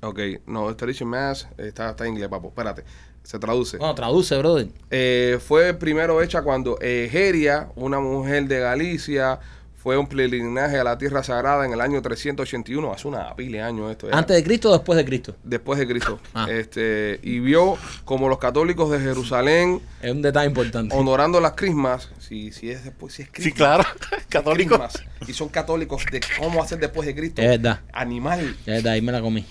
Ok, 0.00 0.20
no, 0.46 0.74
Tradition 0.76 1.08
Mass 1.08 1.48
está, 1.56 1.90
está 1.90 2.04
en 2.06 2.12
inglés, 2.12 2.28
papo. 2.28 2.48
Espérate, 2.48 2.84
se 3.24 3.38
traduce. 3.38 3.78
Bueno, 3.78 3.94
traduce, 3.94 4.38
brother. 4.38 4.68
Eh, 4.90 5.38
fue 5.44 5.74
primero 5.74 6.22
hecha 6.22 6.42
cuando 6.42 6.78
Egeria, 6.80 7.68
una 7.74 7.98
mujer 7.98 8.46
de 8.46 8.60
Galicia, 8.60 9.40
fue 9.88 9.96
un 9.96 10.06
peregrinaje 10.06 10.78
a 10.78 10.84
la 10.84 10.98
tierra 10.98 11.22
sagrada 11.22 11.64
en 11.64 11.72
el 11.72 11.80
año 11.80 12.02
381. 12.02 12.92
Hace 12.92 13.08
una 13.08 13.34
pila 13.34 13.56
de 13.56 13.62
años 13.62 13.90
esto. 13.90 14.10
ya. 14.10 14.18
¿Antes 14.18 14.36
de 14.36 14.44
Cristo 14.44 14.68
o 14.68 14.72
después 14.74 14.98
de 14.98 15.04
Cristo? 15.06 15.34
después 15.42 15.78
de 15.78 15.88
Cristo. 15.88 16.20
Ah. 16.34 16.46
Este, 16.50 17.18
y 17.22 17.38
vio 17.40 17.78
como 18.04 18.28
los 18.28 18.36
católicos 18.38 18.90
de 18.90 19.00
Jerusalén 19.00 19.80
Es 20.02 20.12
un 20.12 20.20
detalle 20.20 20.46
importante. 20.48 20.94
honorando 20.94 21.40
las 21.40 21.52
crismas. 21.52 22.10
Si, 22.18 22.52
si 22.52 22.70
es 22.70 22.84
después, 22.84 23.14
si 23.14 23.22
es 23.22 23.28
Sí, 23.28 23.50
crismas, 23.50 23.56
claro. 23.56 23.84
Católico. 24.28 24.74
crismas, 24.76 25.02
y 25.26 25.32
son 25.32 25.48
católicos 25.48 26.04
de 26.12 26.20
cómo 26.38 26.62
hacer 26.62 26.78
después 26.80 27.06
de 27.06 27.14
Cristo. 27.14 27.40
Es 27.40 27.48
verdad. 27.48 27.80
Animal. 27.90 28.56
Es 28.60 28.66
verdad, 28.66 28.92
ahí 28.92 29.00
me 29.00 29.10
la 29.12 29.22
comí. 29.22 29.46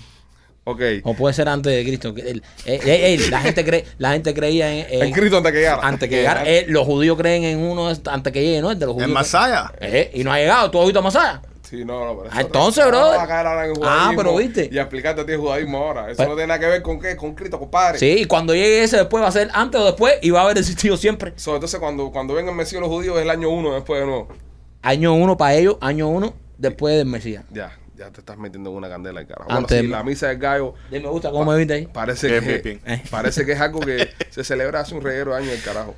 O 1.04 1.14
puede 1.14 1.34
ser 1.34 1.48
antes 1.50 1.74
de 1.74 1.84
Cristo. 1.84 2.14
eh, 2.18 2.42
eh, 2.66 2.80
eh, 2.86 3.28
la, 3.30 3.40
gente 3.42 3.64
cree, 3.64 3.86
la 3.98 4.12
gente 4.14 4.34
creía 4.34 4.72
en... 4.74 4.86
en- 4.94 5.04
En 5.08 5.12
Cristo 5.14 5.38
antes 5.38 5.52
que 5.52 5.60
llegara. 5.60 5.88
Antes 5.88 6.10
que 6.10 6.16
llegara. 6.18 6.44
los 6.68 6.86
judíos 6.86 7.18
creen 7.18 7.44
en 7.44 7.60
uno 7.60 7.88
antes 7.90 8.34
que 8.34 8.42
llegue, 8.44 8.62
¿no? 8.62 8.72
El 8.72 8.80
de 8.80 8.86
los 8.86 8.96
judíos. 8.96 9.10
Masaya. 9.12 9.72
Eh, 9.80 10.12
y 10.14 10.24
no 10.24 10.32
ha 10.34 10.38
llegado. 10.40 10.70
¿Tú 10.72 10.80
has 10.80 10.86
visto 10.86 11.00
a 11.00 11.04
Masaya? 11.04 11.42
Sí, 11.70 11.84
no, 11.84 12.06
no, 12.06 12.18
pero 12.18 12.30
eso- 12.32 12.40
entonces, 12.40 12.84
en 12.86 12.94
el 12.94 13.74
Ah, 13.84 14.12
pero 14.16 14.36
viste. 14.38 14.70
Y 14.72 14.78
explicarte 14.80 15.22
a 15.22 15.26
ti 15.26 15.34
el 15.34 15.38
judaísmo 15.38 15.78
ahora. 15.80 16.06
Eso 16.08 16.16
Pero- 16.18 16.30
no 16.30 16.36
tiene 16.36 16.48
nada 16.48 16.60
que 16.62 16.66
ver 16.68 16.82
con 16.82 16.98
qué, 17.00 17.18
con 17.18 17.36
Cristo, 17.36 17.60
compadre. 17.60 18.00
Sí, 18.00 18.20
y 18.20 18.26
cuando 18.26 18.54
llegue 18.54 18.84
ese 18.84 18.96
después 18.98 19.22
va 19.22 19.28
a 19.28 19.32
ser 19.34 19.50
antes 19.54 19.80
o 19.82 19.84
después 19.86 20.14
y 20.22 20.30
va 20.30 20.40
a 20.42 20.44
haber 20.46 20.58
existido 20.58 20.96
siempre. 20.96 21.34
So, 21.36 21.56
entonces, 21.56 21.78
cuando, 21.80 22.10
cuando 22.12 22.34
venga 22.36 22.52
el 22.52 22.56
Mesías 22.56 22.80
los 22.80 22.90
judíos, 22.90 23.18
es 23.18 23.24
el 23.24 23.30
año 23.30 23.50
uno 23.50 23.74
después 23.74 24.00
de 24.00 24.06
nuevo. 24.08 24.30
Año 24.82 25.14
uno 25.14 25.36
para 25.36 25.56
ellos, 25.56 25.76
año 25.82 26.08
uno 26.08 26.34
después 26.58 26.96
del 26.96 27.06
Mesías. 27.06 27.44
Ya, 27.52 27.78
ya 27.98 28.12
te 28.12 28.20
estás 28.22 28.38
metiendo 28.38 28.70
en 28.70 28.76
una 28.78 28.90
candela, 28.90 29.26
carajo. 29.26 29.50
Antes 29.52 29.70
Bueno, 29.70 29.82
sí, 29.82 29.88
de- 29.88 29.88
la 29.88 30.04
misa 30.04 30.28
del 30.28 30.38
gallo 30.38 30.74
me 30.92 31.00
gusta 31.00 31.32
cómo 31.32 31.52
me 31.52 31.58
viste 31.58 31.74
ahí. 31.74 31.88
parece 31.88 32.28
Bien, 32.28 32.44
que, 32.44 32.48
bien, 32.60 32.82
bien. 32.86 32.96
Eh. 33.00 33.04
parece 33.10 33.46
que 33.46 33.54
es 33.54 33.60
algo 33.60 33.80
que 33.80 34.10
se 34.30 34.44
celebra 34.44 34.82
hace 34.82 34.94
un 34.96 35.02
reguero 35.02 35.32
de 35.32 35.38
años 35.38 35.52
del 35.52 35.64
carajo. 35.64 35.96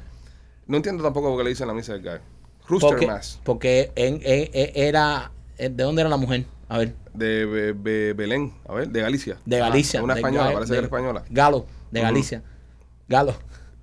No 0.67 0.77
entiendo 0.77 1.03
tampoco 1.03 1.29
por 1.29 1.37
qué 1.39 1.43
le 1.43 1.49
dicen 1.51 1.67
la 1.67 1.73
misa 1.73 1.93
del 1.93 2.01
gallo. 2.03 2.21
Rooster 2.67 2.89
Porque, 2.91 3.07
Mass, 3.07 3.39
porque 3.43 3.91
en, 3.95 4.15
en- 4.23 4.49
en- 4.53 4.71
era. 4.75 5.31
¿De 5.57 5.69
dónde 5.69 6.01
era 6.01 6.09
la 6.09 6.17
mujer? 6.17 6.45
A 6.69 6.77
ver. 6.77 6.93
de 7.13 7.45
Be- 7.45 7.73
Be- 7.73 8.13
Belén, 8.13 8.53
a 8.67 8.73
ver, 8.73 8.87
de 8.89 9.01
Galicia. 9.01 9.37
De 9.45 9.57
Galicia. 9.57 9.99
Ah, 9.99 10.03
una 10.03 10.13
de 10.13 10.19
española, 10.21 10.51
Ga- 10.51 10.53
parece 10.53 10.71
de- 10.73 10.75
que 10.75 10.77
era 10.77 10.85
española. 10.87 11.23
Galo, 11.29 11.65
de 11.91 11.99
Ujú. 11.99 12.07
Galicia. 12.07 12.43
Galo. 13.07 13.35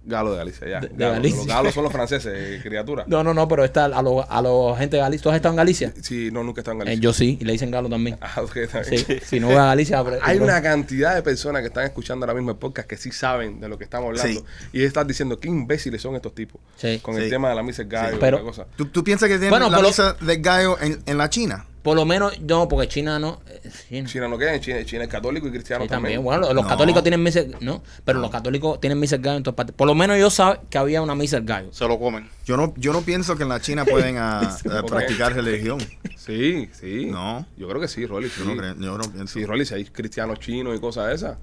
Galo 0.07 0.31
de 0.33 0.37
Galicia, 0.39 0.69
ya. 0.69 0.81
De- 0.81 0.89
de 0.89 0.95
Galo. 0.97 1.13
Galicia. 1.15 1.37
Los 1.39 1.47
galos 1.49 1.75
son 1.75 1.85
los 1.85 1.93
franceses, 1.99 2.33
eh, 2.35 2.61
criatura. 2.63 3.05
No, 3.09 3.25
no, 3.25 3.35
no, 3.35 3.49
pero 3.49 3.65
está 3.65 3.87
a 3.87 4.03
los 4.03 4.25
a 4.29 4.41
los 4.41 4.79
gente 4.79 4.97
de 4.97 5.03
Galicia. 5.03 5.23
¿Tú 5.25 5.31
has 5.31 5.37
estado 5.37 5.53
en 5.53 5.57
Galicia? 5.57 5.93
Sí, 6.01 6.31
no, 6.33 6.45
nunca 6.45 6.61
he 6.61 6.63
estado 6.63 6.77
en 6.77 6.83
Eh, 6.83 6.85
Galicia. 6.85 7.03
yo 7.03 7.13
sí, 7.13 7.39
y 7.41 7.45
le 7.45 7.53
dicen 7.53 7.71
galo 7.71 7.89
también. 7.89 8.17
Ah, 8.21 8.41
ok, 8.43 8.57
está 8.57 8.81
bien. 8.83 9.05
Sí, 9.05 9.19
si 9.25 9.41
no 9.41 9.49
voy 9.49 9.57
a 9.57 9.65
Galicia. 9.67 10.03
pero- 10.05 10.19
Hay 10.23 10.39
una 10.39 10.63
cantidad 10.63 11.15
de 11.15 11.23
personas 11.23 11.63
que 11.63 11.69
están 11.69 11.85
escuchando 11.85 12.25
ahora 12.25 12.35
mismo 12.35 12.53
el 12.53 12.57
podcast 12.57 12.89
que 12.89 12.97
sí 12.97 13.11
saben 13.11 13.61
de 13.61 13.69
lo 13.69 13.77
que 13.79 13.85
estamos 13.85 14.09
hablando. 14.09 14.41
Sí. 14.41 14.45
Y 14.73 14.85
están 14.85 15.07
diciendo 15.07 15.41
qué 15.41 15.49
imbéciles 15.49 16.01
son 16.01 16.15
estos 16.15 16.35
tipos. 16.35 16.61
Sí. 16.77 17.01
Con 17.03 17.17
Sí. 17.17 17.23
el 17.23 17.31
tema 17.31 17.49
de 17.51 17.55
la 17.57 17.63
misa 17.63 17.83
del 17.83 17.91
gallo 17.91 18.11
Sí. 18.11 18.17
y 18.17 18.21
Pero- 18.21 18.39
la 18.39 18.45
cosa. 18.45 18.67
¿Tú, 18.77 18.87
tú 18.87 19.03
piensas 19.03 19.29
que 19.29 19.35
tienen 19.35 19.51
Bueno, 19.51 19.69
la 19.71 19.77
por 19.77 19.83
lo- 19.83 19.89
misa 19.89 20.17
del 20.21 20.41
gallo 20.41 20.79
en, 20.81 21.03
en 21.05 21.19
la 21.19 21.29
China? 21.31 21.67
Por 21.87 21.97
lo 21.97 22.05
menos, 22.05 22.41
no, 22.41 22.67
porque 22.67 22.89
China 22.89 23.19
no. 23.21 23.41
eh, 23.49 23.71
China. 23.89 24.09
China 24.09 24.29
no 24.29 24.37
queda, 24.37 24.55
en 24.55 24.61
China, 24.61 24.85
China 24.85 25.05
es 25.05 25.09
católico 25.09 25.47
y 25.47 25.51
cristiano 25.53 25.85
Sí, 25.85 25.89
también. 25.89 26.17
también. 26.17 26.25
Bueno, 26.25 26.53
los, 26.53 26.65
No. 26.65 26.69
católicos 26.69 27.03
tienen 27.05 27.23
misa, 27.23 27.43
no, 27.61 27.81
pero 28.05 28.19
los 28.19 28.31
católicos 28.31 28.81
tienen 28.81 28.99
misa 28.99 29.19
gallo 29.19 29.37
en 29.37 29.43
todas 29.45 29.55
partes. 29.55 29.75
Por 29.77 29.87
lo 29.87 29.95
menos 29.95 30.19
yo 30.19 30.29
sabía 30.29 30.61
que 30.69 30.79
había 30.79 31.01
una 31.01 31.15
misa 31.15 31.39
gallo. 31.39 31.69
Se 31.73 31.87
lo 31.87 31.97
comen. 32.01 32.29
Yo 32.45 32.57
no, 32.57 32.75
yo 32.77 32.93
no 32.93 33.03
pienso 33.03 33.37
que 33.37 33.45
en 33.45 33.51
la 33.51 33.61
China 33.61 33.85
pueden 33.85 34.17
ah, 34.19 34.41
ah, 34.71 34.83
practicar 34.85 35.33
religión. 35.33 35.79
Sí, 36.17 36.69
sí. 36.73 37.07
No. 37.07 37.47
Yo 37.57 37.69
creo 37.69 37.81
que 37.81 37.87
sí, 37.89 38.05
Rolly. 38.05 38.29
Sí, 38.31 38.41
Yo 38.41 38.47
no, 38.47 38.57
creo, 38.57 38.75
yo 38.75 38.99
no 38.99 39.05
pienso. 39.13 39.35
Sí, 39.35 39.45
Rolly, 39.47 39.65
si 39.65 39.75
hay 39.75 39.85
cristianos 39.85 40.41
chinos 40.41 40.77
y 40.77 40.81
cosas 40.81 41.07
de 41.07 41.15
esas. 41.15 41.39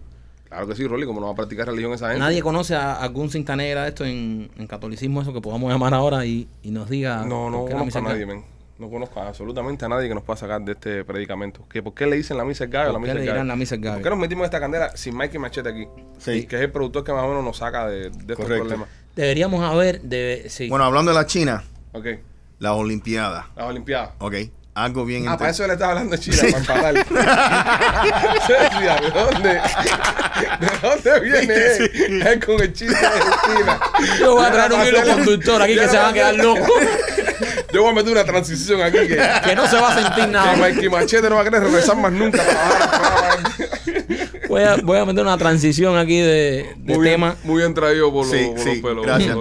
Claro 0.50 0.68
que 0.68 0.76
sí, 0.76 0.86
Rolly, 0.86 1.06
como 1.06 1.20
no 1.22 1.28
va 1.28 1.32
a 1.32 1.36
practicar 1.36 1.68
religión 1.68 1.94
esa 1.94 2.08
gente. 2.10 2.20
Nadie 2.20 2.42
conoce 2.42 2.76
a 2.76 2.94
algún 2.96 3.30
cinta 3.32 3.56
negra 3.56 3.84
de 3.84 3.90
esto 3.90 4.06
en, 4.06 4.52
en 4.58 4.68
catolicismo, 4.68 5.22
eso 5.22 5.34
que 5.34 5.42
podamos 5.42 5.72
llamar 5.72 5.94
ahora 5.94 6.26
y, 6.26 6.48
y 6.62 6.70
nos 6.72 6.90
diga. 6.90 7.24
No, 7.26 7.50
no 7.50 7.66
conozco 7.66 7.98
a 8.00 8.02
nadie, 8.02 8.26
men. 8.26 8.44
No 8.80 8.90
conozco 8.90 9.22
absolutamente 9.22 9.86
a 9.86 9.88
nadie 9.90 10.08
que 10.10 10.16
nos 10.16 10.24
pueda 10.24 10.38
sacar 10.38 10.60
de 10.62 10.72
este 10.72 11.04
predicamento. 11.06 11.66
¿Que 11.70 11.84
¿Por 11.84 11.94
qué 11.94 12.08
le 12.08 12.16
dicen 12.16 12.38
la 12.38 12.44
misa 12.44 12.64
del 12.64 12.72
gallo 12.74 12.90
a 12.90 12.94
la 12.94 12.94
¿Por 12.94 13.02
misa 13.02 13.14
qué 13.14 13.18
del 13.20 13.26
le 13.26 13.26
gallo? 13.28 13.36
dirán 13.36 13.48
la 13.48 13.56
misa 13.56 13.76
del 13.76 13.84
gallo? 13.84 13.96
¿Por 13.98 14.04
qué 14.04 14.10
nos 14.10 14.20
metimos 14.20 14.42
en 14.42 14.46
esta 14.46 14.60
candela 14.60 14.98
sin 14.98 15.16
Mikey 15.16 15.40
Machete 15.40 15.70
aquí? 15.70 15.88
Sí. 16.18 16.46
Que 16.48 16.56
es 16.56 16.62
el 16.64 16.72
productor 16.72 17.04
que 17.04 17.14
más 17.14 17.24
o 17.24 17.28
menos 17.28 17.44
nos 17.44 17.58
saca 17.58 17.88
de, 17.88 18.10
de 18.10 18.10
estos 18.10 18.38
Correcto. 18.38 18.64
problemas. 18.64 18.90
Deberíamos 19.16 19.64
haber, 19.64 20.02
de, 20.02 20.46
sí. 20.50 20.70
Bueno, 20.70 20.86
hablando 20.86 21.12
de 21.12 21.18
la 21.18 21.26
China, 21.28 21.64
Ok. 21.92 22.08
las 22.60 22.72
Olimpiadas, 22.74 23.46
Las 23.56 23.66
Olimpiadas. 23.68 24.10
¿ok? 24.18 24.34
Algo 24.76 25.06
bien 25.06 25.28
Ah, 25.28 25.38
para 25.38 25.52
eso 25.52 25.68
le 25.68 25.74
estaba 25.74 25.92
hablando 25.92 26.18
China, 26.18 26.38
para 26.42 26.58
empatar. 26.58 26.94
¿de 29.02 29.12
dónde? 29.12 29.50
¿De 30.60 30.80
dónde 30.82 31.20
viene 31.20 31.54
él? 31.54 32.22
Él 32.28 32.44
con 32.46 32.60
el 32.60 32.74
chiste 32.74 32.96
de 32.96 33.22
China. 33.56 33.80
yo 34.20 34.34
voy 34.36 34.46
a 34.46 34.52
traer 34.52 34.74
un 34.74 34.88
hilo 34.88 35.04
conductor 35.04 35.62
aquí 35.62 35.76
que 35.76 35.88
se 35.88 35.96
va 35.98 36.10
a 36.10 36.14
quedar 36.14 36.34
hacer- 36.34 36.44
loco. 36.44 36.74
Yo 37.74 37.82
voy 37.82 37.92
a 37.92 37.94
meter 37.96 38.12
una 38.12 38.24
transición 38.24 38.82
aquí 38.82 39.00
que, 39.00 39.18
que 39.46 39.56
no 39.56 39.68
se 39.68 39.76
va 39.78 39.90
a 39.90 39.96
sentir 40.02 40.26
que 40.26 40.32
nada. 40.32 40.56
Mikey 40.56 40.90
Machete 40.90 41.30
no 41.30 41.36
va 41.36 41.42
a 41.42 41.44
querer 41.44 41.64
regresar 41.64 41.98
más 41.98 42.12
nunca. 42.14 42.42
Voy 44.48 44.62
a, 44.62 44.76
voy 44.78 44.98
a 45.00 45.06
meter 45.06 45.24
una 45.24 45.38
transición 45.38 45.98
aquí 45.98 46.20
de, 46.20 46.74
de 46.78 46.96
Muy 46.96 47.08
tema. 47.08 47.32
bien, 47.34 47.48
muy 47.48 47.58
bien 47.62 47.74
traído 47.74 48.12
por, 48.12 48.26
Sí, 48.26 48.42
los, 48.42 48.50
por 48.52 48.60
sí, 48.60 48.70
los 48.70 48.78
pelos. 48.80 49.06
gracias. 49.06 49.38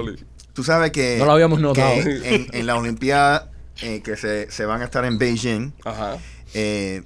Tú 0.54 0.64
sabes 0.64 0.90
que, 0.92 1.16
No 1.18 1.26
lo 1.26 1.32
habíamos 1.32 1.60
notado. 1.60 1.92
que 2.02 2.34
en, 2.34 2.46
en 2.52 2.66
la 2.66 2.76
Olimpiada 2.76 3.50
eh, 3.82 4.00
que 4.02 4.16
se, 4.16 4.50
se 4.50 4.64
van 4.64 4.80
a 4.82 4.84
estar 4.84 5.04
en 5.04 5.18
Beijing, 5.18 5.72
Ajá. 5.84 6.18
eh, 6.54 7.02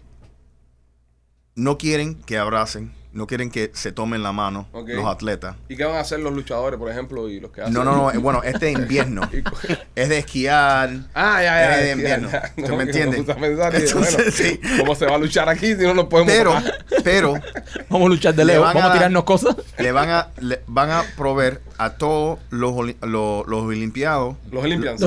no 1.54 1.78
quieren 1.78 2.14
que 2.14 2.38
abracen, 2.38 2.92
no 3.16 3.26
quieren 3.26 3.50
que 3.50 3.70
se 3.74 3.90
tomen 3.92 4.22
la 4.22 4.30
mano 4.32 4.68
los 4.86 5.06
atletas. 5.06 5.56
¿Y 5.68 5.76
qué 5.76 5.84
van 5.84 5.96
a 5.96 6.00
hacer 6.00 6.20
los 6.20 6.32
luchadores, 6.34 6.78
por 6.78 6.90
ejemplo, 6.90 7.28
y 7.28 7.40
los 7.40 7.50
que 7.50 7.62
hacen? 7.62 7.74
No, 7.74 7.82
no, 7.82 7.96
no, 7.96 8.10
eh, 8.12 8.18
bueno, 8.18 8.42
este 8.44 8.70
invierno 8.70 9.22
es 9.96 10.08
de 10.08 10.18
esquiar. 10.18 10.90
Ah, 11.14 11.42
ya, 11.42 11.44
ya. 11.44 11.74
Es 11.76 11.80
de 11.80 11.86
ya, 11.86 11.92
invierno. 11.92 12.30
ya. 12.30 12.52
¿Tú 12.54 12.62
No, 12.68 12.76
me 12.76 12.82
entiendes? 12.84 13.28
a 13.28 13.32
Entonces, 13.32 13.94
bueno, 13.94 14.30
sí. 14.30 14.60
¿Cómo 14.78 14.94
se 14.94 15.06
va 15.06 15.14
a 15.14 15.18
luchar 15.18 15.48
aquí 15.48 15.74
si 15.74 15.82
no 15.82 15.94
nos 15.94 16.06
podemos 16.06 16.32
Pero, 16.32 16.54
pero 17.02 17.34
Vamos 17.88 18.06
a 18.06 18.08
luchar 18.10 18.34
de 18.34 18.44
Le 18.44 18.52
lejos. 18.52 18.64
a 18.68 18.68
Vamos 18.68 18.82
a 18.82 18.88
dar- 18.88 18.96
tirarnos 18.98 19.24
cosas. 19.24 19.56
le 19.78 19.92
van 19.92 20.10
a 20.10 20.28
le 20.40 20.62
van 20.66 20.90
a 20.90 21.02
proveer 21.16 21.60
a 21.78 21.90
todos 21.90 22.38
los 22.50 22.72
oli- 22.72 22.96
los, 23.02 23.46
los 23.46 23.62
olimpiados 23.64 24.36
Los 24.50 24.64
Olympians. 24.64 25.02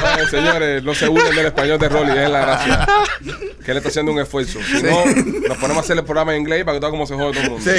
Ay, 0.00 0.26
señores, 0.30 0.82
no 0.82 0.94
se 0.94 1.08
unen 1.08 1.34
del 1.34 1.46
español 1.46 1.78
de 1.78 1.88
Rolly, 1.88 2.10
es 2.18 2.30
la 2.30 2.40
gracia. 2.40 2.86
Que 3.64 3.70
él 3.70 3.76
está 3.78 3.88
haciendo 3.88 4.12
un 4.12 4.20
esfuerzo. 4.20 4.58
Si 4.62 4.82
no, 4.82 5.04
nos 5.48 5.56
ponemos 5.58 5.78
a 5.78 5.80
hacer 5.80 5.96
el 5.98 6.04
programa 6.04 6.34
en 6.34 6.40
inglés 6.42 6.64
para 6.64 6.76
que 6.76 6.80
todo 6.80 6.90
como 6.90 7.06
se 7.06 7.14
jode 7.14 7.32
todo 7.32 7.42
el 7.44 7.50
mundo. 7.50 7.70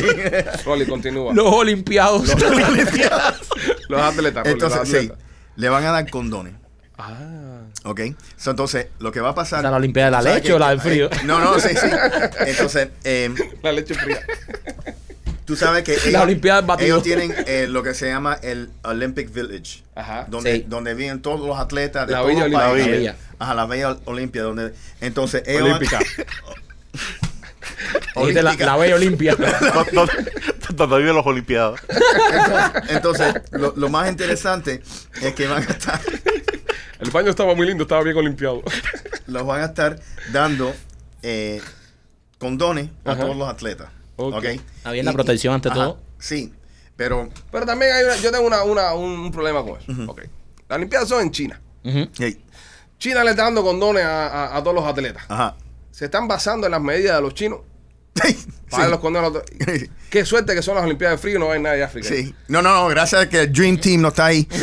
Rolly, 0.66 0.86
continúa. 0.86 1.34
Los, 1.34 1.46
Los 1.46 1.54
olimpiados. 1.54 2.30
atletas, 2.30 4.16
Rolly, 4.44 4.52
entonces 4.54 4.80
los 4.80 4.90
sí 4.90 4.96
atletas. 4.98 5.18
le 5.56 5.70
van 5.70 5.86
a 5.86 5.92
dar 5.92 6.10
condones 6.10 6.54
Ah. 6.98 7.64
¿ok? 7.84 8.00
So, 8.38 8.52
entonces 8.52 8.88
lo 9.00 9.12
que 9.12 9.20
va 9.20 9.32
a 9.32 9.36
pasar 9.36 9.60
¿Esa 9.60 9.70
la 9.70 9.76
olimpiada 9.76 10.08
de 10.08 10.12
la 10.14 10.18
¿sabes 10.22 10.36
leche 10.36 10.48
qué? 10.48 10.54
o 10.54 10.60
la 10.60 10.70
del 10.70 10.80
frío? 10.80 11.08
Eh, 11.12 11.18
no 11.26 11.40
no 11.40 11.60
sí 11.60 11.68
sí 11.72 11.88
entonces 12.48 12.88
eh, 13.04 13.30
La 13.62 13.74
leche 13.74 13.96
fría. 13.96 14.22
Tú 15.46 15.56
sabes 15.56 15.84
que 15.84 15.98
La 16.12 16.24
Olimpiada 16.24 16.62
del 16.62 16.68
batido. 16.68 16.88
ellos 16.88 17.04
tienen 17.04 17.34
eh, 17.48 17.68
lo 17.70 17.84
que 17.84 17.94
se 17.94 18.08
llama 18.08 18.38
el 18.42 18.70
Olympic 18.84 19.32
Village 19.34 19.84
Ajá. 19.96 20.26
donde, 20.28 20.56
Sí. 20.58 20.66
donde 20.68 20.94
viven 20.94 21.22
todos 21.22 21.40
los 21.46 21.58
atletas 21.60 22.08
de 22.08 22.14
La 22.14 22.20
todos 22.20 22.32
Villa 22.34 22.48
los 22.48 22.60
países. 22.62 22.88
La 22.92 22.98
Villa. 22.98 23.16
Ajá, 23.40 23.54
la 23.54 23.66
Bella 23.66 23.98
Olimpia, 24.06 24.44
donde 24.44 24.74
entonces 25.02 25.44
ellos 25.46 25.64
van- 25.64 25.72
Olímpica. 25.74 26.00
La, 28.16 28.54
la 28.56 28.78
bella 28.78 28.96
olimpia. 28.96 29.36
¿Dónde, 29.94 30.32
dónde 30.74 30.98
viven 30.98 31.16
los 31.16 31.26
olimpiados? 31.26 31.80
Entonces, 32.90 33.34
lo, 33.52 33.74
lo 33.76 33.90
más 33.90 34.10
interesante 34.10 34.82
es 35.22 35.34
que 35.34 35.48
van 35.48 35.64
a 35.64 35.72
estar, 35.72 36.00
El 37.00 37.12
baño 37.12 37.30
estaba 37.30 37.54
muy 37.56 37.68
lindo, 37.68 37.84
estaba 37.84 38.02
bien 38.04 38.16
limpiado. 38.24 38.64
los 39.28 39.46
van 39.46 39.62
a 39.62 39.66
estar 39.66 40.00
dando 40.32 40.74
eh, 41.24 41.62
condones 42.38 42.90
a 43.04 43.12
Ajá. 43.12 43.22
todos 43.24 43.36
los 43.36 43.50
atletas. 43.50 43.90
Ok. 44.18 44.36
¿ok? 44.36 44.46
Habiendo 44.84 45.12
protección 45.14 45.54
ante 45.54 45.70
todo. 45.70 46.00
Sí, 46.20 46.54
pero 46.96 47.30
Pero 47.52 47.66
también 47.66 47.92
hay 47.94 48.04
una, 48.06 48.16
yo 48.18 48.32
tengo 48.32 48.46
una, 48.48 48.64
una- 48.64 48.94
un, 48.94 49.12
un 49.20 49.32
problema 49.32 49.64
con 49.64 49.80
eso. 49.80 49.92
Ok. 50.12 50.22
Las 50.70 50.78
Olimpiadas 50.78 51.10
son 51.10 51.22
en 51.22 51.32
China. 51.32 51.62
Hey, 51.84 52.42
China 52.98 53.24
le 53.24 53.32
está 53.32 53.44
dando 53.44 53.62
condones 53.64 54.04
a, 54.04 54.28
a- 54.28 54.58
a 54.58 54.64
todos 54.64 54.76
los 54.76 54.86
atletas. 54.86 55.24
ajá. 55.28 55.56
Se 55.92 56.06
están 56.06 56.28
basando 56.28 56.68
en 56.68 56.72
las 56.72 56.82
medidas 56.82 57.16
de 57.16 57.22
los 57.22 57.34
chinos 57.34 57.60
Sí, 58.24 58.38
para 58.70 58.90
sí. 58.92 58.98
condones 59.00 59.30
a 59.30 59.34
los. 59.34 59.44
Qué 60.10 60.26
suerte 60.26 60.56
que 60.56 60.62
son 60.62 60.76
las 60.76 60.84
Olimpiadas 60.86 61.18
de 61.18 61.22
frío 61.22 61.36
y 61.36 61.40
no 61.40 61.52
hay 61.52 61.62
nadie 61.62 61.78
de 61.80 61.84
África. 61.84 62.08
Sí. 62.08 62.34
No, 62.48 62.62
no, 62.62 62.74
no, 62.74 62.88
gracias 62.88 63.22
a 63.24 63.30
que 63.30 63.42
el 63.42 63.52
Dream 63.54 63.78
Team 63.78 64.02
no 64.02 64.08
está 64.10 64.26
ahí. 64.28 64.48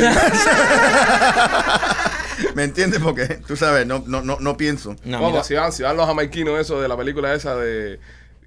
¿Me 2.55 2.65
entiendes? 2.65 3.01
Porque 3.01 3.27
tú 3.47 3.57
sabes, 3.57 3.87
no, 3.87 4.03
no, 4.07 4.23
no, 4.23 4.39
no 4.41 4.57
pienso. 4.57 4.97
No, 5.05 5.43
si 5.45 5.55
van, 5.55 5.73
si 5.73 5.83
van 5.83 5.97
los 5.97 6.07
jamaiquinos 6.07 6.59
eso 6.61 6.81
de 6.81 6.89
la 6.89 6.97
película 6.97 7.35
esa 7.35 7.55
de 7.57 7.99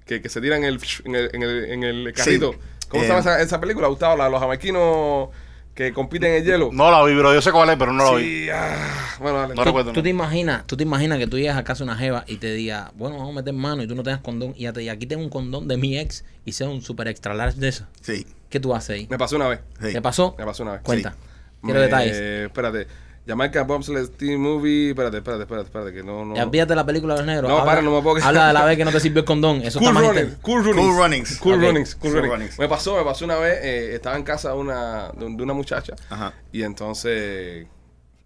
que, 0.06 0.22
que 0.22 0.28
se 0.28 0.40
tiran 0.40 0.64
en 0.64 0.74
el, 0.74 0.80
en 1.04 1.14
el, 1.14 1.30
en 1.34 1.42
el, 1.42 1.64
en 1.64 1.84
el 1.84 2.12
carrito. 2.14 2.54
¿Cómo 2.88 3.02
Eh, 3.02 3.06
se 3.06 3.08
llama 3.08 3.20
esa, 3.20 3.40
esa 3.42 3.60
película, 3.60 3.88
Gustavo? 3.88 4.16
La 4.16 4.24
de 4.26 4.30
los 4.30 4.40
jamaiquinos 4.40 5.28
que 5.74 5.92
compiten 5.92 6.30
en 6.30 6.36
el 6.38 6.44
hielo. 6.44 6.70
No 6.72 6.90
la 6.90 7.02
vi, 7.04 7.14
pero 7.14 7.34
yo 7.34 7.42
sé 7.42 7.52
cuál 7.52 7.68
es, 7.68 7.76
pero 7.76 7.92
no 7.92 8.02
la 8.04 8.16
vi. 8.16 8.24
sí, 8.44 8.48
ah, 8.50 9.16
bueno, 9.20 9.38
dale. 9.40 9.54
No 9.54 9.62
recuerdo. 9.64 9.90
tú 9.92 9.98
¿no? 9.98 10.02
te 10.04 10.08
imaginas, 10.08 10.66
tú 10.66 10.76
te 10.76 10.84
imaginas 10.84 11.18
que 11.18 11.26
tú 11.26 11.36
llegas 11.38 11.58
a 11.58 11.64
casa 11.64 11.84
de 11.84 11.90
una 11.90 11.98
jeva 11.98 12.24
y 12.26 12.36
te 12.36 12.54
diga, 12.54 12.92
bueno, 12.94 13.16
vamos 13.18 13.32
a 13.32 13.36
meter 13.36 13.52
mano 13.52 13.82
y 13.82 13.86
tú 13.86 13.94
no 13.94 14.02
tengas 14.02 14.20
condón 14.20 14.54
y 14.56 14.62
ya 14.62 14.72
te 14.72 14.80
diga, 14.80 14.94
aquí 14.94 15.04
tengo 15.06 15.22
un 15.22 15.28
condón 15.28 15.68
de 15.68 15.76
mi 15.76 15.98
ex 15.98 16.24
y 16.46 16.52
sea 16.52 16.68
un 16.68 16.80
super 16.80 17.08
extra 17.08 17.34
large 17.34 17.58
de 17.60 17.68
eso. 17.68 17.84
Sí. 18.00 18.26
¿Qué 18.48 18.58
tú 18.60 18.74
haces 18.74 18.90
ahí? 18.90 19.06
Me 19.10 19.18
pasó 19.18 19.36
una 19.36 19.48
vez. 19.48 19.60
sí. 19.82 19.92
¿Te 19.92 20.00
pasó? 20.00 20.34
Me 20.38 20.44
pasó 20.46 20.62
una 20.62 20.72
vez. 20.72 20.80
Cuenta. 20.82 21.10
Sí. 21.10 21.16
Quiero 21.64 21.80
Me- 21.80 21.84
detalles. 21.86 22.16
Espérate. 22.16 22.86
Jamaica 23.26 23.64
Bobsled 23.64 24.08
Team 24.10 24.40
Movie. 24.40 24.90
Espérate, 24.90 25.16
espérate, 25.18 25.42
espérate, 25.42 25.66
espérate, 25.66 25.92
que 25.92 26.02
no, 26.02 26.24
no. 26.24 26.36
Ya 26.36 26.44
olvídate 26.44 26.74
la 26.76 26.86
película 26.86 27.14
de 27.14 27.20
los 27.20 27.26
negros. 27.26 27.48
No, 27.50 27.58
habla, 27.58 27.72
para, 27.72 27.82
no 27.82 27.90
me 27.96 28.02
puedo. 28.02 28.24
Habla 28.24 28.46
de 28.48 28.52
la 28.52 28.64
vez 28.64 28.76
que 28.76 28.84
no 28.84 28.92
te 28.92 29.00
sirvió 29.00 29.20
el 29.20 29.24
condón. 29.24 29.62
Eso 29.62 29.78
Cool 29.80 29.88
está 29.96 30.04
inter- 30.04 30.36
cool 30.42 30.64
Runnings. 30.64 30.76
Cool 30.84 30.96
Runnings. 30.96 31.38
Cool. 31.38 31.60
Runnings, 31.60 31.94
Cool 31.96 32.00
Cool 32.12 32.12
Runnings. 32.20 32.32
Runnings. 32.32 32.58
Me 32.58 32.68
pasó, 32.68 32.96
me 32.96 33.04
pasó 33.04 33.24
una 33.24 33.36
vez, 33.36 33.58
eh, 33.62 33.94
estaba 33.96 34.16
en 34.16 34.22
casa 34.22 34.50
de 34.52 34.56
una, 34.56 35.10
de, 35.10 35.24
un- 35.24 35.36
de 35.36 35.42
una 35.42 35.54
muchacha 35.54 35.94
Ajá. 36.08 36.34
y 36.52 36.62
entonces 36.62 37.66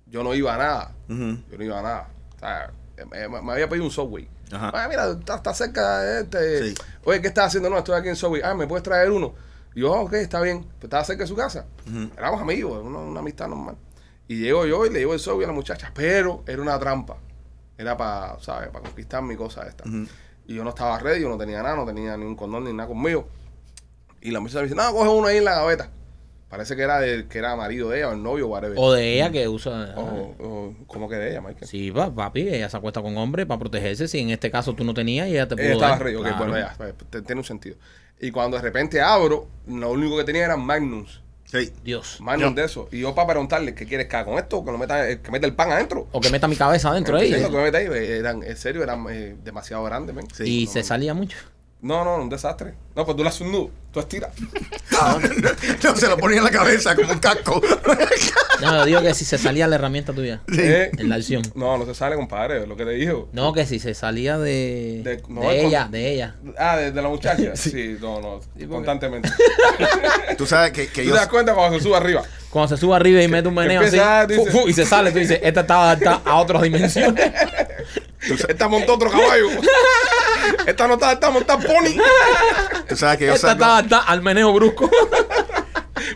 yo 0.06 0.22
no 0.22 0.34
iba 0.34 0.54
a 0.54 0.58
nada. 0.58 0.94
Yo 1.08 1.14
no 1.58 1.64
iba 1.64 1.78
a 1.78 1.82
nada. 1.82 2.08
O 2.36 2.38
sea, 2.38 2.70
me, 3.10 3.52
había 3.52 3.68
pedido 3.68 3.84
un 3.86 3.90
Subway. 3.90 4.28
Ajá. 4.52 4.70
Ah, 4.74 4.86
mira, 4.88 5.10
está, 5.12 5.36
está 5.36 5.54
cerca 5.54 6.00
de 6.00 6.20
este. 6.22 6.68
Sí. 6.70 6.74
Oye, 7.04 7.20
¿qué 7.22 7.28
estás 7.28 7.46
haciendo? 7.46 7.70
No, 7.70 7.78
estoy 7.78 7.98
aquí 7.98 8.08
en 8.08 8.16
Subway. 8.16 8.42
Ah, 8.44 8.52
¿me 8.54 8.66
puedes 8.66 8.82
traer 8.82 9.10
uno? 9.10 9.32
Y 9.74 9.80
yo, 9.80 9.94
ah, 9.94 10.00
ok, 10.00 10.14
está 10.14 10.40
bien. 10.42 10.62
Pues 10.64 10.84
estaba 10.84 11.04
cerca 11.04 11.22
de 11.22 11.28
su 11.28 11.36
casa. 11.36 11.66
Ujú. 11.88 12.10
Éramos 12.18 12.40
amigos, 12.42 12.84
una, 12.84 12.98
una 12.98 13.20
amistad 13.20 13.46
normal. 13.48 13.76
Y 14.30 14.36
llego 14.36 14.64
yo 14.64 14.86
y 14.86 14.90
le 14.90 15.00
llevo 15.00 15.12
el 15.14 15.18
Subway 15.18 15.42
a 15.42 15.48
la 15.48 15.52
muchacha, 15.52 15.90
pero 15.92 16.44
era 16.46 16.62
una 16.62 16.78
trampa. 16.78 17.16
Era 17.76 17.96
para, 17.96 18.38
¿sabes? 18.38 18.68
Para 18.68 18.84
conquistar 18.84 19.20
mi 19.24 19.34
cosa 19.34 19.66
esta. 19.66 19.82
Y 20.46 20.54
yo 20.54 20.62
no 20.62 20.70
estaba 20.70 20.96
ready, 21.00 21.22
yo 21.22 21.28
no 21.28 21.36
tenía 21.36 21.60
nada, 21.64 21.74
no 21.74 21.84
tenía 21.84 22.16
ni 22.16 22.26
un 22.26 22.36
condón 22.36 22.62
ni 22.62 22.72
nada 22.72 22.86
conmigo. 22.88 23.26
Y 24.20 24.30
la 24.30 24.38
muchacha 24.38 24.58
me 24.58 24.64
dice, 24.66 24.76
no, 24.76 24.92
coge 24.92 25.08
uno 25.08 25.26
ahí 25.26 25.38
en 25.38 25.44
la 25.46 25.56
gaveta. 25.56 25.90
Parece 26.48 26.76
que 26.76 26.82
era 26.82 27.00
del 27.00 27.26
que 27.26 27.38
era 27.38 27.56
marido 27.56 27.88
de 27.88 27.98
ella 27.98 28.10
o 28.10 28.12
el 28.12 28.22
novio 28.22 28.46
o 28.46 28.50
whatever. 28.50 28.76
O 28.78 28.92
de 28.92 29.14
ella 29.14 29.32
que 29.32 29.48
usa. 29.48 29.94
O- 29.96 30.34
o- 30.38 30.74
¿Cómo 30.86 31.08
que 31.08 31.16
de 31.16 31.30
ella, 31.30 31.40
Michael? 31.40 31.66
Sí, 31.66 31.90
pa- 31.90 32.14
papi, 32.14 32.42
ella 32.48 32.68
se 32.68 32.76
acuesta 32.76 33.02
con 33.02 33.16
hombres 33.16 33.46
para 33.46 33.58
protegerse. 33.58 34.06
Si 34.06 34.20
en 34.20 34.30
este 34.30 34.48
caso 34.50 34.74
tú 34.74 34.84
no 34.84 34.94
tenías 34.94 35.26
y 35.26 35.32
ella 35.32 35.48
te 35.48 35.56
pudo 35.56 35.64
Ella 35.64 35.74
estaba 35.74 35.98
ready, 35.98 36.14
ok, 36.14 36.22
Claro. 36.22 36.38
bueno, 36.38 36.56
ya, 36.56 36.74
pues, 36.76 36.94
tiene 37.24 37.40
un 37.40 37.44
sentido. 37.44 37.74
Y 38.20 38.30
cuando 38.30 38.56
de 38.58 38.62
repente 38.62 39.00
abro, 39.00 39.48
lo 39.66 39.90
único 39.90 40.16
que 40.18 40.24
tenía 40.24 40.44
eran 40.44 40.60
Magnums. 40.64 41.20
Sí. 41.50 41.72
Dios. 41.82 42.18
Ya. 42.38 42.50
de 42.50 42.64
eso. 42.64 42.88
Y 42.92 43.00
yo 43.00 43.14
para 43.14 43.28
preguntarle, 43.28 43.74
¿qué 43.74 43.86
quieres 43.86 44.06
que 44.06 44.16
haga 44.16 44.26
con 44.26 44.38
esto? 44.38 44.64
Que, 44.64 44.70
lo 44.70 44.78
meta, 44.78 45.08
eh, 45.08 45.20
que 45.20 45.30
meta 45.30 45.46
el 45.46 45.54
pan 45.54 45.72
adentro. 45.72 46.06
O 46.12 46.20
que 46.20 46.30
meta 46.30 46.46
mi 46.46 46.56
cabeza 46.56 46.90
adentro 46.90 47.16
de 47.18 47.26
Sí, 47.26 47.34
ella. 47.34 47.42
lo 47.44 47.50
que 47.50 47.56
me 47.56 47.62
meta 47.64 47.78
ahí, 47.78 47.86
eh, 47.86 48.18
eran, 48.18 48.42
en 48.42 48.56
serio, 48.56 48.82
eran 48.82 49.04
eh, 49.10 49.36
demasiado 49.42 49.82
grandes, 49.84 50.14
men. 50.14 50.28
Sí, 50.32 50.44
y 50.62 50.66
no, 50.66 50.72
se 50.72 50.78
no. 50.80 50.84
salía 50.84 51.14
mucho. 51.14 51.36
No, 51.82 52.04
no, 52.04 52.16
un 52.16 52.28
desastre. 52.28 52.74
No, 52.94 53.04
pues 53.04 53.16
tú 53.16 53.22
le 53.22 53.30
haces 53.30 53.40
un 53.40 53.52
nudo, 53.52 53.70
tú 53.90 54.00
estiras. 54.00 54.32
no, 55.82 55.96
se 55.96 56.08
lo 56.08 56.18
ponía 56.18 56.38
en 56.38 56.44
la 56.44 56.50
cabeza 56.50 56.94
como 56.94 57.12
un 57.12 57.18
casco. 57.18 57.60
No, 58.60 58.84
digo 58.84 59.00
que 59.02 59.14
si 59.14 59.24
se 59.24 59.38
salía 59.38 59.66
la 59.66 59.76
herramienta 59.76 60.12
tuya. 60.12 60.40
Eh, 60.56 60.90
En 60.98 61.08
la 61.08 61.16
acción. 61.16 61.42
No, 61.54 61.78
no 61.78 61.86
se 61.86 61.94
sale, 61.94 62.16
compadre, 62.16 62.66
lo 62.66 62.76
que 62.76 62.84
te 62.84 62.90
dijo. 62.92 63.28
No, 63.32 63.52
que 63.52 63.66
si 63.66 63.78
se 63.78 63.94
salía 63.94 64.38
de. 64.38 65.00
De- 65.04 65.22
no, 65.28 65.50
ella, 65.50 65.82
con- 65.84 65.92
de 65.92 66.12
ella. 66.12 66.34
Ah, 66.58 66.76
de, 66.76 66.92
de 66.92 67.02
la 67.02 67.08
muchacha. 67.08 67.52
Sí, 67.56 67.96
no, 68.00 68.20
no, 68.20 68.40
constantemente. 68.68 69.30
Tú 70.38 70.46
sabes 70.46 70.72
que, 70.72 70.88
que 70.88 71.02
Tú 71.02 71.08
yo... 71.08 71.14
te 71.14 71.20
das 71.20 71.28
cuenta 71.28 71.54
cuando 71.54 71.78
se 71.78 71.84
sube 71.84 71.96
arriba. 71.96 72.22
Cuando 72.50 72.74
se 72.76 72.80
sube 72.80 72.96
arriba 72.96 73.22
y 73.22 73.28
mete 73.28 73.48
un 73.48 73.54
meneo 73.54 73.80
así. 73.80 73.96
empieza, 73.96 74.22
fu- 74.26 74.44
dice- 74.44 74.50
fu, 74.50 74.68
y 74.68 74.72
se 74.72 74.84
sale, 74.84 75.12
tú 75.12 75.18
dices, 75.18 75.38
esta 75.42 75.60
está 75.60 75.82
adaptada 75.92 76.22
a 76.24 76.36
otras 76.36 76.62
dimensiones. 76.62 77.32
Esta 78.48 78.68
montó 78.68 78.94
otro 78.94 79.10
caballo. 79.10 79.48
Esta 80.66 80.86
no 80.86 80.94
está, 80.94 81.12
está 81.12 81.30
montada 81.30 81.58
pony. 81.60 81.96
Tú 82.88 82.96
sabes 82.96 83.18
que 83.18 83.26
yo 83.26 83.34
esta 83.34 83.48
salgo... 83.48 83.62
está 83.64 83.72
adaptada 83.78 84.02
al 84.02 84.22
meneo 84.22 84.52
brusco. 84.52 84.90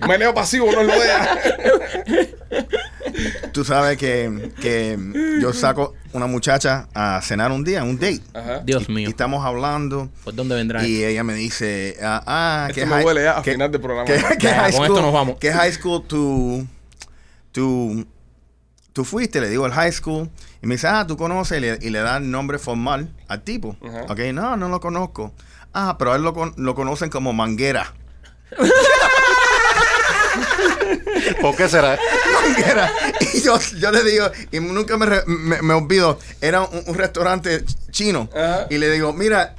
Meneo 0.08 0.34
pasivo, 0.34 0.70
no 0.72 0.82
lo 0.82 0.92
vea. 0.92 1.38
Tú 3.52 3.64
sabes 3.64 3.96
que, 3.96 4.50
que 4.60 4.98
yo 5.40 5.52
saco 5.52 5.94
una 6.12 6.26
muchacha 6.26 6.88
a 6.94 7.20
cenar 7.22 7.52
un 7.52 7.64
día, 7.64 7.82
un 7.84 7.96
date. 7.98 8.20
Ajá. 8.34 8.60
Dios 8.64 8.84
Y 8.88 8.92
mío. 8.92 9.08
estamos 9.08 9.44
hablando 9.44 10.10
¿Por 10.24 10.34
dónde 10.34 10.54
vendrá? 10.56 10.84
y 10.86 11.04
ella 11.04 11.22
me 11.24 11.34
dice, 11.34 11.96
ah, 12.02 12.22
ah 12.26 12.66
Esto 12.68 12.80
que 12.80 12.86
me 12.86 12.92
high- 12.96 13.04
huele 13.04 13.22
ya 13.24 13.38
a 13.38 13.42
que- 13.42 13.52
final 13.52 13.70
del 13.70 13.80
programa. 13.80 14.06
que- 14.06 14.14
que 14.38 14.46
Ya, 14.46 14.54
high 14.62 14.72
con 14.72 14.82
school- 14.84 14.86
esto 14.96 15.02
nos 15.02 15.12
vamos. 15.12 15.36
¿Qué 15.40 15.52
high 15.52 15.72
school 15.72 16.04
tú, 16.06 16.66
tú, 17.52 18.06
tú 18.92 19.04
fuiste? 19.04 19.40
Le 19.40 19.48
digo 19.48 19.66
el 19.66 19.72
high 19.72 19.92
school. 19.92 20.28
Y 20.62 20.66
me 20.66 20.74
dice, 20.74 20.88
ah, 20.88 21.06
tú 21.06 21.16
conoces. 21.16 21.58
Y 21.58 21.60
le, 21.60 21.78
y 21.80 21.90
le 21.90 22.00
da 22.00 22.16
el 22.16 22.30
nombre 22.30 22.58
formal 22.58 23.10
al 23.28 23.42
tipo. 23.42 23.76
Ajá. 23.86 24.02
Ok, 24.08 24.18
no, 24.32 24.56
no 24.56 24.68
lo 24.68 24.80
conozco. 24.80 25.32
Ah, 25.72 25.96
pero 25.98 26.12
a 26.12 26.16
él 26.16 26.22
lo, 26.22 26.32
con- 26.34 26.54
lo 26.56 26.74
conocen 26.74 27.10
como 27.10 27.32
Manguera. 27.32 27.92
¿Por 31.40 31.56
qué 31.56 31.68
será? 31.68 31.98
Manguera. 32.42 32.92
Y 33.32 33.40
yo, 33.40 33.58
yo 33.78 33.90
le 33.90 34.02
digo, 34.04 34.30
y 34.50 34.60
nunca 34.60 34.96
me, 34.96 35.06
me, 35.26 35.62
me 35.62 35.74
olvido, 35.74 36.18
era 36.40 36.62
un, 36.62 36.82
un 36.86 36.94
restaurante 36.94 37.64
chino. 37.90 38.28
Y 38.70 38.78
le 38.78 38.90
digo, 38.90 39.12
mira, 39.12 39.54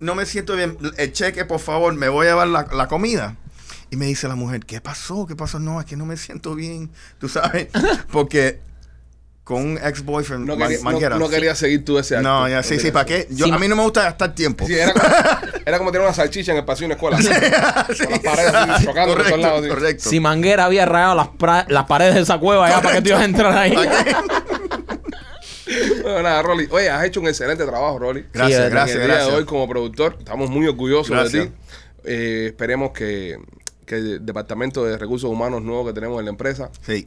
no 0.00 0.14
me 0.14 0.26
siento 0.26 0.56
bien, 0.56 0.76
el 0.96 1.12
cheque, 1.12 1.44
por 1.44 1.60
favor, 1.60 1.94
me 1.94 2.08
voy 2.08 2.26
a 2.26 2.30
llevar 2.30 2.48
la, 2.48 2.66
la 2.72 2.88
comida. 2.88 3.36
Y 3.90 3.96
me 3.96 4.06
dice 4.06 4.26
la 4.28 4.34
mujer, 4.34 4.64
¿qué 4.66 4.80
pasó? 4.80 5.26
¿Qué 5.26 5.36
pasó? 5.36 5.58
No, 5.58 5.78
es 5.80 5.86
que 5.86 5.96
no 5.96 6.04
me 6.06 6.16
siento 6.16 6.54
bien, 6.54 6.90
tú 7.18 7.28
sabes, 7.28 7.68
porque 8.10 8.60
con 9.44 9.62
un 9.62 9.78
ex-boyfriend, 9.82 10.46
No 10.46 10.56
man- 10.56 10.68
quería, 10.68 10.78
no- 10.82 10.90
Manguera. 10.90 11.18
no 11.18 11.28
quería 11.28 11.54
seguir 11.54 11.84
tú 11.84 11.98
ese 11.98 12.16
acto. 12.16 12.26
No, 12.28 12.48
ya, 12.48 12.62
sí, 12.62 12.80
sí, 12.80 12.90
¿para 12.90 13.04
qué? 13.04 13.26
Yo, 13.30 13.44
Sí, 13.44 13.50
a 13.52 13.58
mí 13.58 13.68
no 13.68 13.76
me 13.76 13.82
gusta 13.82 14.02
gastar 14.04 14.34
tiempo. 14.34 14.66
Sí, 14.66 14.72
era 14.74 14.92
como, 14.94 15.04
era 15.66 15.78
como 15.78 15.92
tener 15.92 16.06
una 16.06 16.14
salchicha 16.14 16.52
en 16.52 16.58
el 16.58 16.64
pasillo 16.64 16.88
de 16.88 16.94
una 16.94 17.16
escuela. 17.16 17.16
Con 17.18 18.10
las 18.10 18.20
paredes 18.24 18.54
así, 18.54 18.84
chocando 18.86 19.14
por 19.14 19.22
todos 19.22 19.30
correcto, 19.32 19.36
lados. 19.36 19.60
así. 19.60 19.68
correcto. 19.68 20.08
Si 20.10 20.18
Manguera 20.20 20.64
había 20.64 20.86
rayado 20.86 21.14
las, 21.14 21.26
pra- 21.28 21.66
las 21.68 21.84
paredes 21.84 22.14
de 22.14 22.20
esa 22.22 22.38
cueva 22.38 22.70
ya 22.70 22.80
para 22.80 22.94
que 22.96 23.02
tú 23.02 23.08
ibas 23.10 23.20
a 23.20 23.24
entrar 23.26 23.56
ahí. 23.56 23.74
Bueno, 26.02 26.22
nada, 26.22 26.42
Rolly. 26.42 26.68
Oye, 26.70 26.90
has 26.90 27.04
hecho 27.04 27.20
un 27.20 27.26
excelente 27.28 27.64
trabajo, 27.64 27.98
Rolly. 27.98 28.26
Gracias, 28.32 28.60
En 28.66 28.70
gracias, 28.70 28.96
el 28.96 29.02
día 29.06 29.14
gracias. 29.14 29.32
de 29.32 29.38
hoy 29.38 29.44
como 29.46 29.66
productor. 29.68 30.16
Estamos 30.18 30.50
muy 30.50 30.66
orgullosos 30.66 31.08
Gracias. 31.10 31.32
de 31.44 31.46
ti. 31.48 31.54
Eh, 32.04 32.46
esperemos 32.48 32.90
que, 32.92 33.38
que 33.86 33.94
el 33.96 34.26
Departamento 34.26 34.84
de 34.84 34.98
Recursos 34.98 35.30
Humanos 35.30 35.62
nuevo 35.62 35.86
que 35.86 35.94
tenemos 35.94 36.18
en 36.18 36.26
la 36.26 36.30
empresa 36.30 36.70
Sí. 36.86 37.06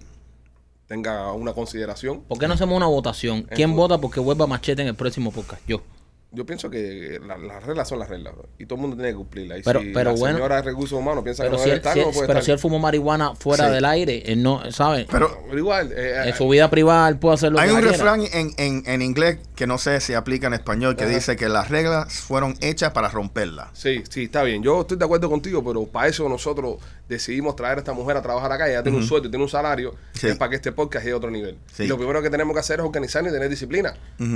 Tenga 0.87 1.31
una 1.33 1.53
consideración. 1.53 2.21
¿Por 2.21 2.37
qué 2.39 2.47
no 2.47 2.53
hacemos 2.53 2.75
una 2.77 2.87
votación? 2.87 3.43
¿Quién 3.43 3.75
vota 3.75 3.97
porque 3.97 4.19
vuelva 4.19 4.47
Machete 4.47 4.81
en 4.81 4.87
el 4.89 4.95
próximo 4.95 5.31
podcast? 5.31 5.61
Yo. 5.67 5.81
Yo 6.29 6.45
pienso 6.45 6.69
que 6.69 7.19
la- 7.25 7.37
las 7.37 7.63
reglas 7.63 7.87
son 7.87 7.99
las 7.99 8.09
reglas 8.09 8.33
bro, 8.35 8.49
y 8.59 8.65
todo 8.65 8.75
el 8.75 8.81
mundo 8.81 8.97
tiene 8.97 9.11
que 9.11 9.15
cumplirlas. 9.15 9.59
Y 9.59 9.63
Pero- 9.63 9.79
si 9.79 9.91
pero 9.93 10.11
la 10.11 10.19
bueno. 10.19 10.35
señora 10.37 10.55
de 10.57 10.61
Recursos 10.63 10.99
Humanos 10.99 11.23
piensa 11.23 11.43
Pero, 11.43 11.51
que 11.51 11.57
no 11.57 11.63
si 11.63 11.69
debe 11.69 11.73
él, 11.75 11.77
estar, 11.79 11.93
si, 11.93 11.99
no 12.01 12.07
él- 12.07 12.13
puede 12.13 12.27
pero 12.27 12.39
estar. 12.39 12.45
si 12.45 12.51
él 12.51 12.59
fumó 12.59 12.79
marihuana 12.79 13.33
fuera 13.35 13.67
Sí. 13.67 13.73
del 13.73 13.85
aire, 13.85 14.23
él 14.25 14.43
no, 14.43 14.69
¿sabes? 14.73 15.07
Pero 15.09 15.39
Pero 15.45 15.57
igual, 15.57 15.93
eh, 15.93 16.21
en 16.23 16.29
eh, 16.29 16.33
su 16.37 16.47
vida 16.49 16.69
privada 16.69 17.07
él 17.07 17.17
puede 17.17 17.35
hacer 17.35 17.53
lo 17.53 17.59
hay 17.59 17.69
que 17.69 17.73
un 17.75 17.79
quiera. 17.79 17.93
refrán 17.93 18.21
en, 18.33 18.51
en, 18.57 18.83
en 18.85 19.01
inglés 19.01 19.39
que 19.55 19.67
no 19.67 19.77
sé 19.77 20.01
si 20.01 20.15
aplica 20.15 20.47
en 20.47 20.53
español 20.53 20.97
que 20.97 21.05
Ajá. 21.05 21.13
dice 21.15 21.37
que 21.37 21.47
las 21.47 21.69
reglas 21.69 22.13
fueron 22.13 22.55
hechas 22.59 22.91
para 22.91 23.07
romperlas. 23.07 23.69
Sí, 23.71 24.03
sí, 24.09 24.23
está 24.23 24.43
bien. 24.43 24.61
Yo 24.61 24.81
estoy 24.81 24.97
de 24.97 25.05
acuerdo 25.05 25.29
contigo, 25.29 25.63
pero 25.63 25.85
para 25.85 26.09
eso 26.09 26.27
nosotros 26.27 26.75
decidimos 27.09 27.55
traer 27.55 27.77
a 27.77 27.79
esta 27.79 27.93
mujer 27.93 28.17
a 28.17 28.21
trabajar 28.21 28.51
acá. 28.51 28.69
Ella 28.69 28.83
tiene 28.83 28.97
un 28.97 29.03
sueldo, 29.05 29.29
tiene 29.29 29.43
un 29.43 29.49
salario, 29.49 29.95
Sí. 30.13 30.27
es 30.27 30.35
para 30.35 30.49
que 30.49 30.55
este 30.57 30.71
podcast 30.71 31.03
llegue 31.05 31.13
a 31.13 31.17
otro 31.17 31.31
nivel. 31.31 31.57
Sí. 31.71 31.83
Y 31.83 31.87
lo 31.87 31.97
primero 31.97 32.21
que 32.21 32.29
tenemos 32.29 32.53
que 32.53 32.59
hacer 32.59 32.79
es 32.79 32.85
organizarnos 32.85 33.31
y 33.31 33.35
tener 33.35 33.49
disciplina, 33.49 33.93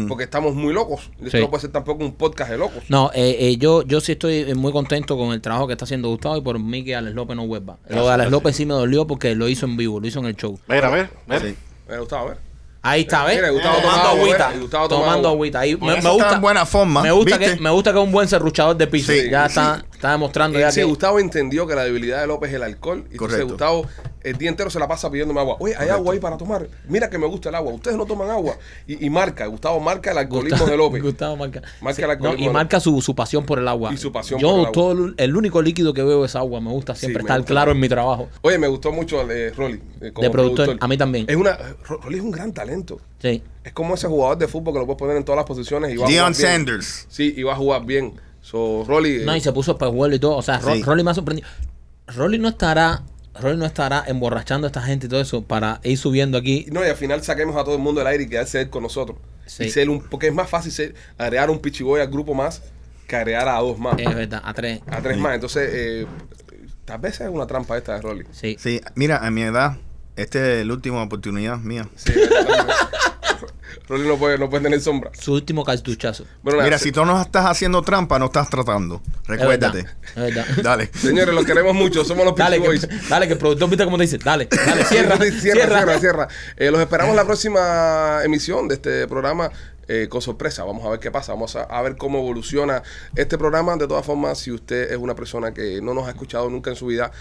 porque 0.07 0.23
estamos 0.23 0.55
muy 0.55 0.73
locos. 0.73 1.09
Esto 1.19 1.31
Sí. 1.37 1.39
no 1.39 1.49
puede 1.49 1.61
ser 1.61 1.71
tampoco 1.71 2.03
un 2.05 2.13
podcast 2.13 2.51
de 2.51 2.57
locos. 2.57 2.83
No, 2.89 3.11
eh, 3.13 3.35
eh, 3.39 3.57
yo, 3.57 3.83
yo 3.83 3.99
sí 4.01 4.13
estoy 4.13 4.35
eh, 4.49 4.55
muy 4.55 4.71
contento 4.71 5.17
con 5.17 5.33
el 5.33 5.41
trabajo 5.41 5.67
que 5.67 5.73
está 5.73 5.85
haciendo 5.85 6.09
Gustavo 6.09 6.37
y 6.37 6.41
por 6.41 6.59
mí 6.59 6.83
que 6.85 6.95
Alex 6.95 7.15
López 7.15 7.35
no 7.35 7.47
vuelva. 7.47 7.77
Lo 7.89 8.05
de 8.07 8.11
Alex 8.13 8.31
López 8.31 8.55
sí 8.55 8.65
me 8.65 8.73
dolió 8.73 9.05
porque 9.07 9.35
lo 9.35 9.47
hizo 9.49 9.65
en 9.65 9.75
vivo, 9.77 9.99
lo 9.99 10.07
hizo 10.07 10.19
en 10.19 10.25
el 10.27 10.35
show. 10.35 10.59
Mira, 10.67 10.89
mira, 10.89 11.09
mira. 11.27 11.41
Sí. 11.41 11.55
Me 11.89 11.97
gustaba 11.99 12.29
ver. 12.29 12.50
Ahí 12.83 13.01
está, 13.01 13.25
¿ves? 13.25 13.35
Mira, 13.35 13.49
Gustavo 13.51 13.77
tomando 13.81 14.07
agüita. 14.09 14.53
tomando 14.89 15.29
agüita. 15.29 15.59
Ahí 15.59 15.75
me, 15.75 16.01
me 16.01 16.09
gusta, 16.09 16.33
en 16.35 16.41
buena 16.41 16.65
forma, 16.65 17.03
Me 17.03 17.11
gusta, 17.11 17.37
¿viste? 17.37 17.55
que, 17.57 17.61
me 17.61 17.69
gusta 17.69 17.93
que 17.93 17.99
es 17.99 18.03
un 18.05 18.11
buen 18.11 18.27
serruchador 18.27 18.75
de 18.75 18.87
piso. 18.87 19.11
Sí, 19.11 19.29
ya 19.29 19.43
sí. 19.47 19.49
está, 19.59 19.85
está 19.93 20.11
demostrando 20.11 20.57
Eh, 20.57 20.61
ya 20.61 20.71
sí, 20.71 20.79
que... 20.79 20.85
Gustavo 20.85 21.19
entendió 21.19 21.67
que 21.67 21.75
la 21.75 21.83
debilidad 21.83 22.21
de 22.21 22.27
López 22.27 22.49
es 22.49 22.55
el 22.55 22.63
alcohol. 22.63 22.99
Y 23.09 23.11
entonces 23.13 23.17
Correcto. 23.19 23.47
Gustavo 23.49 23.85
el 24.23 24.37
día 24.37 24.49
entero 24.49 24.69
se 24.69 24.77
la 24.79 24.87
pasa 24.87 25.09
pidiéndome 25.11 25.39
agua. 25.39 25.57
Oye, 25.59 25.75
hay 25.77 25.89
agua 25.89 26.13
ahí 26.13 26.19
para 26.19 26.37
tomar. 26.37 26.67
Mira 26.87 27.09
que 27.09 27.17
me 27.19 27.25
gusta 27.27 27.49
el 27.49 27.55
agua. 27.55 27.71
Ustedes 27.73 27.97
no 27.97 28.05
toman 28.05 28.29
agua. 28.31 28.55
Y, 28.87 29.03
y 29.05 29.09
marca, 29.11 29.45
Gustavo 29.45 29.79
marca 29.79 30.11
el 30.11 30.17
alcoholismo 30.17 30.57
Gustavo- 30.57 30.71
de 30.71 30.77
López. 30.77 31.03
Gustavo 31.03 31.37
marca. 31.37 31.61
Marca 31.81 31.95
Sí, 31.95 32.01
el 32.01 32.07
no, 32.07 32.11
alcoholismo 32.13 32.49
y 32.49 32.53
marca 32.53 32.79
su, 32.79 32.99
su 33.01 33.13
pasión 33.15 33.45
por 33.45 33.59
el 33.59 33.67
agua. 33.67 33.93
Y 33.93 33.97
su 33.97 34.11
pasión 34.11 34.39
Yo 34.39 34.47
por 34.49 34.55
el 34.59 34.65
agua. 34.65 34.71
todo 34.73 34.91
el, 35.05 35.13
el 35.17 35.35
único 35.35 35.61
líquido 35.61 35.93
que 35.93 36.01
bebo 36.03 36.25
es 36.25 36.35
agua. 36.35 36.59
Me 36.61 36.71
gusta 36.71 36.95
siempre 36.95 37.21
estar 37.21 37.43
claro 37.45 37.71
en 37.73 37.79
mi 37.79 37.89
trabajo. 37.89 38.27
Oye, 38.41 38.57
me 38.57 38.67
gustó 38.67 38.91
mucho 38.91 39.21
eh, 39.29 39.51
Rolly. 39.55 39.81
eh, 40.01 40.11
De 40.19 40.29
productor, 40.31 40.77
a 40.79 40.87
mí 40.87 40.97
también. 40.97 41.25
Es 41.29 41.35
una, 41.35 41.57
Ro- 41.87 41.99
Rolly 42.01 42.17
es 42.17 42.23
un 42.23 42.31
gran 42.31 42.51
talento. 42.51 42.70
Sí. 43.21 43.43
Es 43.63 43.73
como 43.73 43.93
ese 43.95 44.07
jugador 44.07 44.37
de 44.37 44.47
fútbol 44.47 44.73
que 44.73 44.79
lo 44.79 44.85
puedes 44.85 44.99
poner 44.99 45.17
en 45.17 45.23
todas 45.23 45.37
las 45.37 45.45
posiciones 45.45 45.93
y 45.93 45.97
va 45.97 46.05
a 46.05 46.09
Deion 46.09 46.33
jugar 46.33 46.37
bien. 46.37 46.51
Sanders. 46.51 47.05
Sí, 47.09 47.33
y 47.37 47.43
va 47.43 47.53
a 47.53 47.55
jugar 47.55 47.85
bien. 47.85 48.13
So, 48.41 48.83
Rolly. 48.87 49.23
No, 49.25 49.33
eh, 49.33 49.37
y 49.37 49.41
se 49.41 49.51
puso 49.53 49.73
espejuelo 49.73 50.15
y 50.15 50.19
todo. 50.19 50.35
O 50.37 50.41
sea, 50.41 50.59
Sí. 50.61 50.81
Rolly 50.83 51.03
me 51.03 51.11
ha 51.11 51.13
sorprendido. 51.13 51.47
Rolly 52.07 52.39
no 52.39 52.47
estará. 52.49 53.03
Rolly 53.39 53.57
no 53.57 53.65
estará 53.65 54.03
emborrachando 54.07 54.67
a 54.67 54.69
esta 54.69 54.81
gente 54.81 55.05
y 55.05 55.09
todo 55.09 55.21
eso 55.21 55.43
para 55.43 55.79
ir 55.83 55.97
subiendo 55.97 56.37
aquí. 56.37 56.65
no, 56.71 56.83
y 56.85 56.89
al 56.89 56.95
final 56.97 57.23
saquemos 57.23 57.55
a 57.55 57.63
todo 57.63 57.75
el 57.75 57.81
mundo 57.81 57.99
del 58.01 58.07
aire 58.07 58.23
y 58.25 58.27
quedarse 58.29 58.61
él 58.61 58.69
con 58.69 58.83
nosotros. 58.83 59.17
Sí. 59.45 59.65
Y 59.65 59.69
ser 59.69 59.89
un, 59.89 60.01
porque 60.01 60.27
es 60.27 60.33
más 60.33 60.49
fácil 60.49 60.71
ser, 60.71 60.95
agregar 61.17 61.49
un 61.49 61.59
pichiboy 61.59 62.01
al 62.01 62.07
grupo 62.09 62.33
más 62.33 62.61
que 63.07 63.15
agregar 63.15 63.47
a 63.47 63.59
dos 63.59 63.77
más. 63.79 63.97
Es 63.99 64.15
verdad, 64.15 64.41
a 64.43 64.53
tres. 64.53 64.81
a 64.87 65.01
tres 65.01 65.17
más. 65.17 65.35
Entonces, 65.35 65.69
eh, 65.73 66.05
tal 66.85 66.99
vez 66.99 67.19
es 67.21 67.29
una 67.29 67.45
trampa 67.47 67.77
esta 67.77 67.95
de 67.95 68.01
Rolly. 68.01 68.25
Sí. 68.31 68.55
Sí, 68.59 68.81
mira, 68.95 69.17
a 69.25 69.29
mi 69.31 69.41
edad, 69.43 69.77
esta 70.15 70.53
es 70.53 70.65
la 70.65 70.73
última 70.73 71.01
oportunidad 71.03 71.57
mía. 71.59 71.87
Sí, 71.95 72.13
Rolly 73.87 74.07
no 74.07 74.17
puede, 74.17 74.37
no 74.37 74.49
puede 74.49 74.63
tener 74.63 74.79
sombra. 74.81 75.11
Su 75.19 75.33
último 75.33 75.65
cartuchazo. 75.65 76.25
Bueno, 76.43 76.61
Mira, 76.63 76.77
si 76.77 76.91
tú 76.91 77.03
no 77.03 77.19
estás 77.21 77.45
haciendo 77.45 77.81
trampa, 77.81 78.19
no 78.19 78.25
estás 78.25 78.49
tratando. 78.49 79.01
Es 79.23 79.27
Recuérdate. 79.27 79.83
verdad, 79.83 79.95
es 80.15 80.35
verdad. 80.35 80.45
Dale. 80.63 80.89
Señores, 80.93 81.33
los 81.33 81.45
queremos 81.45 81.73
mucho. 81.73 82.05
Somos 82.05 82.25
los 82.25 82.35
Dale 82.35 82.61
que, 82.61 82.87
dale, 83.09 83.27
que 83.27 83.33
el 83.33 83.39
productor, 83.39 83.69
viste 83.69 83.83
cómo 83.83 83.97
te 83.97 84.03
dice. 84.03 84.17
Dale, 84.17 84.47
dale, 84.65 84.85
cierra. 84.85 85.17
cierra, 85.17 85.67
cierra, 85.67 85.99
cierra. 85.99 86.27
Eh, 86.57 86.71
los 86.71 86.79
esperamos 86.79 87.15
la 87.15 87.25
próxima 87.25 88.21
emisión 88.23 88.67
de 88.67 88.75
este 88.75 89.07
programa 89.07 89.51
eh, 89.87 90.07
con 90.09 90.21
sorpresa. 90.21 90.63
Vamos 90.63 90.85
a 90.85 90.89
ver 90.89 90.99
qué 90.99 91.11
pasa. 91.11 91.33
Vamos 91.33 91.55
a, 91.55 91.63
a 91.63 91.81
ver 91.81 91.97
cómo 91.97 92.19
evoluciona 92.19 92.83
este 93.15 93.37
programa. 93.37 93.75
De 93.75 93.87
todas 93.87 94.05
formas, 94.05 94.37
si 94.39 94.51
usted 94.51 94.91
es 94.91 94.97
una 94.97 95.15
persona 95.15 95.53
que 95.53 95.81
no 95.81 95.93
nos 95.93 96.07
ha 96.07 96.11
escuchado 96.11 96.49
nunca 96.49 96.69
en 96.69 96.75
su 96.77 96.85
vida, 96.85 97.11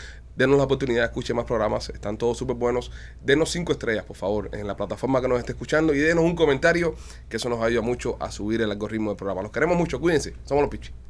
denos 0.41 0.57
la 0.57 0.64
oportunidad, 0.64 1.05
escuche 1.05 1.34
más 1.34 1.45
programas. 1.45 1.91
Están 1.91 2.16
todos 2.16 2.38
súper 2.38 2.57
buenos. 2.57 2.91
Denos 3.22 3.51
cinco 3.51 3.72
estrellas, 3.72 4.05
por 4.05 4.16
favor, 4.16 4.49
en 4.53 4.66
la 4.66 4.74
plataforma 4.74 5.20
que 5.20 5.28
nos 5.28 5.38
esté 5.38 5.53
escuchando 5.53 5.95
y 5.95 5.99
denos 5.99 6.24
un 6.24 6.34
comentario, 6.34 6.95
que 7.28 7.36
eso 7.36 7.49
nos 7.49 7.62
ayuda 7.62 7.82
mucho 7.82 8.16
a 8.20 8.30
subir 8.30 8.62
el 8.62 8.70
algoritmo 8.70 9.11
del 9.11 9.16
programa. 9.18 9.43
Los 9.43 9.53
queremos 9.53 9.76
mucho. 9.76 10.01
Cuídense. 10.01 10.34
Somos 10.45 10.62
los 10.62 10.70
Pichis. 10.70 11.09